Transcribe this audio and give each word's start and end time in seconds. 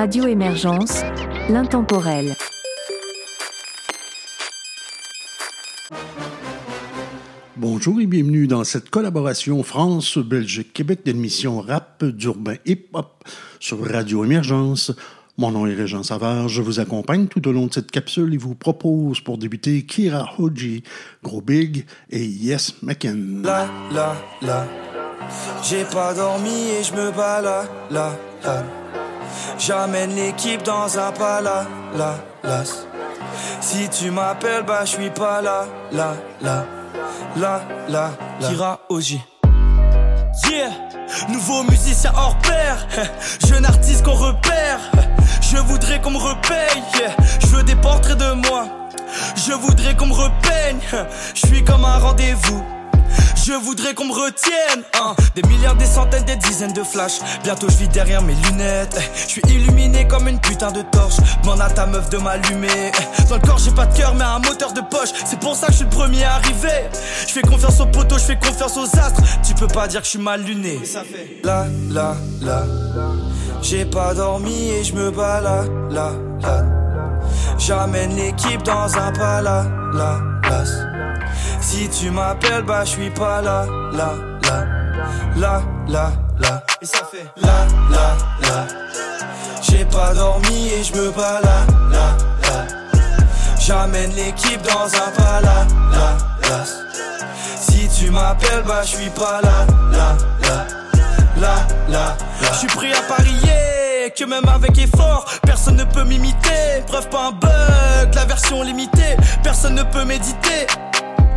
Radio 0.00 0.26
Émergence, 0.26 1.02
l'intemporel. 1.50 2.34
Bonjour 7.58 8.00
et 8.00 8.06
bienvenue 8.06 8.46
dans 8.46 8.64
cette 8.64 8.88
collaboration 8.88 9.62
France-Belgique-Québec 9.62 11.00
d'émission 11.04 11.60
rap, 11.60 12.02
d'urbain 12.02 12.54
hip-hop 12.64 13.24
sur 13.58 13.86
Radio 13.86 14.24
Émergence. 14.24 14.90
Mon 15.36 15.50
nom 15.50 15.66
est 15.66 15.74
Régent 15.74 16.02
Savard, 16.02 16.48
je 16.48 16.62
vous 16.62 16.80
accompagne 16.80 17.26
tout 17.26 17.46
au 17.46 17.52
long 17.52 17.66
de 17.66 17.74
cette 17.74 17.90
capsule 17.90 18.32
et 18.32 18.38
vous 18.38 18.54
propose 18.54 19.20
pour 19.20 19.36
débuter 19.36 19.84
Kira 19.84 20.32
Hoji, 20.38 20.82
Gros 21.22 21.42
Big 21.42 21.84
et 22.08 22.24
Yes 22.24 22.76
McKen. 22.82 23.42
La, 23.44 23.68
la, 23.92 24.16
la. 24.40 24.66
J'ai 25.62 25.84
pas 25.84 26.14
dormi 26.14 26.70
et 26.70 26.82
je 26.84 26.94
me 26.94 27.14
bats 27.14 27.42
là, 27.42 27.64
là, 27.90 28.16
là. 28.42 28.64
J'amène 29.58 30.14
l'équipe 30.14 30.62
dans 30.62 30.98
un 30.98 31.12
pala, 31.12 31.66
la, 31.96 32.16
las. 32.42 32.86
Si 33.60 33.88
tu 33.88 34.10
m'appelles, 34.10 34.64
bah 34.64 34.80
je 34.84 34.90
suis 34.90 35.10
pas 35.10 35.40
là, 35.42 35.66
là, 35.92 36.14
là, 36.40 36.64
là, 37.36 37.60
là, 37.88 38.10
là. 38.40 38.48
Kira 38.48 38.80
Oji. 38.88 39.20
Yeah, 40.48 40.70
nouveau 41.28 41.62
musicien 41.64 42.12
hors 42.16 42.36
pair, 42.38 42.86
jeune 43.46 43.64
artiste 43.64 44.04
qu'on 44.04 44.14
repère. 44.14 44.80
Je 45.40 45.58
voudrais 45.58 46.00
qu'on 46.00 46.12
me 46.12 46.18
repaye, 46.18 46.82
yeah. 46.98 47.10
je 47.40 47.46
veux 47.48 47.62
des 47.62 47.76
portraits 47.76 48.16
de 48.16 48.32
moi. 48.48 48.66
Je 49.36 49.52
voudrais 49.52 49.96
qu'on 49.96 50.06
me 50.06 50.14
repeigne, 50.14 50.80
je 51.34 51.46
suis 51.46 51.64
comme 51.64 51.84
un 51.84 51.98
rendez-vous. 51.98 52.64
Je 53.44 53.52
voudrais 53.52 53.94
qu'on 53.94 54.06
me 54.06 54.12
retienne. 54.12 54.82
hein. 55.00 55.14
Des 55.34 55.42
milliards, 55.42 55.74
des 55.76 55.86
centaines, 55.86 56.24
des 56.24 56.36
dizaines 56.36 56.72
de 56.72 56.82
flashs. 56.84 57.20
Bientôt 57.42 57.68
je 57.68 57.76
vis 57.76 57.88
derrière 57.88 58.22
mes 58.22 58.34
lunettes. 58.34 58.96
Je 59.16 59.28
suis 59.28 59.42
illuminé 59.48 60.06
comme 60.06 60.28
une 60.28 60.38
putain 60.40 60.70
de 60.70 60.82
torche. 60.82 61.16
Demande 61.42 61.60
à 61.60 61.70
ta 61.70 61.86
meuf 61.86 62.08
de 62.10 62.18
m'allumer. 62.18 62.92
Dans 63.28 63.36
le 63.36 63.40
corps 63.42 63.58
j'ai 63.58 63.70
pas 63.72 63.86
de 63.86 63.96
cœur 63.96 64.14
mais 64.14 64.24
un 64.24 64.38
moteur 64.38 64.72
de 64.72 64.80
poche. 64.82 65.10
C'est 65.24 65.38
pour 65.40 65.56
ça 65.56 65.66
que 65.66 65.72
je 65.72 65.78
suis 65.78 65.84
le 65.86 65.90
premier 65.90 66.24
arrivé. 66.24 66.88
Je 67.26 67.32
fais 67.32 67.42
confiance 67.42 67.80
aux 67.80 67.86
poteaux, 67.86 68.18
je 68.18 68.24
fais 68.24 68.38
confiance 68.38 68.76
aux 68.76 68.98
astres. 68.98 69.22
Tu 69.46 69.54
peux 69.54 69.68
pas 69.68 69.88
dire 69.88 70.00
que 70.00 70.06
je 70.06 70.10
suis 70.10 70.18
mal 70.18 70.42
luné. 70.42 70.80
Là, 71.44 71.66
là, 71.90 72.14
là. 72.40 72.62
J'ai 73.62 73.84
pas 73.84 74.14
dormi 74.14 74.70
et 74.70 74.84
je 74.84 74.94
me 74.94 75.10
bats 75.10 75.40
là, 75.40 75.64
là, 75.90 76.12
là. 76.42 76.64
J'amène 77.58 78.16
l'équipe 78.16 78.62
dans 78.62 78.96
un 78.96 79.12
pala, 79.12 79.66
la, 79.92 80.18
las. 80.48 80.70
Si 81.60 81.88
tu 81.88 82.10
m'appelles, 82.10 82.62
bah 82.62 82.84
je 82.84 82.90
suis 82.90 83.10
pas 83.10 83.40
là, 83.42 83.66
là, 83.92 84.14
là, 84.44 84.64
là, 85.36 85.62
là, 85.88 86.12
là. 86.38 86.62
Et 86.82 86.86
ça 86.86 86.98
fait 87.10 87.26
là, 87.36 87.66
là, 87.90 88.16
là. 88.42 88.66
J'ai 89.62 89.84
pas 89.84 90.14
dormi 90.14 90.68
et 90.68 90.82
je 90.82 90.94
me 90.94 91.10
bats 91.10 91.40
là, 91.42 91.66
là, 91.90 92.16
là. 92.42 92.66
J'amène 93.58 94.10
l'équipe 94.14 94.62
dans 94.62 94.86
un 94.86 95.10
pala, 95.16 95.66
la, 95.92 96.48
las. 96.48 96.76
Si 97.58 97.88
tu 97.88 98.10
m'appelles, 98.10 98.62
bah 98.66 98.82
je 98.82 98.96
suis 98.96 99.10
pas 99.10 99.40
là, 99.42 99.66
là, 99.92 100.16
là, 100.42 100.66
là, 101.36 101.54
là, 101.88 102.16
là. 102.42 102.50
Je 102.52 102.58
suis 102.58 102.68
prêt 102.68 102.92
à 102.92 103.02
parier 103.02 104.12
que 104.16 104.24
même 104.24 104.48
avec 104.48 104.76
effort, 104.78 105.24
personne 105.42 105.76
ne 105.76 105.84
peut 105.84 106.04
m'imiter. 106.04 106.82
Preuve 106.86 107.08
pas 107.08 107.28
un 107.28 107.32
bug, 107.32 108.14
la 108.14 108.24
version 108.24 108.62
limitée, 108.62 109.16
personne 109.42 109.74
ne 109.74 109.82
peut 109.82 110.04
méditer. 110.04 110.66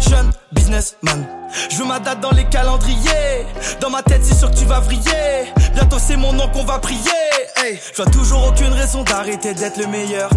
Jeune 0.09 0.31
businessman, 0.51 1.25
je 1.69 1.77
veux 1.77 1.85
ma 1.85 1.99
date 1.99 2.19
dans 2.19 2.31
les 2.31 2.45
calendriers. 2.45 3.45
Dans 3.79 3.89
ma 3.89 4.01
tête, 4.01 4.21
c'est 4.23 4.35
sûr 4.35 4.49
que 4.51 4.55
tu 4.55 4.65
vas 4.65 4.79
vriller. 4.79 5.53
Bientôt, 5.73 5.97
c'est 5.99 6.17
mon 6.17 6.33
nom 6.33 6.47
qu'on 6.49 6.63
va 6.65 6.79
prier. 6.79 6.99
Hey, 7.57 7.79
je 7.97 8.03
toujours 8.03 8.47
aucune 8.47 8.73
raison 8.73 9.03
d'arrêter 9.03 9.53
d'être 9.53 9.77
le 9.77 9.87
meilleur. 9.87 10.29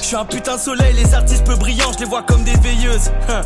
Je 0.00 0.06
suis 0.06 0.16
un 0.16 0.24
putain 0.24 0.56
de 0.56 0.60
soleil, 0.60 0.94
les 0.94 1.14
artistes 1.14 1.44
peu 1.44 1.56
brillants, 1.56 1.92
je 1.92 2.00
les 2.00 2.04
vois 2.04 2.22
comme 2.22 2.44
des 2.44 2.56
veilleuses. 2.58 3.10
Hein. 3.28 3.42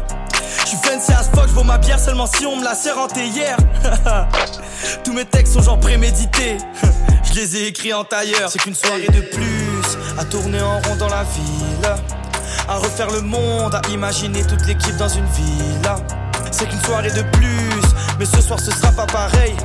Je 0.62 0.68
suis 0.68 0.78
fancy 0.78 1.12
as 1.12 1.30
fuck, 1.34 1.48
je 1.48 1.60
ma 1.64 1.78
bière 1.78 1.98
seulement 1.98 2.26
si 2.26 2.44
on 2.46 2.56
me 2.56 2.64
la 2.64 2.74
sert 2.74 2.98
en 2.98 3.06
hier. 3.08 3.56
Tous 5.04 5.12
mes 5.12 5.24
textes 5.24 5.54
sont 5.54 5.62
genre 5.62 5.80
prémédités. 5.80 6.58
Je 7.22 7.34
les 7.34 7.56
ai 7.56 7.66
écrits 7.68 7.92
en 7.92 8.02
tailleur. 8.02 8.50
C'est 8.50 8.60
qu'une 8.60 8.74
soirée 8.74 9.06
de 9.06 9.20
plus 9.20 9.98
à 10.18 10.24
tourner 10.24 10.60
en 10.60 10.80
rond 10.80 10.96
dans 10.96 11.08
la 11.08 11.22
ville. 11.22 12.19
À 12.70 12.76
refaire 12.76 13.10
le 13.10 13.20
monde, 13.20 13.74
à 13.74 13.82
imaginer 13.88 14.44
toute 14.44 14.64
l'équipe 14.64 14.96
dans 14.96 15.08
une 15.08 15.26
villa. 15.26 15.96
C'est 16.52 16.68
qu'une 16.68 16.80
soirée 16.82 17.10
de 17.10 17.22
plus, 17.32 17.82
mais 18.16 18.24
ce 18.24 18.40
soir 18.40 18.60
ce 18.60 18.70
sera 18.70 18.92
pas 18.92 19.06
pareil. 19.06 19.56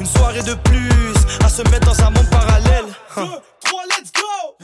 Une 0.00 0.06
soirée 0.06 0.42
de 0.42 0.54
plus 0.54 1.14
à 1.44 1.48
se 1.48 1.62
mettre 1.70 1.86
dans 1.86 2.04
un 2.04 2.10
monde 2.10 2.28
parallèle. 2.28 2.86
Hein. 3.16 3.28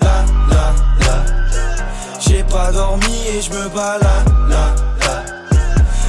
Là, 0.00 0.25
là, 0.50 0.72
là. 1.00 1.25
J'ai 2.19 2.43
pas 2.43 2.72
dormi 2.72 3.28
et 3.28 3.41
je 3.41 3.50
me 3.50 3.69
là, 3.72 3.98
là, 4.48 4.75
là. 5.00 5.22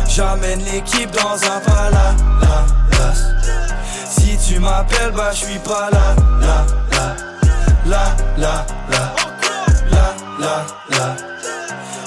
J'amène 0.08 0.64
l'équipe 0.64 1.12
dans 1.12 1.36
un 1.36 1.60
pala, 1.60 2.16
là, 2.42 2.66
là. 2.92 3.14
Si 4.10 4.36
tu 4.48 4.60
m'appelles, 4.60 5.12
bah 5.16 5.30
je 5.32 5.46
suis 5.46 5.60
pas 5.60 5.92
là, 5.92 6.16
là, 6.42 6.66
là, 6.92 7.16
là, 7.86 8.16
là, 8.36 8.66
là, 8.90 9.16
là, 10.40 10.66
là. 10.90 11.16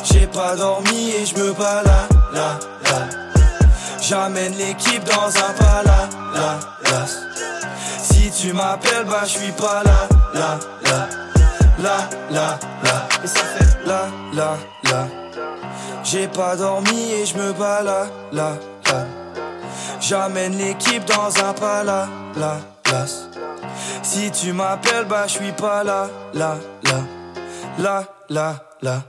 J'ai 0.04 0.26
pas 0.26 0.56
dormi 0.56 1.10
et 1.10 1.26
je 1.26 1.37
me 1.37 1.53
bats 1.53 1.82
là, 1.82 2.09
là, 2.32 2.59
là. 2.84 2.98
J'amène 4.00 4.54
l'équipe 4.54 5.04
dans 5.04 5.28
un 5.28 5.53
pala, 5.59 6.09
là, 6.34 6.59
là. 6.84 7.06
Si 8.03 8.31
tu 8.31 8.53
m'appelles, 8.53 9.04
bah 9.06 9.22
je 9.25 9.38
suis 9.38 9.53
pas 9.53 9.82
là, 9.84 10.09
là, 10.34 10.59
là, 10.84 11.09
là, 11.78 12.09
là, 12.31 12.59
là. 12.82 13.09
Et 13.22 13.26
ça 13.26 13.41
fait 13.41 13.87
là, 13.87 14.09
là, 14.34 14.56
là. 14.84 15.06
J'ai 16.03 16.26
pas 16.26 16.56
dormi 16.56 17.12
et 17.12 17.26
je 17.26 17.37
me 17.37 17.53
bats 17.53 17.82
là, 17.82 18.06
là, 18.32 18.53
là. 18.87 19.06
J'amène 20.00 20.59
l'équipe 20.59 21.04
dans 21.04 21.44
un 21.44 21.53
pala, 21.53 22.09
la, 22.37 22.56
las. 22.91 23.28
Si 24.03 24.31
tu 24.32 24.53
m'appelles, 24.53 25.06
bah 25.09 25.25
je 25.26 25.32
suis 25.32 25.53
pas 25.53 25.84
là, 25.84 26.09
là, 26.34 26.56
là, 26.84 27.00
là, 27.78 28.05
là, 28.28 28.56
là. 28.83 29.03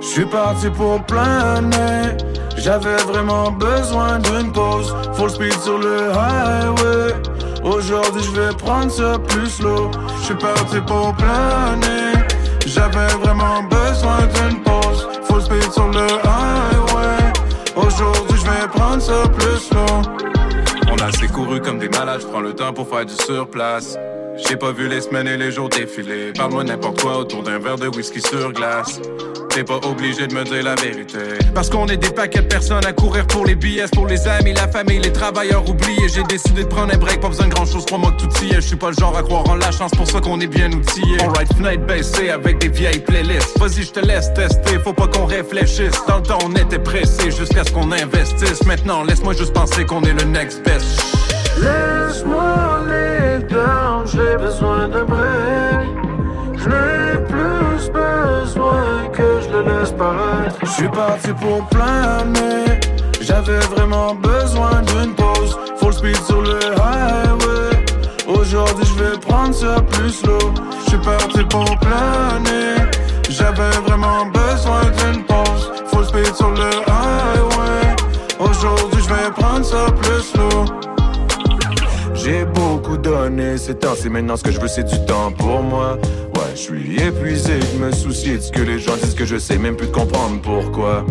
Je 0.00 0.20
suis 0.20 0.26
parti 0.26 0.70
pour 0.70 1.02
planer. 1.04 2.16
J'avais 2.56 2.96
vraiment 2.96 3.50
besoin 3.50 4.18
d'une 4.20 4.52
pause. 4.52 4.94
Full 5.14 5.30
speed 5.30 5.52
sur 5.60 5.78
le 5.78 6.10
highway. 6.12 7.14
Aujourd'hui, 7.64 8.22
je 8.22 8.30
vais 8.30 8.54
prendre 8.56 8.90
ça 8.90 9.18
plus 9.18 9.48
slow. 9.48 9.90
Je 10.20 10.24
suis 10.26 10.34
parti 10.36 10.80
pour 10.86 11.14
planer. 11.16 12.12
J'avais 12.66 13.12
vraiment 13.22 13.62
besoin 13.64 14.18
d'une 14.34 14.62
pause. 14.62 15.08
Full 15.24 15.42
speed 15.42 15.72
sur 15.72 15.88
le 15.88 16.06
highway. 16.06 17.32
Aujourd'hui, 17.74 18.33
je 18.44 18.50
vais 18.50 18.68
prendre 18.68 19.02
ça 19.02 19.22
plus 19.28 19.58
slow. 19.58 20.02
On 20.90 20.96
a 20.98 21.06
assez 21.06 21.28
couru 21.28 21.60
comme 21.60 21.78
des 21.78 21.88
malades, 21.88 22.20
je 22.20 22.26
prends 22.26 22.40
le 22.40 22.52
temps 22.52 22.72
pour 22.72 22.88
faire 22.88 23.06
du 23.06 23.14
surplace. 23.14 23.96
J'ai 24.36 24.56
pas 24.56 24.72
vu 24.72 24.88
les 24.88 25.00
semaines 25.00 25.28
et 25.28 25.36
les 25.36 25.52
jours 25.52 25.68
défiler. 25.68 26.32
Parle-moi 26.32 26.64
n'importe 26.64 27.00
quoi 27.00 27.18
autour 27.18 27.42
d'un 27.42 27.58
verre 27.58 27.76
de 27.76 27.88
whisky 27.88 28.20
sur 28.20 28.52
glace. 28.52 29.00
T'es 29.54 29.62
pas 29.62 29.78
obligé 29.86 30.26
de 30.26 30.34
me 30.34 30.42
dire 30.42 30.64
la 30.64 30.74
vérité. 30.74 31.18
Parce 31.54 31.70
qu'on 31.70 31.86
est 31.86 31.96
des 31.96 32.10
paquets 32.10 32.40
de 32.40 32.48
personnes 32.48 32.84
à 32.84 32.92
courir 32.92 33.24
pour 33.28 33.46
les 33.46 33.54
billets, 33.54 33.84
pour 33.92 34.06
les 34.06 34.26
amis, 34.26 34.52
la 34.52 34.66
famille, 34.66 34.98
les 34.98 35.12
travailleurs 35.12 35.68
oubliés. 35.68 36.08
J'ai 36.12 36.24
décidé 36.24 36.64
de 36.64 36.68
prendre 36.68 36.92
un 36.92 36.98
break, 36.98 37.20
pas 37.20 37.28
besoin 37.28 37.46
de 37.46 37.54
grand 37.54 37.64
chose, 37.64 37.84
crois-moi 37.86 38.12
que 38.12 38.22
tout. 38.22 38.30
Je 38.52 38.60
suis 38.60 38.76
pas 38.76 38.88
le 38.88 38.96
genre 38.98 39.16
à 39.16 39.22
croire 39.22 39.48
en 39.48 39.54
la 39.54 39.70
chance, 39.70 39.92
pour 39.92 40.08
ça 40.08 40.20
qu'on 40.20 40.40
est 40.40 40.48
bien 40.48 40.72
outillé. 40.72 41.20
Alright, 41.20 41.52
fenêtre 41.54 41.86
baissée 41.86 42.30
avec 42.30 42.58
des 42.58 42.68
vieilles 42.68 42.98
playlists. 42.98 43.56
Vas-y, 43.58 43.84
je 43.84 43.92
te 43.92 44.00
laisse 44.00 44.32
tester, 44.34 44.78
faut 44.82 44.92
pas 44.92 45.06
qu'on 45.06 45.26
réfléchisse. 45.26 46.02
Dans 46.08 46.16
le 46.16 46.22
temps, 46.22 46.38
on 46.44 46.52
était 46.54 46.80
pressé 46.80 47.30
jusqu'à 47.30 47.62
ce 47.62 47.70
qu'on 47.70 47.92
investisse. 47.92 48.64
Maintenant, 48.66 49.04
laisse-moi 49.04 49.34
juste 49.34 49.52
penser 49.52 49.84
qu'on 49.84 50.02
est 50.02 50.14
le 50.14 50.24
next 50.24 50.64
best. 50.64 51.00
Laisse-moi 51.58 52.80
les 52.88 53.44
down, 53.46 54.04
j'ai 54.06 54.36
besoin 54.36 54.88
d'un 54.88 55.04
break. 55.04 56.93
Plus 57.84 57.92
besoin 57.92 59.08
que 59.12 59.40
je 59.42 59.48
le 59.50 59.62
laisse 59.62 59.92
paraître. 59.92 60.56
Je 60.62 60.70
suis 60.70 60.88
parti 60.88 61.32
pour 61.40 61.66
planer. 61.68 62.80
J'avais 63.20 63.58
vraiment 63.58 64.14
besoin 64.14 64.80
d'une 64.82 65.14
pause. 65.14 65.58
Full 65.78 65.92
speed 65.92 66.16
sur 66.24 66.40
le 66.40 66.58
highway. 66.80 67.84
Aujourd'hui, 68.26 68.86
je 68.86 69.04
vais 69.04 69.18
prendre 69.18 69.54
ça 69.54 69.82
plus 69.90 70.12
slow. 70.12 70.38
Je 70.80 70.90
suis 70.90 70.98
parti 70.98 71.44
pour 71.44 71.64
planer. 71.80 72.90
J'avais 73.28 73.70
vraiment 73.86 74.26
besoin 74.26 74.82
d'une 74.98 75.24
pause. 75.24 75.72
Full 75.92 76.06
speed 76.06 76.34
sur 76.34 76.50
le 76.52 76.70
highway. 76.86 77.96
Aujourd'hui, 78.38 79.02
je 79.02 79.08
vais 79.08 79.30
prendre 79.36 79.64
ça 79.64 79.86
plus 80.00 80.22
slow. 80.22 80.64
J'ai 82.14 82.46
beaucoup 82.46 82.96
donné, 82.96 83.58
c'est 83.58 83.74
temps, 83.80 83.94
c'est 83.94 84.08
maintenant 84.08 84.36
ce 84.36 84.44
que 84.44 84.50
je 84.50 84.58
veux, 84.58 84.68
c'est 84.68 84.84
du 84.84 85.04
temps 85.04 85.30
pour 85.32 85.62
moi. 85.62 85.98
Ouais, 86.36 86.43
je 86.54 86.60
suis 86.60 87.02
épuisé 87.02 87.58
de 87.58 87.84
me 87.84 87.92
soucier 87.92 88.36
de 88.36 88.42
ce 88.42 88.52
que 88.52 88.60
les 88.60 88.78
gens 88.78 88.96
disent 88.96 89.14
que 89.14 89.24
je 89.24 89.36
sais 89.36 89.58
même 89.58 89.76
plus 89.76 89.88
de 89.88 89.92
comprendre 89.92 90.40
pourquoi. 90.40 91.04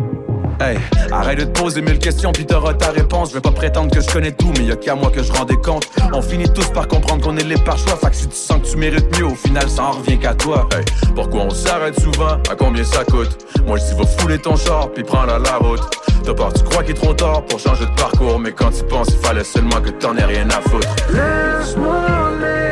Hey, 0.62 0.78
arrête 1.12 1.40
de 1.40 1.44
te 1.46 1.60
poser 1.60 1.82
mille 1.82 2.00
questions 2.00 2.32
puis 2.32 2.46
t'auras 2.46 2.74
ta 2.74 2.92
réponse. 2.92 3.30
Je 3.30 3.36
vais 3.36 3.42
pas 3.42 3.52
prétendre 3.52 3.94
que 3.94 4.00
je 4.00 4.08
connais 4.08 4.32
tout, 4.32 4.52
mais 4.58 4.66
y'a 4.66 4.76
qu'à 4.76 4.96
moi 4.96 5.12
que 5.12 5.22
je 5.22 5.32
rendais 5.34 5.58
compte. 5.58 5.88
On 6.14 6.22
finit 6.22 6.50
tous 6.50 6.70
par 6.70 6.88
comprendre 6.88 7.24
qu'on 7.24 7.36
est 7.38 7.44
les 7.44 7.58
par 7.58 7.78
choix. 7.78 7.98
Fait 7.98 8.10
que 8.10 8.16
si 8.16 8.28
tu 8.28 8.36
sens 8.36 8.62
que 8.62 8.68
tu 8.72 8.78
mérites 8.78 9.18
mieux, 9.18 9.26
au 9.26 9.36
final 9.36 9.68
ça 9.70 9.84
en 9.86 9.92
revient 9.92 10.18
qu'à 10.18 10.34
toi. 10.34 10.70
Hey, 10.74 10.86
pourquoi 11.16 11.42
on 11.42 11.50
s'arrête 11.50 12.00
souvent? 12.00 12.38
À 12.50 12.56
combien 12.58 12.84
ça 12.84 13.04
coûte? 13.04 13.46
Moi 13.68 13.78
je 13.78 13.86
dis 13.86 14.00
va 14.00 14.06
fouler 14.06 14.38
ton 14.38 14.56
char 14.56 14.92
puis 14.92 15.04
prends 15.04 15.26
la, 15.26 15.40
la 15.40 15.58
route. 15.58 15.82
De 16.26 16.32
part 16.32 16.54
tu 16.54 16.64
crois 16.64 16.84
qu'il 16.84 16.96
est 16.96 17.00
trop 17.00 17.14
tard 17.14 17.44
pour 17.46 17.60
changer 17.60 17.86
de 17.86 17.96
parcours, 17.96 18.40
mais 18.40 18.54
quand 18.54 18.72
tu 18.72 18.84
penses, 18.86 19.08
il 19.10 19.26
fallait 19.26 19.44
seulement 19.44 19.82
que 19.82 19.90
t'en 19.90 20.16
aies 20.16 20.26
rien 20.26 20.48
à 20.50 20.62
foutre. 20.70 20.88
Laisse-moi 21.12 21.96
aller 21.96 22.64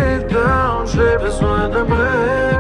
j'ai 0.86 1.18
besoin 1.18 1.70
d'un 1.70 1.84
break. 1.84 2.51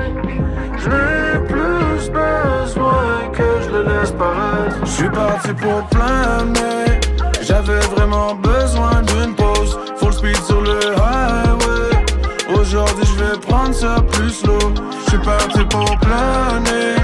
J'ai 0.84 1.40
plus 1.48 2.10
besoin 2.10 3.30
que 3.32 3.44
je 3.64 3.70
le 3.70 3.84
laisse 3.84 4.12
paraître. 4.12 4.78
Je 4.84 4.90
suis 4.90 5.10
parti 5.10 5.54
pour 5.54 5.88
planer. 5.90 7.00
J'avais 7.44 7.80
vraiment 7.96 8.34
besoin 8.34 9.04
d'une 9.04 9.36
pause. 9.36 9.78
Full 9.98 10.14
speed 10.14 10.38
sur 10.38 10.62
le 10.62 10.80
highway. 10.98 12.60
Aujourd'hui, 12.60 13.06
je 13.06 13.24
vais 13.24 13.38
prendre 13.48 13.76
ça 13.76 13.98
plus 14.12 14.32
slow. 14.32 14.58
Je 15.06 15.10
suis 15.10 15.20
parti 15.20 15.64
pour 15.66 15.86
planer. 16.00 16.96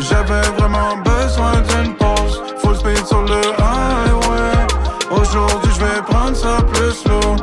J'avais 0.00 0.46
vraiment 0.58 0.96
besoin 0.98 1.52
d'une 1.70 1.94
pause. 1.94 2.42
Full 2.58 2.76
speed 2.76 3.06
sur 3.06 3.22
le 3.22 3.40
highway. 3.58 4.66
Aujourd'hui, 5.10 5.72
je 5.74 5.80
vais 5.80 6.02
prendre 6.02 6.36
ça 6.36 6.58
plus 6.72 6.92
slow. 6.92 7.36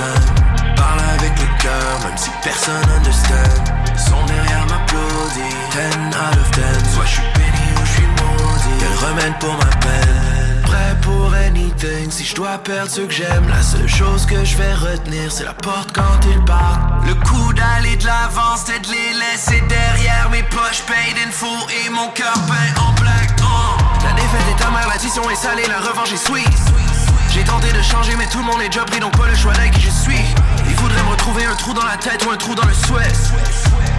La. 0.00 0.74
Parle 0.74 1.00
avec 1.18 1.32
le 1.38 1.62
cœur, 1.62 2.00
même 2.04 2.16
si 2.16 2.30
personne 2.42 2.88
understand. 2.96 3.64
Son 3.96 4.24
derrière 4.26 4.66
m'applaudit, 4.66 5.56
10 5.72 6.16
out 6.16 6.38
of 6.38 6.50
10. 6.52 6.94
Soit 6.94 7.04
je 7.04 7.10
suis 7.10 7.22
béni 7.34 7.66
ou 7.76 7.84
je 7.84 7.92
suis 7.92 8.06
maudit. 8.06 8.78
Quel 8.80 9.08
remède 9.08 9.38
pour 9.38 9.54
ma 9.54 9.76
peine. 9.76 10.62
Prêt 10.62 10.96
pour 11.02 11.34
anything, 11.34 12.10
si 12.10 12.24
je 12.24 12.34
dois 12.34 12.58
perdre 12.58 12.90
ceux 12.90 13.06
que 13.06 13.12
j'aime. 13.12 13.48
La 13.48 13.62
seule 13.62 13.88
chose 13.88 14.24
que 14.26 14.44
je 14.44 14.56
vais 14.56 14.74
retenir, 14.74 15.30
c'est 15.30 15.44
la 15.44 15.54
porte 15.54 15.92
quand 15.92 16.18
ils 16.30 16.44
partent. 16.44 17.06
Le 17.06 17.14
coup 17.14 17.52
d'aller 17.52 17.96
de 17.96 18.06
l'avant, 18.06 18.56
c'était 18.56 18.80
de 18.80 18.88
les 18.88 19.12
laisser 19.18 19.60
derrière. 19.68 20.30
Mes 20.30 20.42
poches 20.44 20.82
paid 20.86 21.16
in 21.26 21.30
full 21.30 21.48
et 21.84 21.90
mon 21.90 22.08
cœur 22.08 22.34
peint 22.48 22.80
en 22.80 22.92
black. 23.00 23.30
Oh. 23.42 23.76
La 24.04 24.12
défaite 24.12 24.58
est 24.58 24.64
amère, 24.64 24.88
l'addition 24.88 25.28
est 25.28 25.34
salée, 25.34 25.66
la 25.68 25.80
revanche 25.80 26.12
est 26.12 26.24
sweet. 26.24 26.89
J'ai 27.32 27.44
tenté 27.44 27.72
de 27.72 27.80
changer, 27.80 28.16
mais 28.16 28.26
tout 28.26 28.38
le 28.38 28.44
monde 28.44 28.60
est 28.60 28.68
déjà 28.68 28.84
pris, 28.84 28.98
donc 28.98 29.16
pas 29.16 29.28
le 29.28 29.36
choix 29.36 29.52
d'être 29.52 29.70
qui 29.70 29.82
je 29.82 29.90
suis. 29.90 30.20
Il 30.68 30.74
faudrait 30.74 31.02
me 31.04 31.10
retrouver 31.10 31.44
un 31.44 31.54
trou 31.54 31.72
dans 31.72 31.84
la 31.84 31.96
tête 31.96 32.24
ou 32.26 32.30
un 32.30 32.36
trou 32.36 32.54
dans 32.56 32.66
le 32.66 32.74
souhait. 32.74 33.12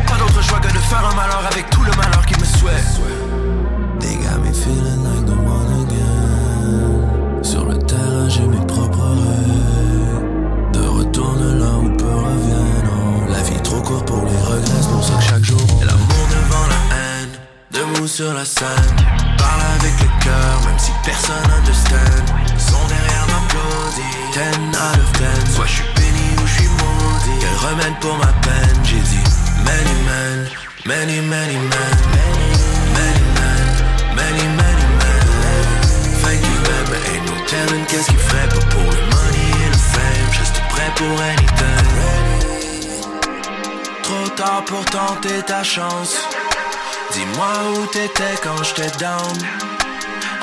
Pas 0.06 0.18
d'autre 0.18 0.44
choix 0.44 0.60
que 0.60 0.68
de 0.68 0.80
faire 0.80 1.06
un 1.10 1.16
malheur 1.16 1.42
avec 1.50 1.70
tout 1.70 1.82
le 1.84 1.92
malheur 1.94 2.26
qu'il 2.26 2.38
me 2.40 2.46
souhaite. 2.46 3.00
They 4.00 4.18
got 4.18 4.40
me 4.40 4.52
feeling 4.52 5.04
like 5.04 5.26
the 5.26 5.32
one 5.32 5.86
again. 5.86 7.44
Sur 7.44 7.66
le 7.66 7.78
terrain, 7.80 8.28
j'ai 8.28 8.42
mes 8.42 8.66
propres 8.66 9.00
rêves. 9.00 10.74
De 10.74 10.88
retour 10.88 11.34
de 11.36 11.60
là 11.60 11.72
où 11.82 11.90
peu 11.98 12.06
reviennent. 12.06 12.90
Oh, 12.90 13.32
la 13.32 13.42
vie 13.44 13.62
trop 13.64 13.82
courte 13.82 14.08
pour 14.08 14.26
les 14.26 14.38
regrets, 14.38 14.82
c'est 14.82 14.90
pour 14.90 15.04
ça 15.04 15.14
que 15.14 15.24
chaque 15.24 15.44
jour. 15.44 15.62
L'amour 15.80 16.28
devant 16.30 16.68
la 16.68 16.96
haine, 16.98 17.30
debout 17.72 18.08
sur 18.08 18.34
la 18.34 18.44
scène. 18.44 18.68
Parle 19.38 19.62
avec 19.80 19.94
le 20.02 20.24
cœur, 20.24 20.62
même 20.68 20.80
si 20.80 20.92
personne 21.06 21.50
understand. 21.58 22.51
Son 23.52 23.58
derrière 23.96 24.20
m'applaudit, 24.32 24.32
10 24.34 24.40
out 24.78 24.98
of 24.98 25.12
10. 25.46 25.56
Soit 25.56 25.66
je 25.66 25.72
suis 25.72 25.84
béni 25.96 26.28
ou 26.42 26.48
je 26.48 26.54
suis 26.54 26.68
maudit. 26.68 27.40
Quel 27.40 27.56
remède 27.70 28.00
pour 28.00 28.18
ma 28.18 28.32
peine, 28.48 28.80
j'ai 28.84 29.00
dit. 29.00 29.24
Many 29.66 29.96
men, 30.08 30.50
many, 30.86 31.22
many 31.22 31.56
men. 31.56 31.94
Many 32.98 33.24
men, 33.38 33.68
many, 34.16 34.46
many 34.60 34.86
men. 35.00 35.26
Thank 36.24 36.42
you, 36.42 36.58
but 36.90 37.02
ain't 37.14 37.26
no 37.28 37.36
telling 37.48 37.86
qu'est-ce 37.86 38.08
qu'il 38.08 38.20
ferait 38.20 38.50
pas 38.50 38.66
pour 38.70 38.90
le 38.92 39.04
money 39.16 39.50
et 39.66 39.70
le 39.70 39.82
fame. 39.94 40.32
Juste 40.32 40.62
prêt 40.70 40.92
pour 40.96 41.22
anything. 41.22 41.82
Trop 44.04 44.30
tard 44.36 44.64
pour 44.66 44.86
tenter 44.86 45.42
ta 45.46 45.64
chance. 45.64 46.16
Dis-moi 47.14 47.54
où 47.76 47.86
t'étais 47.88 48.36
quand 48.44 48.64
j'étais 48.64 48.92
down. 48.98 49.71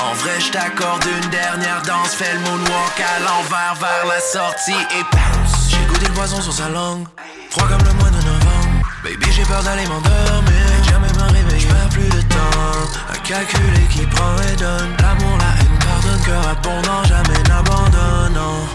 En 0.01 0.15
vrai, 0.15 0.41
je 0.41 0.51
t'accorde 0.51 1.05
une 1.05 1.31
dernière 1.31 1.83
danse. 1.83 2.15
Fais 2.15 2.33
le 2.33 2.41
moonwalk 2.41 2.99
à 3.01 3.19
l'envers 3.21 3.75
vers 3.81 4.07
la 4.07 4.21
sortie 4.21 4.73
et 4.97 5.03
bounce. 5.13 5.71
J'ai 5.71 5.85
goûté 5.87 6.07
le 6.07 6.15
poison 6.15 6.41
sur 6.41 6.53
sa 6.53 6.69
langue. 6.69 7.07
Froid 7.51 7.67
comme 7.69 7.85
le 7.87 7.93
mois 7.95 8.11
de 8.11 8.23
novembre. 8.25 8.83
Baby, 9.03 9.27
j'ai 9.33 9.43
peur 9.43 9.63
d'aller 9.63 9.87
m'endormir. 9.87 10.67
Jamais 10.89 11.09
me 11.09 11.33
réveiller, 11.33 11.61
j'perds 11.61 11.89
plus 11.91 12.09
de 12.09 12.23
temps. 12.23 12.79
À 13.13 13.17
calculer 13.19 13.87
qui 13.91 14.07
prend 14.07 14.37
et 14.53 14.57
donne. 14.57 14.95
L'amour, 15.03 15.37
la 15.39 15.53
haine, 15.61 15.79
pardonne, 15.81 16.23
cœur 16.25 16.49
abondant, 16.49 17.05
jamais 17.05 17.43
n'abandonnant. 17.49 18.67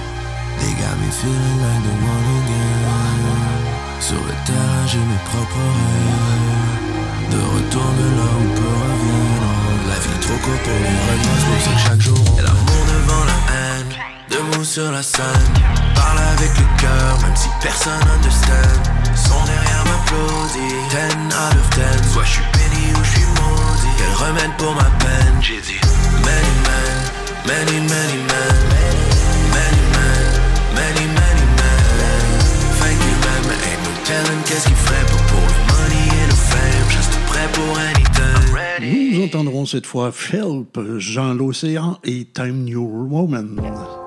They 0.59 0.73
got 0.75 0.95
me 0.99 1.09
feeling 1.11 1.59
like 1.63 1.83
the 1.83 1.93
one 2.03 2.27
again. 2.39 2.73
Sur 3.99 4.19
le 4.19 4.35
terrain, 4.45 4.85
j'ai 4.87 4.97
mes 4.97 5.23
propres 5.31 5.55
rêves. 5.55 7.31
De 7.31 7.37
retour 7.37 7.89
de 7.99 8.07
là 8.17 8.29
où 8.39 8.47
peu 8.56 8.68
reviennent. 8.68 9.62
Vie 10.04 10.19
trop 10.19 10.36
pour 10.36 10.60
pour 10.64 11.62
ça 11.64 11.72
que 11.72 11.80
chaque 11.88 12.02
jour. 12.02 12.18
Et 12.38 12.42
l'amour 12.42 12.83
devant 12.92 13.24
la 13.24 13.40
haine, 13.54 13.92
debout 14.30 14.66
sur 14.66 14.92
la 14.92 15.02
scène. 15.02 15.54
Parle 15.95 16.19
avec 16.36 16.52
le 16.57 16.66
cœur, 16.78 17.19
même 17.22 17.36
si 17.36 17.48
personne 17.62 18.04
understand. 18.16 18.81
Son 19.16 19.40
derrière 19.45 19.83
m'applaudit, 19.86 20.76
10 20.90 21.36
out 21.36 21.56
of 21.56 21.69
10. 22.04 22.12
Soit 22.12 22.26
je 22.26 22.31
suis 22.31 22.48
béni 22.52 22.92
ou 22.92 23.04
je 23.04 23.12
suis 23.12 23.28
maudit. 23.40 23.95
Quel 23.98 24.28
remède 24.28 24.54
pour 24.57 24.76
ma 24.76 24.90
peine, 25.00 25.38
j'ai 25.42 25.62
dit. 25.62 25.80
Many 26.28 26.54
men, 26.68 26.94
many, 27.48 27.80
many 27.80 28.18
men. 28.28 28.56
Many 29.56 29.83
men, 29.95 30.28
many, 30.76 31.06
many 31.07 31.45
men. 31.60 32.44
Thank 32.80 33.00
you, 33.07 33.16
man, 33.24 33.42
mais 33.48 33.60
ain't 33.72 33.81
no 33.88 33.92
telling 34.04 34.42
qu'est-ce 34.44 34.68
qu'il 34.68 34.76
ferait 34.76 35.06
pas 35.07 35.24
pour 35.31 35.45
le 35.48 35.60
money 35.72 36.06
et 36.12 36.28
le 36.28 36.36
fame. 36.36 36.90
Juste 36.90 37.22
Nous 38.81 39.23
entendrons 39.23 39.66
cette 39.66 39.85
fois 39.85 40.11
Phelps, 40.11 40.80
Jean 40.97 41.33
l'Océan 41.33 41.99
et 42.04 42.25
Time 42.25 42.63
New 42.63 42.83
Woman. 43.09 44.03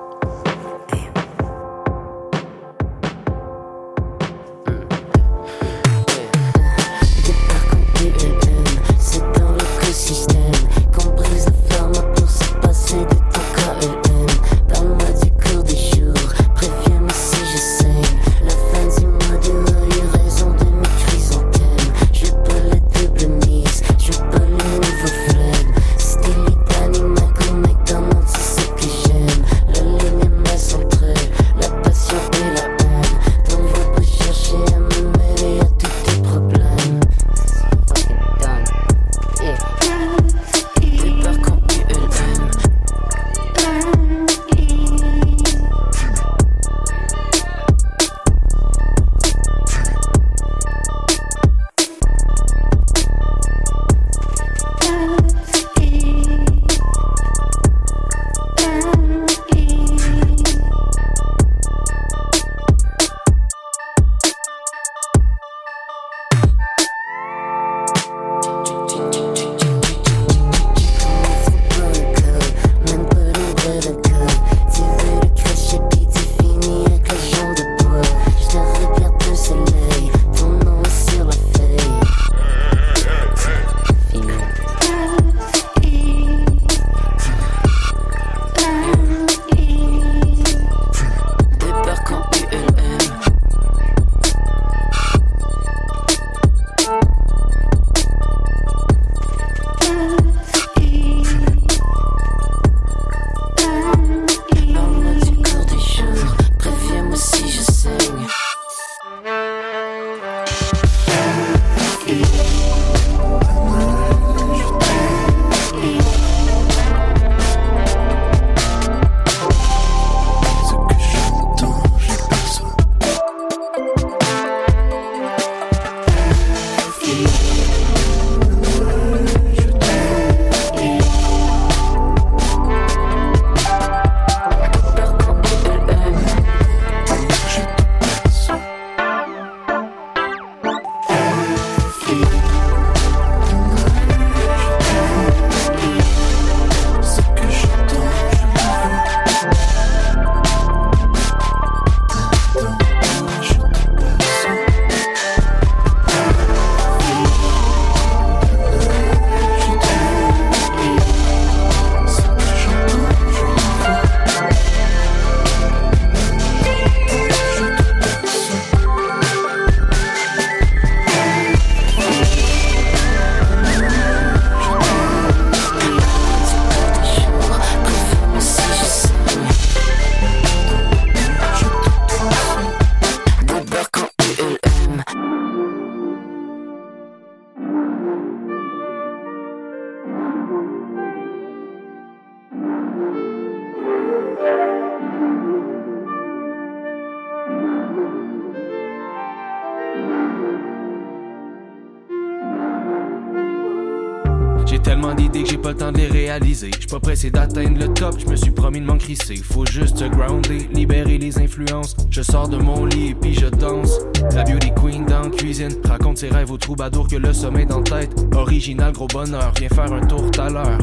Pressé 207.17 207.31
d'atteindre 207.31 207.79
le 207.79 207.87
top, 207.95 208.19
je 208.19 208.27
me 208.27 208.35
suis 208.35 208.51
promis 208.51 208.79
de 208.79 208.85
m'en 208.85 208.97
crisser. 208.97 209.37
Faut 209.37 209.65
juste 209.65 210.07
grounder, 210.11 210.69
libérer 210.71 211.17
les 211.17 211.39
influences. 211.39 211.95
Je 212.11 212.21
sors 212.21 212.47
de 212.47 212.57
mon 212.57 212.85
lit 212.85 213.09
et 213.09 213.15
puis 213.15 213.33
je 213.33 213.47
danse. 213.47 213.97
La 214.35 214.43
beauty 214.43 214.71
queen 214.79 215.03
dans 215.03 215.21
la 215.21 215.29
cuisine 215.29 215.73
raconte 215.83 216.19
ses 216.19 216.29
rêves 216.29 216.51
aux 216.51 216.57
troubadours 216.57 217.07
que 217.07 217.15
le 217.15 217.33
sommeil 217.33 217.65
dans 217.65 217.81
tête. 217.81 218.11
Original, 218.35 218.91
gros 218.93 219.07
bonheur, 219.07 219.51
viens 219.57 219.69
faire 219.69 219.91
un 219.91 220.05
tour 220.05 220.29
tout 220.29 220.41
à 220.41 220.51
l'heure. 220.51 220.77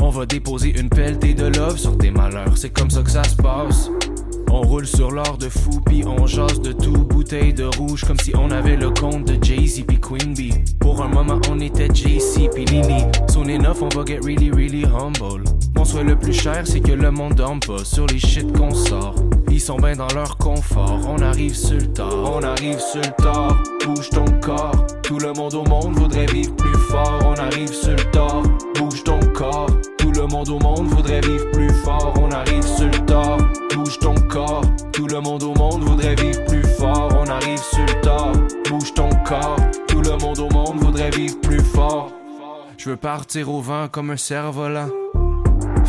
On 0.00 0.10
va 0.10 0.26
déposer 0.26 0.78
une 0.78 0.90
pelletée 0.90 1.34
de 1.34 1.46
love 1.46 1.76
sur 1.76 1.98
tes 1.98 2.12
malheurs, 2.12 2.56
c'est 2.56 2.70
comme 2.70 2.90
ça 2.90 3.02
que 3.02 3.10
ça 3.10 3.24
se 3.24 3.34
passe. 3.34 3.90
On 4.52 4.62
roule 4.62 4.86
sur 4.86 5.10
l'or 5.10 5.38
de 5.38 5.48
fou, 5.48 5.80
puis 5.86 6.04
on 6.06 6.26
jase 6.26 6.60
de 6.60 6.72
tout, 6.72 7.04
bouteille 7.04 7.52
de 7.52 7.64
rouge, 7.64 8.04
comme 8.04 8.18
si 8.18 8.32
on 8.36 8.50
avait 8.50 8.76
le 8.76 8.90
compte 8.90 9.24
de 9.24 9.42
Jay-Z 9.42 9.84
puis 9.86 10.00
Queen 10.00 10.34
Bee. 10.34 10.54
Pour 10.78 11.02
un 11.02 11.08
moment, 11.08 11.40
on 11.50 11.58
était 11.58 11.88
JC 11.92 12.48
puis 12.52 12.64
Lily. 12.64 13.04
Soon 13.28 13.48
enough, 13.48 13.82
on 13.82 13.88
va 13.88 14.04
get 14.04 14.20
really, 14.24 14.50
really 14.50 14.84
humble. 14.84 15.49
Mon 15.80 15.86
souhait 15.86 16.04
le 16.04 16.14
plus 16.14 16.34
cher, 16.34 16.60
c'est 16.66 16.80
que 16.80 16.92
le 16.92 17.10
monde 17.10 17.36
dorme 17.36 17.58
pas 17.58 17.86
sur 17.86 18.06
les 18.08 18.18
shit 18.18 18.52
qu'on 18.52 18.74
sort. 18.74 19.14
Ils 19.50 19.62
sont 19.62 19.78
bien 19.78 19.96
dans 19.96 20.12
leur 20.14 20.36
confort, 20.36 21.00
on 21.08 21.22
arrive 21.22 21.54
sur 21.54 21.78
le 21.78 21.86
tard, 21.86 22.34
on 22.34 22.42
arrive 22.42 22.78
sur 22.78 23.00
le 23.00 23.22
tard. 23.22 23.62
Bouge 23.86 24.10
ton 24.10 24.26
corps, 24.42 24.86
tout 25.02 25.18
le 25.18 25.32
monde 25.32 25.54
au 25.54 25.64
monde 25.64 25.94
voudrait 25.94 26.26
vivre 26.26 26.54
plus 26.54 26.76
fort. 26.90 27.20
On 27.24 27.32
arrive 27.32 27.72
sur 27.72 27.92
le 27.92 28.10
tard, 28.10 28.42
bouge 28.78 29.02
ton 29.04 29.20
corps. 29.32 29.70
Tout 29.96 30.12
le 30.12 30.26
monde 30.26 30.50
au 30.50 30.58
monde 30.58 30.86
voudrait 30.88 31.22
vivre 31.22 31.50
plus 31.50 31.72
fort. 31.72 32.12
On 32.20 32.30
arrive 32.30 32.62
sur 32.62 32.84
le 32.84 33.06
tard, 33.06 33.38
bouge 33.74 33.98
ton 34.00 34.14
corps. 34.28 34.64
Tout 34.92 35.06
le 35.06 35.20
monde 35.20 35.42
au 35.44 35.54
monde 35.54 35.82
voudrait 35.82 36.14
vivre 36.14 36.44
plus 36.44 36.64
fort. 36.78 37.08
On 37.18 37.26
arrive 37.26 37.62
sur 37.62 37.86
le 37.86 38.00
tard, 38.02 38.32
bouge 38.68 38.92
ton 38.92 39.08
corps. 39.24 39.56
Tout 39.88 40.02
le 40.02 40.14
monde 40.18 40.40
au 40.40 40.50
monde 40.50 40.78
voudrait 40.78 41.10
vivre 41.10 41.40
plus 41.40 41.62
fort. 41.62 42.12
Je 42.76 42.90
veux 42.90 42.96
partir 42.96 43.48
au 43.48 43.62
vent 43.62 43.88
comme 43.90 44.10
un 44.10 44.18
cerf-volant. 44.18 44.90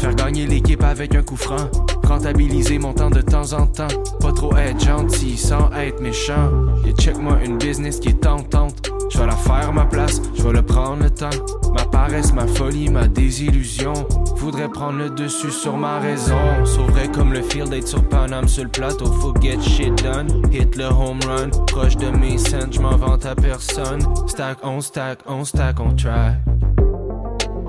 Faire 0.02 0.16
gagner 0.16 0.48
l'équipe 0.48 0.84
avec 0.84 1.14
un 1.14 1.22
coup 1.22 1.36
franc. 1.36 1.70
Rentabiliser 2.04 2.80
mon 2.80 2.92
temps 2.92 3.12
de 3.12 3.22
temps 3.22 3.54
en 3.54 3.68
temps. 3.68 3.88
Pas 4.20 4.32
trop 4.32 4.58
être 4.58 4.84
gentil 4.84 5.38
sans 5.38 5.72
être 5.74 6.02
méchant. 6.02 6.50
Et 6.88 6.92
check-moi 6.94 7.38
une 7.46 7.60
business 7.60 8.00
qui 8.00 8.10
est 8.10 8.20
tentante. 8.20 8.90
Je 9.12 9.20
vais 9.20 9.28
la 9.28 9.36
faire 9.36 9.72
ma 9.72 9.86
place, 9.86 10.20
je 10.34 10.42
vais 10.42 10.54
le 10.54 10.64
prendre 10.64 11.04
le 11.04 11.12
temps. 11.12 11.30
Ma 11.76 11.86
paresse, 11.86 12.34
ma 12.34 12.48
folie, 12.48 12.90
ma 12.90 13.08
désillusion. 13.08 13.94
Voudrais 14.38 14.70
prendre 14.70 14.98
le 14.98 15.12
dessus 15.12 15.52
sur 15.52 15.78
ma 15.78 16.00
raison. 16.00 16.66
Sauverait 16.66 17.12
comme 17.12 17.32
le 17.32 17.44
field 17.44 17.70
d'être 17.70 17.88
sur 17.88 18.04
Paname 18.04 18.48
sur 18.48 18.64
le 18.64 18.72
plateau. 18.72 19.06
Faut 19.06 19.36
get 19.40 19.62
shit 19.62 20.02
done. 20.02 20.42
Hit 20.52 20.78
le 20.78 20.86
home 20.86 21.20
run. 21.28 21.52
Proche 21.68 21.96
de 21.96 22.10
mes 22.10 22.40
scènes, 22.40 22.74
je 22.74 22.80
m'en 22.80 22.98
vante 22.98 23.28
à 23.28 23.36
personne. 23.36 24.02
Stack, 24.26 24.58
on 24.64 24.82
stack, 24.82 25.20
on 25.28 25.46
stack, 25.46 25.80
on 25.80 25.96
try. 25.96 26.34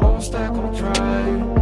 On 0.00 0.18
stack, 0.18 0.52
on 0.52 0.74
try. 0.74 1.61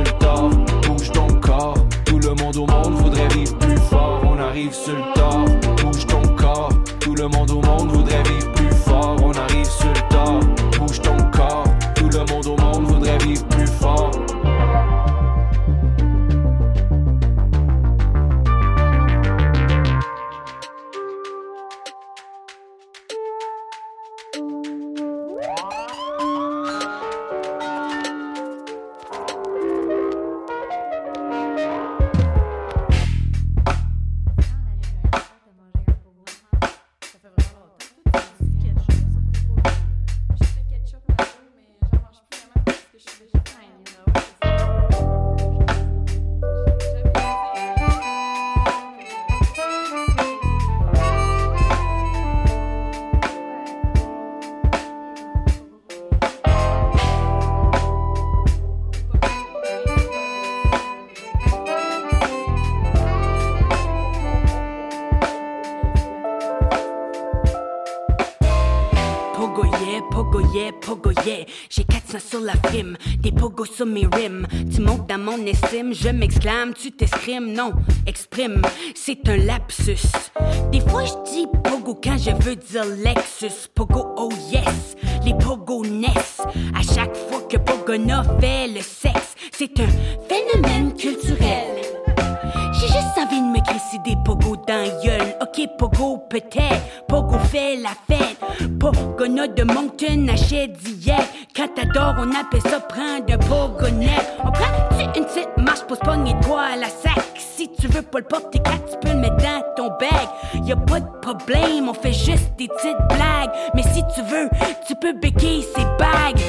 sur 0.00 0.12
le 0.12 0.18
tort, 0.18 0.50
bouge 0.86 1.10
ton 1.12 1.26
corps. 1.40 1.74
Tout 2.04 2.18
le 2.18 2.34
monde 2.34 2.56
au 2.56 2.66
monde 2.66 2.94
voudrait 2.94 3.28
vivre 3.28 3.56
plus 3.58 3.76
fort. 3.76 4.20
On 4.24 4.38
arrive 4.38 4.72
sur 4.72 4.94
le 4.94 5.82
bouge 5.82 6.06
ton 6.06 6.22
corps. 6.36 6.72
Tout 7.00 7.14
le 7.14 7.28
monde 7.28 7.50
au 7.50 7.60
monde 7.60 7.90
voudrait 7.90 8.22
vivre 8.22 8.52
plus 8.52 8.74
fort. 8.74 9.16
On 9.22 9.32
arrive 9.32 9.66
sur 9.66 9.88
le 9.88 9.99
Tu 73.82 74.82
montes 74.82 75.08
dans 75.08 75.18
mon 75.18 75.46
estime, 75.46 75.94
je 75.94 76.10
m'exclame, 76.10 76.74
tu 76.74 76.92
t'exprimes, 76.92 77.54
non, 77.54 77.72
exprime, 78.06 78.60
c'est 78.94 79.26
un 79.26 79.38
lapsus. 79.38 80.06
Des 80.70 80.80
fois 80.80 81.04
je 81.06 81.32
dis 81.32 81.46
pogo 81.64 81.94
quand 81.94 82.18
je 82.18 82.30
veux 82.44 82.56
dire 82.56 82.84
Lexus, 83.02 83.68
pogo 83.74 84.04
oh 84.18 84.28
yes, 84.52 84.96
les 85.24 85.32
pogo 85.32 85.82
naissent. 85.86 86.42
À 86.74 86.82
chaque 86.82 87.16
fois 87.16 87.40
que 87.48 87.56
Pogona 87.56 88.22
fait 88.38 88.68
le 88.68 88.82
sexe, 88.82 89.34
c'est 89.50 89.80
un 89.80 89.88
phénomène 90.28 90.94
culturel. 90.94 91.69
Envie 93.30 93.42
de 93.42 93.46
me 93.46 93.60
crisser 93.60 93.98
des 94.04 94.16
pogos 94.24 94.56
dans 94.66 95.02
gueule. 95.04 95.36
Ok, 95.40 95.68
pogo 95.78 96.18
peut-être, 96.28 97.06
pogo 97.06 97.38
fait 97.50 97.76
la 97.76 97.90
fête. 98.08 98.38
Pogona 98.78 99.46
de 99.46 99.62
Moncton 99.62 100.26
achète 100.32 100.72
d'hier. 100.72 101.20
Quand 101.54 101.68
t'adores, 101.74 102.16
on 102.18 102.30
appelle 102.30 102.62
ça 102.62 102.80
prendre 102.80 103.32
un 103.32 103.38
pogonnet. 103.38 104.16
On 104.40 104.50
prend-tu 104.50 105.18
une 105.18 105.24
petite 105.24 105.56
marche 105.58 105.82
pour 105.82 105.96
se 105.96 106.00
pogner 106.00 106.34
toi 106.42 106.62
à 106.72 106.76
la 106.76 106.88
sac? 106.88 107.22
Si 107.36 107.68
tu 107.68 107.86
veux 107.88 108.02
pas 108.02 108.18
le 108.18 108.24
porter 108.24 108.58
quatre, 108.58 108.90
tu 108.90 108.98
peux 109.00 109.14
le 109.14 109.20
mettre 109.20 109.36
dans 109.36 109.62
ton 109.76 109.88
bag. 109.98 110.64
Y 110.64 110.72
a 110.72 110.76
pas 110.76 111.00
de 111.00 111.18
problème, 111.20 111.88
on 111.88 111.94
fait 111.94 112.12
juste 112.12 112.56
des 112.56 112.68
petites 112.68 112.98
blagues. 113.08 113.50
Mais 113.74 113.82
si 113.82 114.02
tu 114.14 114.22
veux, 114.22 114.48
tu 114.86 114.94
peux 114.96 115.12
béquer 115.12 115.62
ces 115.76 115.84
bagues. 115.98 116.40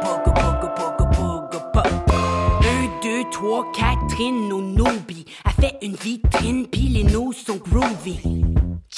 Pogo, 0.00 0.68
pogo, 0.74 1.06
pogo, 1.16 1.60
pop. 1.72 1.86
Un, 2.62 3.02
deux, 3.02 3.24
trois, 3.30 3.64
Catherine, 3.72 4.48
nos 4.48 4.60
nobi. 4.60 5.24
A 5.44 5.50
fait 5.50 5.76
une 5.82 5.94
vitrine, 5.94 6.66
pis 6.66 6.88
les 6.88 7.04
nos 7.04 7.32
sont 7.32 7.56
groovy. 7.56 8.44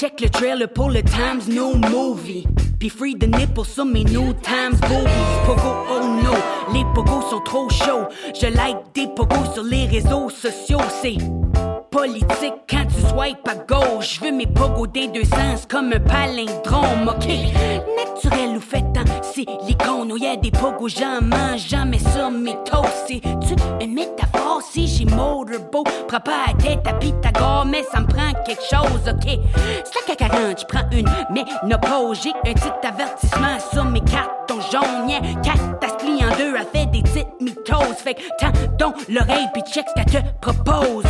Check 0.01 0.23
le 0.23 0.31
trailer 0.31 0.67
pour 0.67 0.89
le 0.89 1.03
Times 1.03 1.43
No 1.55 1.75
Movie. 1.75 2.47
Puis 2.79 2.89
free 2.89 3.15
the 3.19 3.27
nipple 3.27 3.67
sur 3.67 3.85
mes 3.85 4.03
No 4.05 4.33
Times 4.33 4.81
Boobies. 4.89 5.45
Pogo, 5.45 5.75
oh 5.91 6.23
no, 6.25 6.33
les 6.73 6.87
pogos 6.95 7.29
sont 7.29 7.41
trop 7.41 7.69
chauds. 7.69 8.09
Je 8.35 8.47
like 8.47 8.79
des 8.95 9.09
pogos 9.15 9.53
sur 9.53 9.63
les 9.63 9.85
réseaux 9.85 10.31
sociaux, 10.31 10.81
c'est 11.03 11.19
politique 12.01 12.55
quand 12.69 12.87
tu 12.87 13.01
swipes 13.09 13.47
à 13.47 13.55
gauche. 13.55 14.15
Je 14.15 14.25
veux 14.25 14.33
mes 14.33 14.47
pogos 14.47 14.87
des 14.87 15.09
deux 15.09 15.25
sens 15.25 15.67
comme 15.69 15.93
un 15.93 16.01
palindrome, 16.01 17.09
ok? 17.09 17.29
Naturel 17.99 18.57
ou 18.57 18.61
fait 18.61 18.85
en 18.97 19.23
silicone, 19.23 20.11
où 20.11 20.17
y 20.17 20.27
a 20.27 20.37
des 20.37 20.51
pogos, 20.51 20.89
j'en 20.89 21.21
mange 21.21 21.69
jamais 21.69 21.99
sur 21.99 22.31
mes 22.31 22.57
toasts. 22.65 23.07
C'est-tu 23.07 23.55
une 23.83 23.95
métaphore 23.95 24.63
si 24.63 24.87
j'ai 24.87 25.05
motorboat? 25.05 25.85
Prends 26.09 26.21
pas 26.21 26.47
la 26.47 26.55
tête 26.55 26.87
à 26.87 26.95
Pythagore, 26.95 27.67
mais 27.67 27.83
ça 27.93 28.01
me 28.01 28.07
prend 28.07 28.33
quelque 28.47 28.63
chose, 28.63 29.07
ok? 29.07 29.39
Slack 29.85 30.11
à 30.11 30.29
40, 30.29 30.61
je 30.61 30.65
prends 30.65 30.89
une 30.93 31.09
ménopause. 31.31 32.21
J'ai 32.23 32.31
un 32.31 32.55
petit 32.55 32.87
avertissement 32.87 33.59
sur 33.73 33.85
mes 33.85 34.01
cartons 34.01 34.61
jaunes. 34.73 35.09
Yeah, 35.09 35.21
plie 35.99 36.25
en 36.25 36.35
deux, 36.37 36.55
elle 36.57 36.67
fait 36.73 36.87
des 36.87 37.03
petites 37.03 37.41
mitoses. 37.41 37.97
Fait 38.03 38.15
que 38.15 38.23
tends 38.39 38.53
donc 38.79 38.95
l'oreille 39.09 39.49
puis 39.53 39.63
check 39.63 39.85
ce 39.89 40.03
qu'elle 40.03 40.23
te 40.23 40.29
propose. 40.41 41.05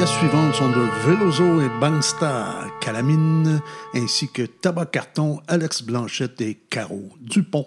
Pièces 0.00 0.16
suivantes 0.16 0.54
sont 0.54 0.70
de 0.70 0.80
Veloso 1.04 1.60
et 1.60 1.68
Bangsta, 1.78 2.54
Calamine, 2.80 3.60
ainsi 3.94 4.28
que 4.28 4.40
Tabac 4.40 4.86
Carton, 4.86 5.40
Alex 5.46 5.82
Blanchette 5.82 6.40
et 6.40 6.54
Caro 6.70 7.10
Dupont. 7.20 7.66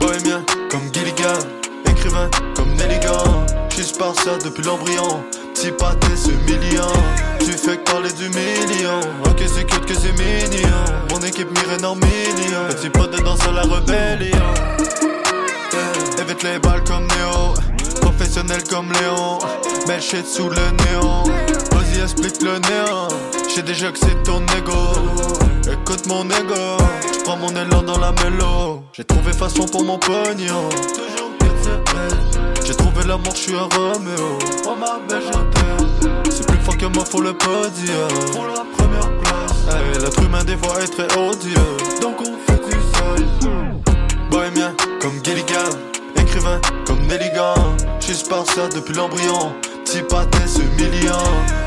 Bohémien 0.00 0.42
comme 0.70 0.80
Gilligan, 0.94 1.26
écrivain 1.90 2.30
comme 2.56 2.72
Nelligan. 2.72 3.44
Je 3.68 3.74
suis 3.74 3.84
spartiate 3.84 4.46
depuis 4.46 4.62
l'embryon, 4.62 5.22
petit 5.62 5.72
pâté 5.72 6.08
ce 6.16 6.30
million. 6.50 6.92
Tu 7.38 7.52
fais 7.52 7.76
que 7.76 7.90
parler 7.90 8.12
du 8.12 8.28
million, 8.30 9.00
ok 9.24 9.42
c'est 9.46 9.64
cute 9.64 9.86
que 9.86 9.94
c'est 9.94 10.12
mignon. 10.12 10.84
Mon 11.10 11.20
équipe 11.20 11.50
mire 11.50 11.88
en 11.88 11.94
million, 11.94 12.66
petit 12.68 12.90
pote 12.90 13.12
dedans 13.12 13.36
sur 13.36 13.52
la 13.52 13.62
rébellion. 13.62 14.38
Yeah. 15.72 16.22
Évite 16.22 16.42
les 16.42 16.58
balles 16.58 16.82
comme 16.84 17.06
Néo, 17.06 17.54
professionnel 18.00 18.62
comme 18.68 18.92
Léon. 18.92 19.38
Belle 19.86 20.02
shit 20.02 20.26
sous 20.26 20.48
le 20.48 20.56
néon, 20.56 21.24
vas-y 21.72 22.02
explique 22.02 22.42
le 22.42 22.58
néant. 22.58 23.08
J'ai 23.54 23.62
déjà 23.62 23.90
que 23.92 23.98
c'est 23.98 24.22
ton 24.24 24.42
ego. 24.58 24.92
Écoute 25.72 26.06
mon 26.06 26.24
ego, 26.24 26.76
je 27.12 27.22
prends 27.24 27.36
mon 27.36 27.50
élan 27.50 27.82
dans 27.82 27.98
la 27.98 28.12
mélo. 28.12 28.82
J'ai 28.92 29.04
trouvé 29.04 29.32
façon 29.32 29.66
pour 29.66 29.84
mon 29.84 29.98
pognon. 29.98 30.68
Toujours 30.70 31.30
que 31.38 31.46
c'est. 31.62 32.31
J'ai 32.72 32.78
trouvé 32.78 33.04
l'amour, 33.06 33.34
je 33.34 33.40
suis 33.40 33.54
un 33.54 33.64
Roméo. 33.64 34.38
Oh 34.66 34.74
ma 34.80 34.98
belle, 35.06 35.20
je. 35.20 36.30
C'est 36.30 36.46
plus 36.46 36.56
fort 36.56 36.78
que 36.78 36.86
moi, 36.86 37.04
faut 37.04 37.20
le 37.20 37.34
podium. 37.34 38.08
Pour 38.32 38.46
la 38.46 38.64
première 38.74 39.10
place. 39.20 39.66
Hey, 39.68 40.00
L'être 40.00 40.22
humain 40.22 40.42
des 40.42 40.56
fois 40.56 40.80
est 40.80 40.86
très 40.86 41.04
odieux. 41.18 42.00
Donc 42.00 42.22
on 42.22 42.50
fait 42.50 42.64
du 42.64 42.72
sol. 42.72 43.26
Bohémien 44.30 44.74
comme 45.02 45.22
Gilligan, 45.22 45.68
écrivain 46.16 46.62
comme 46.86 47.02
Nelligan. 47.06 47.76
Je 48.00 48.06
suis 48.06 48.14
spartiate 48.14 48.74
depuis 48.74 48.94
l'embryon. 48.94 49.52
Petit 49.84 50.00
pâté 50.00 50.38
million. 50.78 51.18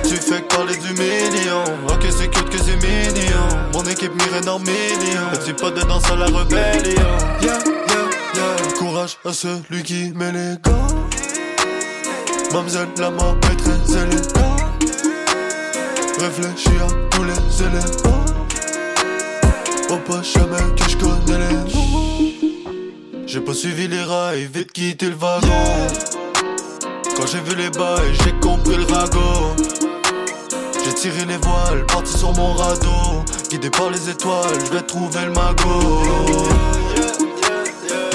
Tu 0.10 0.16
fais 0.16 0.42
parler 0.42 0.76
du 0.76 0.92
million. 0.94 1.64
Ok, 1.88 2.04
c'est 2.10 2.32
cute 2.32 2.50
que 2.50 2.58
c'est 2.58 2.78
mignon. 2.78 3.48
Mon 3.74 3.84
équipe 3.84 4.14
mire 4.16 4.52
en 4.52 4.58
million. 4.58 5.30
Petit 5.34 5.54
pote 5.54 5.76
dedans 5.76 6.00
sur 6.00 6.18
la 6.18 6.26
rébellion. 6.26 6.96
Yeah, 7.44 7.60
yeah, 7.64 8.05
Courage 8.78 9.18
à 9.24 9.32
celui 9.32 9.84
qui 9.84 10.12
met 10.14 10.32
les 10.32 10.56
gants. 10.62 10.88
Mamzelle, 12.52 12.90
la 12.98 13.10
mort 13.10 13.38
est 13.52 13.56
très 13.56 14.02
élégante. 14.02 14.62
Réfléchis 16.20 16.78
à 16.82 16.88
tous 17.12 17.24
les 17.24 17.64
éléments. 17.64 18.26
Oh, 19.90 19.98
pas 20.06 20.22
jamais 20.22 20.76
que 20.76 20.90
je 20.90 20.98
connais 20.98 21.48
les 21.48 21.54
noms. 21.54 23.26
J'ai 23.26 23.40
pas 23.40 23.54
suivi 23.54 23.88
les 23.88 24.04
rails, 24.04 24.50
vite 24.54 24.72
quitté 24.74 25.10
le 25.10 25.16
wagon. 25.16 25.88
Quand 27.16 27.28
j'ai 27.28 27.40
vu 27.40 27.56
les 27.56 27.70
bails, 27.70 28.14
j'ai 28.24 28.34
compris 28.42 28.76
le 28.76 28.84
ragot. 28.94 29.56
J'ai 30.84 30.94
tiré 30.94 31.26
les 31.26 31.38
voiles, 31.38 31.86
parti 31.86 32.18
sur 32.18 32.34
mon 32.34 32.54
radeau. 32.54 33.24
Guidé 33.50 33.70
par 33.70 33.90
les 33.90 34.10
étoiles, 34.10 34.60
je 34.66 34.74
vais 34.74 34.82
trouver 34.82 35.26
le 35.26 35.32
magot. 35.32 36.85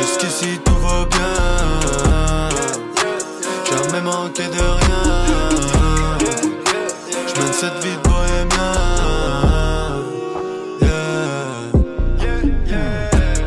Jusqu'ici 0.01 0.59
tout 0.65 0.77
va 0.77 1.05
bien. 1.05 2.49
Jamais 3.69 4.01
manqué 4.01 4.45
de 4.45 4.59
rien. 4.59 6.19
Je 7.29 7.41
mène 7.41 7.53
cette 7.53 7.85
vie 7.85 7.97
de 7.97 8.09
bohémien. 8.09 8.73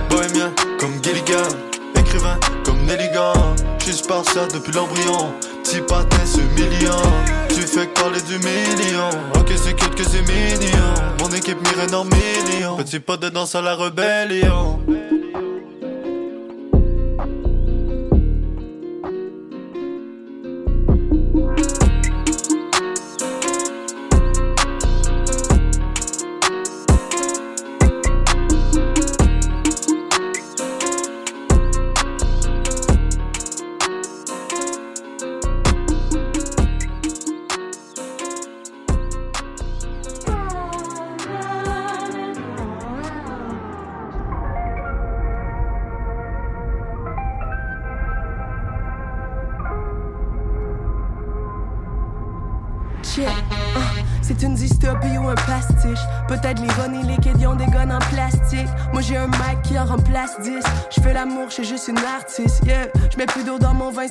Bohémien 0.09 0.53
comme 0.79 1.03
Gilligan, 1.03 1.49
écrivain 1.95 2.37
comme 2.63 2.85
Nelligan. 2.85 3.33
Je 3.79 3.85
suis 3.85 3.95
spartiate 3.95 4.53
depuis 4.53 4.73
l'embryon. 4.73 5.33
Petit 5.63 5.81
pâté 5.81 6.17
ce 6.23 6.41
million. 6.61 7.01
Tu 7.49 7.61
fais 7.61 7.87
parler 7.87 8.21
du 8.21 8.37
million. 8.37 9.09
Ok, 9.39 9.51
c'est 9.55 9.73
cute 9.73 9.95
que 9.95 10.03
c'est 10.03 10.21
mignon. 10.21 10.93
Mon 11.19 11.29
équipe 11.29 11.57
mire 11.59 11.99
en 11.99 12.05
million. 12.05 12.75
Petit 12.77 12.99
pote 12.99 13.21
de 13.21 13.29
danse 13.29 13.55
à 13.55 13.61
la 13.61 13.75
rébellion. 13.75 14.79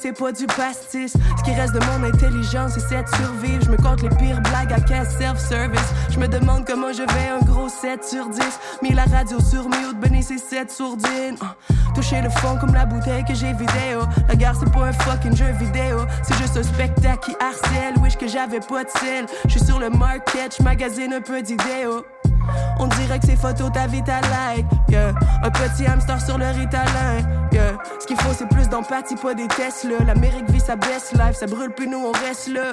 C'est 0.02 0.12
pas 0.12 0.32
du 0.32 0.46
pastis. 0.46 1.12
Ce 1.12 1.42
qui 1.44 1.52
reste 1.52 1.74
de 1.74 1.80
mon 1.86 2.04
intelligence, 2.04 2.72
c'est 2.88 3.02
de 3.02 3.08
survivre. 3.08 3.62
Je 3.64 3.70
me 3.70 3.76
compte 3.76 4.02
les 4.02 4.08
pires 4.08 4.40
blagues 4.40 4.72
à 4.72 4.80
caisse 4.80 5.16
self-service. 5.16 5.92
Je 6.10 6.18
me 6.18 6.26
demande 6.26 6.66
comment 6.66 6.92
je 6.92 7.04
vais 7.04 7.28
un 7.28 7.44
gros 7.44 7.68
7 7.68 8.04
sur 8.04 8.28
10. 8.28 8.40
Mis 8.82 8.94
la 8.94 9.04
radio 9.04 9.38
sur 9.40 9.68
mute, 9.68 10.00
béni 10.00 10.24
c'est 10.24 10.38
7 10.38 10.72
sourdines. 10.72 11.36
Uh, 11.40 11.94
toucher 11.94 12.20
le 12.20 12.30
fond 12.30 12.58
comme 12.60 12.74
la 12.74 12.84
bouteille 12.84 13.24
que 13.24 13.34
j'ai 13.34 13.52
vidéo. 13.52 14.00
La 14.28 14.34
gare 14.34 14.56
c'est 14.58 14.72
pas 14.72 14.86
un 14.86 14.92
fucking 14.92 15.36
jeu 15.36 15.52
vidéo. 15.60 15.98
C'est 16.24 16.36
juste 16.36 16.56
un 16.56 16.64
spectacle 16.64 17.20
qui 17.24 17.36
harcèle. 17.38 17.94
Wish 18.02 18.16
que 18.16 18.26
j'avais 18.26 18.60
pas 18.60 18.82
de 18.82 18.90
sel. 18.90 19.26
Je 19.44 19.50
suis 19.50 19.64
sur 19.64 19.78
le 19.78 19.90
market, 19.90 20.56
je 20.58 21.14
un 21.14 21.20
peu 21.20 21.42
d'idéaux. 21.42 22.04
On 22.78 22.86
dirait 22.86 23.18
que 23.18 23.26
ces 23.26 23.36
photos 23.36 23.70
t'invitent 23.72 24.08
à 24.08 24.20
like. 24.20 24.66
Yeah. 24.88 25.12
Un 25.42 25.50
petit 25.50 25.86
hamster 25.86 26.20
sur 26.20 26.38
le 26.38 26.46
ritalin. 26.46 27.20
Yeah. 27.52 27.72
Ce 28.00 28.06
qu'il 28.06 28.16
faut, 28.20 28.32
c'est 28.32 28.48
plus 28.48 28.68
d'empathie, 28.68 29.16
pas 29.16 29.34
des 29.34 29.48
Tesla. 29.48 29.98
L'Amérique 30.06 30.50
vit 30.50 30.60
sa 30.60 30.76
best 30.76 31.12
life, 31.12 31.34
ça 31.34 31.46
brûle 31.46 31.70
plus, 31.70 31.86
nous 31.88 31.98
on 31.98 32.12
reste 32.12 32.48
là. 32.48 32.72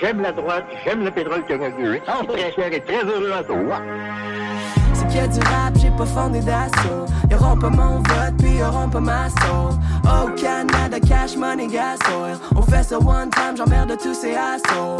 J'aime 0.00 0.20
la 0.20 0.32
droite, 0.32 0.64
j'aime 0.84 1.04
le 1.04 1.10
pétrole 1.10 1.44
canadien. 1.44 1.98
Sans 2.04 2.24
pression 2.24 2.62
et 2.70 2.80
très 2.80 3.04
heureux 3.04 3.32
à 3.32 3.42
toi. 3.42 3.80
C'est 5.14 5.20
qu'il 5.20 5.30
y 5.30 5.38
a 5.38 5.40
du 5.40 5.48
rap, 5.48 5.74
j'ai 5.80 5.90
pas 5.90 6.06
fondé 6.06 6.40
d'assaut. 6.40 7.06
Y'auront 7.30 7.56
pas 7.56 7.70
mon 7.70 7.98
vote, 7.98 8.34
puis 8.38 8.58
y'auront 8.58 8.88
pas 8.88 9.00
ma 9.00 9.28
soul. 9.28 9.78
Oh 10.04 10.28
Canada, 10.36 10.98
cash 10.98 11.36
money, 11.36 11.68
gas 11.68 11.98
oil. 12.10 12.36
On 12.56 12.62
fait 12.62 12.82
ça 12.82 12.98
one 12.98 13.30
time, 13.30 13.56
j'emmerde 13.56 13.96
tous 14.02 14.14
ces 14.14 14.34
assauts. 14.34 14.96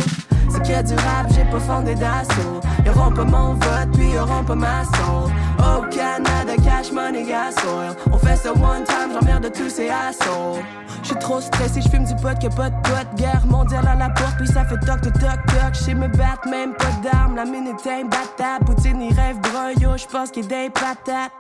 C'est 0.55 0.63
qu'il 0.63 0.73
y 0.73 0.77
a 0.77 0.83
du 0.85 0.95
rap, 0.95 1.27
j'ai 1.35 1.45
pas 1.45 1.59
fondé 1.59 1.97
d'assaut. 1.97 2.61
Y'auront 2.87 3.11
pas 3.11 3.25
mon 3.25 3.55
vote, 3.55 3.91
puis 3.93 4.11
y'auront 4.13 4.45
pas 4.45 4.55
ma 4.55 4.85
soul. 4.85 5.33
Oh 5.59 5.83
Canada, 5.91 6.55
cash 6.63 6.93
money, 6.93 7.25
gas 7.25 7.55
oil. 7.67 7.97
On 8.13 8.19
fait 8.19 8.37
ça 8.37 8.53
one 8.53 8.85
time, 8.85 9.11
j'emmerde 9.13 9.51
tous 9.53 9.69
ces 9.69 9.89
assauts. 9.91 10.61
J'suis 11.03 11.17
trop 11.17 11.41
stressé, 11.41 11.81
j'fume 11.81 12.05
du 12.05 12.15
pot 12.15 12.39
que 12.39 12.55
pas 12.55 12.71
de 12.71 12.77
pote. 12.83 13.09
Guerre 13.17 13.45
mondiale 13.47 13.89
à 13.89 13.97
la 13.97 14.11
porte, 14.11 14.37
puis 14.37 14.47
ça 14.47 14.65
fait 14.65 14.79
toc 14.79 15.01
toc 15.01 15.15
toc 15.15 15.45
toc. 15.47 15.73
J'sais 15.73 15.95
me 15.95 16.07
battre, 16.07 16.49
même 16.49 16.73
pas 16.75 16.93
d'armes. 17.03 17.35
La 17.35 17.47
minute 17.47 17.85
est 17.85 18.03
imbattable. 18.03 18.65
Poutine, 18.65 19.03
il 19.03 19.13
rêve 19.13 19.41
brun, 19.41 19.73
yo, 19.81 19.97
j'pense 19.97 20.31
qu'il 20.31 20.45
est 20.45 20.49
des 20.49 20.71
patates. 20.71 21.33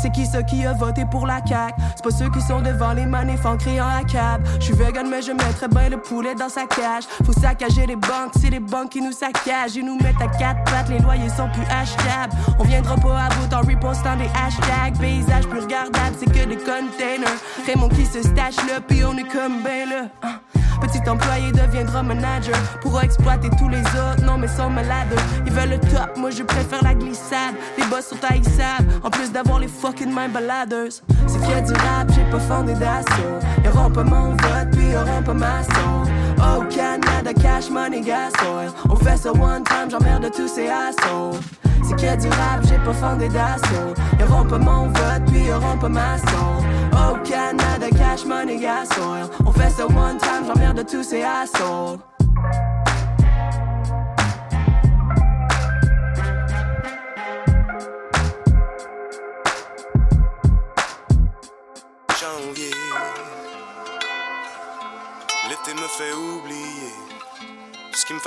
C'est 0.00 0.10
qui 0.10 0.26
ceux 0.26 0.42
qui 0.42 0.64
a 0.64 0.72
voté 0.72 1.04
pour 1.10 1.26
la 1.26 1.40
CAQ? 1.44 1.74
C'est 1.96 2.04
pas 2.04 2.10
ceux 2.10 2.30
qui 2.30 2.40
sont 2.40 2.60
devant 2.60 2.92
les 2.92 3.06
manifs 3.06 3.44
en 3.44 3.56
criant 3.56 3.88
à 3.88 4.04
cab. 4.04 4.46
Je 4.60 4.66
suis 4.66 4.74
vegan 4.74 5.08
mais 5.10 5.22
je 5.22 5.32
mettrais 5.32 5.68
bien 5.68 5.88
le 5.88 5.96
poulet 5.96 6.34
dans 6.34 6.48
sa 6.48 6.66
cage. 6.66 7.04
Faut 7.24 7.32
saccager 7.32 7.86
les 7.86 7.96
banques, 7.96 8.32
c'est 8.40 8.50
les 8.50 8.60
banques 8.60 8.90
qui 8.90 9.00
nous 9.00 9.12
saccagent. 9.12 9.74
Ils 9.74 9.84
nous 9.84 9.96
mettent 9.96 10.22
à 10.22 10.28
quatre 10.28 10.62
pattes, 10.64 10.88
les 10.88 11.00
loyers 11.00 11.28
sont 11.28 11.48
plus 11.50 11.66
achetables. 11.70 12.32
On 12.58 12.64
viendra 12.64 12.94
pas 12.96 13.24
à 13.24 13.28
bout 13.30 13.52
en 13.52 13.60
repostant 13.60 14.16
des 14.16 14.30
hashtags. 14.34 14.98
Paysage 15.00 15.48
plus 15.48 15.60
regardable, 15.60 16.16
c'est 16.18 16.26
que 16.26 16.46
des 16.46 16.56
containers. 16.56 17.38
Raymond 17.66 17.88
qui 17.88 18.06
se 18.06 18.22
stache 18.22 18.56
là, 18.68 18.80
puis 18.86 19.04
on 19.04 19.16
est 19.16 19.28
comme 19.28 19.62
ben 19.64 19.88
là. 19.88 20.06
Hein. 20.22 20.38
Petit 20.80 21.00
employé 21.08 21.50
deviendra 21.50 22.02
manager. 22.02 22.56
Pourra 22.80 23.02
exploiter 23.02 23.50
tous 23.58 23.68
les 23.68 23.80
autres, 23.80 24.22
non 24.24 24.38
mais 24.38 24.46
sont 24.48 24.70
malades. 24.70 25.08
Ils 25.44 25.52
veulent 25.52 25.70
le 25.70 25.80
top, 25.80 26.16
moi 26.16 26.30
je 26.30 26.42
préfère 26.44 26.82
la 26.84 26.94
glissade. 26.94 27.54
Les 27.76 27.84
boss 27.86 28.06
sont 28.06 28.24
haïssables, 28.28 28.88
en 29.02 29.10
plus 29.10 29.32
d'avoir 29.32 29.58
les 29.58 29.68
fucking. 29.92 30.14
C'est 31.26 31.40
qu'il 31.40 31.50
y 31.50 31.52
a 31.52 31.60
du 31.60 31.72
rap, 31.72 32.08
j'ai 32.14 32.24
pas 32.30 32.40
fondé 32.40 32.74
d'assaut. 32.74 33.38
Y'auront 33.64 33.90
pas 33.90 34.04
mon 34.04 34.30
vote, 34.30 34.70
puis 34.72 34.90
y'auront 34.90 35.22
pas 35.24 35.34
ma 35.34 35.62
soul. 35.62 36.12
Oh 36.38 36.62
Canada, 36.70 37.32
cash 37.34 37.70
money, 37.70 38.00
gas 38.00 38.32
oil. 38.44 38.70
On 38.88 38.96
fait 38.96 39.16
ça 39.16 39.32
one 39.32 39.64
time, 39.64 39.90
j'emmerde 39.90 40.30
tous 40.34 40.48
ces 40.48 40.68
assauts. 40.68 41.38
C'est 41.82 41.96
qu'il 41.96 42.06
y 42.06 42.10
a 42.10 42.16
du 42.16 42.28
rap, 42.28 42.60
j'ai 42.68 42.78
pas 42.78 42.92
fondé 42.92 43.28
d'assaut. 43.28 43.94
Y'auront 44.18 44.44
pas 44.44 44.58
mon 44.58 44.88
vote, 44.88 45.24
puis 45.26 45.46
y'auront 45.46 45.78
pas 45.78 45.88
ma 45.88 46.18
soul. 46.18 46.64
Oh 46.92 47.16
Canada, 47.24 47.88
cash 47.96 48.24
money, 48.24 48.58
gas 48.58 48.88
oil. 49.00 49.28
On 49.46 49.52
fait 49.52 49.70
ça 49.70 49.86
one 49.86 50.18
time, 50.18 50.44
j'emmerde 50.46 50.84
tous 50.86 51.02
ces 51.02 51.22
assauts. 51.22 51.98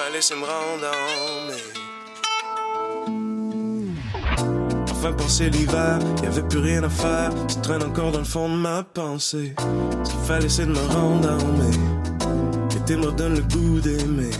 Fallait, 0.01 0.21
c'est 0.21 0.35
me 0.35 0.45
rendre 0.45 0.87
en 0.87 1.47
mai. 1.47 1.63
Enfin, 4.91 5.13
penser 5.13 5.49
l'hiver, 5.49 5.99
y 6.23 6.27
avait 6.27 6.43
plus 6.43 6.59
rien 6.59 6.83
à 6.83 6.89
faire. 6.89 7.31
Tu 7.47 7.55
traînes 7.61 7.83
encore 7.83 8.11
dans 8.11 8.19
le 8.19 8.25
fond 8.25 8.49
de 8.49 8.55
ma 8.55 8.83
pensée. 8.83 9.53
Qu'il 10.03 10.19
fallait, 10.27 10.49
c'est 10.49 10.65
de 10.65 10.71
me 10.71 10.85
rendre 10.95 11.29
en 11.31 11.47
mai. 11.57 11.77
L'été 12.73 12.95
me 12.95 13.11
donne 13.11 13.35
le 13.35 13.41
goût 13.41 13.79
d'aimer. 13.79 14.31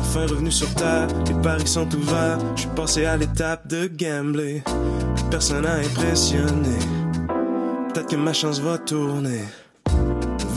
Enfin 0.00 0.26
revenu 0.26 0.50
sur 0.50 0.72
terre, 0.74 1.08
les 1.26 1.34
paris 1.42 1.66
sont 1.66 1.88
ouverts. 1.94 2.38
Je 2.56 2.62
suis 2.62 2.70
passé 2.70 3.04
à 3.04 3.16
l'étape 3.16 3.66
de 3.68 3.86
gambler. 3.86 4.62
Personne 5.30 5.62
n'a 5.62 5.74
impressionné. 5.74 6.78
Peut-être 7.92 8.08
que 8.08 8.16
ma 8.16 8.32
chance 8.32 8.60
va 8.60 8.78
tourner. 8.78 9.42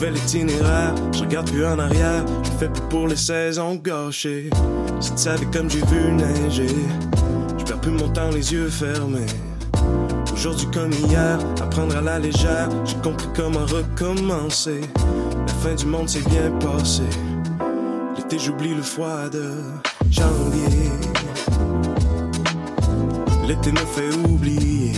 Je 0.00 1.20
regarde 1.20 1.50
plus 1.50 1.66
en 1.66 1.78
arrière. 1.78 2.24
Je 2.42 2.50
fais 2.58 2.68
plus 2.68 2.82
pour 2.88 3.06
les 3.06 3.16
saisons 3.16 3.74
gâchées. 3.74 4.48
Si 4.98 5.12
tu 5.12 5.18
savais 5.18 5.44
comme 5.52 5.68
j'ai 5.68 5.84
vu 5.86 6.12
neiger, 6.12 6.74
je 7.58 7.64
perds 7.64 7.80
plus 7.82 7.90
mon 7.90 8.08
temps 8.08 8.30
les 8.30 8.50
yeux 8.50 8.70
fermés. 8.70 9.26
Aujourd'hui 10.32 10.68
comme 10.72 10.92
hier, 10.92 11.38
apprendre 11.60 11.98
à 11.98 12.00
la 12.00 12.18
légère, 12.18 12.70
j'ai 12.86 12.96
compris 12.96 13.28
comment 13.36 13.66
recommencer. 13.66 14.80
La 15.46 15.52
fin 15.52 15.74
du 15.74 15.84
monde 15.84 16.08
s'est 16.08 16.26
bien 16.30 16.50
passé. 16.60 17.02
L'été 18.16 18.38
j'oublie 18.38 18.74
le 18.74 18.82
froid 18.82 19.28
de 19.30 19.52
janvier. 20.10 20.90
L'été 23.46 23.70
me 23.70 23.78
fait 23.78 24.14
oublier. 24.26 24.92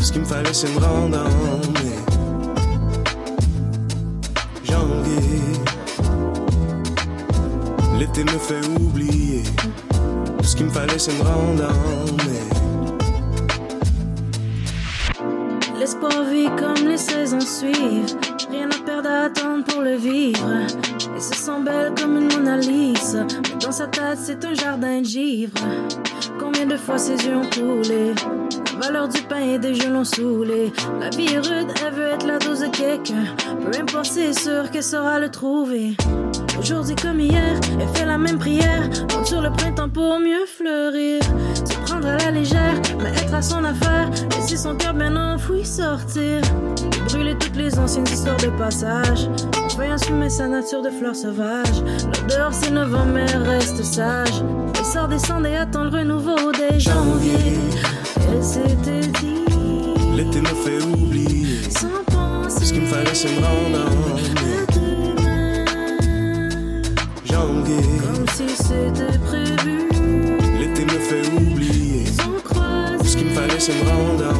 Ce 0.00 0.12
qu'il 0.12 0.22
me 0.22 0.26
fallait, 0.26 0.54
c'est 0.54 0.72
me 0.74 0.80
rendre 0.80 1.18
en 1.18 1.87
L'été 7.98 8.22
me 8.22 8.38
fait 8.38 8.64
oublier. 8.80 9.42
Ce 10.44 10.54
qu'il 10.54 10.66
me 10.66 10.70
fallait, 10.70 10.98
c'est 10.98 11.18
me 11.18 11.22
rendre 11.24 11.64
en 11.64 12.04
mai. 12.24 12.44
L'espoir 15.80 16.22
vit 16.30 16.48
comme 16.56 16.86
les 16.86 16.96
saisons 16.96 17.40
suivent. 17.40 18.16
Rien 18.50 18.68
à 18.70 18.84
perdre 18.86 19.08
à 19.08 19.24
attendre 19.24 19.64
pour 19.64 19.82
le 19.82 19.96
vivre. 19.96 20.48
Et 21.16 21.20
se 21.20 21.34
sent 21.34 21.60
belle 21.64 21.92
comme 22.00 22.16
une 22.18 22.32
Mona. 22.32 22.58
Mais 22.58 22.92
dans 23.60 23.72
sa 23.72 23.88
tête, 23.88 24.18
c'est 24.22 24.44
un 24.44 24.54
jardin 24.54 25.00
de 25.00 25.04
givre. 25.04 25.58
Combien 26.38 26.66
de 26.66 26.76
fois 26.76 26.98
ses 26.98 27.16
yeux 27.16 27.36
ont 27.36 27.50
coulé? 27.50 28.14
La 28.74 28.86
valeur 28.86 29.08
du 29.08 29.20
pain 29.22 29.40
et 29.40 29.58
des 29.58 29.74
jeux 29.74 29.90
l'ont 29.90 30.04
saoulé. 30.04 30.72
La 31.00 31.10
vie 31.10 31.36
rude, 31.36 31.72
elle 31.84 31.94
veut 31.94 32.06
être 32.14 32.26
la 32.28 32.38
dose 32.38 32.60
de 32.60 32.68
quelqu'un. 32.68 33.24
Peu 33.60 33.76
importe, 33.76 34.06
c'est 34.06 34.38
sûr 34.38 34.70
qu'elle 34.70 34.84
saura 34.84 35.18
le 35.18 35.30
trouver. 35.30 35.96
Aujourd'hui 36.58 36.96
comme 36.96 37.20
hier, 37.20 37.60
elle 37.80 37.88
fait 37.94 38.04
la 38.04 38.18
même 38.18 38.38
prière. 38.38 38.88
Compte 39.12 39.26
sur 39.26 39.40
le 39.40 39.50
printemps 39.50 39.88
pour 39.88 40.18
mieux 40.18 40.44
fleurir. 40.46 41.22
Se 41.54 41.74
prendre 41.86 42.08
à 42.08 42.16
la 42.16 42.30
légère, 42.30 42.74
mais 42.98 43.10
être 43.10 43.34
à 43.34 43.42
son 43.42 43.64
affaire. 43.64 44.10
Laisser 44.36 44.56
son 44.56 44.74
cœur 44.74 44.94
bien 44.94 45.14
enfoui 45.16 45.64
sortir. 45.64 46.40
Brûler 47.06 47.36
toutes 47.38 47.56
les 47.56 47.78
anciennes 47.78 48.08
histoires 48.08 48.36
de 48.38 48.48
passage. 48.58 49.28
Enfin 49.66 49.92
assumer 49.92 50.30
sa 50.30 50.48
nature 50.48 50.82
de 50.82 50.90
fleur 50.90 51.14
sauvage. 51.14 51.82
L'odeur 52.22 52.52
c'est 52.52 52.70
novembre, 52.70 53.12
mais 53.14 53.26
reste 53.26 53.84
sage. 53.84 54.42
Elle 54.78 54.84
sort 54.84 55.08
descendre 55.08 55.46
et 55.46 55.56
attend 55.56 55.84
le 55.84 55.90
renouveau 55.90 56.52
des 56.52 56.80
janvier. 56.80 57.58
Elle 58.32 58.42
s'était 58.42 59.06
dit. 59.20 59.44
L'été 60.16 60.40
me 60.40 60.46
fait 60.46 60.82
oublier. 60.82 61.70
Sans 61.70 62.04
penser. 62.12 62.64
Ce 62.64 62.72
qu'il 62.72 62.82
me 62.82 62.86
fallait, 62.86 63.14
c'est 63.14 63.28
me 63.28 63.44
rendre 63.44 64.47
Comme 67.68 68.26
si 68.34 68.48
c'était 68.56 69.18
prévu. 69.18 69.88
L'été 70.58 70.84
me 70.86 70.98
fait 70.98 71.26
oublier. 71.36 72.04
Croiser. 72.44 73.04
Ce 73.04 73.16
qu'il 73.16 73.26
me 73.26 73.34
fallait, 73.34 73.60
c'est 73.60 73.74
me 73.74 73.88
rendre 73.90 74.34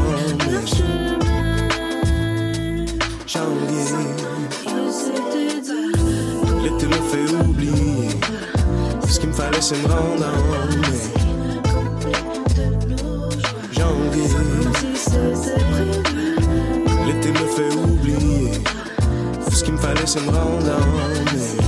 chemin. 0.67 1.67
Janvier. 3.27 3.85
L'été 6.63 6.87
me 6.87 7.01
fait 7.11 7.29
oublier. 7.45 8.09
Ce 9.07 9.21
qu'il 9.21 9.29
me 9.29 9.35
fallait, 9.35 9.61
c'est 9.61 9.77
me 9.77 9.89
rendre 9.89 10.27
en 10.27 10.67
mai. 10.81 10.99
Janvier. 13.73 14.29
Comme 14.33 14.75
si 14.75 14.97
c'était 14.97 15.61
prévu. 15.73 16.37
L'été 17.07 17.31
me 17.31 17.47
fait 17.47 17.75
oublier. 17.77 17.89
nos 20.17 21.68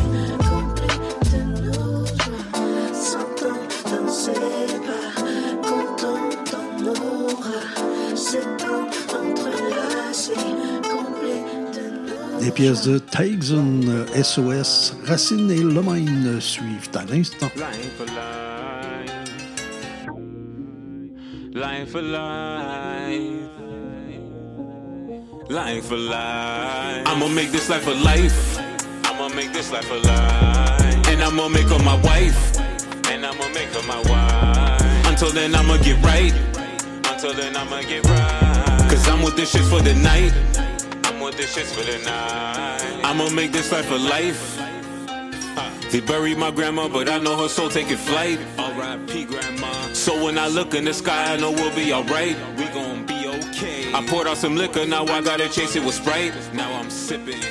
de 12.61 12.69
nos 12.69 12.75
Des 12.75 12.75
pièces 12.75 12.83
de 12.83 12.99
Tyson, 12.99 13.81
SOS, 14.23 14.95
Racine 15.07 15.51
et 15.51 15.57
Lemaine 15.57 16.41
suivent 16.41 16.91
à 16.95 17.05
l'instant. 17.05 17.51
Line 17.57 17.73
for 17.97 18.07
life. 18.07 18.21
Line 21.55 21.87
life. 22.03 22.51
Line 25.49 25.83
for 25.83 25.97
life. 25.97 27.07
I'ma 27.07 27.29
make 27.29 27.51
this 27.51 27.69
life 27.69 27.87
a 27.87 27.95
life. 27.95 28.59
I'ma 29.05 29.29
make 29.35 29.53
this 29.53 29.73
life 29.73 29.91
a 29.91 29.95
life. 29.95 31.09
And 31.09 31.23
I'ma 31.23 31.49
make 31.49 31.69
her 31.69 31.79
my 31.79 31.97
wife. 32.03 32.59
And 33.11 33.25
I'ma 33.25 33.49
make 33.55 33.73
her 33.75 33.83
my 33.87 34.01
wife. 34.09 35.07
Until 35.07 35.31
then, 35.33 35.55
I'ma 35.55 35.79
get 35.79 36.03
right. 36.05 36.35
Until 37.11 37.33
then, 37.35 37.57
I'ma 37.57 37.83
get 37.83 38.05
right. 38.05 38.87
Cause 38.89 39.09
I'm 39.09 39.23
with 39.23 39.37
this 39.37 39.51
shit 39.51 39.63
for 39.63 39.81
the 39.81 39.95
night. 39.95 40.33
This 41.41 41.55
shit 41.55 41.67
for 41.69 41.83
the 41.83 41.97
night. 42.05 43.01
I'ma 43.03 43.31
make 43.31 43.51
this 43.51 43.73
life 43.73 43.91
a 43.91 43.95
life. 43.95 44.61
They 45.91 46.01
buried 46.01 46.37
my 46.37 46.51
grandma, 46.51 46.87
but 46.87 47.09
I 47.09 47.19
know 47.19 47.35
her 47.35 47.49
soul 47.49 47.71
taking 47.71 47.97
flight. 47.97 48.39
R.I.P. 48.59 49.25
grandma. 49.25 49.73
So 49.95 50.23
when 50.23 50.37
I 50.37 50.49
look 50.49 50.75
in 50.75 50.85
the 50.85 50.93
sky, 50.93 51.33
I 51.33 51.39
know 51.39 51.51
we'll 51.51 51.75
be 51.75 51.95
alright. 51.95 52.37
We 52.59 52.67
gon' 52.67 53.07
be 53.07 53.27
okay. 53.27 53.91
I 53.95 54.07
poured 54.07 54.27
out 54.27 54.37
some 54.37 54.55
liquor, 54.55 54.85
now 54.85 55.07
I 55.07 55.23
gotta 55.23 55.49
chase 55.49 55.77
it 55.77 55.83
with 55.83 55.95
Sprite. 55.95 56.35
Now 56.53 56.79
I'm 56.79 56.91
sipping. 56.91 57.43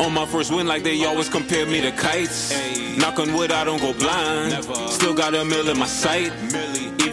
On 0.00 0.14
my 0.14 0.24
first 0.24 0.50
win, 0.50 0.66
like 0.66 0.82
they 0.82 1.04
always 1.04 1.28
compare 1.28 1.66
me 1.66 1.82
to 1.82 1.92
kites. 1.92 2.56
Knock 2.96 3.18
on 3.18 3.34
wood, 3.34 3.52
I 3.52 3.64
don't 3.64 3.82
go 3.82 3.92
blind. 3.92 4.64
Still 4.90 5.12
got 5.12 5.34
a 5.34 5.44
mill 5.44 5.68
in 5.68 5.78
my 5.78 5.86
sight. 5.86 6.32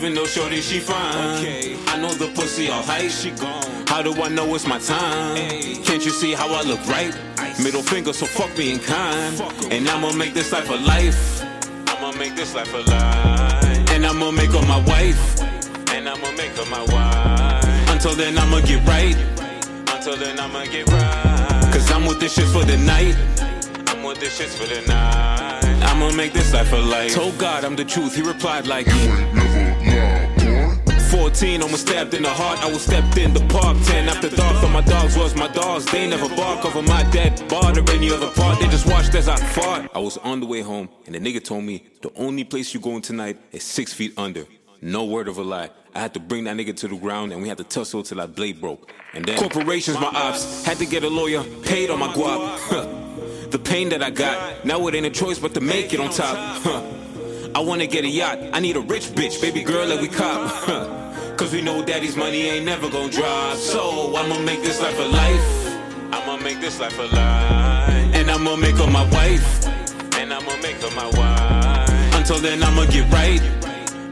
Even 0.04 0.16
though 0.16 0.26
shorty 0.26 0.60
she 0.60 0.80
fine. 0.80 1.38
Okay. 1.38 1.78
I 1.88 1.98
know 1.98 2.12
the 2.14 2.28
pussy 2.36 2.68
all 2.68 2.84
hype. 2.84 3.10
She 3.10 3.32
gone. 3.32 3.88
How 3.88 4.02
do 4.02 4.12
I 4.22 4.28
know 4.28 4.54
it's 4.54 4.68
my 4.68 4.78
time? 4.78 5.38
Can't 5.86 6.04
you 6.04 6.12
see 6.12 6.34
how 6.34 6.50
I 6.50 6.62
look 6.64 6.86
right? 6.88 7.16
Middle 7.64 7.82
finger, 7.82 8.12
so 8.12 8.26
fuck 8.26 8.54
being 8.54 8.80
kind. 8.80 9.40
And 9.72 9.88
I'ma 9.88 10.12
make 10.12 10.34
this 10.34 10.52
life 10.52 10.70
a 10.70 10.76
life. 10.76 11.42
I'ma 11.88 12.12
make 12.18 12.36
this 12.36 12.54
life 12.54 12.74
a 12.74 12.80
life. 12.80 13.92
And 13.92 14.06
I'ma 14.06 14.32
make 14.32 14.52
her 14.52 14.68
my 14.68 14.84
wife. 14.86 15.40
And 15.94 16.10
I'ma 16.10 16.32
make 16.34 16.52
her 16.58 16.70
my 16.70 16.84
wife. 16.92 17.90
Until 17.90 18.14
then, 18.14 18.38
I'ma 18.38 18.60
get 18.60 18.86
right. 18.86 19.16
Until 19.96 20.18
then, 20.18 20.38
I'ma 20.38 20.66
get 20.66 20.86
right. 20.90 21.70
Cause 21.72 21.90
I'm 21.94 22.06
with 22.06 22.20
this 22.20 22.34
shit 22.34 22.48
for 22.48 22.66
the 22.66 22.76
night. 22.76 23.16
I'm 23.88 24.04
with 24.04 24.20
this 24.20 24.36
shit 24.36 24.50
for 24.50 24.68
the 24.68 24.86
night. 24.86 25.64
I'ma 25.86 26.12
make 26.12 26.34
this 26.34 26.54
life 26.54 26.74
a 26.74 26.76
life. 26.76 27.14
Told 27.14 27.38
God 27.38 27.64
I'm 27.64 27.78
the 27.78 27.86
truth. 27.86 28.16
He 28.16 28.22
replied 28.22 28.68
like, 28.68 28.88
You 31.24 31.30
ain't 31.30 31.60
never 31.60 31.62
14, 31.62 31.62
almost 31.62 31.88
stabbed 31.88 32.14
in 32.14 32.24
the 32.24 32.30
heart. 32.30 32.60
I 32.60 32.68
was 32.68 32.82
stepped 32.82 33.18
in 33.18 33.34
the 33.34 33.40
park. 33.48 33.78
10 33.86 34.10
after 34.10 34.30
dark, 34.30 34.58
thought 34.58 34.72
my 34.72 34.82
dogs 34.82 35.18
was 35.18 35.34
my 35.36 35.48
dogs. 35.48 35.86
They 35.86 36.10
never 36.10 36.28
bark 36.36 36.66
over 36.66 36.82
my 36.82 37.04
dead 37.12 37.48
bar 37.48 37.72
or 37.72 37.90
any 37.92 38.12
other 38.12 38.30
part. 38.32 38.60
They 38.60 38.68
just 38.68 38.86
watched 38.86 39.16
as 39.16 39.30
I 39.30 39.38
fought. 39.38 39.90
I 39.96 40.00
was 40.00 40.18
on 40.18 40.42
the 40.42 40.46
way 40.46 40.62
home, 40.62 40.90
and 41.06 41.16
the 41.16 41.20
nigga 41.20 41.42
told 41.42 41.64
me 41.64 41.86
the 42.02 42.12
only 42.18 42.44
place 42.44 42.74
you 42.74 42.82
going 42.82 43.02
tonight 43.02 43.38
is 43.54 43.64
six 43.64 43.94
feet 43.94 44.14
under. 44.18 44.46
No 44.82 45.06
word 45.06 45.30
of 45.30 45.38
a 45.38 45.44
lie. 45.44 45.70
I 45.96 46.00
had 46.00 46.14
to 46.16 46.20
bring 46.20 46.44
that 46.44 46.58
nigga 46.58 46.76
to 46.76 46.88
the 46.90 46.98
ground, 46.98 47.32
and 47.32 47.42
we 47.42 47.48
had 47.48 47.58
to 47.60 47.64
tussle 47.64 48.04
till 48.04 48.18
that 48.18 48.36
blade 48.36 48.60
broke. 48.60 48.92
And 49.14 49.24
then 49.24 49.38
corporations, 49.38 49.98
my 49.98 50.08
ops, 50.08 50.66
had 50.66 50.78
to 50.80 50.86
get 50.86 51.06
a 51.06 51.10
lawyer, 51.10 51.44
paid 51.64 51.90
on 51.90 52.00
my 52.00 52.10
guap. 52.10 53.50
the 53.52 53.60
pain 53.60 53.90
that 53.90 54.04
I 54.04 54.10
got, 54.10 54.66
now 54.66 54.86
it 54.88 54.96
ain't 54.96 55.06
a 55.06 55.10
choice 55.10 55.40
but 55.40 55.54
to 55.54 55.62
make 55.62 55.94
it 55.94 56.02
on 56.02 56.10
top. 56.10 56.36
I 57.56 57.60
wanna 57.60 57.86
get 57.86 58.04
a 58.04 58.10
yacht, 58.10 58.40
I 58.52 58.60
need 58.60 58.76
a 58.76 58.82
rich 58.82 59.06
bitch, 59.10 59.40
baby 59.40 59.64
girl, 59.64 59.86
let 59.86 60.02
we 60.02 60.08
cop. 60.08 60.90
Cause 61.44 61.52
we 61.52 61.62
know 61.62 61.84
daddy's 61.84 62.16
money 62.16 62.44
ain't 62.44 62.66
never 62.66 62.90
gonna 62.90 63.12
drop. 63.12 63.58
So 63.58 64.16
I'ma 64.16 64.40
make 64.40 64.64
this 64.64 64.80
life 64.80 64.98
a 64.98 65.04
life. 65.04 66.14
I'ma 66.14 66.38
make 66.38 66.62
this 66.62 66.80
life 66.80 66.98
a 66.98 67.02
life. 67.02 68.16
And 68.16 68.32
I'ma 68.32 68.56
make 68.56 68.78
her 68.78 68.88
my 68.88 69.04
wife. 69.12 69.68
And 70.18 70.32
I'ma 70.34 70.56
make 70.62 70.78
her 70.78 70.90
my 70.96 71.06
wife. 71.20 72.16
Until 72.16 72.40
then, 72.40 72.64
I'ma 72.64 72.86
get 72.86 73.12
right. 73.12 73.42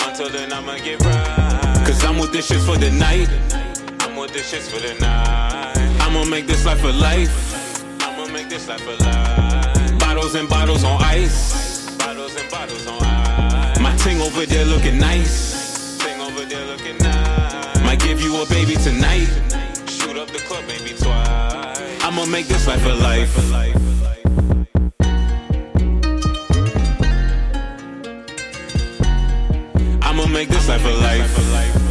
Until 0.05 0.27
then, 0.27 0.51
I'ma 0.51 0.75
get 0.79 0.99
right. 1.05 1.83
Cause 1.85 2.03
I'm 2.03 2.17
with 2.17 2.33
this 2.33 2.47
shit 2.47 2.59
for 2.63 2.75
the 2.75 2.91
night. 2.91 3.29
I'm 4.01 4.17
with 4.17 4.33
this 4.33 4.49
shit 4.49 4.63
for 4.63 4.81
the 4.81 4.99
night. 4.99 5.77
I'ma 6.01 6.25
make 6.25 6.47
this 6.47 6.65
life 6.65 6.83
a 6.83 6.91
life. 6.91 7.81
I'ma 8.01 8.27
make 8.33 8.49
this 8.49 8.67
life 8.67 8.85
a 8.85 9.03
life. 9.03 9.99
Bottles 9.99 10.35
and 10.35 10.49
bottles 10.49 10.83
on 10.83 11.01
ice. 11.01 11.95
Bottles 11.95 12.35
and 12.35 12.51
bottles 12.51 12.85
on 12.87 13.01
ice. 13.01 13.79
My 13.79 13.95
ting 13.95 14.19
over 14.19 14.45
there 14.45 14.65
looking 14.65 14.99
nice. 14.99 15.97
Ting 15.99 16.19
over 16.19 16.43
there 16.43 16.65
looking 16.65 16.97
nice. 16.97 17.10
Might 17.91 17.99
give 17.99 18.21
you 18.21 18.41
a 18.41 18.45
baby 18.45 18.75
tonight. 18.75 19.27
Shoot 19.85 20.17
up 20.17 20.29
the 20.29 20.39
club 20.47 20.63
maybe 20.65 20.95
twice. 20.97 22.01
I'ma 22.01 22.25
make 22.25 22.47
this 22.47 22.65
life 22.65 22.85
a 22.85 22.93
life. 22.93 23.37
I'ma 30.01 30.25
make 30.27 30.47
this 30.47 30.69
life 30.69 30.85
a 30.85 30.89
life. 31.03 31.90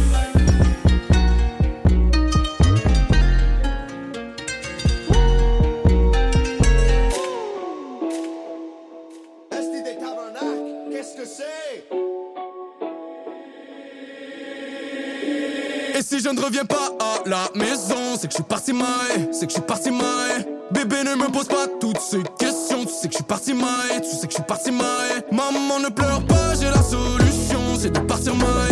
Si 16.11 16.19
je 16.19 16.27
ne 16.27 16.41
reviens 16.41 16.65
pas 16.65 16.91
à 16.99 17.29
la 17.29 17.49
maison, 17.55 18.17
c'est 18.19 18.27
que 18.27 18.33
je 18.33 18.35
suis 18.35 18.43
parti 18.43 18.73
maille, 18.73 19.29
c'est 19.31 19.45
que 19.47 19.53
je 19.53 19.59
suis 19.59 19.65
parti 19.65 19.91
maille. 19.91 20.45
Bébé 20.71 21.03
ne 21.05 21.15
me 21.15 21.31
pose 21.31 21.47
pas 21.47 21.67
toutes 21.79 22.01
ces 22.01 22.21
questions, 22.37 22.83
tu 22.83 22.91
sais 22.91 23.07
que 23.07 23.13
je 23.13 23.17
suis 23.19 23.23
parti 23.23 23.53
maille, 23.53 24.01
tu 24.01 24.17
sais 24.17 24.27
que 24.27 24.33
je 24.33 24.35
suis 24.35 24.43
parti 24.43 24.71
maille. 24.71 25.23
Maman 25.31 25.79
ne 25.79 25.87
pleure 25.87 26.21
pas, 26.25 26.53
j'ai 26.59 26.69
la 26.69 26.83
solution, 26.83 27.61
c'est 27.79 27.91
de 27.91 27.99
partir 27.99 28.35
maille 28.35 28.70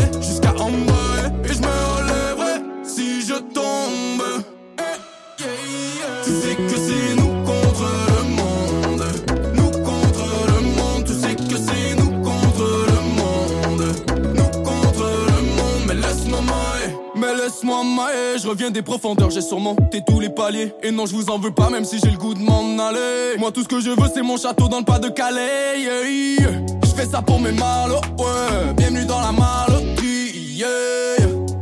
maille. 17.70 18.40
Je 18.42 18.48
reviens 18.48 18.72
des 18.72 18.82
profondeurs, 18.82 19.30
j'ai 19.30 19.42
surmonté 19.42 20.02
tous 20.06 20.20
les 20.20 20.30
paliers. 20.30 20.74
Et 20.84 20.92
non, 20.92 21.06
je 21.06 21.14
vous 21.14 21.30
en 21.30 21.38
veux 21.40 21.52
pas, 21.52 21.70
même 21.70 21.86
si 21.86 22.00
j'ai 22.00 22.12
le 22.12 22.18
goût 22.18 22.34
de 22.34 22.40
m'en 22.40 22.78
aller. 22.80 23.38
Moi, 23.38 23.52
tout 23.52 23.64
ce 23.64 23.68
que 23.68 23.80
je 23.80 23.90
veux, 23.92 24.10
c'est 24.14 24.22
mon 24.22 24.38
château 24.38 24.68
dans 24.68 24.80
le 24.80 24.86
pas 24.86 25.00
de 25.00 25.10
Calais. 25.10 25.80
yeah. 25.80 26.52
Je 26.84 26.90
fais 26.90 27.06
ça 27.06 27.22
pour 27.22 27.40
mes 27.40 27.52
malos, 27.52 27.96
ouais. 28.18 28.74
Bienvenue 28.76 29.06
dans 29.06 29.22
la 29.22 29.32
maloterie, 29.32 30.32
yeah. 30.56 30.68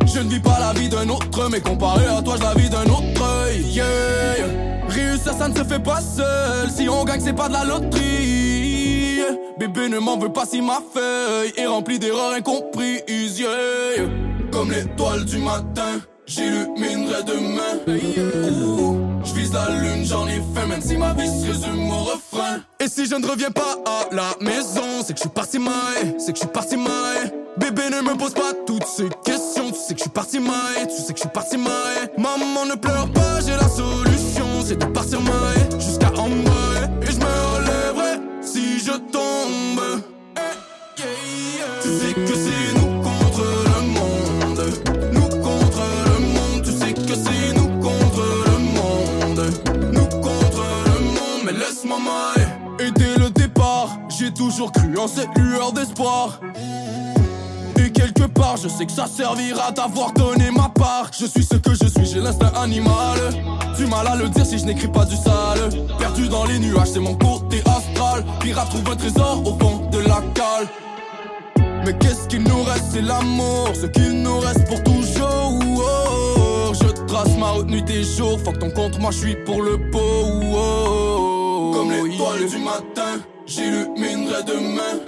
Je 0.05 0.19
ne 0.19 0.29
vis 0.29 0.39
pas 0.39 0.57
la 0.59 0.73
vie 0.79 0.89
d'un 0.89 1.07
autre, 1.09 1.49
mais 1.51 1.59
comparé 1.59 2.05
à 2.07 2.21
toi, 2.21 2.35
je 2.37 2.43
la 2.43 2.53
vis 2.53 2.69
d'un 2.69 2.85
autre, 2.85 3.49
yeah. 3.71 3.85
Réussir, 4.87 5.33
ça 5.37 5.47
ne 5.47 5.55
se 5.55 5.63
fait 5.63 5.83
pas 5.83 6.01
seul. 6.01 6.69
Si 6.75 6.87
on 6.89 7.03
gagne, 7.03 7.21
c'est 7.23 7.33
pas 7.33 7.49
de 7.49 7.53
la 7.53 7.63
loterie. 7.65 9.21
Bébé 9.59 9.89
ne 9.89 9.99
m'en 9.99 10.17
veut 10.17 10.31
pas 10.31 10.45
si 10.45 10.61
ma 10.61 10.79
feuille 10.93 11.51
est 11.57 11.65
remplie 11.65 11.99
d'erreurs 11.99 12.33
incomprises, 12.33 13.39
yeah. 13.39 14.26
Comme 14.57 14.71
l'étoile 14.71 15.23
du 15.23 15.37
matin, 15.37 16.01
j'illuminerai 16.25 17.21
demain. 17.27 17.77
Je 17.85 19.33
vise 19.35 19.53
la 19.53 19.69
lune, 19.69 20.03
j'en 20.03 20.27
ai 20.27 20.41
fait, 20.55 20.65
même 20.65 20.81
si 20.81 20.97
ma 20.97 21.13
vie 21.13 21.27
se 21.27 21.45
résume 21.45 21.91
au 21.91 21.99
refrain. 21.99 22.61
Et 22.79 22.87
si 22.87 23.05
je 23.05 23.13
ne 23.13 23.27
reviens 23.27 23.51
pas 23.51 23.75
à 23.85 24.15
la 24.15 24.33
maison, 24.41 25.03
c'est 25.05 25.13
que 25.13 25.19
je 25.19 25.25
suis 25.25 25.29
parti 25.29 25.59
maille, 25.59 26.15
c'est 26.17 26.33
que 26.33 26.39
je 26.39 26.45
suis 26.45 26.51
parti 26.51 26.75
maille. 26.75 27.31
Bébé 27.57 27.83
ne 27.91 28.01
me 28.01 28.17
pose 28.17 28.33
pas 28.33 28.53
toutes 28.65 28.87
ces 28.87 29.09
questions, 29.23 29.69
tu 29.69 29.77
sais 29.77 29.93
que 29.93 29.99
je 29.99 30.05
suis 30.05 30.09
parti 30.09 30.39
maille, 30.39 30.87
tu 30.87 31.03
sais 31.03 31.13
que 31.13 31.19
je 31.19 31.25
suis 31.25 31.29
parti 31.29 31.57
maille. 31.57 32.09
Maman 32.17 32.65
ne 32.65 32.73
pleure 32.73 33.11
pas, 33.11 33.39
j'ai 33.45 33.51
la 33.51 33.69
solution, 33.69 34.65
c'est 34.65 34.77
de 34.77 34.85
partir 34.85 35.21
maille 35.21 35.79
jusqu'à 35.79 36.09
bas. 36.09 36.23
Et 37.03 37.11
je 37.11 37.19
me 37.19 37.93
relèverai 37.93 38.21
si 38.41 38.79
je 38.79 38.93
tombe. 38.93 40.01
Eh. 40.35 41.03
Tu 41.83 41.89
sais 41.89 42.13
que 42.15 42.46
j'ai 54.17 54.31
toujours 54.31 54.71
cru 54.71 54.97
en 54.97 55.07
cette 55.07 55.37
lueur 55.37 55.71
d'espoir. 55.71 56.39
Et 57.79 57.91
quelque 57.91 58.23
part, 58.23 58.57
je 58.57 58.67
sais 58.67 58.85
que 58.85 58.91
ça 58.91 59.05
servira 59.07 59.71
d'avoir 59.71 60.11
donné 60.13 60.49
ma 60.51 60.69
part. 60.69 61.11
Je 61.17 61.25
suis 61.25 61.43
ce 61.43 61.55
que 61.55 61.73
je 61.73 61.87
suis, 61.87 62.05
j'ai 62.05 62.19
l'instinct 62.19 62.51
animal. 62.55 63.19
Du 63.77 63.85
mal 63.85 64.07
à 64.07 64.15
le 64.15 64.29
dire 64.29 64.45
si 64.45 64.57
je 64.57 64.65
n'écris 64.65 64.87
pas 64.87 65.05
du 65.05 65.15
sale. 65.15 65.69
Perdu 65.99 66.27
dans 66.29 66.45
les 66.45 66.59
nuages, 66.59 66.89
c'est 66.93 66.99
mon 66.99 67.15
côté 67.15 67.61
astral. 67.65 68.25
Pirate 68.39 68.69
trouve 68.69 68.89
un 68.91 68.95
trésor 68.95 69.41
au 69.45 69.57
fond 69.59 69.87
de 69.91 69.99
la 69.99 70.21
cale. 70.33 70.67
Mais 71.85 71.93
qu'est-ce 71.97 72.27
qu'il 72.27 72.43
nous 72.43 72.63
reste, 72.63 72.85
c'est 72.91 73.01
l'amour, 73.01 73.71
ce 73.73 73.85
qu'il 73.85 74.21
nous 74.23 74.39
reste 74.39 74.67
pour 74.67 74.83
toujours. 74.83 74.97
t'es 77.87 78.03
chaud, 78.03 78.37
fuck 78.37 78.59
ton 78.59 78.69
compte, 78.69 78.99
moi 78.99 79.11
je 79.11 79.17
suis 79.17 79.35
pour 79.45 79.61
le 79.61 79.77
pot. 79.91 79.99
Oh, 80.53 81.71
Comme 81.73 81.91
l'étoile 81.91 82.47
du 82.47 82.57
matin, 82.57 83.21
j'illuminerai 83.47 84.43
demain. 84.43 84.99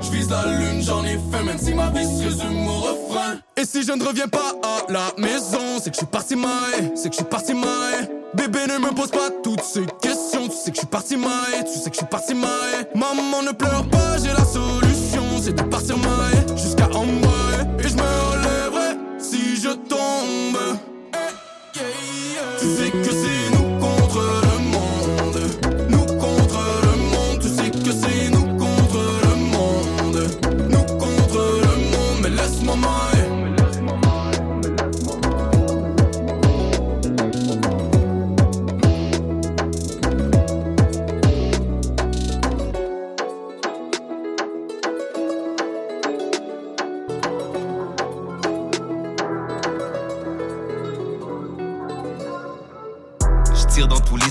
Je 0.00 0.10
vise 0.10 0.30
la 0.30 0.46
lune, 0.46 0.82
j'en 0.82 1.04
ai 1.04 1.18
fait, 1.30 1.42
même 1.44 1.58
si 1.58 1.74
ma 1.74 1.90
vie 1.90 2.04
se 2.04 2.24
résume 2.24 2.66
au 2.66 2.80
refrain. 2.80 3.36
Et 3.56 3.64
si 3.64 3.82
je 3.82 3.92
ne 3.92 4.02
reviens 4.04 4.28
pas 4.28 4.54
à 4.62 4.92
la 4.92 5.12
maison, 5.18 5.78
c'est 5.82 5.90
que 5.90 5.96
je 5.96 6.00
suis 6.00 6.06
parti 6.06 6.34
maille, 6.36 6.92
c'est 6.94 7.08
que 7.10 7.14
je 7.14 7.20
suis 7.20 7.30
parti 7.30 7.54
maille. 7.54 8.08
Bébé 8.34 8.66
ne 8.66 8.78
me 8.78 8.92
pose 8.92 9.10
pas 9.10 9.30
toutes 9.42 9.62
ces 9.62 9.86
questions, 10.02 10.48
tu 10.48 10.56
sais 10.56 10.70
que 10.70 10.76
je 10.76 10.80
suis 10.80 10.88
parti 10.88 11.16
maille, 11.16 11.64
tu 11.64 11.78
sais 11.78 11.90
que 11.90 11.94
je 11.94 12.00
suis 12.00 12.06
parti 12.06 12.34
maille. 12.34 12.86
Maman 12.94 13.42
ne 13.42 13.52
pleure 13.52 13.86
pas, 13.88 14.18
j'ai 14.18 14.32
la 14.32 14.44
solution, 14.44 15.22
c'est 15.40 15.52
de 15.52 15.62
partir 15.62 15.96
maille 15.98 16.56
jusqu'à 16.56 16.88
bas. 16.88 16.94
Et 17.78 17.88
je 17.88 17.94
me 17.94 18.02
relèverai 18.02 18.96
si 19.18 19.56
je 19.56 19.70
tombe. 19.70 20.58
Tu 21.72 22.66
sais 22.76 22.90
que 22.90 23.10
c'est 23.10 23.43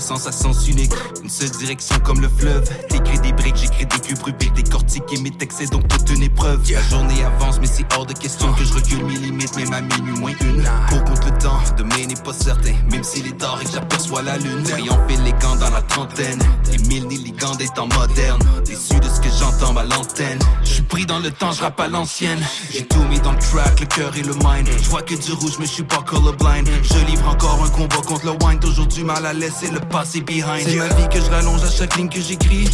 sens 0.04 0.26
à 0.26 0.32
sens 0.32 0.68
unique. 0.68 1.13
Une 1.24 1.30
seule 1.30 1.48
direction 1.52 1.98
comme 2.00 2.20
le 2.20 2.28
fleuve. 2.28 2.68
T'écris 2.90 3.18
des 3.20 3.32
briques, 3.32 3.56
j'écris 3.56 3.86
des 3.86 3.98
cubes 3.98 4.22
Rubik, 4.22 4.52
décortiquer 4.52 5.16
mes 5.22 5.30
textes, 5.30 5.60
c'est 5.60 5.72
donc 5.72 5.88
toute 5.88 6.10
une 6.10 6.22
épreuve. 6.22 6.60
La 6.70 6.82
journée 6.82 7.24
avance, 7.24 7.58
mais 7.62 7.66
c'est 7.66 7.86
hors 7.96 8.04
de 8.04 8.12
question 8.12 8.52
que 8.52 8.62
je 8.62 8.74
recule 8.74 9.06
mes 9.06 9.16
limites, 9.16 9.56
même 9.56 9.72
à 9.72 9.80
minuit 9.80 10.20
moins 10.20 10.34
une. 10.42 10.62
Pour 10.90 11.02
contre 11.04 11.32
le 11.32 11.38
temps, 11.38 11.60
demain 11.78 12.04
n'est 12.06 12.22
pas 12.22 12.34
certain. 12.34 12.74
Même 12.92 13.02
s'il 13.02 13.26
est 13.26 13.38
tard 13.38 13.58
et 13.62 13.64
que 13.64 13.72
j'aperçois 13.72 14.20
la 14.20 14.36
lune. 14.36 14.64
Triomphe 14.64 15.10
élégant 15.10 15.56
dans 15.56 15.70
la 15.70 15.80
trentaine. 15.80 16.42
Des 16.70 16.76
mille 16.88 17.06
négligants 17.06 17.54
des 17.54 17.68
temps 17.68 17.88
modernes. 17.96 18.42
Déçu 18.66 19.00
de 19.00 19.08
ce 19.08 19.18
que 19.18 19.30
j'entends 19.30 19.74
à 19.78 19.84
l'antenne. 19.84 20.38
Je 20.62 20.74
suis 20.74 20.82
pris 20.82 21.06
dans 21.06 21.20
le 21.20 21.30
temps, 21.30 21.52
je 21.52 21.62
rappe 21.62 21.80
à 21.80 21.88
l'ancienne. 21.88 22.44
J'ai 22.70 22.84
tout 22.84 23.02
mis 23.04 23.20
dans 23.20 23.32
le 23.32 23.38
track, 23.38 23.80
le 23.80 23.86
cœur 23.86 24.14
et 24.14 24.22
le 24.22 24.34
mind. 24.34 24.68
Je 24.76 24.90
vois 24.90 25.00
que 25.00 25.14
du 25.14 25.32
rouge, 25.32 25.54
mais 25.58 25.64
je 25.64 25.72
suis 25.72 25.84
pas 25.84 26.02
colorblind. 26.02 26.68
Je 26.82 27.06
livre 27.06 27.26
encore 27.26 27.64
un 27.64 27.70
combat 27.70 28.02
contre 28.06 28.26
le 28.26 28.32
wine. 28.44 28.60
Toujours 28.60 28.86
du 28.86 29.04
mal 29.04 29.24
à 29.24 29.32
laisser 29.32 29.70
le 29.70 29.80
passé 29.80 30.20
behind. 30.20 30.64
C'est 30.66 30.76
ma 30.76 30.88
vie 30.88 31.08
que 31.14 31.20
je 31.20 31.30
rallonge 31.30 31.62
à 31.62 31.70
chaque 31.70 31.96
ligne 31.96 32.08
que 32.08 32.20
j'écris. 32.20 32.68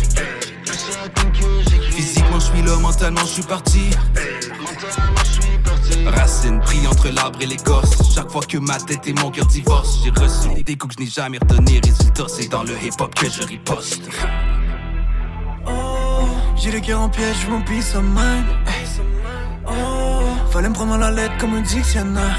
Physiquement, 1.90 2.40
je 2.40 2.46
suis 2.46 2.62
là, 2.62 2.76
mentalement, 2.76 3.20
je 3.20 3.34
suis 3.34 3.42
parti. 3.42 3.90
Racine 6.06 6.60
pris 6.60 6.86
entre 6.86 7.08
l'arbre 7.10 7.38
et 7.42 7.46
l'écorce. 7.46 8.14
Chaque 8.14 8.30
fois 8.30 8.40
que 8.42 8.56
ma 8.56 8.78
tête 8.78 9.06
et 9.06 9.12
mon 9.12 9.30
cœur 9.30 9.44
divorcent, 9.46 10.00
j'ai 10.02 10.10
reçu 10.10 10.62
des 10.62 10.76
coups 10.76 10.96
que 10.96 11.02
je 11.02 11.04
n'ai 11.04 11.10
jamais 11.10 11.38
redonné. 11.38 11.80
Résultat, 11.84 12.24
c'est 12.28 12.48
dans 12.48 12.62
le 12.62 12.72
hip-hop 12.82 13.14
que 13.14 13.28
je 13.28 13.42
riposte. 13.42 14.02
J'ai 16.56 16.70
le 16.72 16.80
cœur 16.80 17.00
en 17.02 17.08
piège, 17.10 17.36
je 17.42 17.98
mind. 17.98 18.46
Hey. 18.66 18.86
Oh, 19.66 19.70
fallait 20.50 20.68
me 20.68 20.74
prendre 20.74 20.96
la 20.96 21.10
lettre 21.10 21.36
comme 21.38 21.54
un 21.54 21.60
dictionnaire. 21.60 22.38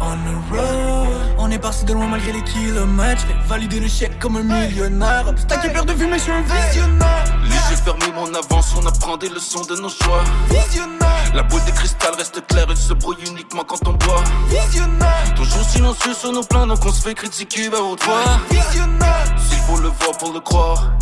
On 0.00 0.16
the 0.16 1.03
on 1.44 1.50
est 1.50 1.58
parti 1.58 1.84
de 1.84 1.92
loin 1.92 2.06
malgré 2.06 2.32
les 2.32 2.42
kilomètres. 2.42 3.22
J'vais 3.22 3.48
valider 3.48 3.80
le 3.80 3.88
chèque 3.88 4.18
comme 4.18 4.36
un 4.36 4.42
millionnaire. 4.42 5.28
Obstacle 5.28 5.66
et 5.66 5.70
peur 5.70 5.84
de 5.84 5.92
vue, 5.92 6.06
mais 6.06 6.18
je 6.18 6.22
suis 6.24 6.32
un 6.32 6.40
visionnaire. 6.40 7.24
Les 7.44 7.50
yeux 7.50 7.82
fermés, 7.84 8.12
mon 8.14 8.32
avance, 8.34 8.74
on 8.80 8.86
apprend 8.86 9.16
des 9.18 9.28
leçons 9.28 9.62
de 9.68 9.76
nos 9.76 9.90
choix. 9.90 10.24
Visionnaire, 10.48 11.34
La 11.34 11.42
boule 11.42 11.62
de 11.66 11.70
cristal 11.70 12.14
reste 12.16 12.44
claire, 12.46 12.66
elle 12.70 12.76
se 12.76 12.94
brouille 12.94 13.22
uniquement 13.28 13.64
quand 13.64 13.86
on 13.86 13.92
boit. 13.92 14.24
visionnaire, 14.48 15.34
Toujours 15.36 15.64
silencieux 15.64 16.14
sur 16.14 16.32
nos 16.32 16.42
plans, 16.42 16.66
donc 16.66 16.78
on 16.84 16.92
se 16.92 17.02
fait 17.02 17.14
critiquer 17.14 17.66
à 17.74 17.80
haute 17.82 18.02
voix. 18.04 18.22
visionnaire. 18.50 19.24
S'il 19.36 19.58
faut 19.58 19.76
le 19.80 19.88
voir 19.88 20.12
pour 20.18 20.32
le 20.32 20.40
croire. 20.40 20.92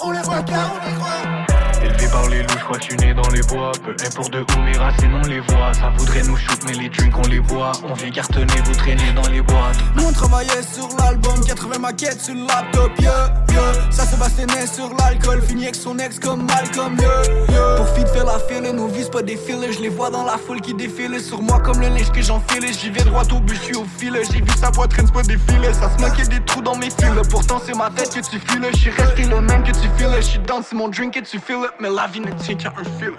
On 0.00 0.10
les 0.10 0.22
voit 0.22 0.42
car 0.42 0.70
on 0.72 0.88
les 0.88 0.94
croit. 0.96 1.61
Élevé 1.82 2.06
par 2.12 2.28
les 2.28 2.42
loups, 2.42 2.58
je 2.58 2.64
crois 2.64 2.78
que 2.78 2.84
je 2.84 2.88
suis 2.90 3.14
dans 3.14 3.28
les 3.30 3.42
bois. 3.42 3.72
Peu 3.84 3.94
importe 4.06 4.32
de 4.32 4.40
où 4.40 4.60
mes 4.60 4.76
racines 4.76 5.14
on 5.14 5.26
les 5.26 5.40
voit. 5.40 5.72
Ça 5.72 5.92
voudrait 5.96 6.22
nous 6.22 6.36
shoot, 6.36 6.58
mais 6.66 6.74
les 6.74 6.88
drinks 6.88 7.18
on 7.18 7.28
les 7.28 7.40
boit. 7.40 7.72
On 7.88 7.94
vient 7.94 8.10
cartonner, 8.10 8.60
vous 8.64 8.74
traînez 8.74 9.12
dans 9.14 9.28
les 9.28 9.42
boîtes. 9.42 9.78
Nous 9.96 10.04
on 10.04 10.12
travaillait 10.12 10.62
sur 10.62 10.88
l'album, 10.98 11.44
80 11.46 11.78
maquettes 11.78 12.20
sur 12.20 12.34
le 12.34 12.46
laptop, 12.46 12.92
yeah, 12.98 13.34
yeah. 13.50 13.90
Ça 13.90 14.06
se 14.06 14.16
bastonnait 14.16 14.66
sur 14.66 14.94
l'alcool, 14.96 15.42
fini 15.42 15.64
avec 15.64 15.74
son 15.74 15.98
ex 15.98 16.18
comme 16.18 16.46
Malcolm, 16.46 16.96
yeah, 16.98 17.34
yeah. 17.48 17.76
Pour 17.76 17.88
fit 17.88 18.06
faire 18.12 18.26
la 18.26 18.38
file, 18.38 18.70
nos 18.74 18.88
vies 18.88 19.08
pas 19.10 19.22
des 19.22 19.38
je 19.72 19.80
les 19.80 19.88
vois 19.88 20.10
dans 20.10 20.24
la 20.24 20.38
foule 20.38 20.60
qui 20.60 20.74
défile 20.74 21.20
sur 21.20 21.42
moi 21.42 21.58
comme 21.60 21.80
le 21.80 21.88
linge 21.88 22.10
que 22.12 22.22
j'enfile. 22.22 22.66
J'y 22.72 22.90
vais 22.90 23.02
droit 23.02 23.22
au 23.32 23.40
but, 23.40 23.56
je 23.56 23.62
suis 23.62 23.76
au 23.76 23.84
fil, 23.98 24.16
j'ai 24.30 24.40
vu 24.40 24.50
sa 24.58 24.70
poitrine, 24.70 25.10
pas 25.10 25.22
des 25.22 25.36
filets, 25.36 25.72
ça 25.72 25.90
se 25.90 26.00
manquait 26.02 26.26
des 26.26 26.40
trous 26.40 26.62
dans 26.62 26.76
mes 26.76 26.90
fils. 26.90 27.28
Pourtant 27.30 27.60
c'est 27.64 27.76
ma 27.76 27.90
tête 27.90 28.14
que 28.14 28.20
tu 28.20 28.38
files, 28.38 28.66
je 28.72 28.78
suis 28.78 28.90
resté 28.90 29.24
le 29.24 29.40
même 29.40 29.62
que 29.62 29.72
tu 29.72 29.88
files, 29.98 30.14
je 30.20 30.38
dans 30.46 30.62
c'est 30.62 30.76
mon 30.76 30.88
drink 30.88 31.14
que 31.14 31.20
tu 31.20 31.38
files, 31.38 31.68
mais 31.80 31.90
la 31.90 32.06
vie 32.06 32.20
ne 32.20 32.30
tient 32.32 32.54
qu'à 32.54 32.72
un 32.78 32.84
fil. 32.98 33.12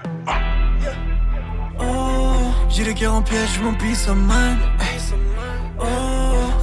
Oh, 1.80 1.84
j'ai 2.70 2.84
le 2.84 2.94
cœur 2.94 3.14
en 3.14 3.22
piège, 3.22 3.50
je 3.56 3.62
mon 3.62 3.72
of 3.72 4.18
mind. 4.18 4.60
Hey. 4.80 5.00
Oh, 5.80 5.84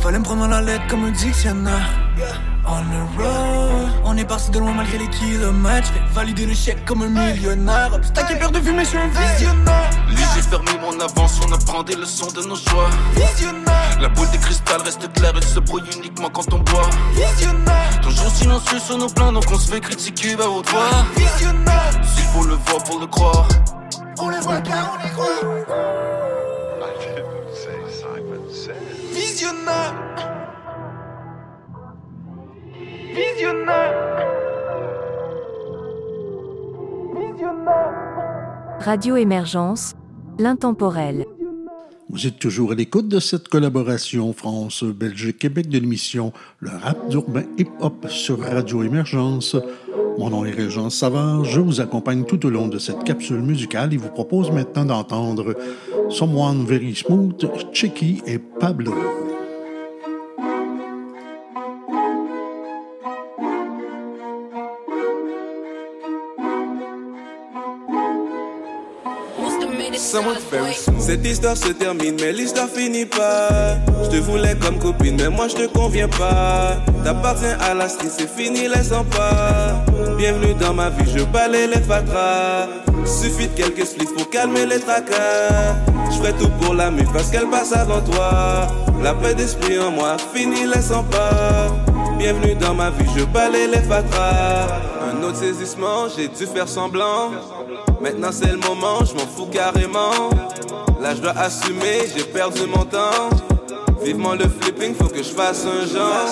fallait 0.01 0.19
me 0.19 0.25
prendre 0.25 0.43
dans 0.43 0.49
la 0.49 0.61
lettre 0.63 0.87
comme 0.89 1.05
un 1.05 1.11
dictionnaire. 1.11 1.89
On 2.67 2.83
the 2.83 3.19
road, 3.19 3.89
on 4.05 4.17
est 4.17 4.25
parti 4.25 4.51
de 4.51 4.59
loin 4.59 4.73
malgré 4.73 4.99
les 4.99 5.09
kilomètres. 5.09 5.89
J'vais 5.89 6.15
valider 6.15 6.47
le 6.47 6.55
chèque 6.55 6.85
comme 6.85 7.03
un 7.03 7.09
millionnaire. 7.09 7.93
Obstacle 7.93 8.35
et 8.35 8.39
peur 8.39 8.51
de 8.51 8.61
vue, 8.61 8.73
mais 8.73 8.85
je 8.85 8.91
suis 8.91 8.99
un 8.99 9.09
visionnaire. 9.09 9.91
Les 10.09 10.17
yeux 10.17 10.43
fermés, 10.49 10.79
mon 10.81 10.99
avance, 11.01 11.41
on 11.47 11.53
apprend 11.53 11.83
des 11.83 11.97
leçons 11.97 12.29
de 12.29 12.43
nos 12.43 12.57
choix. 12.57 12.91
Visionnaire, 13.15 13.80
La 14.01 14.09
boule 14.09 14.31
de 14.31 14.37
cristal 14.39 14.81
reste 14.83 15.13
claire, 15.13 15.33
elle 15.37 15.45
se 15.45 15.61
brouille 15.61 15.83
uniquement 15.97 16.31
quand 16.31 16.53
on 16.55 16.59
boit. 16.61 16.89
visionnaire, 17.13 18.01
Toujours 18.03 18.31
silencieux 18.31 18.79
sur 18.79 18.97
nos 18.99 19.09
plans, 19.09 19.33
donc 19.33 19.45
on 19.51 19.59
se 19.59 19.71
fait 19.71 19.81
critiquer 19.81 20.35
à 20.41 20.49
haute 20.49 20.69
voix. 20.71 21.05
visionnaire. 21.17 21.91
S'il 22.03 22.25
faut 22.25 22.45
le 22.47 22.55
voir 22.55 22.83
pour 22.85 22.99
le 23.01 23.07
croire. 23.07 23.49
On 24.19 24.29
les 24.31 24.41
voit 24.41 24.61
car 24.63 24.95
on 24.95 25.05
les 25.05 25.11
croit. 25.11 25.27
Visionnaire. 29.13 29.95
Visionnaire. 33.15 33.97
Visionnaire. 37.15 37.97
Radio 38.81 39.17
Émergence, 39.17 39.95
l'intemporel. 40.39 41.27
Vous 42.13 42.27
êtes 42.27 42.41
toujours 42.41 42.73
à 42.73 42.75
l'écoute 42.75 43.07
de 43.07 43.21
cette 43.21 43.47
collaboration 43.47 44.33
France-Belgique-Québec 44.33 45.69
de 45.69 45.79
l'émission 45.79 46.33
Le 46.59 46.71
rap 46.71 47.09
d'urbain 47.09 47.45
hip-hop 47.57 48.09
sur 48.09 48.41
Radio 48.41 48.83
Émergence. 48.83 49.55
Mon 50.19 50.31
nom 50.31 50.45
est 50.45 50.51
Régent 50.51 50.91
Savard, 50.91 51.45
je 51.45 51.61
vous 51.61 51.81
accompagne 51.81 52.25
tout 52.25 52.45
au 52.45 52.51
long 52.51 52.67
de 52.67 52.79
cette 52.79 53.05
capsule 53.05 53.43
musicale 53.43 53.95
et 53.95 53.97
vous 53.97 54.09
propose 54.09 54.51
maintenant 54.51 54.85
d'entendre 54.85 55.55
Someone 56.09 56.65
Very 56.67 56.97
Smooth, 56.97 57.47
Chicky 57.73 58.21
et 58.27 58.41
Pablo. 58.41 58.93
Cette 70.99 71.27
histoire 71.27 71.57
se 71.59 71.69
termine, 71.69 72.17
mais 72.19 72.33
l'histoire 72.33 72.69
finit 72.69 73.05
pas. 73.05 73.77
Je 74.03 74.09
te 74.09 74.17
voulais 74.17 74.57
comme 74.57 74.79
copine, 74.79 75.17
mais 75.21 75.29
moi 75.29 75.47
je 75.49 75.57
te 75.57 75.67
conviens 75.67 76.09
pas. 76.09 76.79
T'appartiens 77.05 77.59
à 77.61 77.75
la 77.75 77.87
street, 77.87 78.09
c'est 78.11 78.29
fini, 78.29 78.67
laisse 78.67 78.93
en 78.93 79.05
pas. 79.05 79.85
Bienvenue 80.17 80.55
dans 80.55 80.73
ma 80.73 80.89
vie, 80.89 81.05
je 81.15 81.23
balaye 81.25 81.67
les 81.67 81.83
fatras. 81.83 82.67
Suffit 83.05 83.49
de 83.49 83.53
quelques 83.55 83.87
splits 83.87 84.07
pour 84.17 84.31
calmer 84.31 84.65
les 84.65 84.81
tracas. 84.81 85.77
Je 86.11 86.17
ferai 86.17 86.33
tout 86.33 86.49
pour 86.63 86.73
la 86.73 86.91
mue 86.91 87.07
parce 87.13 87.31
qu'elle 87.31 87.49
passe 87.49 87.73
avant 87.75 88.01
toi. 88.01 88.69
La 89.03 89.13
paix 89.13 89.35
d'esprit 89.35 89.79
en 89.79 89.91
moi, 89.91 90.17
fini, 90.35 90.65
laisse 90.67 90.91
en 90.93 91.05
pas. 91.05 91.69
Bienvenue 92.19 92.55
dans 92.55 92.75
ma 92.75 92.89
vie, 92.91 93.07
je 93.17 93.25
balaye 93.25 93.69
les 93.69 93.83
fatras. 93.83 94.67
Un 95.13 95.23
autre 95.23 95.37
saisissement, 95.37 96.09
j'ai 96.17 96.29
dû 96.29 96.47
faire 96.47 96.69
semblant. 96.69 97.33
Maintenant 98.01 98.31
c'est 98.33 98.51
le 98.51 98.59
moment, 98.59 99.05
je 99.05 99.15
m'en 99.15 99.27
fous 99.27 99.47
carrément. 99.53 100.31
Là 101.01 101.15
je 101.15 101.21
dois 101.21 101.37
assumer, 101.37 102.09
j'ai 102.15 102.25
perdu 102.25 102.63
mon 102.67 102.85
temps. 102.85 103.31
Vivement 104.03 104.33
le 104.33 104.49
flipping, 104.49 104.95
faut 104.95 105.09
que 105.09 105.23
je 105.23 105.29
fasse 105.29 105.67
un 105.67 105.87
genre. 105.87 106.27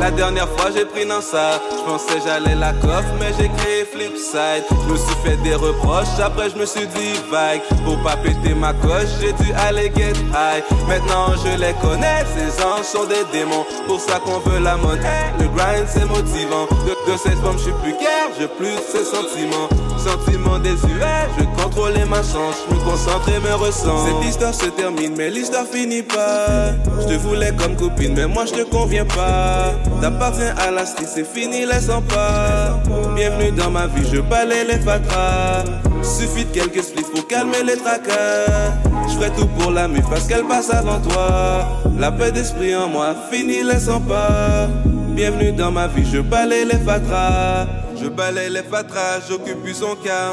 La 0.00 0.10
dernière 0.10 0.48
fois 0.48 0.70
j'ai 0.74 0.86
pris 0.86 1.04
dans 1.04 1.20
ça, 1.20 1.60
je 1.70 1.90
pensais 1.90 2.20
j'allais 2.24 2.54
la 2.54 2.72
coffre, 2.72 3.12
mais 3.20 3.32
j'ai 3.38 3.50
créé 3.50 3.84
Flipside. 3.84 4.64
Je 4.70 4.92
me 4.92 4.96
suis 4.96 5.14
fait 5.22 5.36
des 5.42 5.54
reproches, 5.54 6.18
après 6.22 6.48
je 6.48 6.56
me 6.56 6.64
suis 6.64 6.86
dit 6.86 7.12
vague. 7.30 7.60
Pour 7.84 8.02
pas 8.02 8.16
péter 8.16 8.54
ma 8.54 8.72
coche, 8.72 9.12
j'ai 9.20 9.32
dû 9.32 9.52
aller 9.68 9.92
get 9.94 10.16
high. 10.32 10.64
Maintenant 10.88 11.34
je 11.44 11.58
les 11.58 11.74
connais, 11.82 12.24
ces 12.34 12.62
anges 12.62 12.84
sont 12.84 13.04
des 13.04 13.24
démons. 13.30 13.66
Pour 13.86 14.00
ça 14.00 14.18
qu'on 14.18 14.38
veut 14.38 14.58
la 14.60 14.76
monnaie, 14.76 15.34
le 15.38 15.48
grind 15.48 15.86
c'est 15.86 16.06
motivant. 16.06 16.66
De, 16.86 17.12
de 17.12 17.18
cette 17.18 17.38
forme 17.40 17.58
je 17.58 17.64
suis 17.64 17.72
plus 17.82 17.92
guère, 17.92 18.28
je 18.40 18.46
plus 18.46 18.76
ces 18.90 19.04
sentiments. 19.04 19.68
Sentiments 20.06 20.60
désuets, 20.60 21.26
je 21.36 21.44
contrôlais 21.60 22.04
ma 22.04 22.18
chance, 22.18 22.62
je 22.70 22.76
me 22.76 22.80
concentre 22.80 23.28
et 23.28 23.40
me 23.40 23.54
ressens. 23.54 24.06
Cette 24.06 24.28
histoire 24.28 24.54
se 24.54 24.66
termine, 24.66 25.14
mais 25.16 25.30
l'histoire 25.30 25.66
finit 25.66 26.04
pas. 26.04 26.70
Je 27.00 27.08
te 27.08 27.14
voulais 27.14 27.52
comme 27.58 27.74
copine, 27.74 28.14
mais 28.14 28.28
moi 28.28 28.44
je 28.46 28.52
te 28.52 28.62
conviens 28.62 29.04
pas. 29.04 29.74
T'appartiens 30.00 30.54
à 30.58 30.70
la 30.70 30.86
c'est 30.86 31.26
fini, 31.26 31.66
laisse 31.66 31.88
en 31.90 32.02
pas. 32.02 32.80
Bienvenue 33.16 33.50
dans 33.50 33.68
ma 33.68 33.88
vie, 33.88 34.06
je 34.12 34.20
balaye 34.20 34.68
les 34.68 34.78
fatras. 34.78 35.64
Suffit 36.02 36.44
de 36.44 36.50
quelques 36.50 36.84
spliffs 36.84 37.10
pour 37.10 37.26
calmer 37.26 37.64
les 37.66 37.76
tracas. 37.76 38.74
Je 39.08 39.14
ferai 39.14 39.30
tout 39.30 39.48
pour 39.58 39.72
la 39.72 39.88
mif 39.88 40.04
parce 40.08 40.28
qu'elle 40.28 40.44
passe 40.44 40.72
avant 40.72 41.00
toi. 41.00 41.66
La 41.98 42.12
paix 42.12 42.30
d'esprit 42.30 42.76
en 42.76 42.86
moi, 42.86 43.12
fini, 43.32 43.64
laisse 43.64 43.88
en 43.88 44.00
pas. 44.00 44.68
Bienvenue 45.08 45.50
dans 45.50 45.72
ma 45.72 45.88
vie, 45.88 46.06
je 46.08 46.20
balaye 46.20 46.64
les 46.64 46.78
fatras. 46.78 47.66
Je 48.00 48.08
balaye 48.08 48.50
les 48.50 48.62
fatras, 48.62 49.20
j'occupe 49.28 49.66
son 49.74 49.96
cas. 49.96 50.32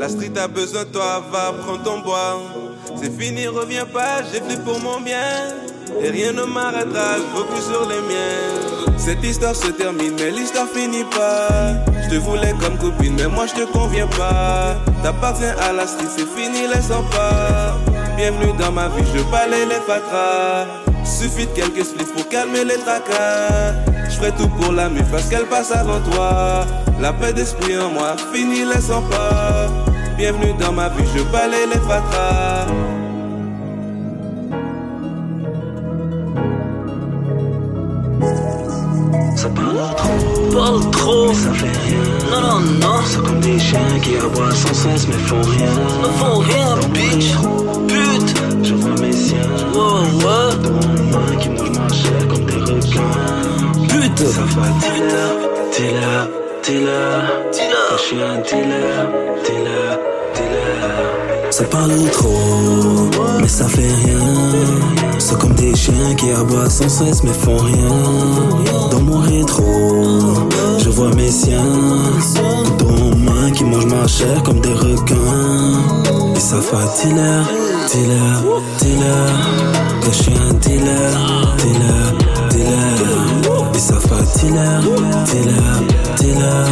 La 0.00 0.08
street 0.08 0.32
a 0.36 0.48
besoin 0.48 0.84
de 0.84 0.88
toi, 0.88 1.22
va 1.32 1.52
prendre 1.52 1.82
ton 1.82 2.00
bois. 2.00 2.40
C'est 2.96 3.16
fini, 3.16 3.46
reviens 3.46 3.86
pas, 3.86 4.22
j'ai 4.32 4.40
fait 4.40 4.60
pour 4.64 4.80
mon 4.80 5.00
bien. 5.00 5.54
Et 6.00 6.10
rien 6.10 6.32
ne 6.32 6.42
m'arrêtera, 6.42 7.16
je 7.16 7.42
plus 7.42 7.62
sur 7.62 7.88
les 7.88 8.00
miens. 8.02 8.96
Cette 8.96 9.24
histoire 9.24 9.54
se 9.54 9.68
termine, 9.68 10.14
mais 10.18 10.30
l'histoire 10.30 10.66
finit 10.68 11.04
pas. 11.04 11.48
Je 12.02 12.10
te 12.10 12.14
voulais 12.16 12.54
comme 12.60 12.76
copine, 12.78 13.14
mais 13.16 13.28
moi 13.28 13.46
je 13.46 13.62
te 13.62 13.72
conviens 13.72 14.08
pas. 14.08 14.76
T'appartiens 15.02 15.54
à 15.60 15.72
la 15.72 15.86
street, 15.86 16.08
c'est 16.16 16.28
fini, 16.28 16.66
laisse 16.66 16.90
en 16.90 17.02
pas. 17.04 17.76
Bienvenue 18.16 18.52
dans 18.58 18.72
ma 18.72 18.88
vie, 18.88 19.04
je 19.14 19.22
balaye 19.30 19.66
les 19.66 19.80
fatras. 19.86 20.66
Suffit 21.04 21.46
de 21.46 21.52
quelques 21.52 21.84
spliffs 21.84 22.12
pour 22.12 22.28
calmer 22.28 22.64
les 22.64 22.76
tracas. 22.76 23.72
Je 24.10 24.16
ferai 24.16 24.32
tout 24.32 24.48
pour 24.48 24.72
la 24.72 24.88
mif 24.88 25.04
parce 25.10 25.28
qu'elle 25.28 25.46
passe 25.46 25.70
avant 25.70 26.00
toi. 26.00 26.66
La 27.00 27.12
paix 27.12 27.32
d'esprit 27.32 27.78
en 27.78 27.90
moi, 27.90 28.16
fini, 28.32 28.64
laisse 28.64 28.90
en 28.90 29.02
pas. 29.02 29.68
Bienvenue 30.16 30.52
dans 30.58 30.72
ma 30.72 30.88
vie, 30.88 31.04
je 31.14 31.22
balaye 31.30 31.66
les 31.72 31.78
fatras. 31.78 32.66
Ça 39.36 39.48
parle 39.50 39.94
trop, 39.96 40.58
parle 40.58 40.90
trop, 40.90 41.28
mais 41.28 41.34
ça 41.34 41.52
fait 41.52 41.78
rien. 41.86 42.02
Non, 42.32 42.40
non, 42.40 42.60
non. 42.80 43.00
C'est 43.06 43.22
comme 43.22 43.40
des 43.40 43.58
chiens 43.60 44.00
qui 44.02 44.16
aboient 44.16 44.50
sans 44.50 44.74
cesse 44.74 45.06
mais 45.06 45.14
font 45.14 45.40
rien. 45.42 45.70
Ne 46.02 46.08
font 46.18 46.38
rien, 46.40 46.74
bitch. 46.92 47.34
Pute. 47.86 48.34
Je 48.64 48.74
vois 48.74 49.00
mes 49.00 49.12
siens. 49.12 49.38
Wow, 49.72 50.02
wow. 50.24 50.56
Devant 50.64 51.02
moi 51.12 51.36
qui 51.40 51.48
mangent 51.50 51.78
ma 51.78 51.88
chair 51.94 52.26
comme 52.28 52.44
des 52.44 52.56
requins. 52.56 53.86
Pute. 53.88 54.26
Ça 54.26 54.40
va, 54.40 54.66
dealer. 54.80 55.30
Dealer. 55.76 56.47
Dealer. 56.68 57.22
Je 57.92 58.02
suis 58.02 58.16
un 58.22 58.42
dealer. 58.42 59.08
Dealer. 59.42 59.98
Dealer. 60.34 61.50
Ça 61.50 61.64
parle 61.64 61.92
trop, 62.12 63.08
mais 63.40 63.48
ça 63.48 63.66
fait 63.66 63.80
rien. 64.04 64.20
C'est 65.18 65.38
comme 65.38 65.54
des 65.54 65.74
chiens 65.74 66.14
qui 66.18 66.30
aboient 66.30 66.68
sans 66.68 66.90
cesse 66.90 67.22
mais 67.24 67.32
font 67.32 67.56
rien. 67.56 68.90
Dans 68.90 69.00
mon 69.00 69.18
rétro, 69.20 69.64
je 70.78 70.90
vois 70.90 71.08
mes 71.14 71.30
siens. 71.30 71.62
Dans 72.78 73.16
main 73.16 73.50
qui 73.50 73.64
mangent 73.64 73.86
ma 73.86 74.06
chair 74.06 74.42
comme 74.42 74.60
des 74.60 74.74
requins. 74.74 76.34
Et 76.36 76.40
ça 76.40 76.56
fait 76.60 77.08
dealer, 77.08 77.44
dealer, 77.90 78.60
dealer. 78.82 79.32
Que 80.02 80.12
je 80.12 80.22
suis 80.22 80.34
un 80.34 80.52
dealer, 80.52 81.56
dealer, 81.56 82.12
dealer. 82.50 83.27
Et 83.78 83.80
ça 83.80 83.94
fait 84.00 84.40
dealer, 84.40 84.80
dealer, 84.80 85.54
dealer. 86.16 86.66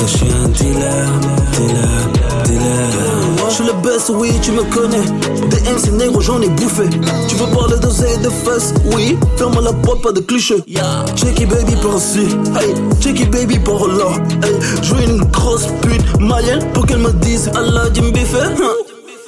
Que 0.00 0.04
je 0.04 0.16
suis 0.16 0.26
un 0.26 0.48
dealer, 0.48 1.06
dealer, 1.52 2.44
dealer. 2.44 3.48
Je 3.48 3.54
suis 3.54 3.64
le 3.64 3.72
best, 3.74 4.10
oui, 4.12 4.32
tu 4.42 4.50
me 4.50 4.64
connais. 4.64 5.04
Des 5.48 5.60
MC 5.70 5.92
négro, 5.92 6.20
j'en 6.20 6.42
ai 6.42 6.48
bouffé. 6.48 6.90
Tu 7.28 7.36
veux 7.36 7.46
parler 7.54 7.78
d'oseille 7.78 8.18
de 8.18 8.30
fesses? 8.30 8.74
Oui, 8.96 9.16
ferme 9.36 9.60
la 9.62 9.72
porte, 9.72 10.02
pas 10.02 10.10
de 10.10 10.18
cliché. 10.18 10.56
Yeah. 10.66 11.04
Checky 11.14 11.46
baby 11.46 11.76
par 11.76 11.98
ici, 11.98 12.26
hey. 12.60 12.74
Checky 13.00 13.26
baby 13.26 13.60
par 13.60 13.86
là, 13.86 14.10
hey. 14.42 14.54
Je 14.82 14.92
une 15.04 15.22
grosse 15.26 15.68
pute 15.82 16.18
malienne 16.18 16.66
pour 16.72 16.84
qu'elle 16.84 16.98
me 16.98 17.12
dise 17.12 17.48
Allah 17.54 17.84
Jimby 17.94 18.24
fait. 18.24 18.60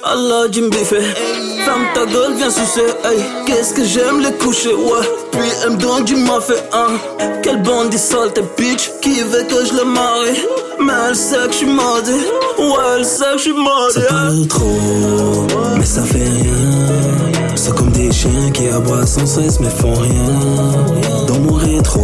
Allah 0.03 0.51
Jimby 0.51 0.83
fait. 0.83 1.46
Ferme 1.67 1.83
ta 1.93 2.05
gueule, 2.05 2.33
viens 2.37 2.49
sucer, 2.49 2.93
hey. 3.03 3.19
Qu'est-ce 3.45 3.73
que 3.73 3.83
j'aime 3.83 4.21
les 4.21 4.31
coucher, 4.37 4.73
ouais. 4.73 5.05
Puis 5.33 5.41
elle 5.65 5.71
me 5.71 5.75
donne 5.75 6.05
du 6.05 6.15
mafé, 6.15 6.53
hein. 6.71 6.95
Quelle 7.43 7.61
bandit 7.61 7.97
sale, 7.97 8.31
t'es 8.33 8.41
bitch. 8.57 8.89
Qui 9.01 9.19
veut 9.19 9.43
que 9.49 9.65
je 9.65 9.73
le 9.73 9.83
marie? 9.83 10.45
Mais 10.79 10.93
elle 11.09 11.15
sait 11.17 11.35
que 11.35 11.51
je 11.51 11.57
suis 11.57 11.65
maudit. 11.65 12.25
Ouais, 12.57 12.85
elle 12.95 13.03
sait 13.03 13.33
que 13.33 13.37
je 13.39 13.43
suis 13.43 13.51
maudit. 13.51 13.95
Ça 13.95 14.01
parle 14.07 14.47
trop, 14.47 15.47
mais 15.77 15.85
ça 15.85 16.03
fait 16.03 16.19
rien. 16.19 17.51
C'est 17.55 17.75
comme 17.75 17.91
des 17.91 18.13
chiens 18.13 18.49
qui 18.53 18.69
aboient 18.69 19.05
sans 19.05 19.25
cesse 19.25 19.59
mais 19.59 19.69
font 19.69 19.93
rien. 19.93 21.25
Dans 21.27 21.39
mon 21.39 21.55
rétro, 21.55 21.99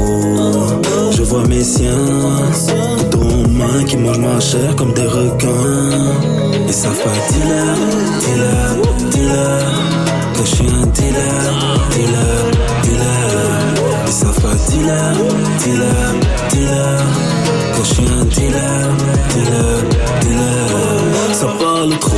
je 1.12 1.24
vois 1.24 1.48
mes 1.48 1.64
siens. 1.64 1.90
Qui 3.88 3.98
mangent 3.98 4.20
ma 4.20 4.40
chair 4.40 4.76
comme 4.76 4.94
des 4.94 5.06
requins. 5.06 5.50
Et 6.68 6.72
ça 6.72 6.90
fait 6.90 7.34
dealer, 7.34 7.76
dealer, 8.22 8.76
dealer. 9.12 9.66
Que 10.34 10.46
je 10.46 10.56
suis 10.56 10.68
un 10.68 10.86
dealer, 10.88 11.46
dealer, 11.92 12.52
dealer. 12.84 14.08
Et 14.08 14.12
ça 14.12 14.28
fait 14.32 14.72
dealer, 14.72 15.16
dealer, 15.60 16.14
dealer. 16.50 17.00
Que 17.74 17.84
je 17.84 17.94
suis 17.94 18.06
un 18.06 18.26
dealer, 18.26 18.86
dealer, 19.34 19.78
dealer. 20.22 21.34
Ça 21.34 21.48
parle 21.60 21.98
trop, 22.00 22.16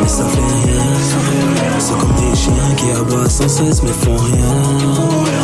mais 0.00 0.08
ça 0.08 0.24
fait 0.24 0.38
rien. 0.38 0.86
C'est 1.78 1.98
comme 1.98 2.14
des 2.14 2.36
chiens 2.36 2.74
qui 2.76 2.90
aboient 2.98 3.28
sans 3.28 3.48
cesse 3.48 3.82
mais 3.82 3.92
font 3.92 4.16
rien. 4.16 4.54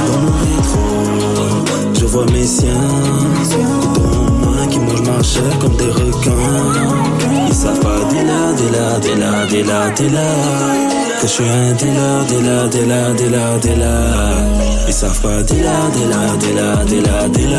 Dans 0.09 0.21
mon 0.21 0.33
rétro, 0.41 0.85
je 1.95 2.05
vois 2.07 2.27
mes 2.33 2.47
siens. 2.47 2.71
Mangent 5.01 5.41
ma 5.41 5.57
comme 5.61 5.77
des 5.77 5.87
requins. 5.87 6.33
Ils 7.49 7.55
savent 7.55 7.81
pas 7.81 8.05
dealer, 8.11 8.55
dealer, 8.57 9.01
dealer, 9.01 9.47
dealer, 9.49 9.93
dealer. 9.97 10.37
Que 11.21 11.27
je 11.27 11.33
suis 11.33 11.45
un 11.45 11.73
dealer, 11.75 12.25
dealer, 12.29 12.69
dealer, 12.69 13.15
dealer, 13.15 13.59
dealer. 13.63 14.87
Ils 14.89 14.93
savent 14.93 15.21
pas 15.21 15.43
dealer, 15.43 15.91
dealer, 15.95 16.37
dealer, 16.41 16.85
dealer, 16.87 17.29
dealer. 17.31 17.59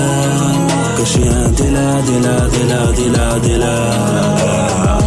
Que 0.97 1.05
je 1.05 1.09
suis 1.09 1.27
un 1.27 1.49
dealer, 1.49 2.01
dealer, 2.05 2.49
dealer, 2.51 2.93
dealer, 2.93 3.39
dealer. 3.41 5.02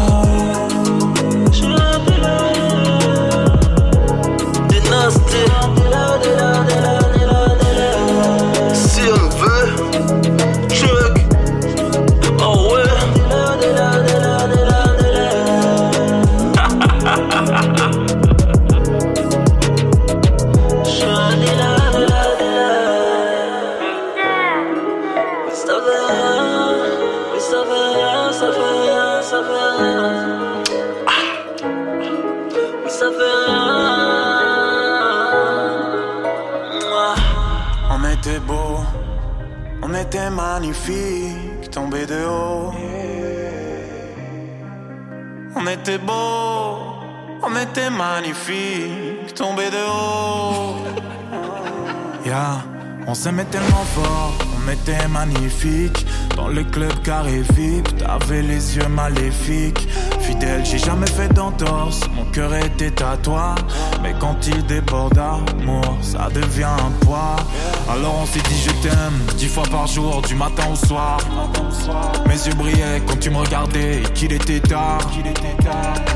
Magnifique, 48.37 49.35
tombé 49.35 49.71
de 49.71 49.77
haut. 49.77 50.77
Yeah, 52.25 52.65
on 53.07 53.15
s'aimait 53.15 53.45
tellement 53.45 53.85
fort, 53.95 54.35
on 54.57 54.71
était 54.71 55.09
magnifique. 55.09 56.07
Dans 56.37 56.49
le 56.49 56.65
club 56.65 56.93
carré 57.03 57.43
VIP, 57.55 57.99
t'avais 57.99 58.43
les 58.43 58.77
yeux 58.77 58.89
maléfiques. 58.89 59.89
Fidèle, 60.39 60.65
j'ai 60.67 60.79
jamais 60.79 61.07
fait 61.07 61.33
d'entorse, 61.33 62.01
mon 62.15 62.25
cœur 62.27 62.55
était 62.55 63.03
à 63.03 63.17
toi. 63.17 63.55
Mais 64.03 64.15
quand 64.19 64.37
il 64.47 64.67
déborde 64.67 65.15
d'amour, 65.15 65.97
ça 66.03 66.29
devient 66.35 66.65
un 66.65 66.91
poids. 67.05 67.37
Alors 67.91 68.17
on 68.23 68.27
s'est 68.27 68.41
dit 68.41 68.63
je 68.63 68.71
t'aime, 68.83 69.19
dix 69.39 69.47
fois 69.47 69.65
par 69.71 69.87
jour, 69.87 70.21
du 70.23 70.35
matin 70.35 70.65
au 70.71 70.77
soir. 70.77 71.19
Mes 72.27 72.35
yeux 72.35 72.55
brillaient 72.55 73.03
quand 73.07 73.19
tu 73.19 73.31
me 73.31 73.39
regardais 73.39 74.03
et 74.03 74.13
qu'il 74.13 74.33
était 74.33 74.61
tard. 74.61 74.99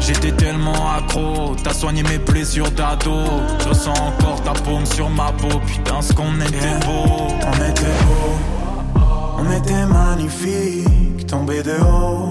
J'étais 0.00 0.32
tellement 0.32 0.92
accro, 0.92 1.56
t'as 1.62 1.72
soigné 1.72 2.02
mes 2.02 2.18
blessures 2.18 2.70
d'ado. 2.72 3.24
Je 3.66 3.72
sens 3.72 3.98
encore 3.98 4.42
ta 4.42 4.52
paume 4.52 4.84
sur 4.84 5.08
ma 5.08 5.32
peau, 5.32 5.60
putain 5.66 6.02
ce 6.02 6.12
qu'on 6.12 6.38
était 6.40 6.78
beau. 6.84 7.28
On 7.46 7.70
était 7.70 7.96
beau, 8.06 9.00
on 9.38 9.50
était 9.50 9.86
magnifique, 9.86 11.26
tombé 11.26 11.62
de 11.62 11.72
haut. 11.80 12.30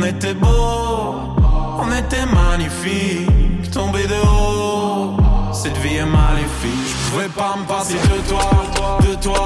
On 0.00 0.06
était 0.06 0.32
beau, 0.32 1.34
on 1.78 1.92
était 1.92 2.24
magnifique, 2.24 3.70
tombé 3.70 4.06
de 4.06 4.14
haut. 4.26 5.14
Cette 5.52 5.76
vie 5.76 5.96
est 5.96 6.06
maléfique, 6.06 6.88
je 6.88 7.10
pouvais 7.10 7.28
pas 7.28 7.54
me 7.58 7.66
passer 7.66 7.94
de 7.94 8.26
toi, 8.26 8.50
de 9.00 9.14
toi, 9.16 9.44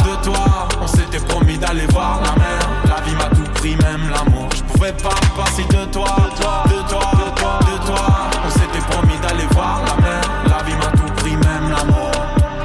de 0.00 0.22
toi. 0.22 0.68
On 0.82 0.86
s'était 0.86 1.24
promis 1.26 1.56
d'aller 1.56 1.86
voir 1.86 2.20
la 2.22 2.34
mer, 2.38 2.60
la 2.84 3.00
vie 3.00 3.16
m'a 3.16 3.34
tout 3.34 3.50
pris, 3.54 3.76
même 3.76 4.10
l'amour. 4.10 4.46
Je 4.54 4.62
pouvais 4.74 4.92
pas 4.92 5.08
me 5.08 5.42
passer 5.42 5.64
de 5.64 5.90
toi, 5.90 6.04
de 6.26 6.42
toi, 6.42 6.64
de 6.66 6.88
toi, 6.90 7.60
de 7.60 7.86
toi. 7.86 8.06
On 8.44 8.50
s'était 8.50 8.86
promis 8.90 9.16
d'aller 9.22 9.46
voir 9.52 9.84
la 9.86 10.02
mer, 10.02 10.22
la 10.46 10.62
vie 10.64 10.76
m'a 10.76 10.92
tout 10.98 11.12
pris, 11.16 11.34
même 11.34 11.70
l'amour. 11.70 12.10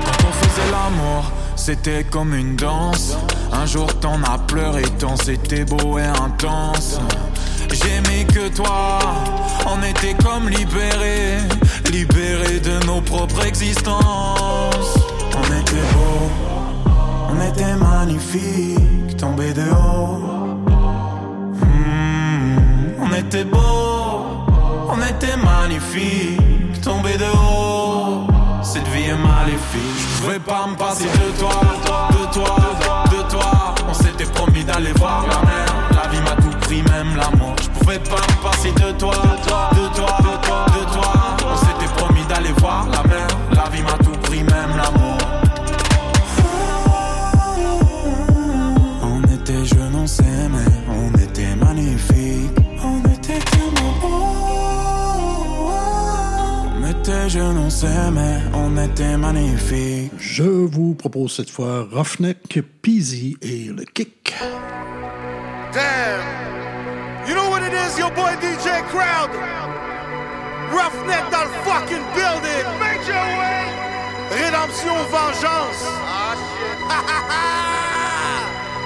Quand 0.04 0.28
on 0.28 0.34
faisait 0.44 0.72
l'amour, 0.72 1.32
c'était 1.56 2.04
comme 2.04 2.34
une 2.34 2.58
danse. 2.58 3.16
Un 3.54 3.66
jour 3.66 3.88
t'en 4.00 4.22
as 4.24 4.40
pleuré 4.40 4.84
tant 5.00 5.16
c'était 5.16 5.66
beau 5.66 5.98
et 5.98 6.04
intense. 6.04 7.00
Que 8.34 8.48
toi, 8.50 9.00
on 9.66 9.82
était 9.82 10.14
comme 10.24 10.50
libérés, 10.50 11.40
libérés 11.92 12.60
de 12.60 12.86
nos 12.86 13.02
propres 13.02 13.44
existences. 13.46 14.94
On 15.36 15.46
était 15.60 15.88
beau, 15.94 16.30
on 17.32 17.42
était 17.50 17.76
magnifique, 17.76 19.18
tombé 19.18 19.52
de 19.54 19.64
haut. 19.64 20.20
Hmm, 21.56 22.94
on 23.02 23.14
était 23.16 23.46
beau, 23.46 24.46
on 24.90 25.02
était 25.02 25.38
magnifique, 25.38 26.82
tombé 26.82 27.18
de 27.18 27.26
haut. 27.26 28.28
Cette 28.62 28.88
vie 28.90 29.10
est 29.10 29.18
maléfique. 29.18 29.98
Je 29.98 30.22
pouvais 30.22 30.40
pas 30.40 30.68
me 30.68 30.76
passer 30.76 31.06
de 31.06 31.40
toi, 31.40 31.62
de 32.12 32.34
toi, 32.34 32.56
de 33.12 33.30
toi. 33.30 33.76
On 33.90 33.94
s'était 33.94 34.26
promis 34.26 34.64
d'aller 34.64 34.94
voir 34.94 35.26
la 35.28 35.42
mer. 35.42 35.66
La 35.92 36.10
vie 36.10 36.22
m'a 36.22 36.42
tout 36.42 36.56
pris, 36.62 36.84
même 36.84 37.16
l'amour. 37.18 37.49
Je 37.90 37.98
pouvais 37.98 38.10
pas 38.10 38.22
me 38.22 38.44
passer 38.44 38.72
de 38.72 38.92
toi, 39.00 39.16
de 39.16 39.48
toi, 39.48 39.70
de 39.72 39.88
toi, 39.96 40.66
de 40.68 40.84
toi. 40.94 41.12
On 41.44 41.58
s'était 41.58 41.92
promis 41.96 42.24
d'aller 42.28 42.52
voir 42.60 42.88
la 42.88 43.02
mer. 43.04 43.28
La 43.52 43.68
vie 43.70 43.82
m'a 43.82 43.98
tout 44.04 44.20
pris, 44.22 44.44
même 44.44 44.78
l'amour. 44.78 45.18
On 49.02 49.24
était 49.24 49.66
jeunes, 49.66 49.96
on 49.96 50.06
s'aimait, 50.06 50.72
on 50.88 51.18
était 51.18 51.56
magnifiques. 51.56 52.60
On 52.84 53.00
était 53.12 53.40
tellement 53.40 53.94
beaux. 54.02 55.70
On 56.78 56.90
était 56.92 57.30
jeunes, 57.30 57.58
on 57.58 57.70
s'aimait, 57.72 58.42
on 58.54 58.78
était 58.78 59.18
magnifiques. 59.18 60.12
Je 60.20 60.44
vous 60.44 60.94
propose 60.94 61.38
cette 61.38 61.50
fois 61.50 61.88
Roughneck, 61.92 62.62
Peasy 62.84 63.36
et 63.42 63.70
le 63.76 63.84
kick. 63.84 64.36
Damn. 65.74 66.49
You 67.30 67.36
know 67.36 67.48
what 67.48 67.62
it 67.62 67.74
is, 67.74 67.96
your 67.96 68.10
boy 68.10 68.34
DJ 68.42 68.82
Crowd. 68.90 69.30
Roughneck 70.74 71.30
dans 71.30 71.46
le 71.46 71.54
fucking 71.62 72.02
building. 72.18 72.66
Make 72.82 73.06
your 73.06 73.22
way. 73.38 73.70
Rédemption, 74.34 74.98
vengeance. 75.14 75.86
Ah, 76.10 76.34
shit. 76.58 76.78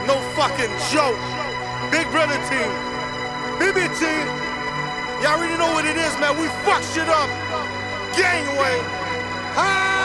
no 0.09 0.19
fucking 0.35 0.75
joke. 0.91 1.23
Big 1.89 2.05
brother 2.11 2.35
team. 2.51 2.67
BBT. 3.63 4.03
Y'all 5.23 5.39
already 5.39 5.57
know 5.57 5.71
what 5.71 5.85
it 5.85 5.95
is, 5.95 6.11
man. 6.19 6.35
We 6.37 6.47
fuck 6.67 6.83
shit 6.91 7.07
up. 7.07 7.29
Gangway. 8.11 10.02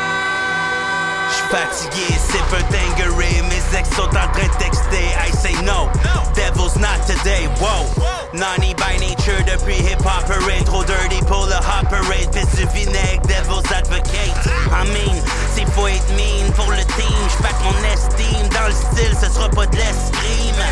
Fatigué, 1.51 2.15
c'est 2.31 2.43
peu 2.51 2.63
dinguerie. 2.71 3.43
Mes 3.49 3.79
ex 3.79 3.89
sont 3.91 4.03
en 4.03 4.29
train 4.33 4.49
de 4.49 4.59
texter. 4.59 5.15
I 5.17 5.31
say 5.31 5.55
no, 5.65 5.89
devil's 6.35 6.77
not 6.77 7.01
today. 7.07 7.49
Whoa, 7.61 7.87
Nani 8.33 8.75
by 8.75 8.97
nature 8.99 9.43
depuis 9.45 9.77
hip 9.77 10.01
hopper. 10.05 10.39
Trop 10.65 10.85
dirty 10.85 11.21
pour 11.27 11.47
le 11.47 11.57
hopperate. 11.57 12.31
Pisse 12.33 12.57
du 12.57 12.67
vinaigre, 12.75 13.23
devil's 13.27 13.71
advocate. 13.73 14.37
I 14.73 14.85
mean, 14.93 15.17
s'il 15.55 15.67
faut 15.69 15.89
être 15.89 16.11
mean 16.17 16.53
pour 16.53 16.71
le 16.71 16.85
team, 16.97 17.19
j'pack 17.31 17.57
mon 17.65 17.77
estime. 17.93 18.49
Dans 18.49 18.67
le 18.67 18.73
style, 18.73 19.17
ce 19.21 19.33
sera 19.33 19.49
pas 19.49 19.67
de 19.67 19.77
l'escrime. 19.77 20.63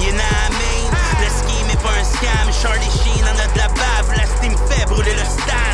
You 0.00 0.12
know 0.12 0.22
what 0.22 0.48
I 0.48 0.56
mean? 0.56 0.90
Le 1.20 1.28
scheme 1.28 1.70
est 1.70 1.82
pas 1.82 1.92
un 2.00 2.04
scam. 2.04 2.52
Charlie 2.62 2.90
Sheen 3.02 3.24
en 3.24 3.38
a 3.38 3.46
de 3.52 3.58
la 3.58 3.68
bave. 3.68 4.10
La 4.16 4.26
steam 4.26 4.54
fait 4.68 4.86
brûler 4.86 5.14
le 5.14 5.24
stade. 5.24 5.73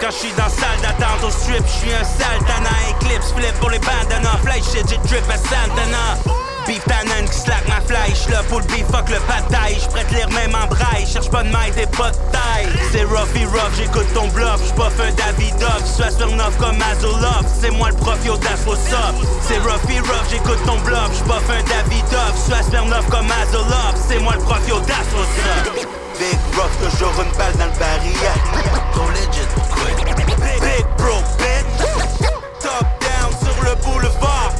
Quand 0.00 0.10
je 0.10 0.16
suis 0.16 0.32
dans 0.32 0.48
salle 0.48 0.80
d'attente 0.82 1.24
au 1.24 1.30
strip. 1.30 1.64
Je 1.66 1.72
suis 1.72 1.92
un 1.92 2.04
sale 2.04 2.38
tannant 2.46 2.70
éclipse. 2.90 3.32
Flip 3.32 3.54
pour 3.60 3.70
les 3.70 3.78
bandanas. 3.78 4.38
Fly 4.44 4.62
shit, 4.62 4.88
j'ai 4.88 4.98
drip 4.98 5.24
à 5.30 5.36
Santana. 5.36 6.18
Beef 6.66 6.84
Tannen 6.84 7.28
qui 7.28 7.38
slack 7.38 7.66
ma 7.66 7.80
j'suis 8.14 8.30
là 8.30 8.42
pour 8.48 8.60
le 8.60 8.66
beef, 8.66 8.86
fuck 8.86 9.08
le 9.08 9.18
bataille. 9.26 9.78
J'prête 9.82 10.10
lire 10.12 10.28
même 10.30 10.54
en 10.54 10.66
braille, 10.68 11.06
cherche 11.06 11.28
pas 11.28 11.42
de 11.42 11.48
maille, 11.48 11.72
t'es 11.72 11.86
pas 11.86 12.10
de 12.10 12.16
taille. 12.30 12.68
C'est 12.92 13.02
rough 13.04 13.34
et 13.34 13.46
rough, 13.46 13.74
j'écoute 13.76 14.06
ton 14.14 14.28
bluff, 14.28 14.72
pas 14.76 14.90
fait 14.90 15.12
Davidoff, 15.12 15.84
sois 15.84 16.10
sur 16.10 16.30
neuf 16.30 16.56
comme 16.58 16.80
Azolov. 16.80 17.44
C'est 17.60 17.70
moi 17.70 17.88
le 17.90 17.96
prof, 17.96 18.24
yo, 18.24 18.36
that's 18.36 18.64
what's 18.64 18.92
up. 18.92 19.14
C'est 19.42 19.58
rough 19.58 19.90
et 19.90 19.98
rough, 20.00 20.28
j'écoute 20.30 20.62
ton 20.64 20.78
bluff, 20.80 21.24
pas 21.26 21.40
fait 21.40 21.62
Davidoff, 21.64 22.34
sois 22.46 22.62
sur 22.70 22.84
neuf 22.86 23.08
comme 23.08 23.30
Azolov. 23.42 23.94
C'est 24.08 24.20
moi 24.20 24.34
le 24.34 24.42
prof, 24.42 24.60
yo, 24.68 24.78
that's 24.80 25.08
what's 25.14 25.82
up. 25.82 25.91
Big 26.18 26.38
rough, 26.56 26.76
toujours 26.82 27.14
une 27.22 27.32
balle 27.36 27.56
dans 27.58 27.66
le 27.66 27.78
barrière. 27.78 28.34
Trop 28.92 29.08
legit, 29.10 29.46
pourquoi? 29.54 29.84
Big 30.60 30.86
bro, 30.96 31.16
bitch. 31.38 32.28
Top 32.60 32.86
down 33.00 33.30
sur 33.42 33.64
le 33.64 33.74
boulevard. 33.76 34.52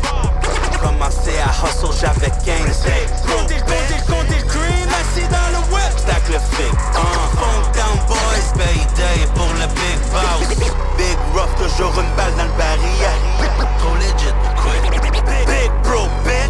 Commencé 0.83 1.33
à 1.39 1.51
hustle, 1.67 1.93
j'avais 2.01 2.33
15 2.45 2.85
Comptez 3.27 3.55
le 3.55 3.61
comptez 3.61 3.95
le 3.95 4.13
comptez 4.13 4.37
le 4.37 4.49
cream, 4.49 4.89
assis 5.01 5.29
dans 5.29 5.49
le 5.53 5.61
whip 5.73 5.93
Stack 5.97 6.29
le 6.29 6.39
fig, 6.39 6.73
uh. 6.73 6.99
Funk 7.39 7.65
down 7.75 7.99
boys, 8.09 8.53
payday 8.57 9.27
pour 9.35 9.53
le 9.55 9.67
big 9.75 9.99
boss 10.11 10.49
Big 10.97 11.17
rough, 11.35 11.55
toujours 11.57 11.95
une 12.01 12.11
balle 12.17 12.35
dans 12.37 12.45
le 12.45 12.59
barrière 12.59 13.19
Trop 13.79 13.95
legit? 13.95 14.35
Big 15.47 15.71
bro, 15.85 16.09
bitch 16.25 16.42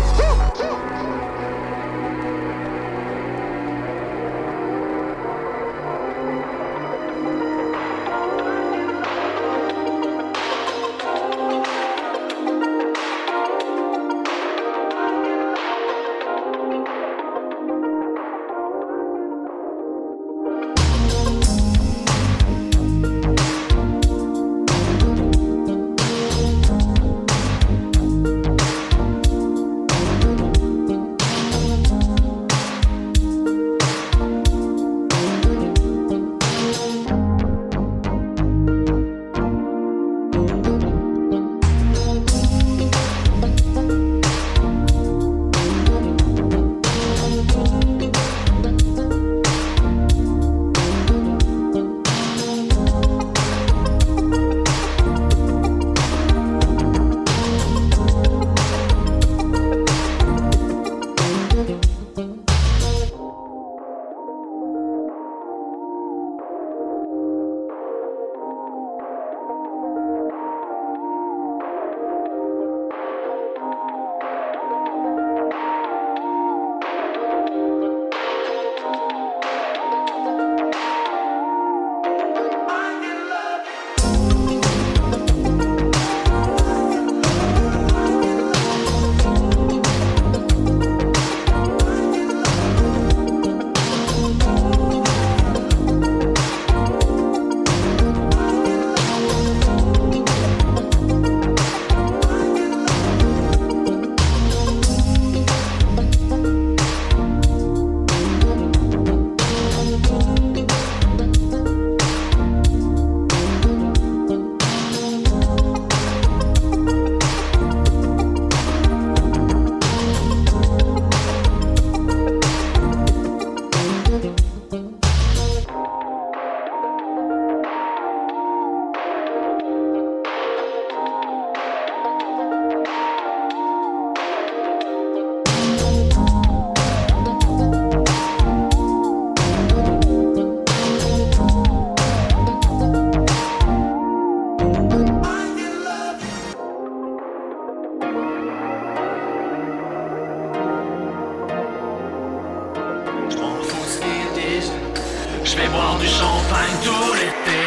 Je 155.53 155.57
vais 155.59 155.69
boire 155.69 155.99
du 155.99 156.07
champagne 156.07 156.79
tout 156.83 157.13
l'été. 157.13 157.61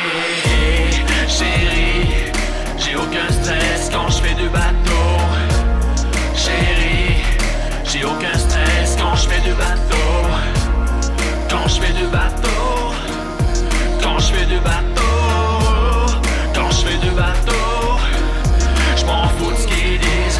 Chérie, 1.27 2.31
j'ai 2.79 2.95
aucun 2.95 3.31
stress 3.31 3.91
quand 3.93 4.09
je 4.09 4.23
fais 4.23 4.33
du 4.33 4.49
bateau. 4.49 5.05
Chérie, 6.35 7.21
j'ai 7.83 8.03
aucun 8.03 8.35
stress 8.39 8.97
quand 8.99 9.15
je 9.15 9.29
fais 9.29 9.39
du 9.41 9.53
bateau. 9.53 10.07
Quand 11.47 11.67
je 11.67 11.79
fais 11.79 11.93
du 11.93 12.07
bateau. 12.07 12.93
Quand 14.01 14.17
je 14.17 14.33
fais 14.33 14.45
du 14.47 14.59
bateau. 14.61 15.01
Quand 16.55 16.71
je 16.71 16.87
fais 16.87 16.97
du 16.97 17.11
bateau. 17.11 17.99
Je 18.95 19.05
m'en 19.05 19.27
fous 19.37 19.51
de 19.51 19.57
ce 19.57 19.67
qu'ils 19.67 19.99
disent. 19.99 20.39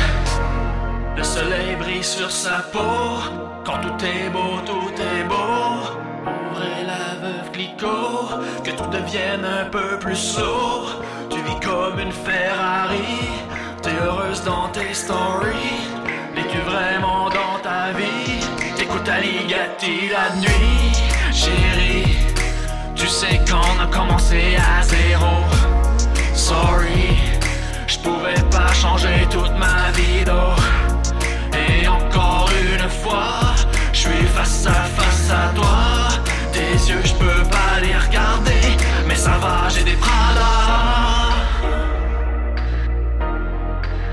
Le 1.16 1.24
soleil 1.24 1.76
brille 1.76 2.04
sur 2.04 2.32
sa 2.32 2.64
peau. 2.74 3.22
Quand 3.64 3.78
tout 3.82 4.04
est 4.04 4.30
beau 4.32 4.62
devienne 8.98 9.46
un 9.46 9.66
peu 9.66 10.00
plus 10.00 10.16
slow. 10.16 10.86
Tu 11.30 11.38
vis 11.38 11.60
comme 11.60 12.00
une 12.00 12.12
Ferrari, 12.12 13.20
t'es 13.82 13.92
heureuse 14.04 14.44
dans 14.44 14.68
tes 14.70 14.94
stories. 14.94 15.82
Es-tu 16.38 16.60
vraiment 16.60 17.30
dans 17.30 17.60
ta 17.62 17.92
vie? 17.98 18.40
T'écoutes 18.76 19.08
Aligati 19.08 20.10
la 20.10 20.36
nuit, 20.42 20.92
chérie. 21.34 22.18
Tu 22.96 23.08
sais 23.08 23.40
qu'on 23.48 23.84
a 23.84 23.88
commencé 23.88 24.58
à 24.58 24.82
zéro. 24.84 25.34
Sorry, 26.34 27.18
je 27.88 27.98
pouvais 28.00 28.42
pas 28.52 28.72
changer 28.74 29.28
toute 29.30 29.54
ma 29.58 29.92
d'eau. 30.26 30.56
Et 31.54 31.88
encore 31.88 32.50
une 32.74 32.90
fois, 32.90 33.56
je 33.94 34.00
suis 34.00 34.26
face 34.36 34.68
à 34.68 34.84
face 34.98 35.32
à 35.32 35.54
toi. 35.56 36.15
Yeux, 36.76 37.02
je 37.04 37.14
peux 37.14 37.44
pas 37.50 37.80
les 37.82 37.96
regarder, 37.96 38.78
mais 39.08 39.16
ça 39.16 39.38
va, 39.40 39.70
j'ai 39.70 39.84
des 39.84 39.96
Prada. 39.96 41.32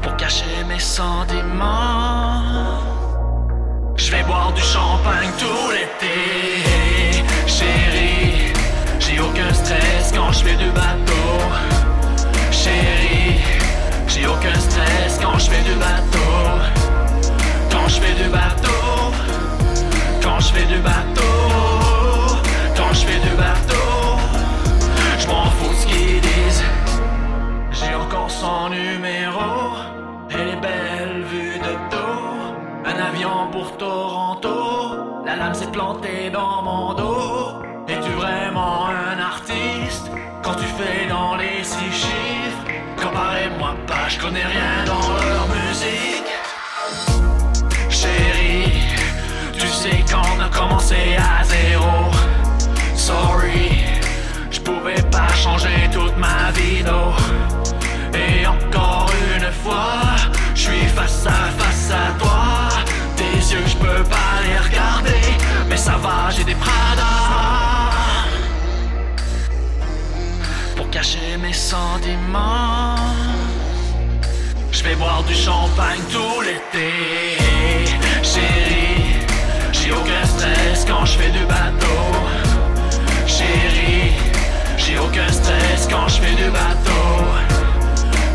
Pour 0.01 0.17
cacher 0.17 0.65
mes 0.69 0.79
sentiments, 0.79 2.45
je 3.97 4.11
vais 4.13 4.23
boire 4.23 4.53
du 4.53 4.63
champagne 4.63 5.29
tout 5.39 5.71
l'été. 5.73 6.63
Chérie, 7.47 8.53
j'ai 9.01 9.19
aucun 9.21 9.53
stress 9.53 10.13
quand 10.15 10.33
je 10.33 10.45
fais 10.45 10.57
du 10.57 10.71
bateau. 10.71 11.41
Chérie, 12.51 13.41
j'ai 14.07 14.27
aucun 14.27 14.59
stress 14.59 15.19
quand 15.21 15.37
je 15.37 15.51
fais 15.51 15.63
du 15.63 15.75
bateau. 15.75 16.19
Quand 17.71 17.89
je 17.89 18.01
fais 18.01 18.15
du 18.15 18.31
bateau, 18.31 19.13
quand 20.23 20.41
je 20.41 20.53
fais 20.55 20.65
du 20.65 20.79
bateau, 20.79 21.72
je 22.93 23.07
fais 23.07 23.20
du 23.20 23.34
bateau, 23.36 24.18
je 25.18 25.26
m'en 25.26 25.45
fous 25.45 25.74
ce 25.80 25.86
qu'ils 25.86 26.20
disent. 26.20 26.64
J'ai 27.72 27.95
encore 27.95 28.30
son 28.30 28.68
numéro, 28.68 29.74
elle 30.30 30.49
est 30.49 30.61
belle 30.61 31.24
vue 31.24 31.59
de 31.59 31.72
dos. 31.90 32.84
Un 32.84 32.99
avion 33.09 33.49
pour 33.51 33.76
Toronto, 33.76 35.22
la 35.24 35.36
lame 35.36 35.55
s'est 35.55 35.70
plantée 35.70 36.30
dans 36.30 36.62
mon 36.62 36.95
dos. 36.95 37.62
Es-tu 37.88 38.11
vraiment 38.11 38.86
un 38.86 39.18
artiste? 39.18 40.11
Quand 40.43 40.55
tu 40.55 40.64
fais 40.64 41.09
dans 41.09 41.36
les 41.36 41.62
six 41.62 41.93
chiffres? 41.93 42.64
Comparez-moi 42.97 43.74
pas, 43.86 44.09
je 44.09 44.18
connais 44.18 44.45
rien 44.45 44.84
dans 44.86 45.12
leur 45.28 45.47
musique. 45.49 46.30
Chérie, 47.88 48.72
tu 49.53 49.66
sais 49.66 50.05
qu'on 50.11 50.40
a 50.40 50.49
commencé 50.49 51.16
à 51.18 51.43
zéro. 51.45 52.22
Sorry, 53.03 53.82
je 54.48 54.61
pouvais 54.61 55.03
pas 55.11 55.26
changer 55.34 55.90
toute 55.92 56.16
ma 56.18 56.53
vie 56.53 56.84
d'eau. 56.84 57.11
Et 58.14 58.46
encore 58.46 59.11
une 59.34 59.50
fois, 59.64 60.14
je 60.55 60.61
suis 60.61 60.86
face 60.94 61.26
à 61.26 61.50
face 61.59 61.90
à 61.90 62.16
toi. 62.20 62.68
Tes 63.16 63.38
yeux, 63.53 63.66
je 63.66 63.76
peux 63.76 64.05
pas 64.05 64.34
les 64.46 64.57
regarder, 64.57 65.24
mais 65.68 65.76
ça 65.76 65.96
va, 65.96 66.30
j'ai 66.30 66.44
des 66.44 66.55
Prada. 66.55 67.14
Pour 70.76 70.88
cacher 70.90 71.36
mes 71.42 71.53
sentiments. 71.53 72.94
Je 74.70 74.84
vais 74.84 74.94
boire 74.94 75.24
du 75.24 75.34
champagne 75.34 76.05
tout 76.12 76.40
l'été 76.40 76.88
Chérie, 78.22 79.26
j'ai 79.72 79.90
aucun 79.90 80.24
stress 80.24 80.84
quand 80.86 81.05
je 81.05 81.18
fais 81.18 81.30
du 81.30 81.44
bateau 81.46 82.41
J'ai 84.76 84.99
aucun 84.99 85.30
stress 85.30 85.88
quand 85.90 86.09
je 86.09 86.20
fais 86.22 86.34
du 86.34 86.51
bateau. 86.51 87.05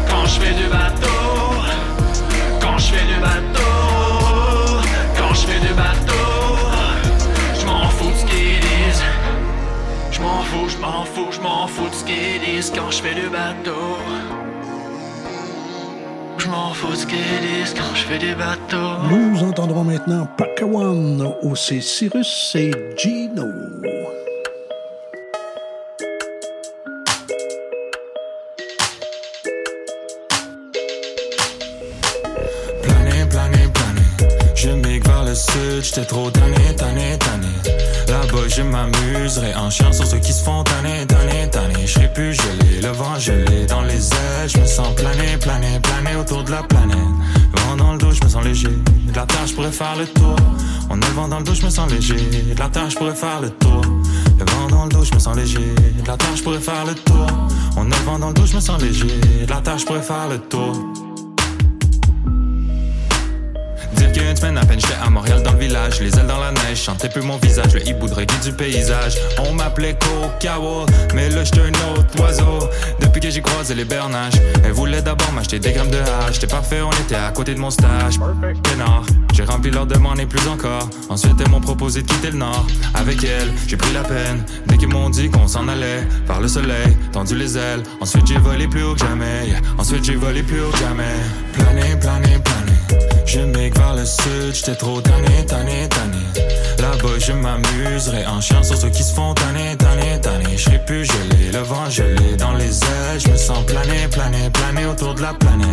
Quand 0.10 0.26
je 0.26 0.40
fais 0.40 0.54
du 0.54 0.68
bateau. 0.68 1.08
Quand 2.62 2.78
je 2.78 2.94
fais 2.94 3.06
du 3.06 3.20
bateau. 3.20 3.72
Quand 5.18 5.34
je 5.34 5.48
fais 5.48 5.60
du 5.60 5.74
bateau. 5.74 6.28
Je 7.60 7.66
m'en 7.66 7.90
fous 7.90 8.12
de 8.12 8.16
ce 8.16 8.26
qu'ils 8.26 8.60
disent. 8.60 9.04
Je 10.12 10.22
m'en 10.22 10.42
fous, 10.44 10.70
je 10.70 10.78
m'en 10.78 11.04
fous, 11.06 11.28
je 11.32 11.42
m'en 11.42 11.68
fous 11.68 11.90
de 11.90 11.96
ce 11.96 12.04
qu'ils 12.04 12.42
disent 12.46 12.72
quand 12.76 12.90
je 12.90 13.02
fais 13.02 13.14
du 13.14 13.30
bateau. 13.30 13.98
Je 16.38 16.48
m'en 16.48 16.74
fous 16.74 16.96
ce 16.96 17.06
qu'ils 17.06 17.18
disent 17.18 17.74
quand 17.76 17.94
je 17.94 18.04
fais 18.04 18.18
du 18.18 18.34
bateau. 18.36 18.88
Nous 19.10 19.44
entendrons 19.44 19.84
maintenant 19.84 20.28
Pakawan, 20.38 21.34
aussi 21.44 21.82
Cyrus 21.82 22.56
et 22.56 22.72
Gino. 22.98 23.46
Sud, 35.38 35.84
j'étais 35.84 36.06
trop 36.06 36.30
tanné, 36.32 36.76
tanné, 36.76 37.18
tanné. 37.20 37.48
Là-bas, 38.08 38.48
je 38.48 38.62
m'amuserai 38.62 39.54
en 39.56 39.70
chien 39.70 39.92
sur 39.92 40.06
ceux 40.06 40.20
qui 40.20 40.34
se 40.34 40.44
font 40.44 40.64
tanner, 40.64 41.06
tanner, 41.06 41.50
tanner. 41.50 41.86
Je 41.86 41.94
serai 41.94 42.12
plus 42.14 42.34
gelé, 42.34 42.82
le 42.82 42.90
vent 42.90 43.20
gelé 43.20 43.66
dans 43.68 43.82
les 43.82 44.10
ailes. 44.10 44.50
Je 44.50 44.58
me 44.58 44.66
sens 44.66 44.94
planer, 44.96 45.38
planer, 45.40 45.80
planer 45.82 46.16
autour 46.16 46.44
de 46.44 46.52
la 46.52 46.64
planète. 46.64 46.98
Vent 47.54 47.76
dans 47.78 47.94
le 47.94 47.98
dos, 47.98 48.12
je 48.12 48.24
me 48.24 48.30
sens 48.30 48.44
léger. 48.44 48.70
De 48.70 49.16
la 49.16 49.26
terre, 49.26 49.46
je 49.46 49.54
pourrais 49.54 49.72
faire 49.72 49.96
le 49.98 50.06
tour. 50.08 50.36
A 50.90 50.96
le 50.96 51.14
vent 51.16 51.28
dans 51.28 51.40
le 51.40 51.44
dos, 51.44 51.54
je 51.54 51.66
me 51.66 51.70
sens 51.70 51.92
léger. 51.92 52.16
De 52.16 52.60
la 52.60 52.70
terre, 52.70 52.90
je 52.90 52.96
pourrais 52.98 53.16
faire 53.16 53.42
le 53.42 53.50
tour. 53.50 53.82
Le 54.40 54.46
vent 54.46 54.68
dans 54.70 54.84
le 54.86 54.90
dos, 54.90 55.04
je 55.04 55.14
me 55.14 55.20
sens 55.20 55.36
léger. 55.36 55.60
De 56.02 56.08
la 56.08 56.18
terre, 56.18 56.36
je 56.36 56.44
pourrais 56.44 56.60
faire 56.60 56.86
le 56.86 56.96
tour. 56.96 57.28
A 57.78 57.84
le 57.84 58.06
vent 58.06 58.20
dans 58.20 58.28
le 58.30 58.34
dos, 58.34 58.46
je 58.46 58.56
me 58.56 58.62
sens 58.62 58.82
léger. 58.82 59.20
De 59.46 59.50
la 59.50 59.62
terre, 59.62 59.78
je 59.78 59.86
pourrais 59.86 60.02
faire 60.02 60.28
le 60.30 60.40
tour. 60.40 61.07
Une 64.24 64.36
semaine 64.36 64.58
à 64.58 64.66
peine, 64.66 64.80
j'étais 64.80 64.96
à 65.02 65.10
Montréal 65.10 65.44
dans 65.44 65.54
le 65.54 65.60
village. 65.60 66.00
Les 66.00 66.18
ailes 66.18 66.28
dans 66.28 66.40
la 66.40 66.52
neige, 66.52 66.82
chantais 66.82 67.10
plus 67.10 67.22
mon 67.22 67.38
visage. 67.38 67.74
Le 67.74 67.88
hibou 67.88 68.08
de 68.08 68.14
reggae 68.14 68.40
du 68.44 68.52
paysage. 68.52 69.18
On 69.40 69.54
m'appelait 69.54 69.96
Kokawa, 69.96 70.86
mais 71.14 71.30
là 71.30 71.44
j'étais 71.44 71.62
un 71.62 71.94
autre 71.94 72.22
oiseau. 72.22 72.70
Depuis 73.00 73.22
que 73.22 73.30
j'ai 73.30 73.42
croisé 73.42 73.76
les 73.76 73.86
bernages, 73.86 74.34
elle 74.64 74.72
voulait 74.72 75.02
d'abord 75.02 75.32
m'acheter 75.34 75.60
des 75.60 75.72
grammes 75.72 75.90
de 75.90 75.98
hache. 75.98 76.34
J'étais 76.34 76.48
parfait, 76.48 76.82
on 76.82 76.92
était 77.04 77.16
à 77.16 77.32
côté 77.32 77.54
de 77.54 77.60
mon 77.60 77.70
stage. 77.70 78.20
Pénard, 78.64 79.04
j'ai 79.34 79.44
rempli 79.44 79.72
leur 79.72 79.86
demande 79.86 80.20
et 80.20 80.26
plus 80.26 80.48
encore. 80.48 80.90
Ensuite, 81.10 81.36
elles 81.40 81.50
m'ont 81.50 81.62
proposé 81.62 82.02
de 82.02 82.08
quitter 82.08 82.32
le 82.32 82.38
nord. 82.38 82.66
Avec 82.94 83.24
elle, 83.24 83.52
j'ai 83.68 83.78
pris 83.78 83.94
la 83.94 84.04
peine. 84.04 84.44
Dès 84.68 84.78
qu'ils 84.78 84.90
m'ont 84.90 85.10
dit 85.10 85.30
qu'on 85.30 85.48
s'en 85.48 85.68
allait, 85.68 86.08
par 86.26 86.42
le 86.42 86.48
soleil, 86.48 86.98
tendu 87.12 87.36
les 87.36 87.58
ailes. 87.58 87.84
Ensuite, 88.02 88.28
j'ai 88.28 88.38
volé 88.38 88.68
plus 88.68 88.84
haut 88.84 88.94
que 88.94 89.00
jamais. 89.00 89.54
Ensuite, 89.78 90.04
j'ai 90.04 90.16
volé 90.16 90.44
plus 90.44 90.62
haut 90.62 90.72
que 90.72 90.78
jamais. 90.78 91.04
Planer, 91.54 91.96
planer, 92.00 92.40
planer. 92.40 92.77
Je 93.28 93.42
migre 93.42 93.78
vers 93.78 93.96
le 93.96 94.06
sud, 94.06 94.56
j'étais 94.56 94.76
trop 94.76 95.02
tanné, 95.02 95.46
tanné, 95.46 95.88
tanné. 95.90 96.18
Là-bas, 96.80 97.20
je 97.20 97.34
m'amuserai 97.34 98.26
en 98.26 98.40
chien 98.40 98.64
sur 98.64 98.78
ceux 98.78 98.90
qui 98.90 99.04
se 99.04 99.14
font 99.14 99.34
tanner, 99.34 99.76
tanner, 99.76 100.22
tanner. 100.22 100.56
Je 100.56 100.64
serai 100.64 100.80
plus 100.86 101.04
gelé, 101.04 101.52
le 101.52 101.60
vent 101.60 101.90
gelé 101.90 102.38
dans 102.38 102.54
les 102.54 102.70
ailes. 102.70 103.20
Je 103.20 103.30
me 103.30 103.36
sens 103.36 103.66
planer, 103.66 104.08
planer, 104.10 104.50
planer 104.52 104.86
autour 104.86 105.14
de 105.14 105.22
la 105.22 105.34
planète. 105.34 105.68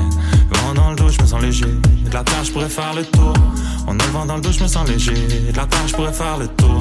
Vent 0.51 0.75
dans 0.75 0.91
le 0.91 0.97
dos, 0.97 1.09
je 1.09 1.23
me 1.23 1.27
sens 1.27 1.41
léger. 1.41 1.67
De 1.67 2.13
la 2.13 2.25
terre, 2.25 2.43
je 2.43 2.51
pourrais 2.51 2.69
faire 2.69 2.93
le 2.93 3.05
tour. 3.05 3.33
On 3.87 3.93
a 3.93 4.05
le 4.05 4.11
vent 4.11 4.27
dans 4.27 4.37
le 4.37 4.43
dos, 4.43 4.53
je 4.53 4.63
me 4.63 4.69
sens 4.69 4.89
léger. 4.89 5.15
De 5.15 5.57
la 5.57 5.67
terre, 5.67 5.87
je 5.87 5.95
pourrais 5.95 6.13
faire 6.13 6.39
le 6.39 6.49
tour. 6.49 6.79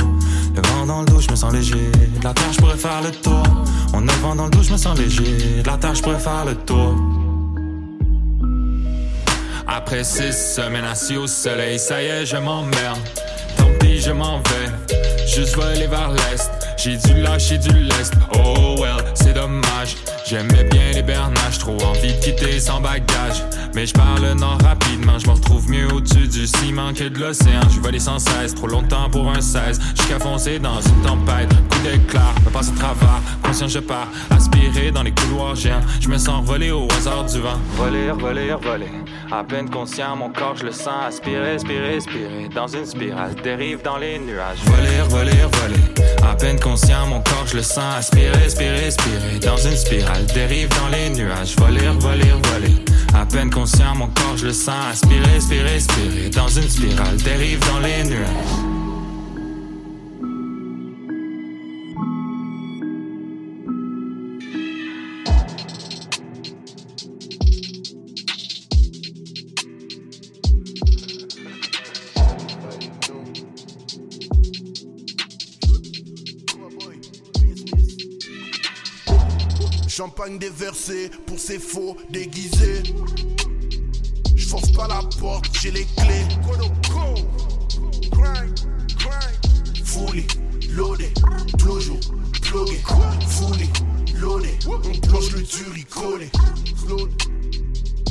Le 0.56 0.62
vent 0.70 0.86
dans 0.88 1.00
le 1.02 1.06
dos, 1.06 1.22
je 1.22 1.30
me 1.30 1.36
sens 1.36 1.54
léger. 1.54 1.92
De 2.20 2.24
la 2.24 2.34
terre, 2.34 2.52
je 2.52 2.58
pourrais 2.58 2.78
faire 2.78 3.02
le 3.04 3.12
tour. 3.12 3.44
On 3.94 4.00
a 4.00 4.12
le 4.12 4.22
vent 4.22 4.36
dans 4.36 4.46
le 4.46 4.52
dos, 4.52 4.64
je 4.64 4.72
me 4.72 4.78
sens 4.78 4.98
léger. 4.98 5.62
De 5.64 5.68
la 5.68 5.78
terre, 5.78 5.94
je 5.94 6.02
pourrais 6.02 6.20
faire 6.20 6.46
le 6.46 6.56
tour. 6.56 6.96
Après 9.68 10.04
six 10.04 10.34
semaines 10.34 10.86
assis 10.86 11.18
au 11.18 11.28
soleil, 11.28 11.80
ça 11.80 12.02
y 12.02 12.08
est, 12.08 12.26
je 12.26 12.38
m'emmerde. 12.38 13.00
Je 14.06 14.12
m'en 14.12 14.40
vais. 14.40 15.26
Juste 15.26 15.56
voler 15.56 15.88
vers 15.88 16.12
l'est. 16.12 16.52
J'ai 16.78 16.98
dû 16.98 17.22
lâcher 17.22 17.58
du 17.58 17.72
lest. 17.72 18.14
Oh 18.36 18.76
well, 18.78 18.98
c'est 19.14 19.34
dommage. 19.34 19.96
J'aimais 20.26 20.66
bien 20.66 20.92
les 20.94 21.02
bernages, 21.02 21.60
trop 21.60 21.78
envie 21.84 22.14
de 22.14 22.20
quitter 22.20 22.60
sans 22.60 22.82
bagage. 22.82 23.44
Mais 23.74 23.86
je 23.86 23.94
parle 23.94 24.22
le 24.22 24.34
nord 24.34 24.58
rapidement, 24.64 25.18
je 25.20 25.28
me 25.28 25.34
retrouve 25.34 25.70
mieux 25.70 25.88
au-dessus 25.94 26.28
du 26.28 26.48
ciment 26.48 26.94
que 26.94 27.06
de 27.06 27.20
l'océan. 27.20 27.62
Je 27.70 27.80
volé 27.80 28.00
sans 28.00 28.20
cesse, 28.20 28.54
trop 28.56 28.68
longtemps 28.68 29.10
pour 29.10 29.30
un 29.30 29.42
16. 29.42 29.80
Jusqu'à 29.96 30.20
foncer 30.20 30.60
dans 30.60 30.82
une 30.82 31.02
tempête, 31.02 31.50
coup 31.50 31.80
d'éclat, 31.84 32.34
me 32.46 32.52
passe 32.52 32.70
au 32.70 32.76
travers. 32.76 33.22
Conscient, 33.44 33.68
je 33.68 33.80
pars, 33.80 34.08
aspiré 34.30 34.92
dans 34.92 35.04
les 35.04 35.14
couloirs 35.14 35.56
géants. 35.56 35.82
Je 36.00 36.10
me 36.10 36.18
sens 36.18 36.44
volé 36.44 36.72
au 36.72 36.88
hasard 36.98 37.26
du 37.26 37.40
vent. 37.40 37.60
Voler, 37.78 38.12
voler, 38.12 38.56
voler. 38.62 38.92
À 39.32 39.44
peine 39.44 39.70
conscient, 39.70 40.16
mon 40.16 40.30
corps, 40.30 40.56
je 40.56 40.66
le 40.66 40.72
sens 40.72 41.06
aspirer, 41.08 41.56
aspirer, 41.56 41.98
aspirer. 41.98 42.50
Dans 42.54 42.68
une 42.68 42.86
spirale, 42.86 43.36
dérive 43.44 43.82
dans 43.82 43.93
Voler, 43.94 45.02
voler, 45.08 45.32
voler. 45.52 46.28
À 46.28 46.34
peine 46.34 46.60
conscient, 46.60 47.06
mon 47.06 47.22
corps, 47.22 47.46
je 47.46 47.58
le 47.58 47.62
sens 47.62 47.98
aspirer, 48.00 48.44
aspirer, 48.44 48.88
aspirer. 48.88 49.40
Dans 49.40 49.58
une 49.58 49.76
spirale, 49.76 50.26
dérive 50.34 50.68
dans 50.70 50.90
les 50.90 51.12
nuages. 51.12 51.56
Voler, 51.58 51.88
voler, 52.00 52.32
voler. 52.52 52.76
À 53.14 53.24
peine 53.28 53.52
conscient, 53.52 53.94
mon 53.94 54.08
corps, 54.08 54.38
je 54.38 54.48
le 54.48 54.54
sens 54.54 54.94
aspirer, 54.94 55.36
aspirer, 55.38 55.76
aspirer. 55.76 56.30
Dans 56.32 56.48
une 56.48 56.68
spirale, 56.70 57.18
dérive 57.18 57.60
dans 57.72 57.80
les 57.82 58.04
nuages. 58.04 58.73
Champagne 80.24 80.40
déversé 80.40 81.12
pour 81.26 81.38
ces 81.38 81.60
faux 81.60 81.98
déguisés. 82.10 82.84
Je 84.34 84.48
force 84.48 84.72
pas 84.72 84.88
la 84.88 85.02
porte, 85.20 85.50
j'ai 85.62 85.72
les 85.72 85.86
clés. 85.98 86.26
Fully 89.84 90.26
loaded, 90.70 91.14
toujours 91.58 92.00
plugué. 92.42 92.80
Fully 93.28 93.70
loaded, 94.16 94.66
on 94.66 95.00
planche 95.08 95.32
le 95.32 95.42
dur, 95.42 95.88
collé. 95.90 96.30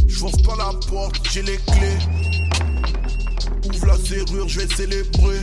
Je 0.06 0.14
force 0.14 0.42
pas 0.42 0.56
la 0.56 0.78
porte, 0.86 1.26
j'ai 1.30 1.42
les 1.42 1.56
clés. 1.56 1.98
Ouvre 3.72 3.86
la 3.86 3.96
serrure, 3.96 4.48
je 4.48 4.60
vais 4.60 4.74
célébrer. 4.74 5.40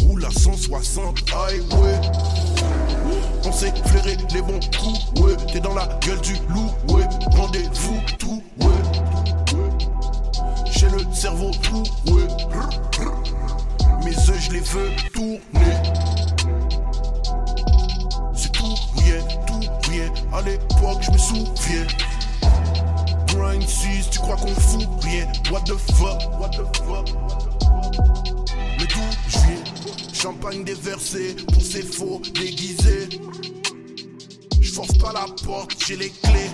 Roule 0.00 0.24
à 0.26 0.30
160 0.30 1.24
highway. 1.30 2.53
On 3.46 3.52
sait 3.52 3.72
flairer 3.86 4.16
les 4.32 4.40
bons 4.40 4.60
coups, 4.78 5.20
ouais. 5.20 5.36
T'es 5.52 5.60
dans 5.60 5.74
la 5.74 5.86
gueule 6.00 6.20
du 6.22 6.34
loup, 6.48 6.70
ouais. 6.88 7.04
Rendez-vous 7.36 8.00
tout, 8.18 8.42
ouais. 8.60 8.68
J'ai 10.70 10.88
le 10.88 11.00
cerveau 11.12 11.50
tout, 11.62 11.84
ouais. 12.06 12.26
Mes 14.04 14.16
œufs, 14.16 14.40
je 14.40 14.50
les 14.52 14.60
veux 14.60 14.90
tourner. 15.12 15.40
C'est 18.34 18.52
tout, 18.52 18.74
rien, 18.96 19.20
tout, 19.46 19.60
rien. 19.90 20.10
À 20.32 20.40
l'époque, 20.42 21.02
je 21.02 21.10
me 21.10 21.18
souviens. 21.18 21.86
Grind 23.26 23.68
6, 23.68 24.10
tu 24.10 24.18
crois 24.20 24.36
qu'on 24.36 24.48
fout 24.48 24.88
rien. 25.02 25.26
What 25.50 25.60
the 25.66 25.76
fuck, 25.92 26.22
what 26.40 26.48
the 26.50 26.64
fuck? 26.78 27.08
Mais 28.78 28.86
d'où 28.86 29.00
je 29.28 29.38
viens? 29.38 29.63
Champagne 30.12 30.64
déversé 30.64 31.36
pour 31.52 31.62
ces 31.62 31.82
faux 31.82 32.20
déguisés. 32.34 33.08
Je 34.60 34.72
force 34.72 34.96
pas 34.98 35.12
la 35.12 35.26
porte, 35.44 35.76
j'ai 35.86 35.96
les 35.96 36.10
clés. 36.10 36.50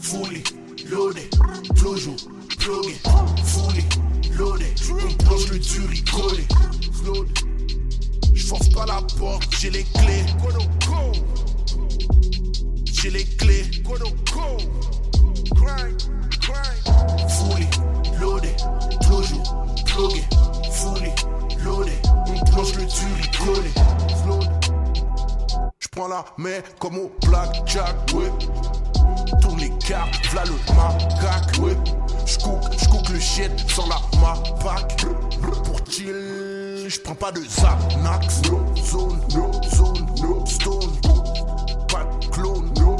Fully 0.00 0.44
loaded, 0.90 1.30
toujours 1.76 2.16
plugué. 2.58 2.94
Fully 3.44 3.84
loaded, 4.38 4.80
on 4.90 5.14
planche 5.24 5.48
le 5.48 5.58
dur. 5.58 5.88
Je 8.32 8.46
force 8.46 8.68
pas 8.70 8.86
la 8.86 9.02
porte, 9.18 9.48
j'ai 9.58 9.70
les 9.70 9.84
clés. 9.84 10.24
J'ai 12.92 13.10
les 13.10 13.24
clés. 13.24 13.64
Fully 17.28 17.68
loaded, 18.20 18.56
Fully 19.94 21.14
loaded, 21.62 21.92
on 22.26 22.34
planche 22.50 22.74
le 22.74 22.84
la 26.08 26.24
main 26.36 26.60
comme 26.80 26.98
au 26.98 27.12
blackjack, 27.24 27.94
ouais. 28.12 28.32
Tourne 29.40 29.60
les 29.60 29.70
cartes, 29.78 30.26
v'là 30.32 30.42
le 30.46 30.56
macaque, 30.74 31.58
ouais. 31.60 31.76
J'cook, 32.26 32.60
j'cook 32.76 33.08
le 33.10 33.20
shit 33.20 33.52
sans 33.70 33.86
la 33.86 34.00
mapac. 34.20 35.04
Pour 35.62 35.80
chill, 35.88 36.88
j'prends 36.88 37.14
pas 37.14 37.30
de 37.30 37.42
Xanax. 37.42 38.42
No 38.50 38.64
zone, 38.76 39.20
no 39.32 39.52
zone, 39.62 40.06
no 40.20 40.44
stone. 40.44 40.98
Pas 41.86 42.04
de 42.20 42.26
clone, 42.30 42.72
no. 42.80 42.96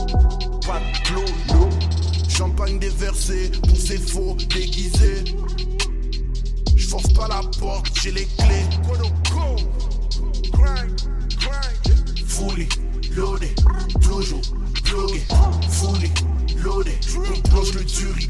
Pas 0.64 0.78
de 0.78 1.08
clone. 1.08 1.70
Champagne 2.28 2.78
déversé 2.78 3.50
pour 3.66 3.76
ces 3.76 3.98
faux 3.98 4.36
déguisés. 4.54 5.24
J'force 6.96 7.12
pas 7.12 7.26
la 7.26 7.40
porte, 7.58 7.90
j'ai 8.00 8.12
les 8.12 8.24
clés. 8.38 8.68
Fully 12.24 12.68
loaded, 13.16 13.50
toujours 14.00 14.40
plugué. 14.84 15.22
Fully 15.70 16.12
loaded, 16.62 16.94
on 17.16 17.40
planche 17.48 17.72
le 17.72 17.82
dur, 17.82 18.14
il 18.20 18.28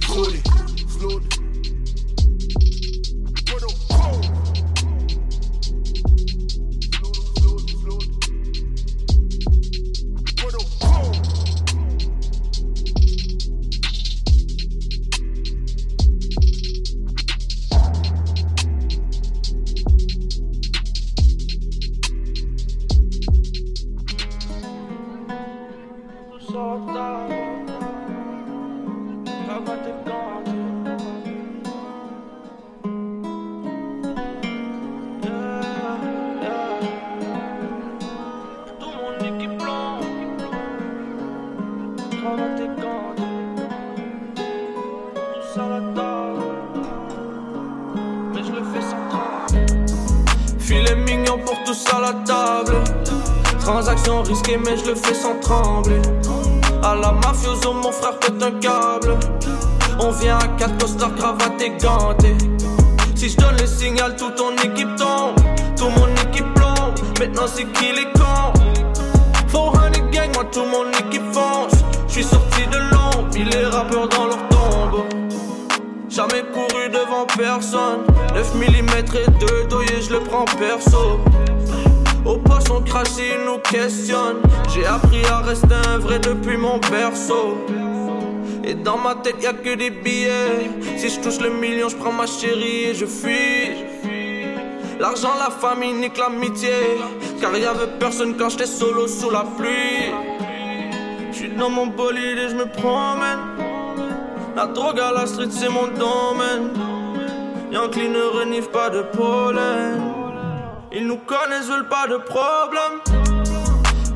je 54.85 54.91
le 54.91 54.97
fais 54.97 55.14
sans 55.14 55.39
trembler. 55.41 56.01
À 56.82 56.95
la 56.95 57.12
mafioso, 57.12 57.72
mon 57.72 57.91
frère 57.91 58.18
pète 58.18 58.43
un 58.43 58.53
câble. 58.53 59.18
On 60.01 60.11
vient 60.11 60.39
à 60.39 60.49
quatre 60.59 60.76
costards, 60.78 61.14
cravate 61.14 61.61
et 61.61 61.70
gantés. 61.70 62.37
Si 63.14 63.30
je 63.30 63.37
donne 63.37 63.57
le 63.59 63.66
signal, 63.66 64.16
tout 64.16 64.30
ton 64.30 64.55
équipe 64.57 64.95
tombe. 64.97 65.37
Tout 65.76 65.89
mon 65.89 66.09
équipe 66.28 66.53
plombe. 66.55 66.95
Maintenant, 67.18 67.47
c'est 67.47 67.64
qui 67.72 67.93
les 67.93 68.05
cons? 68.12 68.53
400 69.51 69.72
gang, 70.12 70.30
moi, 70.35 70.45
tout 70.53 70.64
mon 70.64 70.91
équipe 70.91 71.32
fonce. 71.32 71.80
J'suis 72.09 72.24
sorti 72.24 72.66
de 72.66 72.78
l'ombre, 72.78 73.28
puis 73.30 73.45
les 73.45 73.64
rappeurs 73.66 74.09
dans 74.09 74.26
leur 74.26 74.49
tombe. 74.49 75.05
Jamais 76.09 76.45
couru 76.53 76.89
devant 76.91 77.26
personne. 77.37 78.05
9 78.35 78.55
mm 78.55 79.16
et 79.16 79.30
2 79.30 79.64
doyers, 79.68 80.03
je 80.03 80.12
le 80.12 80.20
prends 80.20 80.45
perso. 80.45 81.20
On 82.70 82.80
crache, 82.82 83.08
ils 83.18 83.44
nous 83.44 83.58
questionnent. 83.58 84.42
J'ai 84.72 84.86
appris 84.86 85.24
à 85.26 85.38
rester 85.38 85.74
un 85.88 85.98
vrai 85.98 86.18
depuis 86.18 86.56
mon 86.56 86.78
berceau. 86.78 87.58
Et 88.64 88.74
dans 88.74 88.96
ma 88.96 89.14
tête, 89.16 89.36
y 89.42 89.46
a 89.46 89.52
que 89.52 89.74
des 89.74 89.90
billets. 89.90 90.70
Si 90.96 91.08
je 91.10 91.20
touche 91.20 91.40
le 91.40 91.50
million, 91.50 91.88
je 91.88 91.96
prends 91.96 92.12
ma 92.12 92.26
chérie 92.26 92.84
et 92.84 92.94
je 92.94 93.06
fuis. 93.06 93.84
L'argent, 94.98 95.34
la 95.38 95.50
famille, 95.50 95.92
nique 95.92 96.16
l'amitié. 96.16 96.70
Car 97.40 97.56
y 97.56 97.64
avait 97.64 97.98
personne 97.98 98.36
quand 98.36 98.48
j'étais 98.48 98.66
solo 98.66 99.06
sous 99.06 99.30
la 99.30 99.44
pluie. 99.56 100.12
J'suis 101.32 101.50
dans 101.50 101.70
mon 101.70 101.88
bolide 101.88 102.38
et 102.38 102.48
je 102.48 102.54
me 102.54 102.66
promène. 102.66 103.40
La 104.56 104.66
drogue 104.66 105.00
à 105.00 105.12
la 105.12 105.26
street, 105.26 105.48
c'est 105.50 105.68
mon 105.68 105.88
domaine. 105.88 106.70
Yankee 107.72 108.08
ne 108.08 108.22
renifle 108.38 108.70
pas 108.70 108.88
de 108.88 109.02
pollen. 109.02 110.13
Ils 110.97 111.09
nous 111.09 111.16
connaissent, 111.16 111.66
veulent 111.66 111.88
pas 111.88 112.07
de 112.07 112.18
problème. 112.18 113.01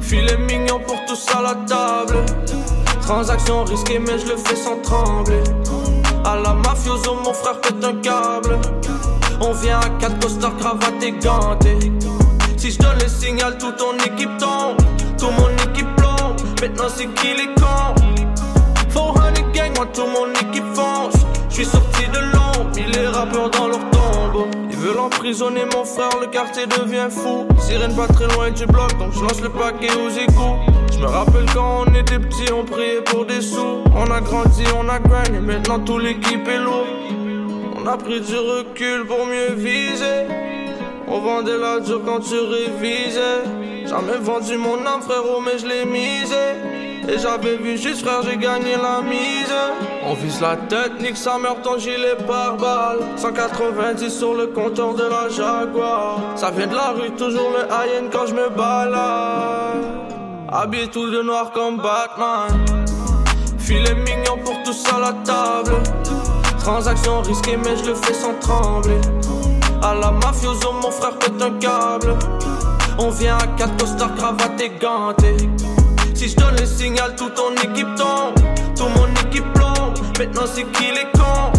Filet 0.00 0.36
mignon 0.38 0.78
pour 0.86 1.04
tous 1.06 1.26
à 1.36 1.42
la 1.42 1.54
table. 1.66 2.24
Transaction 3.02 3.64
risquée, 3.64 3.98
mais 3.98 4.16
je 4.16 4.26
le 4.28 4.36
fais 4.36 4.54
sans 4.54 4.80
trembler. 4.82 5.42
À 6.24 6.36
la 6.36 6.54
mafioso, 6.54 7.16
mon 7.16 7.32
frère 7.32 7.60
pète 7.60 7.82
un 7.82 7.94
câble. 8.00 8.60
On 9.40 9.52
vient 9.54 9.80
à 9.80 9.88
quatre 9.98 10.20
costards, 10.20 10.56
cravate 10.58 11.02
et 11.02 11.10
gantés. 11.12 11.92
Si 12.56 12.70
je 12.70 12.78
donne 12.78 12.98
le 13.00 13.08
signal, 13.08 13.58
tout 13.58 13.72
ton 13.72 13.96
équipe 14.06 14.38
tombe. 14.38 14.76
Tout 15.18 15.30
mon 15.30 15.50
équipe 15.70 15.96
plombe. 15.96 16.36
Maintenant, 16.60 16.88
c'est 16.94 17.12
qui 17.14 17.34
les 17.34 17.54
cons? 17.56 17.94
400 18.92 19.14
gang, 19.52 19.72
moi, 19.74 19.86
tout 19.92 20.06
mon 20.06 20.32
équipe 20.48 20.74
fonce. 20.74 21.20
J'suis 21.50 21.64
sorti 21.64 22.06
de 22.06 22.18
l'ombre, 22.18 22.70
puis 22.72 22.84
les 22.84 23.08
rappeurs 23.08 23.50
dans 23.50 23.66
leur 23.66 23.80
tombe. 23.90 24.67
Veulent 24.88 25.00
emprisonner 25.00 25.66
mon 25.74 25.84
frère, 25.84 26.18
le 26.18 26.28
quartier 26.28 26.64
devient 26.66 27.08
fou. 27.10 27.46
Sirène 27.60 27.94
pas 27.94 28.06
très 28.06 28.26
loin 28.34 28.50
du 28.50 28.64
bloc, 28.64 28.96
donc 28.98 29.12
je 29.12 29.20
lance 29.20 29.42
le 29.42 29.50
paquet 29.50 29.90
aux 29.92 30.08
égouts. 30.08 30.56
Je 30.90 30.98
me 30.98 31.04
rappelle 31.04 31.44
quand 31.52 31.84
on 31.86 31.94
était 31.94 32.18
petits, 32.18 32.50
on 32.50 32.64
priait 32.64 33.02
pour 33.02 33.26
des 33.26 33.42
sous. 33.42 33.82
On 33.94 34.10
a 34.10 34.22
grandi, 34.22 34.64
on 34.74 34.88
a 34.88 34.98
grind, 34.98 35.34
et 35.34 35.40
maintenant 35.40 35.78
tout 35.80 35.98
l'équipe 35.98 36.48
est 36.48 36.58
lourd. 36.58 36.86
On 37.76 37.86
a 37.86 37.98
pris 37.98 38.22
du 38.22 38.34
recul 38.34 39.04
pour 39.06 39.26
mieux 39.26 39.52
viser. 39.56 40.24
On 41.06 41.20
vendait 41.20 41.58
la 41.58 41.80
dure 41.80 42.00
quand 42.06 42.20
tu 42.20 42.38
révisais. 42.40 43.44
Jamais 43.84 44.16
vendu 44.18 44.56
mon 44.56 44.86
âme, 44.86 45.02
frérot, 45.02 45.42
mais 45.44 45.58
je 45.58 45.66
l'ai 45.66 45.84
misé. 45.84 46.87
Et 47.10 47.18
j'avais 47.18 47.56
vu 47.56 47.78
juste 47.78 48.04
frère, 48.04 48.22
j'ai 48.22 48.36
gagné 48.36 48.76
la 48.76 49.00
mise. 49.00 49.54
On 50.04 50.12
vise 50.12 50.42
la 50.42 50.56
tête, 50.56 51.00
nique 51.00 51.16
sa 51.16 51.38
mère, 51.38 51.56
ton 51.62 51.78
gilet 51.78 52.16
par 52.26 52.58
balle. 52.58 52.98
190 53.16 54.10
sur 54.10 54.34
le 54.34 54.48
compteur 54.48 54.92
de 54.92 55.04
la 55.04 55.30
Jaguar. 55.30 56.20
Ça 56.36 56.50
vient 56.50 56.66
de 56.66 56.74
la 56.74 56.90
rue, 56.90 57.10
toujours 57.12 57.50
le 57.50 57.64
hayen 57.64 58.10
quand 58.12 58.26
je 58.26 58.34
me 58.34 58.50
balade. 58.50 59.84
Habillé 60.52 60.88
tout 60.88 61.10
de 61.10 61.22
noir 61.22 61.50
comme 61.52 61.78
Batman. 61.78 62.66
Filet 63.58 63.94
mignon 63.94 64.36
pour 64.44 64.62
tous 64.62 64.84
à 64.94 64.98
la 64.98 65.12
table. 65.24 65.82
Transaction 66.58 67.22
risquée, 67.22 67.56
mais 67.56 67.74
je 67.78 67.86
le 67.86 67.94
fais 67.94 68.12
sans 68.12 68.34
trembler. 68.34 69.00
À 69.82 69.94
la 69.94 70.10
mafioso, 70.10 70.72
mon 70.72 70.90
frère 70.90 71.16
pète 71.18 71.40
un 71.40 71.52
câble. 71.58 72.14
On 72.98 73.08
vient 73.08 73.38
à 73.38 73.46
quatre 73.56 73.76
costards, 73.78 74.14
cravate 74.14 74.60
et 74.60 74.70
gantés. 74.78 75.48
Si 76.18 76.28
je 76.28 76.34
donne 76.34 76.56
le 76.58 76.66
signal, 76.66 77.14
tout 77.16 77.30
ton 77.30 77.54
équipe 77.62 77.94
tombe. 77.94 78.34
Tout 78.76 78.88
mon 78.88 79.06
équipe 79.24 79.44
plombe. 79.54 79.94
Maintenant, 80.18 80.46
c'est 80.52 80.64
qui 80.72 80.86
les 80.90 81.06
cons? 81.14 81.52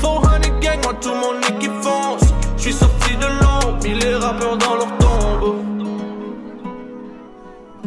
400 0.00 0.22
gang, 0.62 0.78
moi, 0.84 0.94
tout 0.98 1.12
mon 1.12 1.38
équipe 1.54 1.74
fonce. 1.82 2.32
Je 2.56 2.62
suis 2.62 2.72
sorti 2.72 3.14
de 3.16 3.26
l'ombre, 3.26 3.78
mis 3.84 3.92
les 3.92 4.14
rappeurs 4.14 4.56
dans 4.56 4.74
leur 4.74 4.96
tombe. 4.96 5.56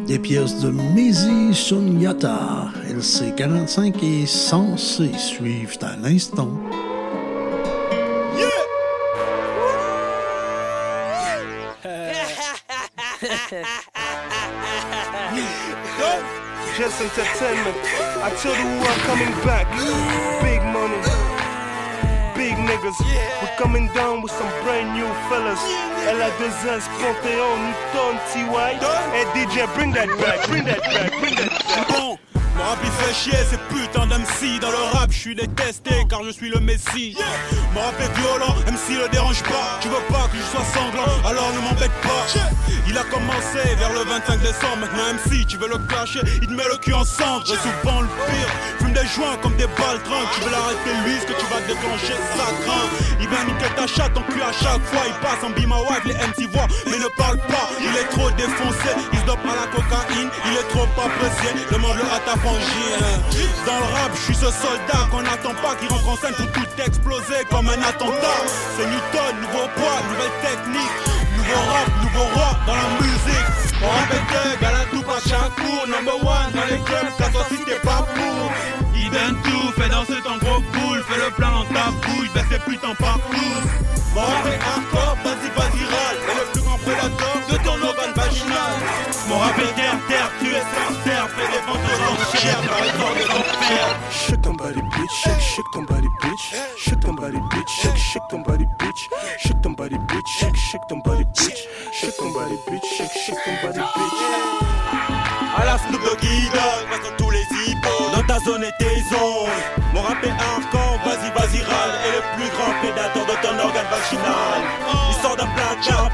Des 0.06 0.20
pièces 0.20 0.60
de 0.60 0.70
Maisie 0.70 1.52
Sunyata, 1.52 2.68
LC45 2.88 4.04
et 4.04 4.28
Sensé 4.28 5.10
suivent 5.18 5.80
à 5.82 5.96
l'instant. 5.96 6.52
Just 16.82 17.00
entertainment. 17.00 17.78
I 18.26 18.34
tell 18.42 18.54
the 18.54 18.66
I'm 18.90 19.00
coming 19.06 19.32
back. 19.46 19.70
Big 20.42 20.64
money. 20.74 20.98
Big 22.34 22.58
niggas. 22.58 22.98
We're 23.40 23.56
coming 23.56 23.86
down 23.94 24.24
with 24.24 24.32
some 24.32 24.50
brand 24.64 24.98
new 24.98 25.06
fellas. 25.30 25.62
LA2S, 26.10 26.88
Panthéon, 26.98 27.60
Newton, 27.70 28.18
TY. 28.34 28.80
Hey 29.14 29.26
DJ, 29.36 29.72
bring 29.76 29.92
that 29.92 30.08
back, 30.18 30.48
bring 30.48 30.64
that 30.64 30.82
back, 30.82 31.12
bring 31.20 31.36
that 31.36 31.52
back. 31.52 32.31
Mon 32.62 32.68
rap 32.68 32.80
il 32.84 32.92
fait 32.92 33.14
chier 33.14 33.38
ces 33.50 33.58
putains 33.74 34.06
d'MC 34.06 34.60
Dans 34.62 34.70
le 34.70 34.94
rap 34.94 35.12
je 35.12 35.18
suis 35.18 35.36
détesté 35.36 36.06
car 36.08 36.24
je 36.24 36.30
suis 36.30 36.50
le 36.50 36.60
messie 36.60 37.18
Mon 37.74 37.82
rap 37.82 37.96
est 38.00 38.20
violent, 38.20 38.54
MC 38.68 39.02
le 39.02 39.10
dérange 39.10 39.42
pas. 39.44 39.80
Tu 39.82 39.88
veux 39.88 40.06
pas 40.10 40.28
que 40.32 40.38
je 40.38 40.44
sois 40.44 40.66
sanglant, 40.74 41.10
alors 41.26 41.52
ne 41.54 41.62
m'embête 41.62 41.96
pas. 42.04 42.26
Il 42.88 42.98
a 42.98 43.04
commencé 43.04 43.64
vers 43.80 43.94
le 43.94 44.04
25 44.04 44.40
décembre 44.42 44.78
Maintenant 44.82 45.14
MC 45.16 45.48
tu 45.48 45.58
veux 45.58 45.70
le 45.70 45.80
cacher, 45.88 46.20
il 46.42 46.48
te 46.48 46.54
met 46.54 46.68
le 46.70 46.78
cul 46.78 46.94
en 46.94 47.04
cendre. 47.04 47.44
Et 47.52 47.58
souvent 47.58 48.02
le 48.02 48.08
pire, 48.30 48.50
fume 48.80 48.94
des 48.94 49.08
joints 49.16 49.38
comme 49.42 49.56
des 49.56 49.68
baltrins 49.80 50.26
Tu 50.36 50.42
veux 50.42 50.52
l'arrêter 50.52 50.94
lui, 51.06 51.16
ce 51.18 51.26
que 51.26 51.40
tu 51.40 51.46
vas 51.50 51.62
déclencher 51.66 52.18
ça 52.38 52.46
craint. 52.62 52.88
Il 53.20 53.28
vient 53.28 53.44
niquer 53.46 53.74
ta 53.76 53.88
chatte 53.88 54.16
en 54.18 54.22
cul 54.30 54.42
à 54.42 54.52
chaque 54.52 54.84
fois 54.86 55.02
Il 55.08 55.14
passe 55.26 55.42
en 55.44 55.50
bima 55.50 55.78
wife, 55.90 56.06
les 56.06 56.14
MC 56.14 56.52
voient 56.52 56.68
mais 56.86 57.00
ne 57.00 57.10
parle 57.18 57.38
pas. 57.48 57.70
Il 57.82 57.96
est 57.98 58.10
trop 58.12 58.30
défoncé, 58.32 58.92
il 59.14 59.20
se 59.20 59.26
dope 59.26 59.46
à 59.50 59.56
la 59.56 59.68
cocaïne 59.72 60.30
Il 60.46 60.54
est 60.60 60.68
trop 60.70 60.86
apprécié, 61.00 61.50
demande-le 61.72 62.06
à 62.12 62.20
ta 62.28 62.38
Dans 63.66 63.78
le 63.78 63.94
rap, 63.94 64.12
je 64.16 64.22
suis 64.22 64.36
ce 64.36 64.52
soldat 64.52 65.08
qu'on 65.12 65.22
n'attend 65.22 65.54
pas 65.62 65.76
Qui 65.80 65.88
rentre 65.88 66.10
en 66.10 66.16
scène 66.18 66.34
pour 66.34 66.52
tout 66.52 66.82
exploser 66.84 67.46
comme 67.50 67.68
un 67.70 67.82
attentat. 67.82 68.40
C'est 68.78 68.86
Newton, 68.86 69.34
nouveau 69.42 69.68
poids, 69.76 70.00
nouvelle 70.10 70.38
technique. 70.42 70.98
Nouveau 71.38 71.62
rap, 71.72 71.88
nouveau 72.02 72.26
roi 72.34 72.58
dans 72.66 72.76
la 72.76 72.90
musique. 73.02 73.62
On 73.84 73.88
thug 74.30 74.64
à 74.64 74.86
toupe 74.92 75.10
à 75.10 75.20
chaque 75.28 75.56
cours 75.56 75.88
Number 75.88 76.16
one 76.16 76.52
dans 76.54 76.66
les 76.70 76.80
clubs, 76.84 77.10
ça 77.18 77.32
soit 77.32 77.46
si 77.50 77.64
t'es 77.66 77.80
pas 77.80 78.06
pour 78.14 78.52
Il 78.96 79.10
donne 79.10 79.38
tout, 79.44 79.72
fait 79.82 79.90
danser 79.90 80.22
ton 80.24 80.38
gros 80.38 80.62
boule 80.62 81.04
Fais 81.10 81.18
le 81.18 81.32
plein 81.32 81.50
dans 81.50 81.66
ta 81.66 81.90
bouille, 81.90 82.30
baisse 82.34 82.46
les 82.52 82.60
putains 82.60 82.94
partout 82.94 83.56
Mon 84.14 85.01
Fais 91.36 91.48
des 91.48 91.64
ventes 91.66 91.78
aux 91.78 92.36
enchères 92.36 92.62
dans 92.62 92.84
les 92.84 92.92
corps 93.00 93.16
de 93.16 93.28
l'enfer 93.28 94.00
Shake 94.12 94.42
ton 94.42 94.54
body, 94.54 94.82
bitch. 94.82 95.12
Shake, 95.24 95.40
shake 95.40 95.66
ton 95.74 95.84
body, 95.84 96.08
bitch. 96.22 96.56
Shake 96.78 97.00
ton 97.00 97.14
body, 97.14 97.38
bitch. 97.52 97.70
Shake, 97.82 97.98
shake 97.98 98.28
ton 98.30 98.42
body, 98.42 98.66
bitch. 98.80 99.10
Shake 99.40 99.62
ton 99.62 99.72
body, 99.72 99.96
bitch. 99.96 100.28
Shake, 100.40 100.56
shake 100.56 100.88
ton 100.90 101.00
body, 101.00 101.24
bitch. 101.24 101.68
Shake 101.94 102.18
ton 102.18 102.32
body, 102.34 102.56
bitch. 102.68 102.86
Shake, 102.98 103.12
shake 103.26 103.44
ton 103.46 103.68
body, 103.68 103.80
bitch. 103.80 104.72
À 105.56 105.66
la 105.66 105.78
Snoop 105.78 106.02
Doggy 106.04 106.50
Dogg, 106.54 107.02
dans 107.04 107.18
tous 107.18 107.30
les 107.30 107.42
hippos 107.42 108.12
Dans 108.16 108.24
ta 108.24 108.40
zone 108.40 108.64
et 108.64 108.72
tes 108.80 109.02
zones 109.10 109.50
Mon 109.94 110.02
rap 110.02 110.24
est 110.24 110.30
hardcore, 110.30 110.81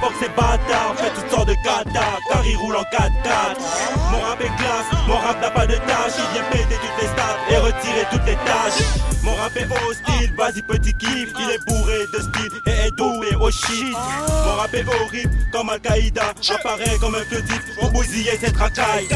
boxe 0.01 0.15
ses 0.19 0.29
bâtards 0.29 0.95
Fait 0.97 1.13
toutes 1.13 1.29
sortes 1.29 1.47
de 1.47 1.55
catas, 1.55 2.19
car 2.29 2.45
il 2.45 2.57
roule 2.57 2.75
en 2.75 2.83
4 2.83 3.11
4 3.23 3.61
Mon 4.11 4.19
rap 4.19 4.41
est 4.41 4.55
classe, 4.57 5.07
mon 5.07 5.17
rap 5.17 5.41
n'a 5.41 5.51
pas 5.51 5.65
de 5.65 5.75
tâche 5.75 6.13
Il 6.17 6.33
vient 6.33 6.49
péter 6.51 6.75
toutes 6.81 7.01
les 7.01 7.07
stats 7.07 7.37
et 7.49 7.57
retirer 7.57 8.05
toutes 8.11 8.25
les 8.25 8.35
tâches. 8.35 8.83
Mon 9.23 9.33
rap 9.35 9.55
est 9.55 9.65
hostile, 9.65 10.33
vas-y 10.37 10.61
petit 10.61 10.93
kiff. 10.93 11.33
Il 11.39 11.49
est 11.49 11.65
bourré 11.67 11.99
de 12.13 12.19
style 12.19 12.61
et 12.65 12.87
est 12.87 12.91
doué 12.91 13.35
au 13.39 13.51
shit. 13.51 13.93
Mon 14.45 14.55
rap 14.55 14.73
est 14.73 14.85
horrible 14.87 15.31
comme 15.51 15.69
Al-Qaïda. 15.69 16.33
Apparaît 16.49 16.97
comme 16.99 17.15
un 17.15 17.23
fugitif 17.25 17.61
pour 17.79 17.91
bousiller 17.91 18.37
cette 18.39 18.55
racaille 18.55 19.07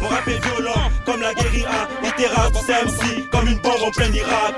Mon 0.00 0.08
rap 0.08 0.26
est 0.26 0.44
violent 0.44 0.90
comme 1.04 1.22
la 1.22 1.34
guérilla. 1.34 1.88
Il 2.04 2.12
terrasse 2.12 2.52
ces 2.66 2.72
MC 2.72 3.30
comme 3.30 3.48
une 3.48 3.58
bombe 3.58 3.82
en 3.86 3.90
plein 3.90 4.12
Irak. 4.12 4.54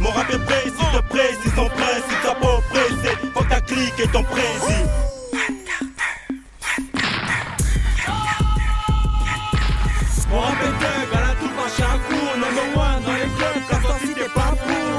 Mon 0.00 0.10
rap 0.10 0.30
est 0.30 0.44
précis, 0.44 0.86
te 0.92 1.00
précis, 1.08 1.50
son 1.56 1.68
principe 1.68 2.22
faut 2.22 2.58
que 2.58 2.61
ta 3.52 3.60
clique 3.60 3.98
et 3.98 4.08
ton 4.08 4.22
précis 4.22 4.82
Mon 10.30 10.40
rap 10.40 10.60
est 10.62 10.76
thug 10.80 11.08
à 11.12 11.20
la 11.20 11.32
toupe 11.40 11.60
à 11.60 11.68
chaque 11.76 12.02
cours 12.08 12.34
Number 12.42 12.68
one 12.74 13.02
dans 13.04 13.12
les 13.12 13.28
clubs, 13.36 13.60
casse-toi 13.68 13.96
si 14.00 14.14
t'es 14.14 14.30
pas 14.40 14.54
pour 14.56 14.94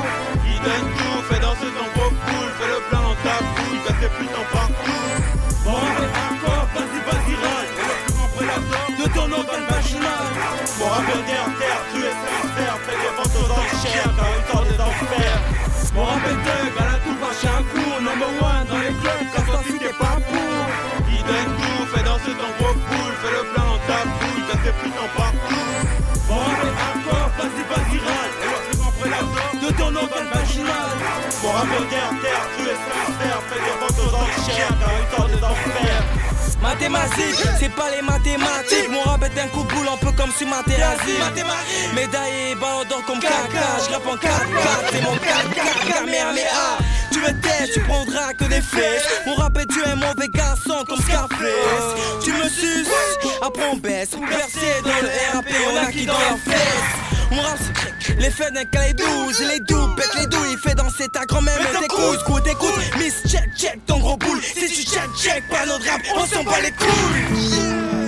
Il 0.45 0.59
donne 0.65 0.89
tout, 0.97 1.19
fait 1.29 1.41
danser 1.41 1.71
ton 1.77 1.87
gros 1.95 2.13
cool 2.25 2.47
Fais 2.59 2.69
le 2.73 2.79
plein 2.89 3.01
dans 3.01 3.17
ta 3.25 3.35
bouille, 3.41 3.79
baisse 3.85 3.99
tes 4.01 4.11
putains 4.17 4.47
partout 4.53 5.05
Mon 5.65 5.73
rap 5.73 5.97
est 6.05 6.13
hardcore, 6.21 6.67
vas-y, 6.75 6.99
vas-y, 7.09 7.35
râle. 7.41 7.69
Et 7.73 7.85
le 7.89 7.95
plus 8.05 8.13
grand 8.13 8.29
prédateur 8.37 8.85
de 8.99 9.05
ton 9.15 9.27
organe 9.33 9.65
vaginal 9.65 10.25
Mon 10.77 10.87
rap 10.93 11.09
est 11.09 11.25
terre, 11.25 11.81
tu 11.89 11.99
es 12.05 12.13
sincère. 12.21 12.77
Fais 12.85 12.97
des 13.01 13.13
ventes 13.17 13.37
aux 13.41 13.51
enchères, 13.57 14.13
car 14.15 14.29
il 14.37 14.43
sort 14.45 14.65
des 14.69 14.79
enfers 14.89 15.41
Mon 15.95 16.03
rap 16.05 16.21
est 16.29 16.82
cool 22.63 23.11
Fais 23.21 23.31
le 23.31 23.43
plein 23.51 23.63
dans 23.63 23.81
ta 23.87 23.99
bouille, 24.07 24.43
baisse 24.47 24.63
tes 24.63 24.75
putains 24.79 25.11
partout. 25.15 25.63
Rap 26.29 26.59
est 26.63 26.75
hardcore, 26.83 27.29
vas-y, 27.37 27.63
vas-y, 27.69 27.97
râle. 27.99 28.33
Et 28.41 28.49
le 28.51 28.59
plus 28.67 28.77
grand 28.79 28.93
prédateur 28.99 29.49
de 29.63 29.69
ton 29.77 29.91
organe 29.95 30.29
vaginal. 30.33 30.89
Mon 31.43 31.51
rap 31.51 31.67
est 31.67 31.87
terre, 31.91 32.45
tu 32.55 32.63
es 32.63 32.77
sincère 32.87 33.39
Fais 33.49 33.61
des 33.65 33.75
ventes 33.79 33.99
aux 33.99 34.13
enchères, 34.15 34.75
car 34.79 34.91
il 34.99 35.15
sort 35.15 35.27
des 35.27 35.43
enfers 35.43 36.32
Mathématiques, 36.63 37.43
c'est 37.59 37.75
pas 37.75 37.91
les 37.91 38.01
mathématiques. 38.01 38.89
Mon 38.89 39.01
rap 39.01 39.21
est 39.23 39.37
un 39.37 39.47
coup 39.49 39.63
de 39.63 39.73
boule, 39.73 39.85
un 39.85 39.97
peu 39.97 40.13
comme 40.13 40.31
sur 40.31 40.47
Materazzi. 40.47 41.11
Médaille 41.93 42.51
et 42.51 42.55
ballon 42.55 42.85
d'or 42.89 43.03
comme 43.05 43.19
caca. 43.19 43.67
Je 43.85 43.93
rappe 43.93 44.07
en 44.07 44.15
4 44.15 44.21
4 44.21 44.83
c'est 44.89 45.01
mon 45.01 45.17
4 45.17 45.53
4 45.53 45.87
Kamehameha. 45.93 46.77
Tu 47.11 47.19
me 47.19 47.33
testes, 47.41 47.73
tu 47.73 47.81
prendras 47.81 48.33
que 48.33 48.45
des 48.45 48.61
fesses. 48.61 49.03
Mon 49.27 49.35
rap 49.35 49.57
est 49.57 49.65
tu 49.65 49.81
es 49.81 49.87
un 49.87 49.95
mauvais 49.95 50.29
garçon 50.29 50.85
comme 50.87 51.01
Scarface. 51.01 52.23
Tu 52.23 52.31
me 52.31 52.47
suces, 52.47 52.87
après 53.41 53.65
on 53.69 53.75
baisse. 53.75 54.11
Versé 54.11 54.81
dans 54.85 55.01
le 55.01 55.09
RAP, 55.33 55.45
on 55.69 55.85
a 55.85 55.91
qui 55.91 56.05
dans 56.05 56.13
la 56.13 56.37
fesse. 56.37 57.29
Mon 57.29 57.41
rap, 57.41 57.57
les 58.17 58.29
faits 58.29 58.53
d'un 58.53 58.65
calais 58.65 58.93
12 58.93 59.41
et 59.41 59.45
les 59.45 59.59
doubles, 59.59 59.95
pète 59.95 60.15
les 60.19 60.27
douilles, 60.27 60.57
fait 60.57 60.75
danser 60.75 61.07
ta 61.09 61.25
grand-mère, 61.25 61.57
mais 61.59 61.79
t'écoutes, 61.79 62.19
écoute, 62.21 62.47
écoute, 62.47 62.97
Miss 62.97 63.15
check, 63.27 63.49
check 63.57 63.85
ton 63.85 63.99
gros 63.99 64.17
boule. 64.17 64.41
Si 64.41 64.67
tu 64.67 64.89
check, 64.89 65.09
check 65.17 65.43
pas 65.49 65.65
notre 65.65 65.85
rap, 65.89 66.01
on 66.15 66.25
s'en 66.25 66.43
bat 66.43 66.61
les 66.61 66.71
couilles. 66.71 68.02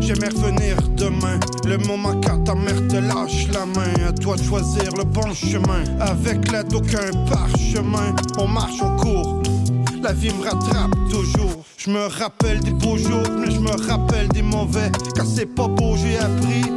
J'aimerais 0.00 0.28
revenir 0.28 0.76
demain. 0.96 1.38
Le 1.64 1.78
moment 1.78 2.20
quand 2.24 2.44
ta 2.44 2.54
mère 2.54 2.86
te 2.88 2.96
lâche 2.96 3.48
la 3.52 3.66
main. 3.66 4.08
À 4.08 4.12
toi 4.12 4.36
de 4.36 4.42
choisir 4.42 4.92
le 4.96 5.04
bon 5.04 5.32
chemin. 5.34 5.84
Avec 6.00 6.50
l'aide 6.50 6.68
d'aucun 6.68 7.10
parchemin. 7.30 8.14
On 8.38 8.46
marche, 8.46 8.80
on 8.82 8.96
court. 8.96 9.42
La 10.02 10.12
vie 10.12 10.32
me 10.34 10.42
rattrape 10.42 10.94
toujours. 11.10 11.64
Je 11.76 11.90
me 11.90 12.06
rappelle 12.06 12.60
des 12.60 12.72
beaux 12.72 12.96
jours, 12.96 13.28
mais 13.38 13.50
je 13.50 13.60
me 13.60 13.70
rappelle 13.88 14.28
des 14.28 14.42
mauvais. 14.42 14.90
Quand 15.16 15.26
c'est 15.26 15.46
pas 15.46 15.68
beau, 15.68 15.96
j'ai 15.96 16.18
appris. 16.18 16.72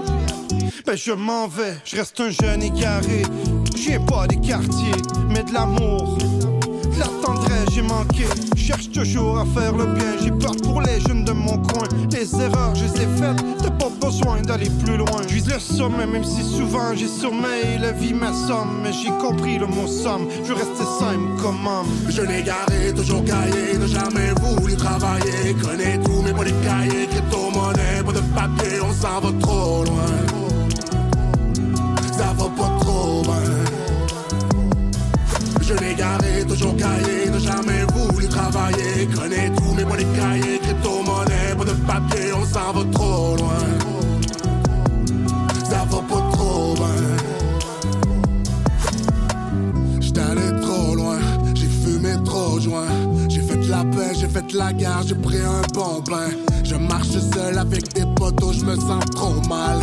Ben 0.86 0.96
je 0.96 1.12
m'en 1.12 1.48
vais, 1.48 1.78
je 1.84 1.98
reste 1.98 2.20
un 2.20 2.30
jeune 2.30 2.62
égaré. 2.62 3.24
Viens 3.76 4.00
pas 4.02 4.28
des 4.28 4.38
quartiers, 4.38 5.02
mais 5.30 5.44
de 5.44 5.52
l'amour. 5.52 6.18
De 6.18 7.00
la 7.00 7.08
j'ai 7.76 7.82
manqué. 7.82 8.26
Cherche 8.56 8.90
toujours 8.90 9.38
à 9.40 9.46
faire 9.46 9.74
le 9.76 9.86
bien. 9.88 10.14
J'ai 10.24 10.32
peur 10.32 10.56
pour 10.64 10.82
les 10.82 11.00
jeunes 11.02 11.26
de 11.26 11.34
mon 11.34 11.58
coin. 11.58 11.88
Les 12.12 12.34
erreurs, 12.42 12.74
je 12.74 12.86
les 12.86 13.02
ai 13.02 13.08
faites. 13.18 13.44
T'as 13.62 13.72
pas 13.72 13.90
besoin 14.02 14.42
d'aller 14.42 14.70
plus 14.84 14.96
loin. 14.96 15.22
Je 15.28 15.34
vise 15.36 15.52
le 15.52 15.60
sommet, 15.60 16.06
même 16.06 16.24
si 16.24 16.42
souvent 16.42 16.96
j'ai 16.96 17.08
sommeil. 17.08 17.80
La 17.82 17.92
vie 17.92 18.14
m'assomme, 18.14 18.80
mais 18.82 18.94
j'ai 18.94 19.10
compris 19.10 19.58
le 19.58 19.68
mot 19.68 19.88
somme. 19.88 20.28
Je 20.44 20.54
veux 20.54 20.56
rester 20.56 20.86
simple 21.00 21.42
comme 21.42 21.68
homme. 21.68 21.88
Je 22.08 22.22
n'ai 22.22 22.44
garé, 22.44 22.94
toujours 22.96 23.24
caillé, 23.26 23.78
ne 23.78 23.88
jamais 23.88 24.32
voulu 24.42 24.76
travailler. 24.76 25.54
Connais 25.62 26.00
tous 26.00 26.22
mes 26.22 26.34
polis 26.34 26.54
cahiers, 26.64 27.08
crypto-monnaie, 27.08 28.04
pas 28.06 28.14
de 28.14 28.22
papier, 28.34 28.80
on 28.82 28.94
s'en 28.94 29.20
va 29.20 29.32
trop 29.42 29.84
loin. 29.84 30.16
Ça 32.18 32.34
va 32.38 32.46
pas 32.46 32.72
trop 32.80 33.24
loin. 33.24 33.36
Je 35.68 35.74
n'ai 35.74 35.96
garé, 35.96 36.46
toujours 36.48 36.78
caillé, 36.78 37.05
ne 37.36 37.40
jamais 37.40 37.86
voulu 37.94 38.28
travailler. 38.28 39.08
Connais 39.14 39.52
tous 39.56 39.74
mes 39.74 39.84
polis 39.84 40.08
cahiers, 40.16 40.60
crypto-monnaie, 40.60 41.56
pas 41.58 41.66
de 41.66 41.72
papier, 41.72 42.34
on 42.34 42.46
s'en 42.46 42.74
va 42.74 42.84
trop 42.92 43.36
loin. 43.38 43.64
Ça 45.70 45.86
va 45.90 45.98
pas 45.98 46.32
trop 46.32 46.76
loin. 46.76 46.96
J'étais 50.00 50.22
allé 50.22 50.62
trop 50.62 50.96
loin, 50.96 51.20
j'ai 51.54 51.68
fumé 51.68 52.14
trop 52.24 52.60
joint. 52.60 52.88
J'ai 53.28 53.42
fait 53.42 53.68
la 53.68 53.84
paix, 53.84 54.14
j'ai 54.14 54.28
fait 54.28 54.54
la 54.54 54.72
guerre, 54.72 55.04
j'ai 55.06 55.16
pris 55.16 55.42
un 55.42 55.62
bon 55.74 56.02
bain. 56.10 56.30
Je 56.64 56.76
marche 56.76 57.10
seul 57.10 57.58
avec 57.58 57.94
des 57.94 58.06
potos, 58.16 58.58
je 58.60 58.66
me 58.66 58.76
sens 58.76 59.04
trop 59.14 59.42
mal. 59.50 59.80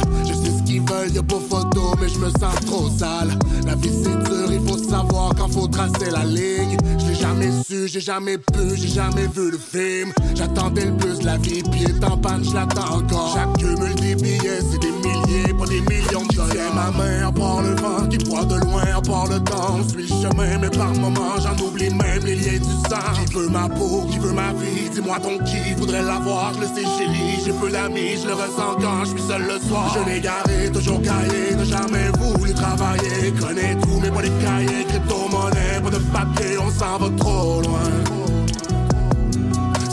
Qu'ils 0.72 0.80
veulent, 0.80 1.12
y'a 1.12 1.22
pas 1.22 1.36
photo, 1.50 1.94
mais 2.00 2.08
je 2.08 2.18
me 2.18 2.30
sens 2.30 2.54
trop 2.64 2.88
sale. 2.88 3.38
La 3.66 3.74
vie 3.74 3.90
c'est 3.92 4.16
dur, 4.24 4.50
il 4.50 4.60
faut 4.66 4.78
savoir 4.78 5.34
quand 5.36 5.48
faut 5.52 5.68
tracer 5.68 6.10
la 6.10 6.24
ligne. 6.24 6.78
Je 6.98 7.08
l'ai 7.08 7.14
jamais 7.14 7.50
su, 7.62 7.88
j'ai 7.88 8.00
jamais 8.00 8.38
pu, 8.38 8.74
j'ai 8.74 8.88
jamais 8.88 9.26
vu 9.26 9.50
le 9.50 9.58
film. 9.58 10.14
J'attendais 10.34 10.86
le 10.86 10.92
bus, 10.92 11.22
la 11.24 11.36
vie, 11.36 11.62
pied 11.62 11.88
en 12.02 12.16
panne, 12.16 12.42
je 12.42 12.54
l'attends 12.54 13.00
encore. 13.00 13.36
J'accumule 13.36 13.94
des 13.96 14.14
billets, 14.14 14.60
c'est 14.70 14.78
des 14.78 14.92
milliers, 14.92 15.52
pas 15.58 15.66
des 15.66 15.80
millions 15.82 16.24
de 16.30 16.36
dollars. 16.36 16.74
Ma 16.74 17.26
à 17.28 17.32
part 17.32 17.62
le 17.62 17.74
vent 17.74 18.08
qui 18.08 18.16
voit 18.24 18.44
de 18.46 18.56
loin, 18.64 18.82
à 18.96 19.02
part 19.02 19.26
le 19.26 19.40
temps. 19.40 19.76
On 19.78 19.86
suit 19.86 20.02
le 20.02 20.08
chemin, 20.08 20.58
mais 20.58 20.70
par 20.70 20.94
moments 20.94 21.36
j'en 21.38 21.66
oublie 21.66 21.90
même 21.90 22.24
les 22.24 22.36
liens 22.36 22.58
du 22.58 22.88
sang. 22.88 23.26
Qui 23.26 23.34
veut 23.34 23.48
ma 23.48 23.68
peau, 23.68 24.06
qui 24.10 24.18
veut 24.18 24.32
ma 24.32 24.52
vie, 24.54 24.88
dis-moi 24.90 25.18
ton 25.20 25.38
qui 25.44 25.74
voudrait 25.76 26.02
l'avoir, 26.02 26.54
je 26.54 26.60
le 26.60 26.66
sais 26.66 26.88
chérie, 26.96 27.40
j'ai 27.44 27.52
peu 27.52 27.70
d'amis, 27.70 28.16
je 28.22 28.28
le 28.28 28.34
ressens 28.34 28.76
quand 28.80 29.04
je 29.04 29.10
suis 29.10 29.28
seul 29.28 29.42
le 29.42 29.68
soir. 29.68 29.94
Je 29.94 30.10
n'ai 30.10 30.20
garé, 30.20 30.61
toujours 30.70 31.00
caillé, 31.02 31.54
ne 31.56 31.64
jamais 31.64 32.08
voulu 32.18 32.52
travailler. 32.54 33.32
Connais 33.40 33.76
tous 33.82 34.00
mes 34.00 34.10
polis 34.10 34.32
cahiers, 34.42 34.84
crypto-monnaie, 34.88 35.80
pas 35.82 35.90
de 35.90 35.98
papier, 35.98 36.58
on 36.58 36.70
s'en 36.70 36.98
va 36.98 37.08
trop 37.18 37.62
loin. 37.62 37.90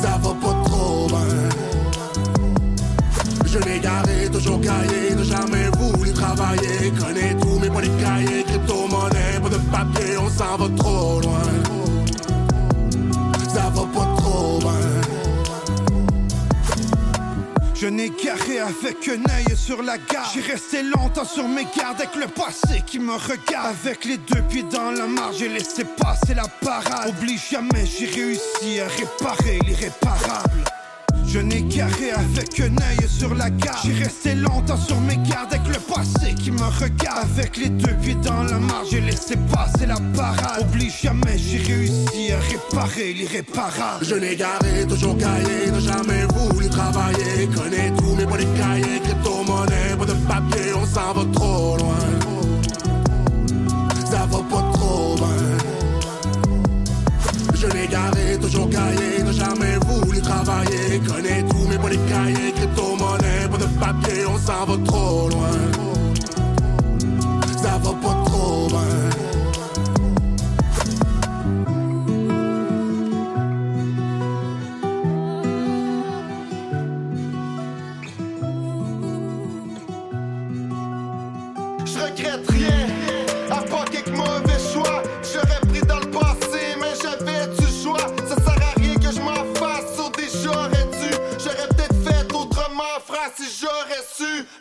Ça 0.02 0.20
va 0.22 0.30
pas 0.30 0.64
trop 0.66 1.08
loin. 1.10 1.28
Je 3.46 3.58
n'ai 3.60 3.80
garé, 3.80 4.30
toujours 4.32 4.62
caillé, 4.62 5.16
ne 5.18 5.24
jamais 5.24 5.70
voulu 5.78 6.12
travailler. 6.14 6.92
Connais 7.00 7.36
tous 7.42 7.60
mes 7.60 7.70
polis 7.70 7.92
cahiers, 8.00 8.44
crypto-monnaie, 8.44 9.40
pas 9.42 9.50
de 9.50 9.58
papier, 9.58 10.18
on 10.18 10.30
s'en 10.30 10.58
va 10.58 10.68
trop 10.78 11.22
loin. 11.22 11.69
Je 17.82 17.88
n'ai 17.88 18.10
carré 18.10 18.60
avec 18.60 19.08
un 19.08 19.34
œil 19.34 19.56
sur 19.56 19.82
la 19.82 19.98
gare. 19.98 20.30
J'ai 20.34 20.42
resté 20.42 20.84
longtemps 20.84 21.24
sur 21.24 21.48
mes 21.48 21.64
gardes 21.64 22.02
avec 22.02 22.14
le 22.16 22.28
passé 22.28 22.84
qui 22.86 23.00
me 23.00 23.14
regarde. 23.14 23.74
Avec 23.82 24.04
les 24.04 24.18
deux 24.18 24.42
pieds 24.50 24.64
dans 24.64 24.92
la 24.92 25.08
marge, 25.08 25.38
j'ai 25.38 25.48
laissé 25.48 25.86
passer 25.86 26.34
la 26.34 26.48
parade. 26.62 27.08
Oublie 27.18 27.38
jamais, 27.38 27.86
j'ai 27.86 28.08
réussi 28.08 28.82
à 28.82 28.88
réparer 28.90 29.60
l'irréparable. 29.66 30.69
Je 31.32 31.38
n'ai 31.38 31.62
carré 31.62 32.10
avec 32.10 32.60
un 32.60 32.72
œil 32.72 33.08
sur 33.08 33.36
la 33.36 33.52
gare. 33.52 33.80
J'ai 33.86 33.94
resté 33.94 34.34
longtemps 34.34 34.78
sur 34.78 35.00
mes 35.02 35.18
gardes 35.18 35.54
avec 35.54 35.68
le 35.68 35.80
passé 35.80 36.34
qui 36.34 36.50
me 36.50 36.64
regarde. 36.64 37.28
Avec 37.38 37.56
les 37.58 37.70
deux 37.70 37.94
pieds 38.02 38.16
dans 38.16 38.42
la 38.42 38.58
marge, 38.58 38.88
j'ai 38.90 39.02
laissé 39.02 39.36
passer 39.52 39.86
la 39.86 39.98
parade. 40.16 40.66
Oublie 40.68 40.90
jamais, 40.90 41.38
j'ai 41.38 41.60
réussi 41.60 42.32
à 42.32 42.40
réparer 42.40 43.14
l'irréparable. 43.14 44.04
Je 44.04 44.16
n'ai 44.16 44.36
garé, 44.36 44.88
toujours 44.88 45.16
caillé, 45.18 45.72
ne 45.72 45.80
jamais 45.80 46.26
voulu 46.34 46.68
travailler. 46.68 47.48
Connais 47.56 47.92
tous 47.96 48.16
mes 48.16 48.26
polis 48.26 48.48
cahiers, 48.58 49.00
crypto-monnaie, 49.04 49.96
pas 50.00 50.06
de 50.06 50.14
papier, 50.28 50.74
on 50.76 50.86
s'en 50.88 51.14
va 51.14 51.26
trop 51.32 51.78
loin. 51.78 51.96
Ça 54.10 54.26
va 54.26 54.40
pas 54.50 54.72
trop 54.74 55.16
loin. 55.18 55.38
Je 57.54 57.68
n'ai 57.68 57.88
garé, 57.88 58.40
toujours 58.42 58.70
caillé, 58.70 59.22
ne 59.24 59.32
jamais 59.32 59.69
voulu 60.50 60.70
travailler. 60.70 61.00
Connais 61.08 61.44
tous 61.50 61.68
mes 61.68 61.78
polis 61.78 62.00
cahiers, 62.10 62.52
crypto-monnaie, 62.54 63.50
pas 63.52 63.58
de 63.58 63.80
papier, 63.80 64.26
on 64.26 64.38
s'en 64.38 64.66
va 64.66 64.78
trop 64.86 65.30
loin. 65.30 65.79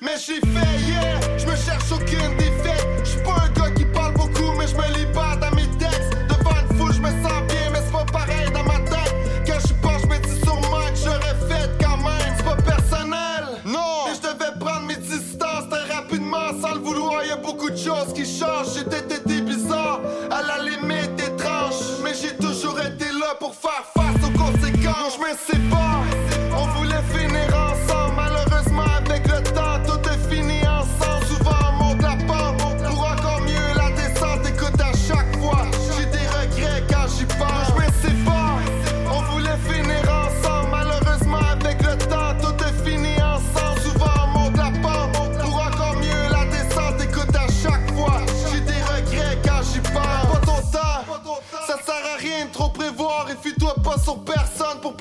Mais 0.01 0.12
j'ai 0.16 0.40
fait, 0.40 0.78
yeah, 0.86 1.18
je 1.36 1.46
me 1.46 1.57
cherche 1.57 1.90
aucune 1.92 2.36
défaite. 2.36 2.86
J'suis 3.05 3.22
pas 3.22 3.42
un 3.44 3.49
gars 3.51 3.70
qui 3.74 3.84
parle 3.86 4.14
beaucoup, 4.14 4.53
mais 4.57 4.66
je 4.68 4.76
me 4.76 4.86
libère 4.96 5.07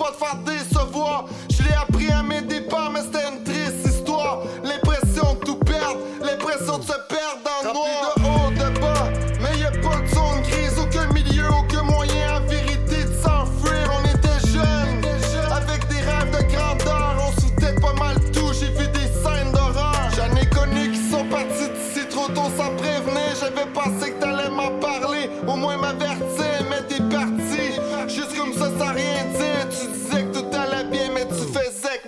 pas 0.07 0.11
te 0.11 0.25
faire 0.25 0.57
décevoir. 0.57 1.25
Je 1.49 1.63
l'ai 1.63 1.73
appris 1.73 2.11
à 2.11 2.23
mes 2.23 2.41
départs, 2.41 2.91
mais 2.91 3.01
c'était 3.01 3.27
une 3.29 3.43
triste 3.43 3.85
histoire. 3.85 4.39
L'impression 4.63 5.33
de 5.35 5.45
tout 5.45 5.59
perdre, 5.59 5.99
l'impression 6.21 6.77
de 6.77 6.83
se 6.83 6.97
perdre 7.09 7.41
dans 7.43 7.67
le 7.67 7.73
noir. 7.73 8.13
de 8.15 8.21
haut, 8.23 8.51
de 8.51 8.79
bas, 8.79 9.09
mais 9.41 9.57
y 9.59 9.65
a 9.65 9.71
pas 9.71 10.01
de 10.01 10.07
zone 10.07 10.41
grise, 10.43 10.77
aucun 10.79 11.11
milieu, 11.13 11.47
aucun 11.49 11.83
moyen 11.83 12.37
en 12.37 12.47
vérité 12.47 13.03
de 13.03 13.13
s'enfuir. 13.21 13.89
On 13.99 14.05
était 14.05 14.47
jeunes, 14.47 15.05
avec 15.51 15.87
des 15.87 16.01
rêves 16.01 16.31
de 16.31 16.55
grandeur. 16.55 17.15
On 17.27 17.41
sautait 17.41 17.79
pas 17.79 17.93
mal 17.93 18.15
tout, 18.31 18.53
j'ai 18.53 18.69
vu 18.69 18.87
des 18.89 19.07
scènes 19.07 19.51
d'horreur. 19.51 20.09
J'en 20.15 20.35
ai 20.35 20.45
connu 20.47 20.91
qui 20.91 21.09
sont 21.09 21.25
partis 21.25 21.69
d'ici 21.69 22.07
trop 22.09 22.27
tôt 22.27 22.51
sans 22.57 22.75
prévenir. 22.75 23.35
J'avais 23.39 23.67
pensé 23.73 24.13
que 24.13 24.19
t'allais 24.19 24.49
m'en 24.49 24.71
parler, 24.79 25.29
au 25.47 25.55
moins 25.55 25.77
m'avertir, 25.77 26.45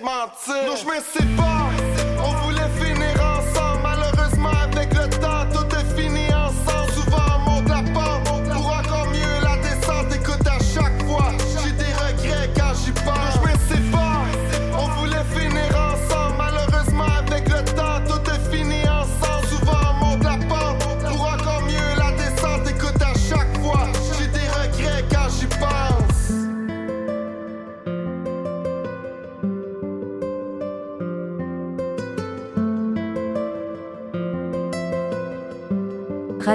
que 0.00 0.04
mentir. 0.04 0.66
Non, 0.66 0.76
je 0.76 0.86
me 0.86 1.00
sépare, 1.00 1.70
on 2.06 2.09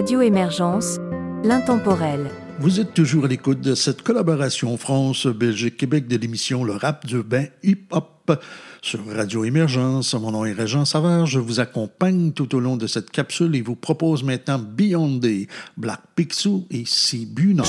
Radio 0.05 0.21
Émergence, 0.21 0.99
l'intemporel. 1.43 2.29
Vous 2.59 2.79
êtes 2.79 2.93
toujours 2.93 3.25
à 3.25 3.27
l'écoute 3.27 3.59
de 3.59 3.73
cette 3.73 4.03
collaboration 4.03 4.77
France-Belgique-Québec 4.77 6.07
de 6.07 6.15
l'émission 6.15 6.63
Le 6.63 6.73
rap 6.73 7.05
urbain 7.11 7.45
hip-hop 7.63 8.39
sur 8.83 8.99
Radio 9.07 9.45
Émergence. 9.45 10.13
Mon 10.13 10.29
nom 10.29 10.45
est 10.45 10.51
Régent 10.51 10.85
Savard. 10.85 11.25
Je 11.25 11.39
vous 11.39 11.59
accompagne 11.59 12.33
tout 12.33 12.53
au 12.53 12.59
long 12.59 12.77
de 12.77 12.85
cette 12.85 13.09
capsule 13.09 13.55
et 13.55 13.63
vous 13.63 13.75
propose 13.75 14.21
maintenant 14.21 14.59
Beyond 14.59 15.17
Day, 15.17 15.47
Black 15.75 16.01
Picsou 16.15 16.67
et 16.69 16.83
Sibu 16.85 17.55
Nord. 17.55 17.65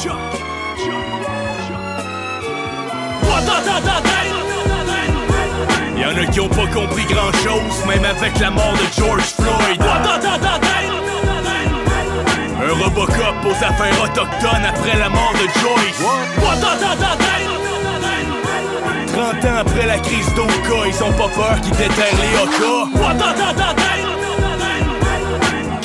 Y'en 5.98 6.08
a 6.08 6.26
qui 6.30 6.40
ont 6.40 6.50
pas 6.50 6.66
compris 6.66 7.04
grand 7.06 7.32
chose, 7.32 7.86
même 7.88 8.04
avec 8.04 8.38
la 8.38 8.50
mort 8.50 8.74
de 8.74 9.00
George 9.00 9.22
Floyd. 9.22 10.75
Un 12.68 12.72
Robocop 12.82 13.44
aux 13.44 13.64
affaires 13.64 14.02
autochtones 14.02 14.64
après 14.68 14.98
la 14.98 15.08
mort 15.08 15.32
de 15.34 15.46
Joyce. 15.60 16.02
30 19.12 19.44
ans 19.44 19.58
après 19.60 19.86
la 19.86 19.98
crise 19.98 20.34
d'Oka, 20.34 20.88
ils 20.88 21.04
ont 21.04 21.12
pas 21.12 21.28
peur 21.28 21.60
qu'ils 21.60 21.76
déterrent 21.76 22.18
les 22.20 22.36
Oka. 22.42 22.88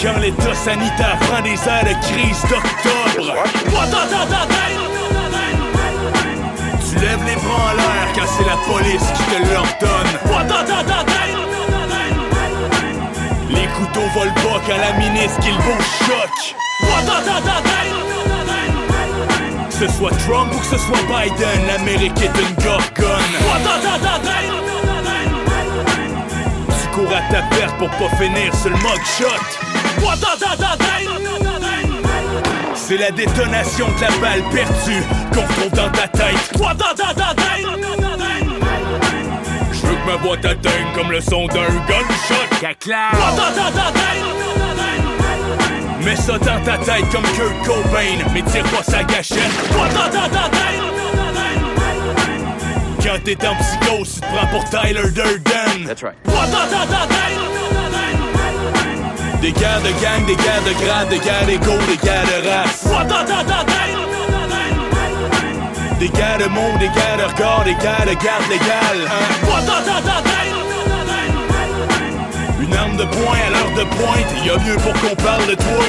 Quand 0.01 0.19
l'état 0.19 0.55
sanitaire 0.55 1.17
prend 1.19 1.41
des 1.43 1.49
airs 1.69 1.83
de 1.83 1.93
crise 2.01 2.41
d'octobre. 2.49 3.35
Tu 6.89 6.95
lèves 6.99 7.25
les 7.27 7.35
bras 7.35 7.71
en 7.71 7.75
l'air 7.75 8.07
quand 8.15 8.27
c'est 8.35 8.45
la 8.45 8.57
police 8.65 9.07
qui 9.13 9.23
te 9.23 9.37
l'ordonne. 9.53 11.10
Les 13.53 13.67
couteaux 13.67 14.07
volent 14.13 14.33
pas 14.33 14.61
quand 14.65 14.77
la 14.77 14.93
ministre 14.97 15.39
qu'il 15.41 15.55
beau 15.57 15.77
choc. 16.05 16.55
Que 19.69 19.87
ce 19.87 19.97
soit 19.97 20.11
Trump 20.25 20.53
ou 20.53 20.59
que 20.59 20.65
ce 20.65 20.77
soit 20.77 21.01
Biden, 21.07 21.67
l'Amérique 21.67 22.21
est 22.21 22.37
une 22.39 22.55
gorgone. 22.63 23.31
Tu 26.81 26.87
cours 26.93 27.11
à 27.11 27.21
ta 27.33 27.41
perte 27.55 27.77
pour 27.77 27.89
pas 27.89 28.15
finir 28.17 28.53
sur 28.55 28.69
le 28.69 28.77
mugshot. 28.77 29.41
C'est 32.75 32.97
la 32.97 33.11
détonation 33.11 33.87
de 33.87 34.01
la 34.01 34.09
balle 34.19 34.43
perdue 34.53 35.03
qu'on 35.33 35.41
retrouve 35.41 35.71
dans 35.71 35.89
ta 35.91 36.07
tête. 36.07 36.51
Que 40.01 40.11
ma 40.11 40.15
voix 40.17 40.37
t'atteigne 40.37 40.87
comme 40.95 41.11
le 41.11 41.21
son 41.21 41.47
d'un 41.47 41.67
gunshot. 41.87 42.47
Mets 46.03 46.15
ça 46.15 46.37
dans 46.39 46.61
ta 46.63 46.77
tête 46.79 47.09
comme 47.11 47.23
Kurt 47.23 47.65
Cobain, 47.65 48.17
mais 48.33 48.41
tire 48.43 48.63
pas 48.63 48.83
sa 48.83 49.03
gâchette. 49.03 49.37
Quand 53.03 53.23
t'es 53.23 53.37
en 53.47 53.55
psychose, 53.55 54.15
tu 54.15 54.21
te 54.21 54.25
prends 54.25 54.47
pour 54.47 54.63
Tyler 54.69 55.09
Durden. 55.11 55.85
That's 55.87 56.03
right. 56.03 56.15
Des 59.41 59.51
guerres 59.53 59.81
de 59.81 59.91
gang, 60.01 60.25
des 60.27 60.35
guerres 60.35 60.63
de 60.63 60.73
grade, 60.85 61.09
des 61.09 61.19
guerres 61.19 61.45
d'ego, 61.47 61.71
des 61.87 61.97
guerres 61.97 62.25
de 62.25 62.47
race. 62.47 62.85
Des 66.01 66.09
guerres 66.09 66.39
de 66.39 66.45
mots, 66.45 66.77
des 66.79 66.87
guerres 66.87 67.17
de 67.19 67.25
record, 67.31 67.63
des 67.63 67.75
guerres 67.75 68.07
de 68.07 68.15
garde 68.15 68.49
légale. 68.49 69.07
Une 72.59 72.73
arme 72.73 72.97
de 72.97 73.03
poing 73.03 73.37
à 73.45 73.49
l'heure 73.51 73.69
de 73.77 73.83
pointe, 73.83 74.25
y 74.43 74.49
a 74.49 74.57
mieux 74.65 74.77
pour 74.77 74.93
qu'on 74.93 75.15
parle 75.15 75.45
de 75.45 75.53
toi. 75.53 75.85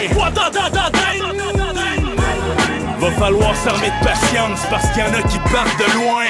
Va 3.01 3.11
falloir 3.13 3.57
s'armer 3.57 3.89
de 3.89 4.05
patience 4.05 4.61
parce 4.69 4.87
qu'il 4.91 5.03
y 5.03 5.07
en 5.07 5.15
a 5.15 5.23
qui 5.23 5.39
partent 5.51 5.79
de 5.79 5.95
loin. 5.95 6.27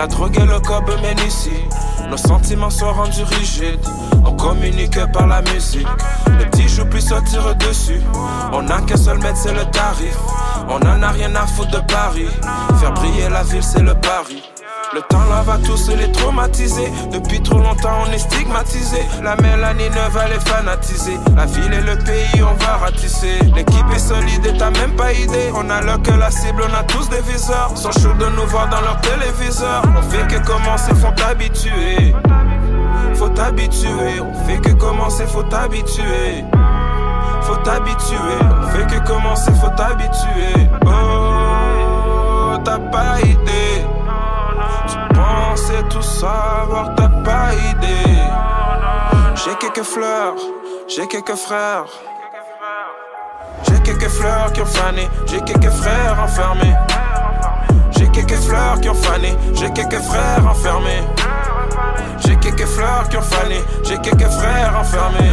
La 0.00 0.06
drogue 0.06 0.38
et 0.38 0.46
le 0.46 0.58
cob 0.60 0.88
mènent 1.02 1.26
ici. 1.26 1.52
Nos 2.08 2.16
sentiments 2.16 2.70
sont 2.70 2.90
rendus 2.90 3.22
rigides, 3.22 3.86
on 4.24 4.32
communique 4.32 4.98
par 5.12 5.26
la 5.26 5.42
musique. 5.42 5.86
Les 6.38 6.46
petits 6.46 6.68
joues 6.68 6.86
puis 6.86 7.02
sortir 7.02 7.54
dessus. 7.56 8.00
On 8.50 8.62
n'a 8.62 8.80
qu'un 8.80 8.96
seul 8.96 9.18
maître, 9.18 9.36
c'est 9.36 9.52
le 9.52 9.66
tarif. 9.66 10.16
On 10.70 10.76
en 10.76 11.02
a 11.02 11.10
rien 11.10 11.34
à 11.34 11.46
foutre 11.46 11.72
de 11.72 11.80
Paris. 11.80 12.28
Faire 12.80 12.94
briller 12.94 13.28
la 13.28 13.42
ville, 13.42 13.62
c'est 13.62 13.82
le 13.82 13.92
pari. 13.92 14.42
Le 14.92 15.02
temps 15.02 15.24
là 15.30 15.42
va 15.42 15.56
tous 15.58 15.88
les 15.90 16.10
traumatiser. 16.10 16.90
Depuis 17.12 17.40
trop 17.40 17.58
longtemps, 17.58 18.02
on 18.08 18.12
est 18.12 18.18
stigmatisé. 18.18 18.98
La 19.22 19.36
mélanine 19.36 19.92
va 20.10 20.26
les 20.26 20.40
fanatiser. 20.40 21.16
La 21.36 21.46
ville 21.46 21.72
et 21.72 21.80
le 21.80 21.96
pays, 21.98 22.42
on 22.42 22.54
va 22.64 22.76
ratisser. 22.78 23.38
L'équipe 23.54 23.86
est 23.94 24.00
solide 24.00 24.44
et 24.46 24.58
t'as 24.58 24.70
même 24.70 24.96
pas 24.96 25.12
idée. 25.12 25.52
On 25.54 25.70
a 25.70 25.80
l'heure 25.80 26.02
que 26.02 26.10
la 26.10 26.32
cible, 26.32 26.64
on 26.68 26.74
a 26.74 26.82
tous 26.82 27.08
des 27.08 27.20
viseurs. 27.20 27.70
Sont 27.76 27.92
chauds 27.92 28.14
de 28.18 28.26
nous 28.34 28.46
voir 28.48 28.68
dans 28.68 28.80
leur 28.80 29.00
téléviseur. 29.00 29.84
On 29.96 30.02
fait 30.02 30.26
que 30.26 30.44
commencer, 30.44 30.92
faut 30.96 31.12
t'habituer. 31.14 32.12
Faut 33.14 33.28
t'habituer. 33.28 34.20
On 34.20 34.44
fait 34.44 34.58
que 34.58 34.72
commencer, 34.72 35.24
faut 35.26 35.44
t'habituer. 35.44 36.44
Faut 37.42 37.56
t'habituer. 37.62 38.38
On 38.60 38.66
fait 38.70 38.86
que 38.86 39.06
commencer, 39.06 39.52
faut 39.52 39.70
t'habituer. 39.76 40.68
Oh, 40.84 42.56
t'as 42.64 42.78
pas 42.78 43.20
idée. 43.20 43.59
Pensais 45.50 45.82
tout 45.90 46.00
savoir, 46.00 46.94
t'as 46.94 47.08
pas 47.08 47.52
idée. 47.72 48.20
J'ai 49.34 49.56
quelques 49.56 49.82
fleurs, 49.82 50.36
j'ai 50.86 51.08
quelques 51.08 51.34
frères. 51.34 51.86
J'ai 53.64 53.80
quelques 53.80 54.08
fleurs 54.10 54.52
qui 54.52 54.60
ont 54.60 54.66
fané, 54.66 55.08
j'ai 55.26 55.40
quelques 55.40 55.70
frères 55.70 56.20
enfermés. 56.22 56.76
J'ai 57.98 58.08
quelques 58.10 58.36
fleurs 58.36 58.80
qui 58.80 58.90
ont 58.90 58.94
fané, 58.94 59.36
j'ai 59.54 59.72
quelques 59.72 60.00
frères 60.02 60.46
enfermés. 60.48 61.02
J'ai 62.24 62.36
quelques 62.36 62.66
fleurs 62.66 63.08
qui 63.08 63.16
ont 63.16 63.22
fané, 63.22 63.60
j'ai 63.82 63.98
quelques 63.98 64.30
frères 64.30 64.76
enfermés. 64.80 65.32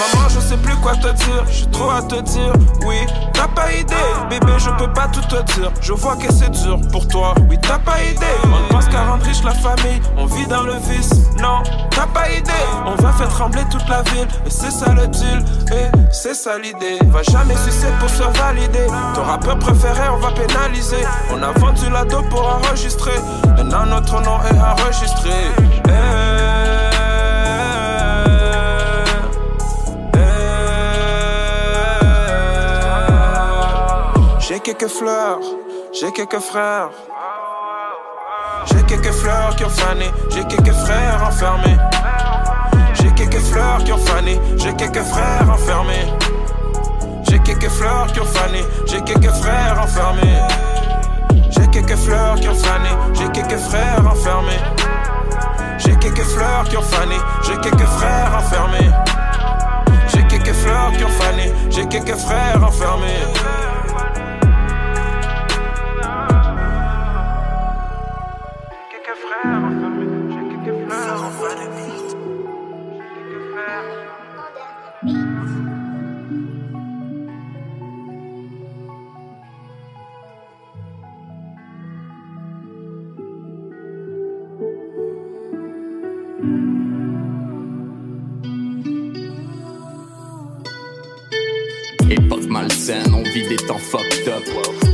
Maman, 0.00 0.28
je 0.30 0.40
sais 0.40 0.56
plus 0.56 0.74
quoi 0.76 0.96
te 0.96 1.12
dire, 1.12 1.44
j'ai 1.50 1.66
trop 1.66 1.90
à 1.90 2.00
te 2.00 2.20
dire. 2.22 2.52
Oui, 2.86 2.96
t'as 3.34 3.48
pas 3.48 3.70
idée, 3.72 3.94
bébé, 4.30 4.52
je 4.56 4.70
peux 4.70 4.90
pas 4.90 5.08
tout 5.08 5.20
te 5.20 5.42
dire. 5.52 5.70
Je 5.82 5.92
vois 5.92 6.16
que 6.16 6.32
c'est 6.32 6.50
dur 6.50 6.78
pour 6.90 7.06
toi. 7.06 7.34
Oui, 7.50 7.58
t'as 7.60 7.78
pas 7.78 8.02
idée. 8.02 8.24
On 8.44 8.72
pense 8.72 8.86
qu'à 8.86 9.04
rendre 9.04 9.24
riche 9.24 9.42
la 9.44 9.52
famille, 9.52 10.00
on 10.16 10.24
vit 10.24 10.46
dans 10.46 10.62
le 10.62 10.74
vice. 10.88 11.10
Non, 11.38 11.62
t'as 11.90 12.06
pas 12.06 12.30
idée. 12.30 12.50
On 12.86 12.94
va 12.94 13.12
faire 13.12 13.28
trembler 13.28 13.62
toute 13.70 13.86
la 13.90 14.00
ville, 14.02 14.28
et 14.46 14.50
c'est 14.50 14.70
ça 14.70 14.90
le 14.94 15.06
deal, 15.08 15.44
et 15.70 15.90
c'est 16.10 16.34
ça 16.34 16.58
l'idée. 16.58 16.98
Va 17.08 17.22
jamais 17.22 17.56
sucer 17.56 17.88
pour 17.98 18.08
se 18.08 18.22
valider. 18.22 18.86
Ton 19.14 19.24
rappeur 19.24 19.58
préféré, 19.58 20.08
on 20.08 20.18
va 20.18 20.30
pénaliser. 20.30 21.04
On 21.30 21.42
a 21.42 21.52
vendu 21.52 21.90
la 21.90 22.06
dope 22.06 22.28
pour 22.30 22.46
enregistrer. 22.46 23.20
Maintenant, 23.44 23.84
notre 23.84 24.18
nom 24.22 24.38
est 24.50 24.58
enregistré. 24.58 25.30
J'ai 34.50 34.58
quelques 34.58 34.88
fleurs, 34.88 35.38
j'ai 35.92 36.10
quelques 36.10 36.40
frères. 36.40 36.90
J'ai 38.66 38.82
quelques 38.82 39.12
fleurs 39.12 39.54
qui 39.54 39.64
ont 39.64 39.68
fané, 39.68 40.06
j'ai 40.28 40.42
quelques 40.42 40.72
frères 40.72 41.22
enfermés. 41.24 41.76
J'ai 42.94 43.12
quelques 43.12 43.38
fleurs 43.42 43.84
qui 43.84 43.92
ont 43.92 43.98
fané, 43.98 44.40
j'ai 44.56 44.74
quelques 44.74 45.04
frères 45.04 45.48
enfermés. 45.48 46.04
J'ai 47.28 47.38
quelques 47.38 47.68
fleurs 47.68 48.08
qui 48.12 48.18
ont 48.18 48.24
fané, 48.24 48.64
j'ai 48.86 49.00
quelques 49.02 49.30
frères 49.34 49.80
enfermés. 49.84 50.40
J'ai 51.50 51.68
quelques 51.68 51.96
fleurs 51.96 52.34
qui 52.40 52.48
ont 52.48 52.54
fané, 52.54 52.88
j'ai 53.12 53.28
quelques 53.28 53.60
frères 53.60 54.04
enfermés. 54.04 54.60
J'ai 55.78 55.94
quelques 55.94 56.24
fleurs 56.24 56.64
qui 56.64 56.76
ont 56.76 56.82
fané, 56.82 57.14
j'ai 57.44 57.56
quelques 57.58 57.86
frères 57.86 58.36
enfermés. 58.36 58.90
J'ai 60.08 60.24
quelques 60.24 60.54
fleurs 60.54 60.90
qui 60.98 61.04
ont 61.04 61.20
fané, 61.20 61.52
j'ai 61.70 61.86
quelques 61.86 62.16
frères 62.16 62.64
enfermés. 62.64 63.69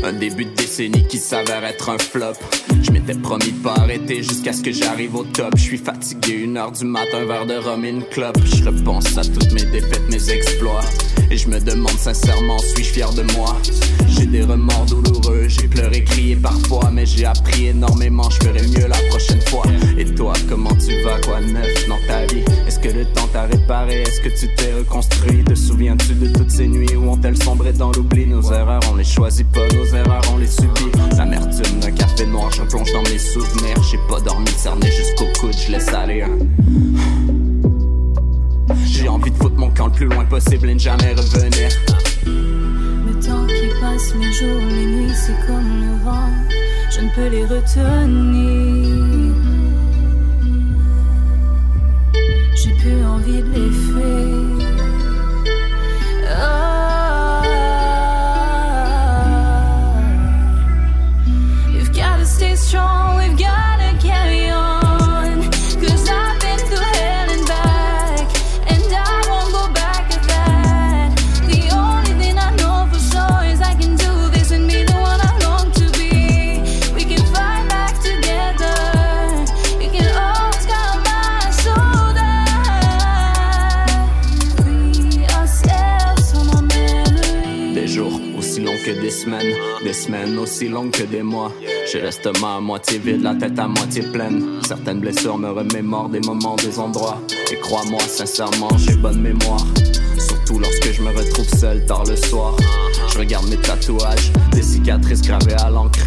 Un 0.05 0.12
début 0.12 0.44
de 0.44 0.51
décennie 0.51 1.07
qui 1.09 1.19
s'avère 1.19 1.65
être 1.65 1.89
un 1.89 1.98
flop. 1.98 2.35
Je 2.82 2.90
m'étais 2.90 3.15
promis 3.15 3.53
de 3.53 3.62
pas 3.62 3.74
arrêter 3.74 4.23
jusqu'à 4.23 4.53
ce 4.53 4.62
que 4.62 4.70
j'arrive 4.70 5.15
au 5.15 5.24
top. 5.24 5.53
Je 5.57 5.62
suis 5.62 5.78
fatigué, 5.78 6.35
une 6.35 6.59
heure 6.59 6.73
du 6.73 6.85
matin, 6.85 7.19
un 7.23 7.24
verre 7.24 7.47
de 7.47 7.55
rhum 7.55 7.85
une 7.85 8.05
clope. 8.05 8.39
Je 8.44 8.65
repense 8.65 9.16
à 9.16 9.23
toutes 9.23 9.53
mes 9.53 9.65
défaites, 9.65 10.09
mes 10.11 10.31
exploits. 10.31 10.85
Et 11.31 11.39
je 11.39 11.48
me 11.48 11.59
demande 11.59 11.98
sincèrement, 11.98 12.59
suis-je 12.59 12.93
fier 12.93 13.12
de 13.15 13.23
moi? 13.32 13.57
J'ai 14.09 14.27
des 14.27 14.43
remords 14.43 14.86
douloureux, 14.86 15.35
j'ai 15.48 15.68
pleuré, 15.68 16.02
crié 16.05 16.36
parfois, 16.36 16.90
mais 16.93 17.06
j'ai 17.06 17.24
appris 17.24 17.68
énormément, 17.68 18.28
je 18.31 18.47
ferai 18.47 18.66
mieux 18.66 18.86
la 18.86 18.97
prochaine 19.10 19.40
fois. 19.43 19.64
Et 19.98 20.05
toi, 20.05 20.32
comment 20.48 20.74
tu 20.77 21.02
vas, 21.02 21.20
quoi 21.20 21.40
de 21.40 21.52
neuf 21.52 21.89
dans 21.89 21.98
ta 22.06 22.27
vie? 22.27 22.43
Est-ce 22.66 22.78
que 22.78 22.89
le 22.89 23.05
temps 23.05 23.28
t'a 23.32 23.43
réparé? 23.43 24.02
Est-ce 24.02 24.20
que 24.20 24.28
tu 24.28 24.48
t'es 24.56 24.73
reconstruit? 24.73 25.44
Te 25.44 25.55
souviens-tu 25.55 26.14
de 26.14 26.28
toutes 26.28 26.51
ces 26.51 26.66
nuits 26.66 26.97
où 26.97 27.10
ont-elles 27.10 27.40
sombré 27.43 27.73
dans 27.73 27.93
l'oubli? 27.93 28.27
Nos 28.27 28.52
erreurs, 28.52 28.81
on 28.90 28.97
les 28.97 29.05
choisit 29.05 29.47
pas, 29.52 29.66
nos 29.74 29.86
erreurs, 29.86 30.23
on 30.32 30.39
les 30.39 30.47
subit. 30.47 30.90
L'amertume 31.16 31.81
d'un 31.81 31.93
café 31.93 32.27
noir, 32.27 32.51
je 32.52 32.62
plonge 32.62 32.93
dans 32.93 33.02
mes 33.02 33.18
souvenirs. 33.18 33.77
J'ai 33.90 33.98
pas 34.09 34.20
dormi 34.20 34.51
cerné 34.56 34.90
jusqu'au 34.90 35.27
coude, 35.39 35.55
je 35.56 35.73
laisse 35.73 35.89
aller. 35.89 36.24
J'ai 38.85 39.09
envie 39.09 39.31
de 39.31 39.36
foutre 39.36 39.56
mon 39.56 39.70
camp 39.70 39.86
le 39.86 39.93
plus 39.93 40.06
loin 40.06 40.24
possible 40.24 40.70
et 40.70 40.74
ne 40.74 40.78
jamais 40.78 41.14
revenir. 41.14 41.68
Le 43.86 43.92
temps 43.92 43.98
qui 43.98 44.08
passe, 44.08 44.14
les 44.14 44.32
jours, 44.32 44.60
les 44.68 44.86
nuits, 44.86 45.14
c'est 45.14 45.46
comme 45.46 45.80
le 45.80 46.04
vent. 46.04 46.30
Je 46.90 47.00
ne 47.00 47.10
peux 47.10 47.28
les 47.28 47.44
retenir. 47.44 48.86
J'ai 52.54 52.74
plus 52.80 53.04
envie 53.04 53.42
de 53.42 53.50
les 53.54 53.70
fuir. 53.70 54.56
Semaines, 89.97 90.39
aussi 90.39 90.68
longues 90.68 90.90
que 90.90 91.05
des 91.05 91.23
mois. 91.23 91.52
J'ai 91.90 92.01
l'estomac 92.01 92.56
à 92.56 92.60
moitié 92.60 92.98
vide, 92.98 93.23
la 93.23 93.35
tête 93.35 93.59
à 93.59 93.66
moitié 93.66 94.02
pleine. 94.02 94.60
Certaines 94.62 95.01
blessures 95.01 95.39
me 95.39 95.51
remémorent 95.51 96.10
des 96.10 96.20
moments, 96.20 96.56
des 96.56 96.78
endroits. 96.78 97.20
Et 97.51 97.56
crois-moi, 97.56 98.01
sincèrement, 98.01 98.70
j'ai 98.77 98.94
bonne 98.97 99.20
mémoire. 99.20 99.64
Surtout 100.18 100.59
lorsque 100.59 100.93
je 100.93 101.02
me 101.02 101.09
retrouve 101.09 101.48
seul 101.59 101.85
tard 101.86 102.05
le 102.05 102.16
soir. 102.16 102.56
Je 103.12 103.18
regarde 103.18 103.48
mes 103.48 103.56
tatouages, 103.56 104.32
des 104.52 104.62
cicatrices 104.62 105.23
gravées 105.23 105.55
à 105.55 105.70
l'encre. 105.70 106.06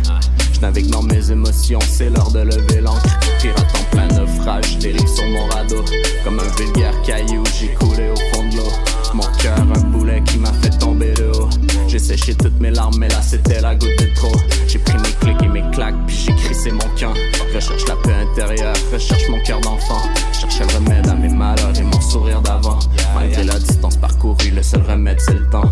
Je 0.61 0.91
dans 0.91 1.03
mes 1.03 1.31
émotions, 1.31 1.79
c'est 1.87 2.09
l'heure 2.09 2.31
de 2.31 2.39
lever 2.39 2.81
l'encre. 2.81 3.17
Pirate 3.39 3.65
en 3.79 3.95
plein 3.95 4.07
naufrage, 4.07 4.77
dérive 4.79 5.07
sur 5.07 5.25
mon 5.25 5.47
radeau. 5.47 5.83
Comme 6.25 6.39
un 6.39 6.57
vulgaire 6.57 7.01
caillou, 7.01 7.43
j'ai 7.57 7.69
coulé 7.69 8.09
au 8.09 8.35
fond 8.35 8.43
de 8.43 8.57
l'eau. 8.57 8.71
Mon 9.13 9.23
cœur, 9.41 9.57
un 9.57 9.79
boulet 9.87 10.21
qui 10.25 10.37
m'a 10.37 10.51
fait 10.61 10.77
tomber 10.77 11.13
de 11.13 11.31
haut. 11.31 11.49
J'ai 11.87 11.97
séché 11.97 12.35
toutes 12.35 12.59
mes 12.59 12.71
larmes, 12.71 12.95
mais 12.99 13.07
là 13.07 13.21
c'était 13.21 13.61
la 13.61 13.73
goutte 13.73 13.97
de 13.99 14.13
trop. 14.15 14.35
J'ai 14.67 14.79
pris 14.79 14.97
mes 14.97 15.13
clics 15.21 15.41
et 15.43 15.47
mes 15.47 15.63
claques, 15.71 15.95
puis 16.05 16.25
j'ai 16.25 16.35
crissé 16.35 16.71
mon 16.71 16.89
camp. 16.99 17.13
Recherche 17.55 17.87
la 17.87 17.95
paix 17.95 18.13
intérieure, 18.29 18.75
recherche 18.91 19.29
mon 19.29 19.41
cœur 19.43 19.61
d'enfant. 19.61 20.01
Cherchais 20.33 20.65
le 20.65 20.75
remède 20.75 21.07
à 21.07 21.15
mes 21.15 21.29
malheurs 21.29 21.79
et 21.79 21.83
mon 21.83 22.01
sourire 22.01 22.41
d'avant. 22.41 22.79
Malgré 23.15 23.45
la 23.45 23.57
distance 23.57 23.95
parcourue, 23.95 24.51
le 24.53 24.61
seul 24.61 24.81
remède 24.81 25.19
c'est 25.21 25.35
le 25.35 25.49
temps. 25.49 25.71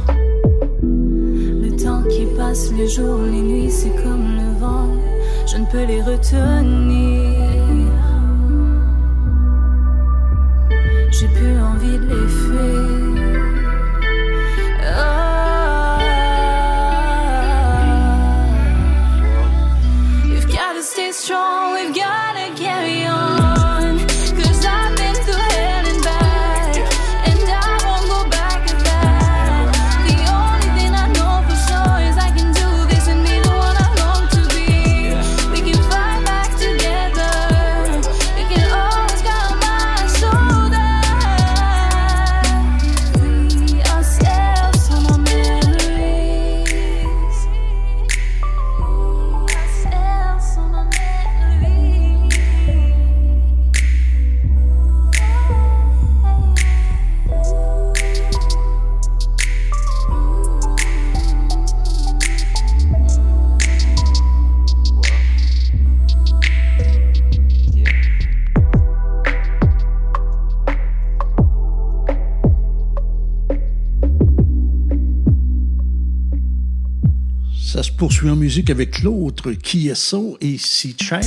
Les 2.48 2.88
jours, 2.88 3.19
les 3.24 3.41
nuits, 3.41 3.69
c'est 3.69 3.94
comme 4.02 4.38
le 4.38 4.57
vent. 4.57 4.95
Je 5.45 5.57
ne 5.57 5.65
peux 5.65 5.84
les 5.84 6.02
retenir. 6.02 7.36
J'ai 11.11 11.28
plus 11.28 11.60
envie 11.60 11.98
de 11.99 12.07
les 12.07 12.28
fuir. 12.28 13.18
Ah. 14.82 15.18
Stay 20.80 21.11
strong, 21.11 21.74
we've 21.74 21.94
gotta 21.94 22.27
poursuit 77.98 78.30
en 78.30 78.36
musique 78.36 78.69
avec 78.69 78.99
l'autre 78.99 79.52
qui 79.52 79.90
est 79.90 79.95
so 79.95 80.38
et 80.40 80.57
si 80.60 80.95
cher. 81.02 81.19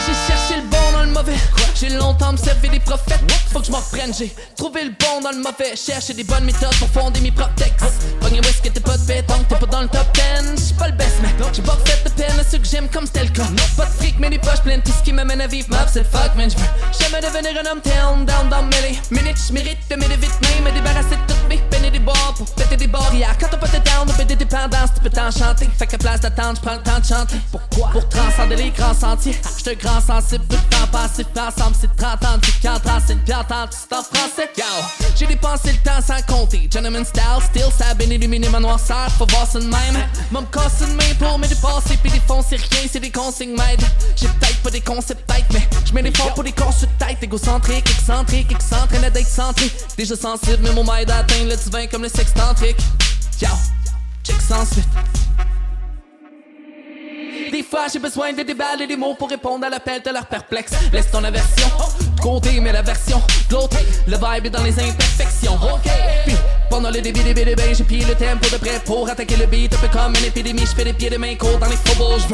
J'ai 0.00 0.14
cherché 0.26 0.56
le 0.56 0.70
bon 0.70 0.92
dans 0.92 1.02
le 1.02 1.10
mauvais. 1.10 1.36
J'ai 1.74 1.88
longtemps 1.90 2.30
observé 2.30 2.68
des 2.68 2.80
prophètes. 2.80 3.20
Faut 3.50 3.60
que 3.60 3.66
je 3.66 3.72
m'en 3.72 3.78
reprenne. 3.80 4.14
J'ai 4.16 4.32
trouvé 4.56 4.84
le 4.84 4.90
bon 4.90 5.20
dans 5.20 5.32
le 5.32 5.38
mauvais. 5.38 5.74
Cherché 5.74 6.14
des 6.14 6.24
bonnes 6.24 6.44
méthodes 6.44 6.74
pour 6.78 6.88
fonder 6.88 7.20
mes 7.20 7.32
propres 7.32 7.54
textes. 7.56 7.84
Pogné 8.20 8.38
whisky, 8.40 8.70
t'es 8.70 8.80
pas 8.80 8.96
de 8.96 9.04
pétanque, 9.04 9.48
t'es 9.48 9.56
pas 9.56 9.66
dans 9.66 9.82
le 9.82 9.88
top 9.88 10.06
10. 10.14 10.62
J'suis 10.62 10.74
pas 10.74 10.86
le 10.86 10.96
best, 10.96 11.16
mais 11.20 11.28
j'ai 11.52 11.62
pas 11.62 11.78
fait 11.84 12.07
ceux 12.50 12.58
que 12.58 12.66
j'aime 12.66 12.88
comme 12.88 13.06
c'était 13.06 13.24
le 13.24 13.30
cas. 13.30 13.46
Pas 13.76 13.86
de 13.86 13.90
fric, 13.90 14.14
mais 14.18 14.30
des 14.30 14.38
poches 14.38 14.62
pleines. 14.62 14.82
Tout 14.82 14.92
ce 14.92 15.02
qui 15.02 15.12
m'amène 15.12 15.40
à 15.40 15.46
vivre 15.46 15.68
ma 15.70 15.86
c'est 15.86 16.04
fuck, 16.04 16.34
man. 16.36 16.50
J'veux 16.50 16.64
jamais 17.00 17.20
devenir 17.20 17.62
un 17.62 17.72
homme 17.72 17.80
down 18.24 18.48
dans 18.48 18.62
mêlée. 18.62 18.98
Minute, 19.10 19.36
j'mérite 19.48 19.78
de 19.90 19.96
vite, 19.96 20.38
mais 20.42 20.70
me 20.70 20.74
débarrasser 20.74 21.16
de 21.16 21.32
toutes 21.32 21.48
mes 21.48 21.77
et 21.88 21.90
des 21.90 21.98
bords 21.98 22.34
pour 22.36 22.46
péter 22.54 22.76
des 22.76 22.86
barrières. 22.86 23.36
Quand 23.38 23.48
t'as 23.50 23.56
pas 23.56 23.66
de 23.66 23.78
down, 23.78 24.08
on 24.08 24.24
des 24.24 24.36
dépendances, 24.36 24.90
tu 24.94 25.00
peux 25.02 25.10
t'enchanter. 25.10 25.68
Fait 25.78 25.86
que 25.86 25.96
place 25.96 26.20
d'attente, 26.20 26.56
j'prends 26.56 26.76
le 26.76 26.82
temps 26.82 27.00
de 27.00 27.04
chanter. 27.04 27.36
Pourquoi? 27.50 27.90
Pour 27.90 28.08
transcender 28.08 28.56
les 28.56 28.70
grands 28.70 28.94
sentiers. 28.94 29.38
Un 29.68 29.74
grand 29.74 30.00
sensible, 30.00 30.44
peu 30.46 30.56
de 30.56 30.62
temps 30.62 30.86
passé 30.90 31.26
ensemble, 31.36 31.76
c'est 31.78 31.94
30 31.94 32.24
ans, 32.24 32.38
c'est 32.42 32.60
40 32.62 32.86
ans, 32.86 33.02
c'est 33.06 33.12
une 33.12 33.18
pierre 33.20 33.46
tente, 33.46 33.70
c'est 33.72 33.94
en 33.94 34.02
français. 34.02 34.50
Yo, 34.56 34.64
j'ai 35.14 35.26
dépensé 35.26 35.72
le 35.72 35.78
temps 35.78 36.00
sans 36.00 36.22
compter. 36.22 36.68
Gentleman 36.72 37.04
style, 37.04 37.22
still, 37.42 37.70
ça 37.76 37.90
a 37.90 37.94
bien 37.94 38.08
illuminé 38.08 38.48
ma 38.48 38.60
noirceur, 38.60 39.10
faut 39.18 39.26
voir 39.26 39.46
ça 39.46 39.58
de 39.58 39.64
même. 39.64 40.06
M'en 40.30 40.40
me 40.40 40.46
casse 40.46 40.80
une 40.80 40.94
main 40.94 41.14
pour 41.18 41.38
me 41.38 41.46
dépasser, 41.46 41.98
puis 42.02 42.10
défoncer 42.10 42.56
rien, 42.56 42.88
c'est 42.90 43.00
des 43.00 43.10
consignes 43.10 43.56
m'aident. 43.56 43.84
J'ai 44.16 44.28
peut-être 44.28 44.62
pas 44.62 44.70
des 44.70 44.80
concepts 44.80 45.26
tête, 45.26 45.44
mais 45.52 45.68
j'mets 45.84 46.02
des 46.02 46.16
forts 46.16 46.32
pour 46.34 46.44
des 46.44 46.52
corps 46.52 46.72
sur 46.72 46.88
tête. 46.96 47.18
Égocentrique, 47.20 47.88
excentrique, 47.90 48.50
excentré, 48.50 48.98
d'être. 48.98 49.28
Déjà 49.96 50.16
sensible, 50.16 50.58
mais 50.62 50.72
mon 50.72 50.84
m'aide 50.84 51.10
à 51.10 51.18
atteindre 51.18 51.50
le 51.50 51.56
comme 51.86 52.02
le 52.02 52.08
sextantrique. 52.08 52.78
Yo, 53.40 53.48
check 54.24 54.40
sans 54.40 54.64
suite. 54.64 54.88
Des 57.52 57.62
fois 57.62 57.86
j'ai 57.92 57.98
besoin 57.98 58.32
de 58.32 58.42
déballer 58.42 58.86
des 58.86 58.96
mots 58.96 59.14
pour 59.14 59.30
répondre 59.30 59.64
à 59.64 59.70
l'appel 59.70 60.02
de 60.02 60.10
leur 60.10 60.26
perplexe. 60.26 60.72
Laisse 60.92 61.10
ton 61.10 61.22
aversion 61.22 61.68
de 62.16 62.20
côté 62.20 62.60
mais 62.60 62.72
la 62.72 62.82
version 62.82 63.22
de 63.48 63.54
l'autre. 63.54 63.76
Le 64.06 64.16
vibe 64.16 64.46
est 64.46 64.50
dans 64.50 64.62
les 64.62 64.78
imperfections. 64.78 65.54
Ok 65.54 65.90
Puis 66.26 66.36
pendant 66.68 66.90
le 66.90 67.00
début 67.00 67.22
des 67.22 67.34
des 67.34 67.74
j'ai 67.74 67.84
pillé 67.84 68.04
le 68.04 68.14
tempo 68.14 68.48
de 68.50 68.56
près 68.56 68.80
pour 68.84 69.08
attaquer 69.08 69.36
le 69.36 69.46
beat. 69.46 69.72
Un 69.74 69.78
peu 69.78 69.88
comme 69.88 70.14
une 70.16 70.24
épidémie 70.24 70.66
Je 70.66 70.74
fais 70.74 70.84
des 70.84 70.92
pieds 70.92 71.10
de 71.10 71.16
main 71.16 71.34
courts 71.36 71.58
dans 71.58 71.68
les 71.68 71.76
faubourgs 71.76 72.26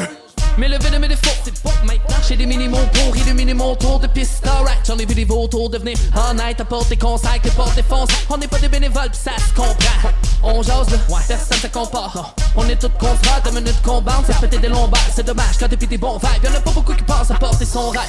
Mais 0.56 0.68
lever 0.68 0.90
de 0.90 0.98
mes 0.98 1.08
défauts, 1.08 1.36
c'est 1.44 1.62
bon 1.64 1.70
maintenant. 1.84 2.16
J'ai 2.28 2.36
des 2.36 2.46
minimums 2.46 2.86
pour 2.92 3.16
illuminer 3.16 3.54
mon 3.54 3.74
tour 3.74 3.98
de 3.98 4.06
piste. 4.06 4.46
Alright, 4.46 4.78
j'en 4.86 4.96
ai 4.96 5.04
vu 5.04 5.14
des 5.14 5.24
vautours 5.24 5.68
devenir 5.68 5.96
honnête. 6.30 6.60
Apporte 6.60 6.88
des 6.88 6.96
conseils, 6.96 7.40
les 7.42 7.50
portes 7.50 7.74
défoncent. 7.74 8.10
On 8.30 8.36
n'est 8.36 8.46
pas 8.46 8.58
des 8.58 8.68
bénévoles, 8.68 9.10
pis 9.10 9.18
ça 9.18 9.32
se 9.36 9.52
comprend. 9.52 10.10
On 10.44 10.62
jase 10.62 10.90
là, 10.90 10.98
personne 11.26 11.58
se 11.58 11.66
compare. 11.66 12.34
On 12.56 12.68
est 12.68 12.76
tous 12.76 12.88
confrères, 13.00 13.42
deux 13.44 13.50
minutes 13.50 13.82
qu'on 13.82 14.00
bande, 14.00 14.24
ça 14.26 14.34
péter 14.34 14.58
des 14.58 14.68
lombaires. 14.68 15.10
C'est 15.14 15.26
dommage 15.26 15.58
quand 15.58 15.68
depuis 15.68 15.88
des 15.88 15.98
bons 15.98 16.18
vibes. 16.18 16.44
Y'en 16.44 16.54
a 16.56 16.60
pas 16.60 16.70
beaucoup 16.70 16.94
qui 16.94 17.02
pensent 17.02 17.30
à 17.32 17.34
porter 17.34 17.64
son 17.64 17.90
rêve. 17.90 18.00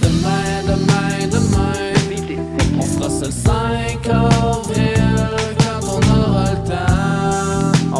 Demain, 0.00 0.62
demain, 0.66 1.28
demain, 1.30 1.72
on 2.78 2.82
fera 2.82 3.08
le 3.08 3.30
5 3.30 4.08
avril 4.08 4.71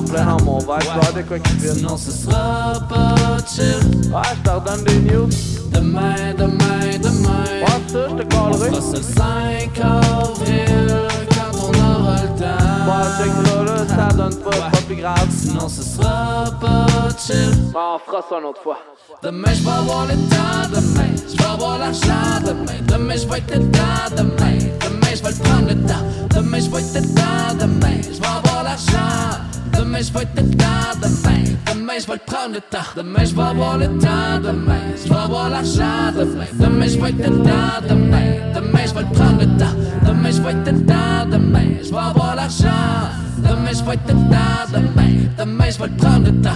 En 0.02 0.08
plein 0.08 0.24
dans 0.36 0.44
mon 0.44 0.58
verre, 0.58 0.78
je 0.80 1.12
vais 1.14 1.22
de 1.22 1.28
quoi 1.28 1.38
qui 1.38 1.54
vient. 1.56 1.74
Sinon 1.74 1.96
ce 1.96 2.10
sera 2.10 2.74
pas 2.88 3.14
chill. 3.46 4.10
Ouais, 4.12 4.20
je 4.36 4.42
te 4.42 4.50
redonne 4.50 4.84
des 4.84 4.98
news. 5.12 5.28
Demain, 5.72 6.34
demain, 6.36 6.98
demain, 7.02 7.44
Ouais, 7.62 7.66
ça, 7.86 8.08
je 8.08 8.14
te 8.14 8.22
on 8.22 8.26
callerai. 8.28 8.70
fera 8.70 8.80
ça 8.82 8.96
le 8.96 9.02
5 9.02 9.80
avril 9.80 11.08
quand 11.30 11.58
on 11.58 11.70
aura 11.70 12.16
le 12.22 12.28
temps. 12.38 12.84
Bon, 12.86 13.02
check 13.18 13.32
ça 13.46 13.62
là, 13.62 13.86
ça 13.88 14.16
donne 14.16 14.36
pas, 14.36 14.50
c'est 14.52 14.70
pas 14.80 14.86
plus 14.86 14.96
grave. 14.96 15.28
Sinon 15.30 15.68
ce 15.68 15.82
sera 15.82 16.44
pas 16.60 16.86
chill. 17.18 17.70
Bon, 17.72 17.80
on 17.94 17.98
fera 17.98 18.22
ça 18.28 18.38
une 18.38 18.44
autre 18.46 18.62
fois. 18.62 18.78
Demain 19.22 19.52
je 19.54 19.62
vais 19.62 19.70
avoir 19.70 20.06
le 20.06 20.14
temps, 20.14 20.68
demain 20.74 21.14
je 21.30 21.36
vais 21.36 21.44
avoir 21.48 21.78
l'argent, 21.78 22.40
demain 22.44 22.78
Demain 22.88 23.14
je 23.16 23.26
vais 23.28 23.38
être 23.38 23.52
dedans, 23.56 24.16
demain 24.16 24.58
Demain 24.80 25.14
je 25.14 25.22
vais 25.22 25.30
le 25.30 25.44
prendre 25.44 25.68
le 25.68 25.74
temps, 25.86 26.04
demain 26.34 26.58
je 26.58 26.68
vais 26.70 26.80
être 26.80 26.92
dedans, 26.92 27.54
demain 27.60 28.00
Je 28.02 28.18
vais 28.20 28.26
avoir 28.26 28.64
l'argent, 28.64 29.38
demain 29.72 30.00
je 30.00 30.12
vais 30.12 30.22
être 30.22 30.34
dedans, 30.34 30.92
demain. 31.00 31.44
Demain 31.72 31.92
je 32.00 32.06
vais 32.06 32.12
le 32.14 32.32
prendre 32.32 32.54
le 32.54 32.60
temps, 32.60 32.78
demain 32.96 33.24
je 33.24 33.34
vais 33.34 33.42
avoir 33.42 33.78
le 33.78 33.86
temps, 33.98 34.40
demain. 34.42 34.80
Je 34.96 35.08
vais 35.08 35.16
avoir 35.16 35.50
l'argent, 35.50 36.12
demain. 36.16 36.46
Demain 36.58 36.86
je 36.86 36.98
vais 36.98 37.10
être 37.10 37.30
dedans, 37.30 37.88
demain. 37.88 38.28
Demain 38.54 38.86
je 38.86 38.94
vais 38.94 39.00
le 39.00 39.12
prendre 39.12 39.40
le 39.40 39.46
temps, 39.58 39.76
demain 40.06 40.30
je 40.30 40.42
vais 40.42 40.50
être 40.50 40.64
dedans, 40.64 41.26
demain. 41.30 41.68
Je 41.82 41.90
vais 41.90 41.96
avoir 41.96 42.36
l'argent, 42.36 43.10
demain 43.38 43.72
je 43.72 43.84
vais 43.84 43.94
être 43.94 44.06
dedans, 44.06 44.62
demain. 44.72 45.12
Demain 45.38 45.70
je 45.70 45.78
vais 45.78 45.88
le 45.88 45.96
prendre 45.96 46.26
le 46.26 46.40
temps 46.40 46.50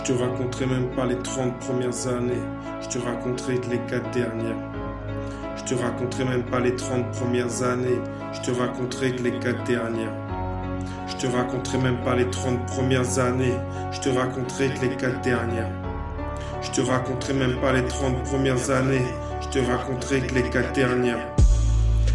Je 0.00 0.14
te 0.14 0.18
raconterai 0.18 0.64
même 0.64 0.88
pas 0.96 1.04
les 1.04 1.18
30 1.18 1.58
premières 1.58 2.08
années, 2.08 2.40
je 2.80 2.88
te 2.88 2.98
raconterai 2.98 3.60
que 3.60 3.68
les 3.68 3.78
4 3.80 4.10
dernières. 4.12 4.56
Je 5.58 5.62
te 5.62 5.74
raconterai 5.74 6.24
même 6.24 6.42
pas 6.42 6.58
les 6.58 6.74
30 6.74 7.10
premières 7.12 7.62
années, 7.62 8.00
je 8.32 8.40
te 8.40 8.50
raconterai 8.50 9.14
que 9.14 9.22
les 9.22 9.38
4 9.38 9.62
dernières. 9.64 10.14
Je 11.06 11.16
te 11.16 11.26
raconterai 11.26 11.78
même 11.78 12.02
pas 12.02 12.16
les 12.16 12.30
30 12.30 12.66
premières 12.66 13.18
années, 13.18 13.52
je 13.92 14.00
te 14.00 14.08
raconterai 14.08 14.70
que 14.70 14.80
les 14.80 14.96
4 14.96 15.20
dernières. 15.20 15.70
Je 16.62 16.70
te 16.70 16.80
raconterai 16.80 17.34
même 17.34 17.60
pas 17.60 17.72
les 17.74 17.84
30 17.84 18.24
premières 18.24 18.70
années, 18.70 19.04
je 19.42 19.48
te 19.48 19.58
raconterai 19.58 20.20
que 20.22 20.34
les 20.34 20.48
4 20.48 20.72
dernières. 20.72 21.26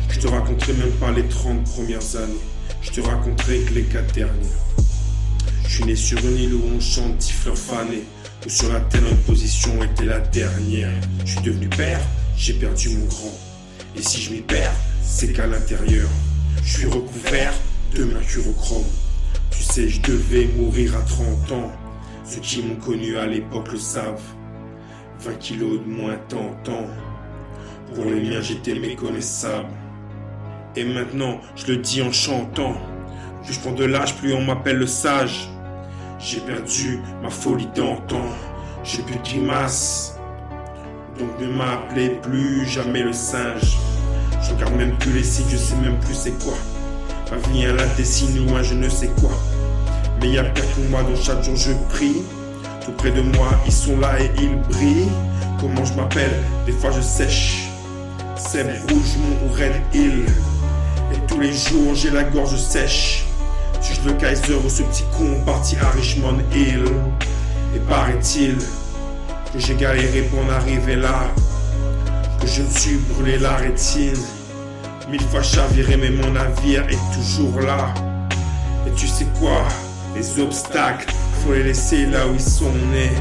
Je 0.09 0.19
te 0.19 0.27
raconterai 0.27 0.73
même 0.73 0.91
pas 0.93 1.11
les 1.11 1.27
30 1.27 1.63
premières 1.65 2.15
années, 2.15 2.45
je 2.81 2.89
te 2.89 3.01
raconterai 3.01 3.59
que 3.59 3.73
les 3.75 3.83
4 3.83 4.11
dernières. 4.15 4.84
Je 5.67 5.75
suis 5.75 5.85
né 5.85 5.95
sur 5.95 6.19
une 6.19 6.37
île 6.37 6.53
où 6.53 6.63
on 6.75 6.79
chante 6.79 7.17
dix 7.17 7.31
fleurs 7.31 7.57
fanées, 7.57 8.03
où 8.45 8.49
sur 8.49 8.71
la 8.71 8.79
terre 8.81 9.01
notre 9.01 9.23
position 9.23 9.83
était 9.83 10.05
la 10.05 10.19
dernière. 10.19 10.91
Je 11.25 11.31
suis 11.31 11.41
devenu 11.41 11.67
père, 11.67 11.99
j'ai 12.37 12.53
perdu 12.53 12.89
mon 12.89 13.05
grand. 13.05 13.33
Et 13.97 14.01
si 14.01 14.21
je 14.21 14.31
m'y 14.31 14.41
perds, 14.41 14.75
c'est 15.01 15.33
qu'à 15.33 15.47
l'intérieur, 15.47 16.07
je 16.63 16.77
suis 16.77 16.85
recouvert 16.85 17.53
de 17.95 18.03
mercurochrome. 18.03 18.85
Tu 19.51 19.63
sais, 19.63 19.89
je 19.89 20.01
devais 20.01 20.47
mourir 20.57 20.95
à 20.95 21.01
30 21.01 21.51
ans. 21.51 21.71
Ceux 22.25 22.41
qui 22.41 22.61
m'ont 22.61 22.75
connu 22.75 23.17
à 23.17 23.25
l'époque 23.25 23.71
le 23.71 23.79
savent. 23.79 24.21
20 25.19 25.33
kilos 25.39 25.79
de 25.79 25.89
moins 25.89 26.17
tentant. 26.27 26.87
Pour 27.93 28.05
les 28.05 28.21
miens, 28.21 28.41
j'étais 28.41 28.75
méconnaissable. 28.75 29.69
Et 30.75 30.83
maintenant, 30.83 31.39
je 31.55 31.67
le 31.67 31.77
dis 31.77 32.01
en 32.01 32.11
chantant. 32.11 32.75
Plus 33.43 33.53
je 33.53 33.59
prends 33.59 33.73
de 33.73 33.85
l'âge, 33.85 34.15
plus 34.17 34.33
on 34.33 34.41
m'appelle 34.41 34.77
le 34.77 34.87
sage. 34.87 35.49
J'ai 36.27 36.39
perdu 36.39 37.01
ma 37.21 37.29
folie 37.29 37.67
d'antan. 37.75 38.25
J'ai 38.83 39.03
plus 39.03 39.15
de 39.15 39.21
grimaces. 39.21 40.15
Donc 41.19 41.29
ne 41.39 41.45
m'appelez 41.45 42.19
plus 42.23 42.65
jamais 42.65 43.03
le 43.03 43.13
singe. 43.13 43.77
Je 44.41 44.55
regarde 44.55 44.73
même 44.73 44.97
plus 44.97 45.13
les 45.13 45.23
signes, 45.23 45.45
je 45.51 45.57
sais 45.57 45.75
même 45.75 45.99
plus 45.99 46.15
c'est 46.15 46.43
quoi. 46.43 46.55
Ma 47.29 47.37
vie 47.47 47.65
est 47.65 47.73
la 47.73 47.85
dessine 47.95 48.43
loin, 48.47 48.63
je 48.63 48.73
ne 48.73 48.89
sais 48.89 49.11
quoi. 49.21 49.37
Mais 50.19 50.31
y 50.31 50.39
a 50.39 50.45
pire 50.45 50.63
que 50.75 50.81
moi, 50.89 51.03
donc 51.03 51.17
chaque 51.21 51.43
jour 51.43 51.55
je 51.55 51.73
prie. 51.89 52.23
Tout 52.83 52.93
près 52.93 53.11
de 53.11 53.21
moi, 53.21 53.49
ils 53.67 53.71
sont 53.71 53.99
là 53.99 54.19
et 54.19 54.31
ils 54.41 54.59
brillent. 54.61 55.11
Comment 55.59 55.85
je 55.85 55.93
m'appelle? 55.93 56.43
Des 56.65 56.71
fois 56.71 56.89
je 56.89 57.01
sèche. 57.01 57.67
Sève 58.35 58.81
rouge, 58.89 59.15
mon 59.19 59.53
Red 59.53 59.73
Hill. 59.93 60.25
Et 61.13 61.27
tous 61.27 61.39
les 61.39 61.53
jours, 61.53 61.93
j'ai 61.93 62.09
la 62.09 62.23
gorge 62.23 62.57
sèche. 62.57 63.25
Suis-je 63.85 64.09
le 64.09 64.13
Kaiser 64.13 64.55
ou 64.55 64.67
ce 64.67 64.81
petit 64.81 65.03
con 65.15 65.41
parti 65.45 65.77
à 65.79 65.89
Richmond 65.91 66.39
Hill 66.51 66.85
Et 67.75 67.79
paraît-il 67.87 68.57
que 68.57 69.59
j'ai 69.59 69.75
galéré 69.75 70.23
pour 70.23 70.39
en 70.39 70.49
arriver 70.49 70.95
là. 70.95 71.27
Que 72.41 72.47
je 72.47 72.63
me 72.63 72.69
suis 72.71 72.97
brûlé 72.97 73.37
la 73.37 73.57
rétine. 73.57 74.17
Mille 75.07 75.21
fois 75.21 75.43
chaviré, 75.43 75.97
mais 75.97 76.09
mon 76.09 76.31
navire 76.31 76.83
est 76.89 77.13
toujours 77.13 77.61
là. 77.61 77.93
Et 78.87 78.91
tu 78.95 79.05
sais 79.05 79.27
quoi? 79.39 79.61
Les 80.15 80.39
obstacles, 80.39 81.13
faut 81.43 81.53
les 81.53 81.65
laisser 81.65 82.07
là 82.07 82.25
où 82.27 82.33
ils 82.33 82.41
sont 82.41 82.73
nés. 82.91 83.11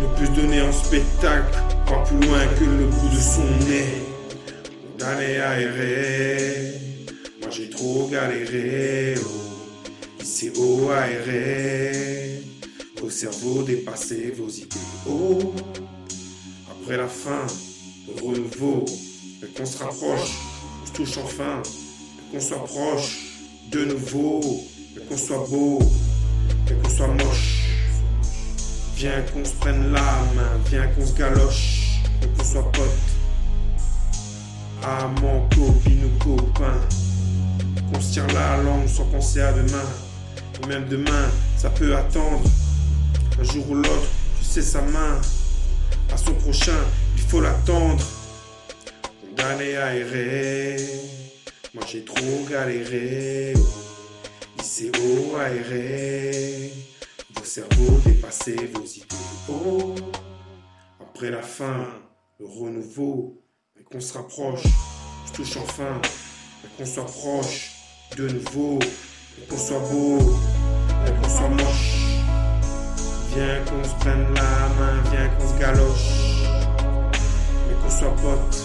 Ne 0.00 0.06
plus 0.16 0.28
donner 0.34 0.62
en 0.62 0.72
spectacle, 0.72 1.58
pas 1.86 2.02
plus 2.06 2.26
loin 2.26 2.46
que 2.58 2.64
le 2.64 2.86
bout 2.86 3.08
de 3.14 3.20
son 3.20 3.44
nez. 3.68 4.06
D'aller 4.98 5.36
aérer, 5.36 6.73
j'ai 7.54 7.70
trop 7.70 8.08
galéré. 8.10 9.14
Oh. 9.18 10.22
Ici 10.22 10.50
haut 10.56 10.90
aéré, 10.90 12.42
vos 13.00 13.10
cerveaux 13.10 13.62
dépassez 13.62 14.32
vos 14.36 14.48
idées. 14.48 14.76
Oh. 15.08 15.52
Après 16.70 16.96
la 16.96 17.06
fin, 17.06 17.46
le 18.08 18.22
renouveau, 18.22 18.84
et 19.42 19.46
qu'on 19.46 19.66
se 19.66 19.78
rapproche, 19.78 20.32
on 20.82 20.86
se 20.86 20.92
touche 20.92 21.18
enfin, 21.18 21.62
qu'on 22.30 22.40
soit 22.40 22.64
proche 22.64 23.18
de 23.70 23.84
nouveau, 23.84 24.40
et 24.96 25.00
qu'on 25.06 25.16
soit 25.16 25.46
beau, 25.48 25.78
et 26.70 26.74
qu'on 26.74 26.90
soit 26.90 27.08
moche. 27.08 27.68
Viens 28.96 29.22
qu'on 29.32 29.44
se 29.44 29.54
prenne 29.54 29.92
la 29.92 30.00
main, 30.00 30.58
viens 30.70 30.86
qu'on 30.88 31.06
se 31.06 31.12
galoche, 31.12 32.00
et 32.22 32.26
qu'on 32.36 32.44
soit 32.44 32.72
pote. 32.72 32.90
Ah 34.82 35.10
mon 35.20 35.48
copine 35.48 36.04
ou 36.04 36.24
copain, 36.24 36.80
qu'on 37.94 38.00
se 38.00 38.12
tire 38.12 38.26
la 38.28 38.56
langue 38.62 38.88
sans 38.88 39.04
penser 39.04 39.40
à 39.40 39.52
demain. 39.52 39.84
Et 40.62 40.66
même 40.66 40.86
demain, 40.88 41.30
ça 41.56 41.70
peut 41.70 41.96
attendre. 41.96 42.42
Un 43.38 43.44
jour 43.44 43.70
ou 43.70 43.74
l'autre, 43.74 44.08
tu 44.38 44.44
sais 44.44 44.62
sa 44.62 44.82
main. 44.82 45.20
À 46.12 46.16
son 46.16 46.34
prochain, 46.34 46.78
il 47.16 47.22
faut 47.22 47.40
l'attendre. 47.40 48.04
Condamné 49.20 49.76
à 49.76 49.94
errer, 49.94 50.76
moi 51.74 51.84
j'ai 51.86 52.04
trop 52.04 52.46
galéré. 52.50 53.54
Haut 54.98 55.36
aéré, 55.36 56.72
vos 57.36 57.44
cerveaux 57.44 58.00
dépassez 58.04 58.56
vos 58.74 58.84
idées. 58.84 59.06
Oh. 59.48 59.94
Après 61.00 61.30
la 61.30 61.42
fin, 61.42 61.86
le 62.40 62.46
renouveau, 62.46 63.40
et 63.78 63.84
qu'on 63.84 64.00
se 64.00 64.14
rapproche, 64.14 64.64
je 65.26 65.32
touche 65.32 65.56
enfin, 65.58 66.00
et 66.64 66.68
qu'on 66.76 66.86
soit 66.86 67.06
proche 67.06 67.73
de 68.16 68.28
nouveau, 68.28 68.78
qu'on 69.48 69.58
soit 69.58 69.80
beau, 69.90 70.18
qu'on 71.20 71.28
soit 71.28 71.48
moche. 71.48 72.20
Viens 73.34 73.60
qu'on 73.64 73.82
se 73.82 73.94
prenne 73.96 74.26
la 74.34 74.68
main, 74.78 75.02
viens 75.10 75.28
qu'on 75.30 75.48
se 75.48 75.58
galoche, 75.58 76.48
mais 77.66 77.74
qu'on 77.82 77.90
soit 77.90 78.14
pote. 78.16 78.62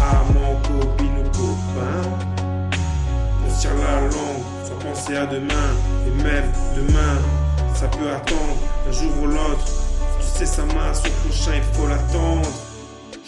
Ah 0.00 0.24
mon 0.34 0.56
copine 0.62 1.18
ou 1.18 1.30
copain, 1.30 2.02
on 3.46 3.60
tire 3.60 3.74
la 3.76 4.00
langue 4.00 4.44
sans 4.64 4.78
penser 4.84 5.16
à 5.16 5.26
demain, 5.26 5.70
et 6.06 6.22
même 6.22 6.52
demain, 6.74 7.22
ça 7.74 7.86
peut 7.86 8.10
attendre 8.10 8.58
un 8.88 8.92
jour 8.92 9.12
ou 9.22 9.26
l'autre. 9.26 9.66
Tu 10.20 10.38
sais 10.38 10.46
sa 10.46 10.64
main, 10.64 10.92
son 10.92 11.10
prochain, 11.24 11.52
il 11.54 11.76
faut 11.76 11.86
l'attendre. 11.86 12.48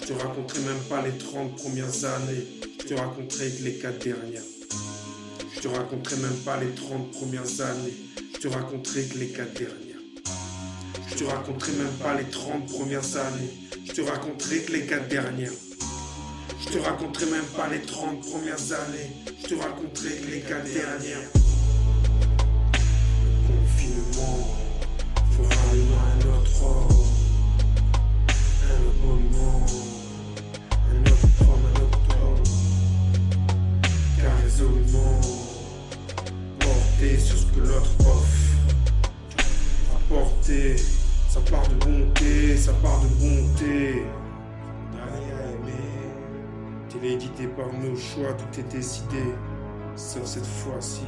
Je 0.01 0.07
te 0.07 0.13
raconterai 0.13 0.61
même 0.61 0.83
pas 0.89 1.03
les 1.03 1.17
30 1.17 1.55
premières 1.57 2.05
années. 2.05 2.47
Je 2.81 2.87
te 2.89 3.01
raconterai 3.01 3.49
les 3.63 3.75
4 3.75 4.03
dernières. 4.03 4.43
Je 5.55 5.61
te 5.61 5.69
raconterai 5.69 6.17
même 6.17 6.39
pas 6.45 6.59
les 6.59 6.71
30 6.71 7.11
premières 7.13 7.61
années. 7.61 7.95
Je 8.35 8.39
te 8.39 8.49
raconterai 8.49 9.05
que 9.05 9.19
les 9.19 9.29
4 9.29 9.53
dernières. 9.53 10.01
Je 11.09 11.15
te 11.17 11.25
raconterai 11.25 11.73
même 11.73 11.93
pas 12.03 12.15
les 12.15 12.25
30 12.25 12.67
premières 12.67 13.17
années. 13.17 13.69
Je 13.85 13.93
te 13.93 14.01
raconterai 14.01 14.63
que 14.63 14.73
les 14.73 14.87
4 14.87 15.09
dernières. 15.09 15.53
Je 16.61 16.69
te 16.71 16.79
raconterai 16.79 17.27
même 17.27 17.45
pas 17.57 17.69
les 17.69 17.83
30 17.83 18.21
premières 18.21 18.73
années. 18.73 19.11
Je 19.43 19.49
te 19.49 19.55
raconterai 19.55 20.17
que 20.17 20.31
les 20.31 20.41
4 20.41 20.65
dernières. 20.65 21.29
Le 23.13 23.49
confinement 23.49 24.57
fera 25.37 25.61
un 25.73 26.19
autre 26.39 26.65
homme. 26.65 27.07
Un 28.65 28.81
abonnement. 28.89 29.90
Résolument 34.51 35.21
porté 36.59 37.19
sur 37.19 37.37
ce 37.37 37.47
que 37.47 37.61
l'autre 37.61 37.91
offre. 38.01 39.45
Apporter, 39.95 40.77
ça 41.29 41.41
part 41.49 41.69
de 41.69 41.75
bonté, 41.77 42.57
ça 42.57 42.73
part 42.83 43.01
de 43.01 43.07
bonté. 43.07 44.03
Aimer. 44.93 45.71
Téléguidé 46.89 47.47
par 47.47 47.73
nos 47.73 47.95
choix, 47.95 48.33
tout 48.33 48.61
est 48.61 48.75
décidé. 48.75 49.23
Sauf 49.95 50.25
cette 50.25 50.47
fois-ci. 50.47 51.05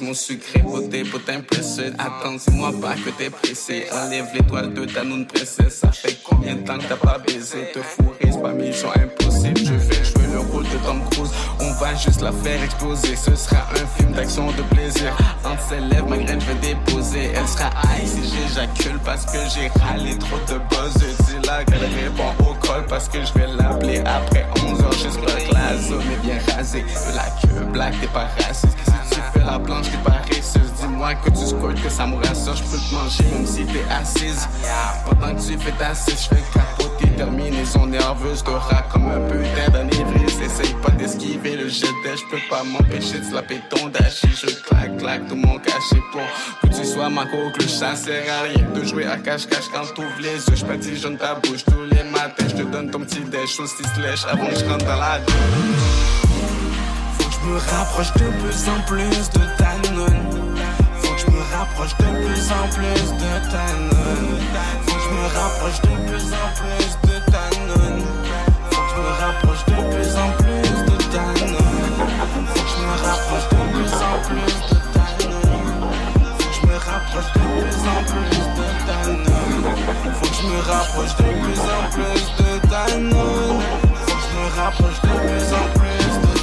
Mon 0.00 0.14
sucré, 0.14 0.58
beauté, 0.58 1.04
potin 1.04 1.42
précieux. 1.42 1.92
Attends, 1.96 2.34
dis-moi 2.34 2.72
pas 2.80 2.94
que 2.96 3.10
t'es 3.10 3.30
pressé. 3.30 3.84
Enlève 3.92 4.26
l'étoile 4.34 4.74
de 4.74 4.84
ta 4.84 5.04
noune 5.04 5.26
princesse. 5.26 5.78
Ça 5.78 5.92
fait 5.92 6.18
combien 6.24 6.56
de 6.56 6.62
temps 6.62 6.76
que 6.78 6.86
t'as 6.88 6.96
pas 6.96 7.18
baisé? 7.18 7.70
Te 7.72 7.78
fourrer, 7.78 8.32
c'est 8.32 8.42
pas 8.42 8.52
mission 8.52 8.88
impossible. 8.90 9.21
Je 9.21 9.21
juste 12.02 12.20
la 12.20 12.32
faire 12.32 12.62
exploser. 12.62 13.16
Ce 13.16 13.34
sera 13.34 13.62
un 13.70 13.86
film 13.98 14.12
d'action 14.12 14.46
de 14.52 14.62
plaisir. 14.74 15.16
Entre 15.44 15.62
ses 15.68 15.80
lèvres, 15.80 16.08
ma 16.08 16.16
graine, 16.16 16.40
je 16.40 16.46
vais 16.46 16.74
déposer. 16.74 17.30
Elle 17.34 17.46
sera 17.46 17.70
high 17.84 18.06
si 18.06 18.22
j'éjacule 18.22 18.98
parce 19.04 19.24
que 19.26 19.38
j'ai 19.54 19.68
râlé 19.80 20.18
trop 20.18 20.38
de 20.48 20.58
buzz. 20.70 20.94
Dis-la 21.26 21.64
qu'elle 21.64 21.84
répond 21.84 22.32
au 22.40 22.54
col 22.54 22.84
parce 22.88 23.08
que 23.08 23.18
je 23.24 23.32
vais 23.34 23.46
l'appeler 23.56 24.00
après 24.00 24.46
11 24.66 24.80
heures. 24.80 24.92
J'espère 24.92 25.48
que 25.48 25.54
la 25.54 25.76
zone 25.76 26.02
est 26.12 26.26
bien 26.26 26.38
rasée. 26.54 26.82
De 26.82 27.16
la 27.16 27.30
queue 27.40 27.64
black, 27.72 27.94
t'es 28.00 28.08
pas 28.08 28.28
raciste. 28.38 28.78
Si 28.84 29.14
tu 29.14 29.20
fais 29.32 29.44
la 29.44 29.58
planche, 29.58 29.86
t'es 29.90 29.98
pas. 29.98 30.22
Que 31.02 31.30
tu 31.30 31.46
scores, 31.46 31.74
que 31.74 31.90
ça 31.90 32.06
me 32.06 32.14
rassure. 32.14 32.54
Je 32.54 32.62
peux 32.62 32.78
te 32.78 32.94
manger 32.94 33.24
même 33.32 33.44
si 33.44 33.66
t'es 33.66 33.84
assise. 33.90 34.48
Pendant 35.04 35.34
que 35.34 35.42
tu 35.42 35.58
fais 35.58 35.72
ta 35.72 35.94
cisse, 35.94 36.22
je 36.22 36.36
fais 36.36 36.42
capoter. 36.54 37.10
Terminaison 37.16 37.86
nerveuse, 37.86 38.42
te 38.44 38.50
rat 38.50 38.84
comme 38.90 39.10
un 39.10 39.20
putain 39.28 39.70
d'anivresse. 39.72 40.40
Essaye 40.40 40.74
pas 40.74 40.92
d'esquiver 40.92 41.56
le 41.56 41.68
jet 41.68 41.88
d'air. 42.04 42.16
Je 42.16 42.24
peux 42.30 42.42
pas 42.48 42.62
m'empêcher 42.62 43.18
de 43.18 43.24
slapper 43.24 43.60
ton 43.68 43.88
dashi. 43.88 44.28
Je 44.28 44.46
claque, 44.46 44.96
claque 44.98 45.26
tout 45.28 45.34
mon 45.34 45.58
cachet 45.58 46.00
pour 46.12 46.22
que 46.62 46.74
tu 46.74 46.84
sois 46.84 47.10
ma 47.10 47.24
coque. 47.24 47.58
Le 47.60 47.66
chat 47.66 47.96
sert 47.96 48.22
à 48.32 48.42
rien 48.44 48.70
de 48.72 48.84
jouer 48.84 49.04
à 49.04 49.16
cache-cache 49.16 49.68
quand 49.74 49.92
t'ouvres 49.94 50.08
les 50.20 50.36
yeux. 50.36 50.56
Je 50.56 50.64
badigeonne 50.64 51.18
ta 51.18 51.34
bouche 51.34 51.64
tous 51.64 51.82
les 51.90 52.04
matins. 52.04 52.46
Je 52.48 52.62
te 52.62 52.62
donne 52.62 52.90
ton 52.90 53.00
petit 53.00 53.20
déj 53.20 53.58
aussi 53.58 53.82
lèche 54.00 54.24
avant 54.30 54.46
que 54.46 54.56
je 54.56 54.64
rentre 54.64 54.86
dans 54.86 54.96
la 54.96 55.20
Faut 57.18 57.24
que 57.24 57.34
je 57.34 57.48
me 57.48 57.58
rapproche 57.58 58.12
de 58.14 58.30
plus 58.40 58.68
en 58.68 58.80
plus 58.86 59.30
de 59.30 59.56
ta 59.58 59.90
nonne. 59.92 60.41
Rapproche 61.62 61.96
de 61.96 62.04
plus 62.26 62.46
en 62.50 62.66
plus 62.74 63.06
de 63.22 63.32
ta. 63.50 63.66
Faut 64.84 64.94
que 64.94 65.02
je 65.04 65.10
me 65.14 65.24
rapproche 65.38 65.80
de 65.82 65.94
plus 66.08 66.26
en 66.42 66.48
plus 66.58 66.90
de 67.08 67.16
ta 67.30 67.44
nonne. 67.68 68.02
Faut 68.70 68.82
que 68.82 68.88
je 68.90 68.96
me 69.00 69.10
rapproche 69.22 69.64
de 69.70 69.78
plus 69.92 70.12
en 70.24 70.30
plus 70.42 70.70
de 70.90 70.96
ta 71.12 71.26
nonne. 71.46 71.98
Faut 72.50 72.62
que 72.62 72.70
je 72.72 72.78
me 72.82 72.94
rapproche 73.06 73.46
de 73.52 73.60
plus 73.74 73.94
en 74.10 74.16
plus 74.26 74.56
de 74.70 74.78
ta 74.94 75.06
nonne. 75.30 75.90
Faut 76.38 76.48
que 76.48 76.56
je 76.58 76.66
me 76.66 76.76
rapproche 76.90 77.30
de 77.36 77.44
plus 77.60 77.80
en 77.94 78.00
plus 78.10 78.42
de 78.58 78.66
ta 78.86 79.00
nonne. 79.06 79.64
Faut 80.18 80.28
que 80.28 80.36
je 80.38 80.46
me 80.48 80.58
rapproche 80.72 81.14
de 81.16 81.28
plus 81.42 81.62
en 81.76 81.82
plus 81.94 82.24
de 82.40 82.50
ta 82.70 82.84
nonne. 82.98 83.62
Faut 84.06 84.16
que 84.16 84.24
je 84.26 84.34
me 84.36 84.46
rapproche 84.60 85.00
de 85.02 85.12
plus 85.26 85.48
en 85.54 85.66
plus 85.78 86.01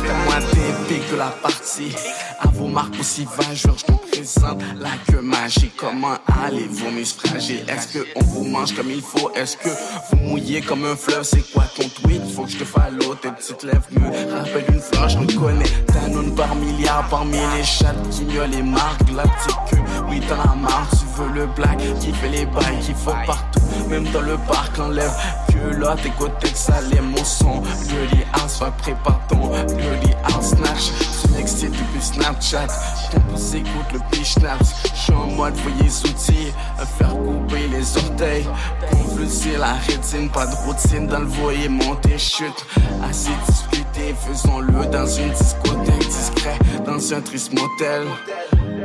de 0.10 0.14
ta 0.14 0.20
Fais-moi 0.20 0.40
des 0.54 0.88
pics 0.88 1.12
de 1.12 1.18
la 1.18 1.28
partie. 1.28 1.96
À 2.40 2.48
vos 2.48 2.68
marques 2.68 3.00
aussi 3.00 3.28
vageurs, 3.38 3.78
je 3.78 3.86
te 3.86 3.92
présente 3.92 4.62
la 4.78 4.90
queue 5.08 5.22
magique. 5.22 5.76
Comment 5.78 6.18
allez-vous, 6.44 6.92
mes 6.92 7.06
fragiles? 7.06 7.66
Est-ce 7.68 7.98
qu'on 7.98 8.24
vous 8.26 8.44
mange 8.44 8.76
comme 8.76 8.90
il 8.90 9.02
faut? 9.02 9.32
Est-ce 9.36 9.58
que 9.58 9.70
vous 10.12 10.18
mouillez 10.24 10.62
comme 10.62 10.86
un 10.86 10.96
fleuve? 10.96 11.24
C'est 11.24 11.52
quoi 11.52 11.66
ton 11.76 11.88
tweet? 11.88 12.22
Faut 12.34 12.44
que 12.44 12.52
je 12.52 12.58
te 12.58 12.66
follow, 12.66 13.16
tes 13.16 13.32
petites 13.32 13.64
lèvres 13.64 13.88
me 13.92 14.34
rappellent 14.34 14.74
une 14.74 14.82
fleur, 14.82 15.10
je 15.10 15.18
me 15.18 15.40
connais. 15.40 15.70
Ta 15.88 16.08
nonne 16.08 16.34
par 16.36 16.56
milliards, 16.56 17.08
parmi 17.10 17.38
les 17.56 17.64
chattes 17.64 18.10
qui 18.10 18.24
miaulent 18.24 18.50
les 18.50 18.64
marques. 18.64 19.10
La 19.16 19.24
petite 19.24 19.58
queue, 19.70 19.84
oui, 20.10 20.22
t'en 20.28 20.40
as 20.40 20.56
marre, 20.56 20.88
tu 20.92 21.06
veux 21.22 21.30
le 21.34 21.46
black 21.48 21.78
qui 22.00 22.14
fait 22.14 22.30
les 22.30 22.46
bails, 22.46 22.80
qui 22.82 22.94
faut 22.94 23.12
partout. 23.26 23.59
Même 23.90 24.06
dans 24.12 24.22
le 24.22 24.38
parc, 24.48 24.80
enlève 24.80 25.12
que 25.50 25.76
là, 25.76 25.96
tes 26.02 26.12
côtés 26.12 26.50
de 26.50 26.56
salé, 26.56 27.00
mon 27.02 27.24
son. 27.24 27.62
Dirty 27.88 28.24
House, 28.34 28.60
va 28.60 28.72
prépare 28.72 29.20
ton 29.28 29.50
Dirty 29.66 30.14
House 30.26 30.50
Snatch. 30.50 30.92
Tu 31.22 31.32
m'excites 31.32 31.72
depuis 31.72 32.02
Snapchat. 32.02 32.68
Ton 33.12 33.20
pouce 33.22 33.54
écoute 33.54 33.94
le 33.94 34.00
pitch 34.12 34.34
snaps. 34.34 34.76
J'suis 34.94 35.14
en 35.14 35.28
mode 35.28 35.56
foyer 35.58 35.90
outils, 36.06 36.54
à 36.78 36.86
faire 36.86 37.10
couper 37.10 37.68
les 37.72 37.98
orteils. 37.98 38.48
Convulser 38.92 39.58
la 39.58 39.74
rétine, 39.74 40.30
pas 40.30 40.46
de 40.46 40.56
routine 40.66 41.08
dans 41.08 41.20
le 41.20 41.26
voyer, 41.26 41.68
monter 41.70 42.18
chute. 42.18 42.66
Assez 43.04 43.32
discuté, 43.48 44.16
faisons-le 44.28 44.86
dans 44.88 45.08
une 45.08 45.32
discothèque 45.32 46.08
discret, 46.08 46.60
dans 46.86 47.14
un 47.14 47.22
triste 47.22 47.54
motel. 47.54 48.08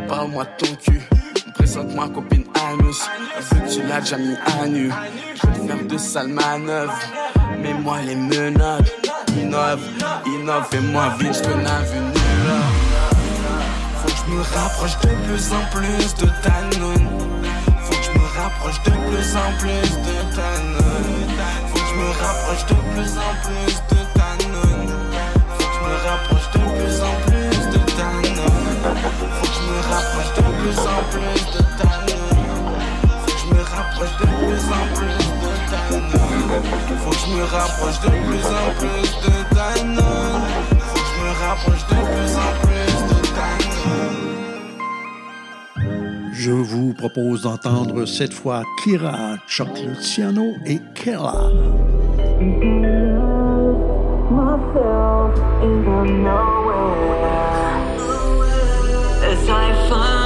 Parle-moi 0.09 0.44
de 0.44 0.66
ton 0.66 0.74
cul. 0.77 1.02
Présente-moi 1.65 2.11
copine 2.11 2.45
Anus. 2.69 3.09
Vu 3.51 3.61
que 3.62 3.73
tu 3.73 3.82
l'as 3.89 4.01
déjà 4.01 4.19
mis 4.19 4.36
à 4.61 4.66
nu 4.66 4.91
faire 5.66 5.82
de 5.89 5.97
sales 5.97 6.28
manœuvres 6.28 6.93
Mets-moi 7.62 8.03
les 8.03 8.16
menottes. 8.16 8.93
Innove, 9.41 9.81
innove 10.27 10.66
Fais-moi 10.70 11.15
vite, 11.19 11.32
je 11.32 11.49
vu 11.49 12.01
nul 12.01 12.51
Faut 13.97 14.09
que 14.09 14.15
je 14.15 14.35
me 14.35 14.43
rapproche 14.43 14.99
de 14.99 15.09
plus 15.24 15.53
en 15.55 15.65
plus 15.73 16.15
de 16.16 16.27
ta 16.43 16.78
nonne 16.78 17.09
Faut 17.81 17.95
que 17.95 18.05
je 18.05 18.19
me 18.19 18.27
rapproche 18.43 18.82
de 18.82 18.91
plus 18.91 19.35
en 19.35 19.51
plus 19.59 19.91
de 20.05 20.36
ta 20.36 20.51
nonne 20.69 21.31
Faut 21.69 21.78
que 21.78 21.89
je 21.89 21.95
me 21.95 22.11
rapproche 22.11 22.66
de 22.66 22.74
plus 22.93 23.12
en 23.16 23.32
plus 23.43 23.74
de 23.89 24.01
ta 24.12 24.31
nonne 24.53 24.93
Faut 25.49 25.65
que 25.65 25.73
je 25.73 25.89
me 25.89 25.95
rapproche 26.11 26.49
de 26.53 26.59
plus 26.77 27.01
en 27.01 27.15
plus 27.24 27.57
de 27.73 27.78
ta 27.97 28.11
nonne 28.36 29.44
rapproche 29.95 30.33
de 30.35 30.43
plus 30.59 30.79
en 30.79 31.01
plus 31.12 31.43
de 31.55 31.62
ta 31.79 31.93
que 33.27 33.39
je 33.39 33.47
me 33.55 33.62
rapproche 33.62 34.15
de 34.19 34.27
plus 34.41 34.65
en 34.79 34.85
plus 34.95 35.25
de 35.43 35.53
ta 35.71 35.83
nonne 35.91 36.65
Faut 36.99 37.11
que 37.11 37.16
je 37.16 37.29
me 37.37 37.43
rapproche 37.45 37.99
de 38.01 38.11
plus 38.27 38.47
en 38.47 38.69
plus 38.79 39.09
de 39.25 39.35
ta 39.55 39.71
nonne 39.85 40.47
Faut 40.81 41.01
que 41.01 41.11
je 41.11 41.19
me 41.23 41.31
rapproche 41.47 41.85
de 41.87 41.99
plus 42.12 42.33
en 42.47 42.53
plus 42.65 42.95
de 43.11 43.19
ta 43.37 43.51
nonne 43.87 44.25
Je 46.33 46.51
vous 46.51 46.93
propose 46.93 47.43
d'entendre 47.43 48.05
cette 48.05 48.35
fois 48.35 48.62
Kira, 48.83 49.37
Chuck 49.47 49.79
Luciano 49.79 50.55
et 50.66 50.81
Kella. 50.95 51.51
myself 54.31 55.39
in 55.62 55.85
the 55.85 56.03
nowhere. 56.25 57.14
As 59.35 59.48
I 59.48 59.89
found 59.89 60.23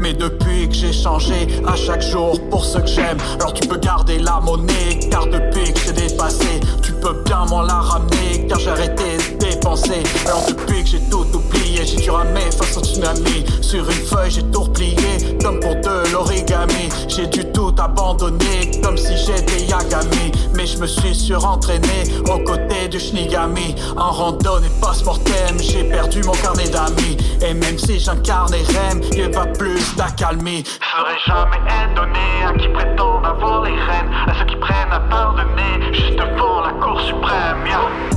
Mais 0.00 0.12
depuis 0.12 0.68
que 0.68 0.74
j'ai 0.74 0.92
changé, 0.92 1.48
à 1.66 1.76
chaque 1.76 2.02
jour 2.02 2.38
pour 2.50 2.64
ce 2.64 2.78
que 2.78 2.86
j'aime. 2.86 3.16
Alors 3.38 3.52
tu 3.52 3.66
peux 3.66 3.78
garder 3.78 4.18
la 4.18 4.40
monnaie, 4.40 4.98
car 5.10 5.26
depuis 5.26 5.72
que 5.72 5.80
j'ai 5.80 5.92
dépassé, 5.92 6.60
tu 6.82 6.92
peux 6.92 7.22
bien 7.24 7.44
m'en 7.46 7.62
la 7.62 7.74
ramener, 7.74 8.46
car 8.48 8.58
j'ai 8.58 8.70
arrêté 8.70 9.16
de 9.16 9.38
dépenser. 9.38 10.02
Alors 10.26 10.44
depuis 10.46 10.82
que 10.82 10.88
j'ai 10.88 11.00
tout 11.10 11.26
oublié, 11.34 11.63
j'ai 11.82 11.96
dû 11.96 12.10
ramer 12.10 12.50
face 12.56 12.76
au 12.76 12.80
tsunami. 12.84 13.44
Sur 13.60 13.84
une 13.88 14.06
feuille, 14.06 14.30
j'ai 14.30 14.42
tout 14.44 14.62
replié, 14.62 15.38
comme 15.42 15.58
pour 15.60 15.74
de 15.74 16.12
l'origami. 16.12 16.88
J'ai 17.08 17.26
dû 17.26 17.44
tout 17.52 17.74
abandonner, 17.78 18.70
comme 18.82 18.96
si 18.96 19.16
j'étais 19.16 19.64
Yagami. 19.64 20.32
Mais 20.54 20.66
je 20.66 20.78
me 20.78 20.86
suis 20.86 21.14
surentraîné 21.14 22.04
aux 22.30 22.38
côtés 22.38 22.88
du 22.88 23.00
Shinigami. 23.00 23.74
En 23.96 24.12
randonnée 24.12 24.68
post-mortem, 24.80 25.58
j'ai 25.58 25.84
perdu 25.84 26.22
mon 26.22 26.32
carnet 26.32 26.68
d'amis. 26.68 27.16
Et 27.42 27.54
même 27.54 27.78
si 27.78 27.98
j'incarne 27.98 28.52
rêves, 28.52 29.00
il 29.16 29.30
va 29.30 29.46
plus 29.46 29.94
d'accalmie. 29.96 30.64
Je 30.64 30.70
serai 30.70 31.16
jamais 31.26 31.90
étonné 31.90 32.44
à 32.46 32.52
qui 32.58 32.68
prétendent 32.68 33.26
avoir 33.26 33.62
les 33.64 33.74
rênes, 33.74 34.10
à 34.28 34.34
ceux 34.38 34.46
qui 34.46 34.56
prennent 34.56 34.92
à 34.92 35.00
pardonner 35.00 35.92
juste 35.92 36.16
devant 36.16 36.62
la 36.62 36.72
Cour 36.80 37.00
suprême. 37.00 38.13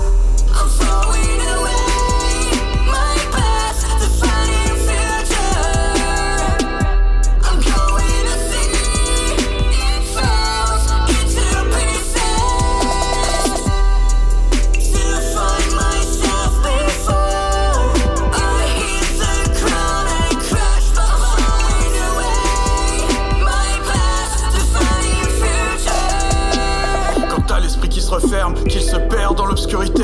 L'obscurité. 29.68 30.04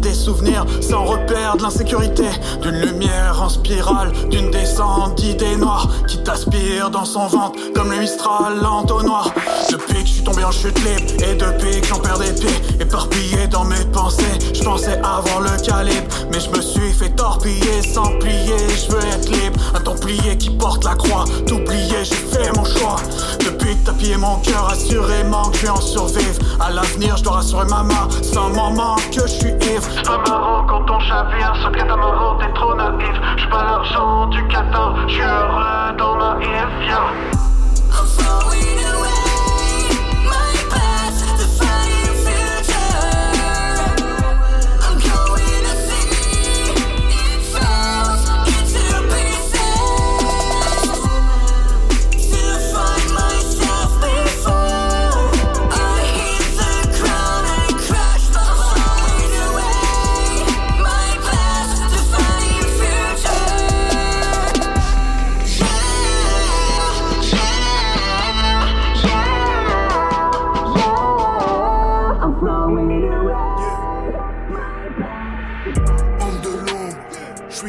Des 0.00 0.14
souvenirs 0.14 0.64
sans 0.80 1.04
repère 1.04 1.56
de 1.56 1.62
l'insécurité. 1.62 2.24
D'une 2.62 2.80
lumière 2.80 3.42
en 3.42 3.48
spirale, 3.48 4.12
d'une 4.30 4.50
descente 4.50 5.16
d'idées 5.16 5.56
noires 5.56 5.88
qui 6.06 6.22
t'aspire 6.22 6.90
dans 6.90 7.04
son 7.04 7.26
ventre 7.26 7.58
comme 7.74 7.90
le 7.90 7.98
Mistral 7.98 8.64
entonnoir. 8.64 9.30
Depuis 9.70 9.97
que 9.97 9.97
je 10.08 10.14
suis 10.14 10.24
tombé 10.24 10.44
en 10.44 10.50
chute 10.50 10.78
libre 10.78 11.12
et 11.22 11.34
depuis 11.34 11.80
que 11.80 11.86
j'en 11.86 11.98
perds 11.98 12.18
des 12.18 12.32
pieds, 12.32 12.80
éparpillé 12.80 13.46
dans 13.48 13.64
mes 13.64 13.84
pensées, 13.92 14.38
je 14.54 14.62
pensais 14.62 14.98
avoir 14.98 15.40
le 15.40 15.50
calibre, 15.62 16.06
mais 16.32 16.40
je 16.40 16.50
me 16.50 16.60
suis 16.60 16.92
fait 16.92 17.10
torpiller 17.10 17.82
sans 17.82 18.18
plier. 18.18 18.56
Je 18.68 18.92
veux 18.92 19.04
être 19.04 19.28
libre, 19.28 19.60
un 19.74 19.80
templier 19.80 20.36
qui 20.38 20.50
porte 20.50 20.84
la 20.84 20.94
croix. 20.94 21.24
T'oublier, 21.46 22.04
j'ai 22.04 22.14
fait 22.14 22.50
mon 22.56 22.64
choix. 22.64 22.96
Depuis 23.40 23.76
que 23.76 23.86
t'as 23.86 23.92
pillé 23.92 24.16
mon 24.16 24.36
cœur, 24.36 24.68
assurément 24.70 25.50
que 25.50 25.58
je 25.58 25.62
vais 25.62 25.68
en 25.68 25.80
survivre. 25.80 26.38
À 26.60 26.70
l'avenir, 26.70 27.16
je 27.16 27.24
dois 27.24 27.34
rassurer 27.34 27.66
maman, 27.66 28.08
sans 28.22 28.50
moment 28.50 28.96
que 29.12 29.22
je 29.22 29.32
suis 29.32 29.50
ivre. 29.50 29.88
C'est 29.94 30.06
pas 30.06 30.22
marrant 30.26 30.66
quand 30.66 30.90
on 30.90 31.00
chavire, 31.00 31.54
sauf 31.62 31.72
qu'à 31.72 31.84
ta 31.84 31.96
maman 31.96 32.38
t'es 32.38 32.52
trop 32.54 32.74
naïf. 32.74 33.14
J'suis 33.36 33.50
pas 33.50 33.64
l'argent 33.64 34.26
du 34.28 34.46
catin, 34.48 34.94
j'suis 35.06 35.20
heureux 35.20 35.96
dans 35.98 36.16
ma 36.16 36.38
if. 36.40 37.37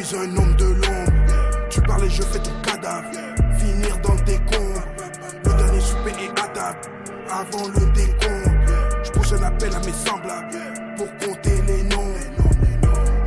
Suis 0.09 0.17
un 0.17 0.37
homme 0.37 0.55
de 0.55 0.65
l'ombre. 0.65 1.11
Tu 1.69 1.81
parles 1.81 2.09
je 2.09 2.23
fais 2.23 2.39
ton 2.39 2.61
cadavre. 2.63 3.09
Finir 3.57 3.97
dans 3.99 4.15
le 4.15 4.21
décombre. 4.21 4.81
Le 5.45 5.53
dernier 5.53 5.79
souper 5.79 6.13
est 6.23 6.57
à. 6.57 6.75
Avant 7.31 7.67
le 7.67 7.85
décompte, 7.93 8.71
je 9.03 9.11
pousse 9.11 9.33
un 9.33 9.43
appel 9.43 9.69
à 9.75 9.79
mes 9.79 9.93
semblables 9.93 10.57
pour 10.97 11.07
compter 11.17 11.61
les 11.67 11.83
noms. 11.83 12.13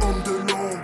Homme 0.03 0.23
de 0.25 0.51
l'ombre, 0.51 0.81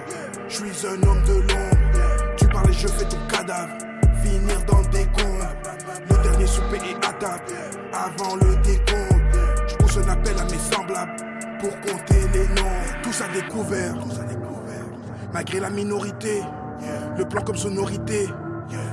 je 0.49 0.55
suis 0.55 0.87
un 0.87 1.09
homme 1.09 1.23
de 1.25 1.33
l'ombre. 1.33 2.37
Tu 2.37 2.47
parles 2.47 2.73
je 2.73 2.87
fais 2.87 3.05
ton 3.05 3.19
cadavre. 3.29 3.77
Finir 4.23 4.65
dans 4.69 4.81
le 4.81 4.89
décombre. 4.89 5.49
Le 6.11 6.23
dernier 6.23 6.47
souper 6.47 6.77
est 6.77 7.25
à. 7.25 8.05
Avant 8.05 8.37
le 8.37 8.55
décompte, 8.63 9.37
je 9.67 9.75
pousse 9.75 9.99
un 9.99 10.09
appel 10.09 10.39
à 10.39 10.45
mes 10.45 10.59
semblables 10.59 11.17
pour 11.59 11.73
compter 11.81 12.21
les 12.33 12.47
noms. 12.55 13.03
Tous 13.03 13.21
à 13.21 13.29
découvert. 13.29 13.95
Malgré 15.39 15.61
la 15.61 15.71
minorité, 15.71 16.43
le 17.17 17.25
plan 17.25 17.43
comme 17.43 17.55
sonorité. 17.55 18.29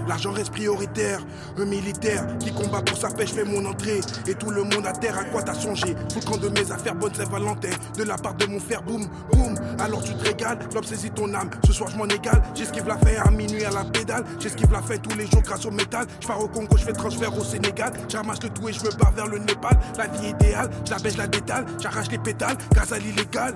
L'argent 0.07 0.31
reste 0.31 0.51
prioritaire, 0.51 1.19
un 1.57 1.65
militaire 1.65 2.23
qui 2.37 2.53
combat 2.53 2.83
pour 2.83 2.99
sa 2.99 3.09
paix, 3.09 3.25
je 3.25 3.33
fais 3.33 3.43
mon 3.43 3.65
entrée. 3.65 3.99
Et 4.27 4.35
tout 4.35 4.51
le 4.51 4.61
monde 4.61 4.85
à 4.85 4.91
terre, 4.91 5.17
à 5.17 5.23
quoi 5.23 5.41
t'as 5.41 5.55
songé? 5.55 5.95
Sous 6.07 6.19
le 6.19 6.25
camp 6.25 6.37
de 6.37 6.49
mes 6.49 6.71
affaires, 6.71 6.93
bonne 6.93 7.15
Saint-Valentin. 7.15 7.69
De 7.97 8.03
la 8.03 8.15
part 8.15 8.35
de 8.35 8.45
mon 8.45 8.59
frère, 8.59 8.83
boum, 8.83 9.07
boum. 9.31 9.55
Alors 9.79 10.03
tu 10.03 10.13
te 10.13 10.23
régales, 10.23 10.59
l'homme 10.71 10.83
saisit 10.83 11.09
ton 11.09 11.33
âme. 11.33 11.49
Ce 11.65 11.73
soir, 11.73 11.89
je 11.89 11.97
m'en 11.97 12.05
égale. 12.05 12.43
J'esquive 12.53 12.87
la 12.87 12.97
fin 12.97 13.23
à 13.25 13.31
minuit 13.31 13.65
à 13.65 13.71
la 13.71 13.83
pédale. 13.83 14.23
J'esquive 14.39 14.71
la 14.71 14.83
fin 14.83 14.97
tous 14.97 15.17
les 15.17 15.25
jours 15.25 15.41
grâce 15.41 15.65
au 15.65 15.71
métal. 15.71 16.05
Je 16.21 16.27
pars 16.27 16.39
au 16.39 16.47
Congo, 16.47 16.77
je 16.77 16.83
fais 16.83 16.93
transfert 16.93 17.35
au 17.35 17.43
Sénégal. 17.43 17.91
J'amasse 18.07 18.43
le 18.43 18.49
tout 18.49 18.69
et 18.69 18.73
je 18.73 18.83
me 18.83 18.91
barre 18.99 19.13
vers 19.13 19.25
le 19.25 19.39
Népal. 19.39 19.79
La 19.97 20.05
vie 20.05 20.27
idéale, 20.27 20.69
je 20.85 20.91
la 20.91 20.99
baisse, 20.99 21.17
la 21.17 21.25
détale. 21.25 21.65
J'arrache 21.81 22.11
les 22.11 22.19
pétales 22.19 22.57
grâce 22.71 22.91
à 22.91 22.99
l'illégal. 22.99 23.55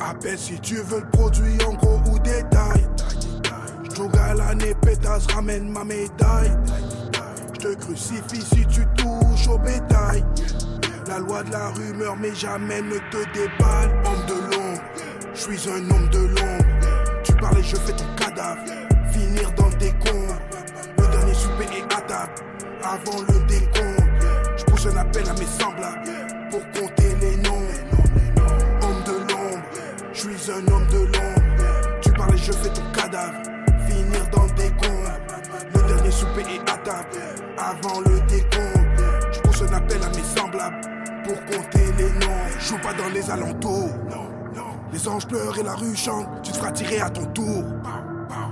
Appelle 0.00 0.38
si 0.38 0.58
tu 0.60 0.76
veux 0.76 1.00
le 1.00 1.10
produit 1.10 1.58
en 1.66 1.74
gros 1.74 2.00
ou 2.10 2.18
détail. 2.20 2.86
J'joue 3.90 4.10
à 4.20 4.34
l'année, 4.34 4.74
pétasse, 4.80 5.26
ramène 5.34 5.70
ma 5.70 5.84
médaille. 5.84 6.56
J'te 7.54 7.76
crucifie 7.78 8.42
si 8.42 8.64
tu 8.66 8.86
touches 8.96 9.48
au 9.48 9.58
bétail. 9.58 10.24
La 11.08 11.18
loi 11.18 11.42
de 11.42 11.50
la 11.50 11.68
rumeur, 11.70 12.16
mais 12.16 12.34
jamais 12.34 12.80
ne 12.80 12.98
te 13.10 13.24
déballe. 13.34 13.90
Homme 14.04 14.26
de 14.26 14.34
l'ombre, 14.54 14.82
j'suis 15.34 15.68
un 15.68 15.90
homme 15.90 16.08
de 16.10 16.18
l'ombre. 16.18 16.64
Tu 17.24 17.32
parles 17.32 17.58
et 17.58 17.62
je 17.62 17.76
fais 17.76 17.92
ton 17.92 18.14
cadavre. 18.16 18.60
Finir 19.10 19.50
dans 19.56 19.68
le 19.68 19.76
décombre. 19.76 20.38
Le 20.98 21.08
dernier 21.08 21.34
souper 21.34 21.64
est 21.76 21.92
à 21.92 22.00
table. 22.02 22.32
Avant 22.84 23.20
le 23.22 23.46
décompte, 23.46 24.26
j'pousse 24.56 24.86
un 24.86 24.96
appel 24.96 25.28
à 25.28 25.32
mes 25.32 25.46
semblables 25.46 26.02
pour 26.50 26.60
compter 26.80 27.07
un 30.50 30.66
homme 30.72 30.86
de 30.86 30.98
l'ombre. 30.98 32.00
Tu 32.00 32.10
parles 32.12 32.34
et 32.34 32.38
je 32.38 32.52
fais 32.52 32.70
ton 32.70 32.82
cadavre. 32.92 33.34
Finir 33.86 34.28
dans 34.30 34.44
le 34.44 34.50
décompte. 34.50 35.10
Le 35.74 35.82
dernier 35.94 36.10
souper 36.10 36.40
est 36.42 36.70
à 36.70 36.76
table. 36.78 37.08
Avant 37.58 38.00
le 38.00 38.20
décompte, 38.26 39.02
je 39.32 39.40
pousse 39.40 39.62
un 39.62 39.72
appel 39.74 40.02
à 40.02 40.08
mes 40.08 40.40
semblables 40.40 40.80
pour 41.24 41.34
compter 41.46 41.92
les 41.98 42.10
noms. 42.12 42.60
Joue 42.60 42.78
pas 42.78 42.94
dans 42.94 43.08
les 43.12 43.30
alentours. 43.30 43.90
Les 44.92 45.06
anges 45.06 45.26
pleurent 45.26 45.58
et 45.58 45.62
la 45.62 45.74
rue 45.74 45.94
chante. 45.94 46.26
Tu 46.42 46.52
te 46.52 46.56
feras 46.56 46.72
tirer 46.72 47.00
à 47.00 47.10
ton 47.10 47.26
tour. 47.26 47.64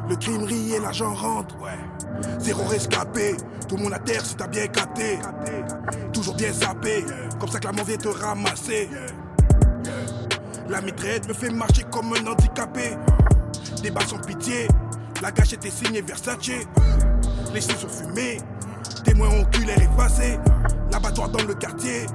Le 0.08 0.16
crime 0.16 0.44
rit 0.44 0.74
et 0.74 0.80
l'argent 0.80 1.14
rentre. 1.14 1.56
Zéro 2.38 2.64
rescapé. 2.64 3.36
Tout 3.68 3.76
le 3.76 3.84
monde 3.84 3.94
à 3.94 3.98
terre 3.98 4.24
si 4.24 4.36
t'as 4.36 4.46
bien 4.46 4.66
capté. 4.66 5.18
Toujours 6.12 6.34
bien 6.34 6.52
sapé. 6.52 7.04
Comme 7.40 7.48
ça 7.48 7.58
que 7.58 7.66
la 7.66 7.72
mort 7.72 7.86
vient 7.86 7.96
te 7.96 8.08
ramasser. 8.08 8.88
La 10.68 10.80
mitraillette 10.80 11.28
me 11.28 11.34
fait 11.34 11.50
marcher 11.50 11.84
comme 11.90 12.12
un 12.12 12.26
handicapé. 12.26 12.96
Balles 13.92 14.06
sans 14.08 14.18
pitié. 14.18 14.66
La 15.22 15.30
gâchette 15.30 15.64
est 15.64 15.70
signée 15.70 16.02
Versace. 16.02 16.50
Les 17.54 17.60
signes 17.60 17.76
sont 17.76 17.88
fumés. 17.88 18.38
Témoin 19.04 19.28
oculaire 19.40 19.78
effacé. 19.80 20.38
L'abattoir 20.90 21.28
dans 21.28 21.44
le 21.44 21.54
quartier. 21.54 22.06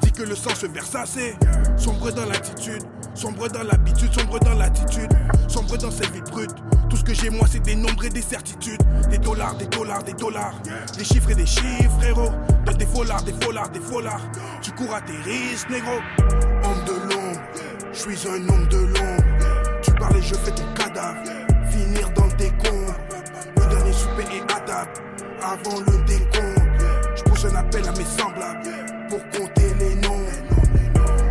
Dit 0.00 0.12
que 0.12 0.22
le 0.22 0.34
sang 0.34 0.54
se 0.54 0.66
verse 0.66 0.94
assez. 0.94 1.36
Sombre 1.76 2.10
dans 2.12 2.24
l'attitude. 2.24 2.82
Sombre 3.14 3.48
dans 3.48 3.62
l'habitude. 3.62 4.12
Sombre 4.12 4.38
dans 4.40 4.54
l'attitude. 4.54 5.10
Sombre 5.48 5.76
dans 5.76 5.90
cette 5.90 6.10
vie 6.12 6.22
brute. 6.22 6.54
Tout 6.88 6.96
ce 6.96 7.04
que 7.04 7.14
j'ai 7.14 7.30
moi 7.30 7.46
c'est 7.50 7.62
des 7.62 7.76
nombres 7.76 8.04
et 8.04 8.10
des 8.10 8.22
certitudes. 8.22 8.82
Des 9.10 9.18
dollars, 9.18 9.54
des 9.56 9.66
dollars, 9.66 10.02
des 10.02 10.14
dollars. 10.14 10.54
Des 10.96 11.04
chiffres 11.04 11.30
et 11.30 11.34
des 11.34 11.46
chiffres, 11.46 11.90
frérot. 12.00 12.30
Donne 12.64 12.76
des 12.76 12.86
folards, 12.86 13.22
des 13.22 13.34
folards, 13.34 13.70
des 13.70 13.80
folards. 13.80 14.30
Tu 14.62 14.72
cours 14.72 14.94
à 14.94 15.00
tes 15.02 15.16
risques, 15.24 15.68
négro. 15.68 15.92
Je 17.92 17.98
suis 17.98 18.26
un 18.26 18.48
homme 18.48 18.66
de 18.68 18.78
l'ombre. 18.78 19.22
Tu 19.82 19.90
parles 19.92 20.16
et 20.16 20.22
je 20.22 20.34
fais 20.34 20.50
ton 20.52 20.64
cadavre. 20.74 21.20
Finir 21.70 22.10
dans 22.12 22.24
le 22.24 22.32
décombre. 22.32 22.94
et 24.18 24.52
à 24.52 24.60
table. 24.60 24.90
Avant 25.42 25.80
le 25.80 26.04
décompte, 26.04 26.84
je 27.16 27.22
pousse 27.24 27.44
un 27.44 27.54
appel 27.56 27.86
à 27.86 27.92
mes 27.92 28.04
semblables 28.04 28.70
pour 29.10 29.18
compter 29.30 29.74
les 29.78 29.94
noms. 29.96 30.24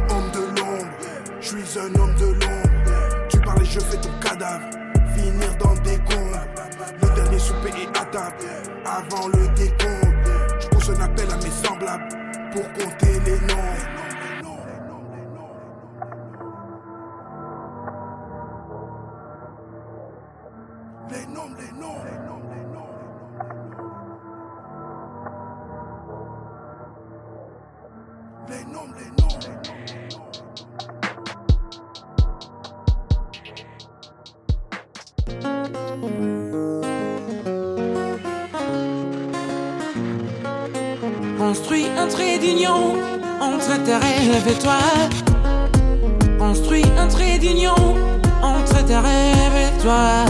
Homme 0.10 0.32
de 0.34 0.60
l'ombre, 0.60 0.92
je 1.40 1.48
suis 1.48 1.80
un 1.80 2.00
homme 2.00 2.16
de 2.16 2.26
l'ombre. 2.26 3.28
Tu 3.30 3.40
parles 3.40 3.62
et 3.62 3.66
je 3.66 3.80
fais 3.80 3.98
ton 3.98 4.12
cadavre, 4.20 4.70
finir 5.16 5.56
dans 5.58 5.74
des 5.82 5.98
comptes. 5.98 6.22
Le 7.02 7.16
dernier 7.16 7.40
souper 7.40 7.70
est 7.70 7.98
à 7.98 8.06
table. 8.06 8.36
Avant 8.86 9.28
le 9.30 9.48
décompte, 9.56 10.30
je 10.60 10.68
pousse 10.68 10.90
un 10.90 11.02
appel 11.02 11.28
à 11.32 11.38
mes 11.38 11.68
semblables 11.68 12.08
pour 12.52 12.64
compter 12.74 13.20
les 13.26 13.40
noms. 13.48 14.11
Construis 41.52 41.88
un 41.98 42.08
trait 42.08 42.40
d'union 42.40 42.96
entre 43.42 43.84
tes 43.84 43.94
rêves 43.94 44.48
et 44.48 44.58
toi. 44.64 44.80
Construis 46.40 46.86
un 46.98 47.08
trait 47.10 47.40
d'union 47.40 47.76
entre 48.42 48.86
tes 48.86 48.96
rêves 48.96 49.58
et 49.60 49.82
toi. 49.82 50.24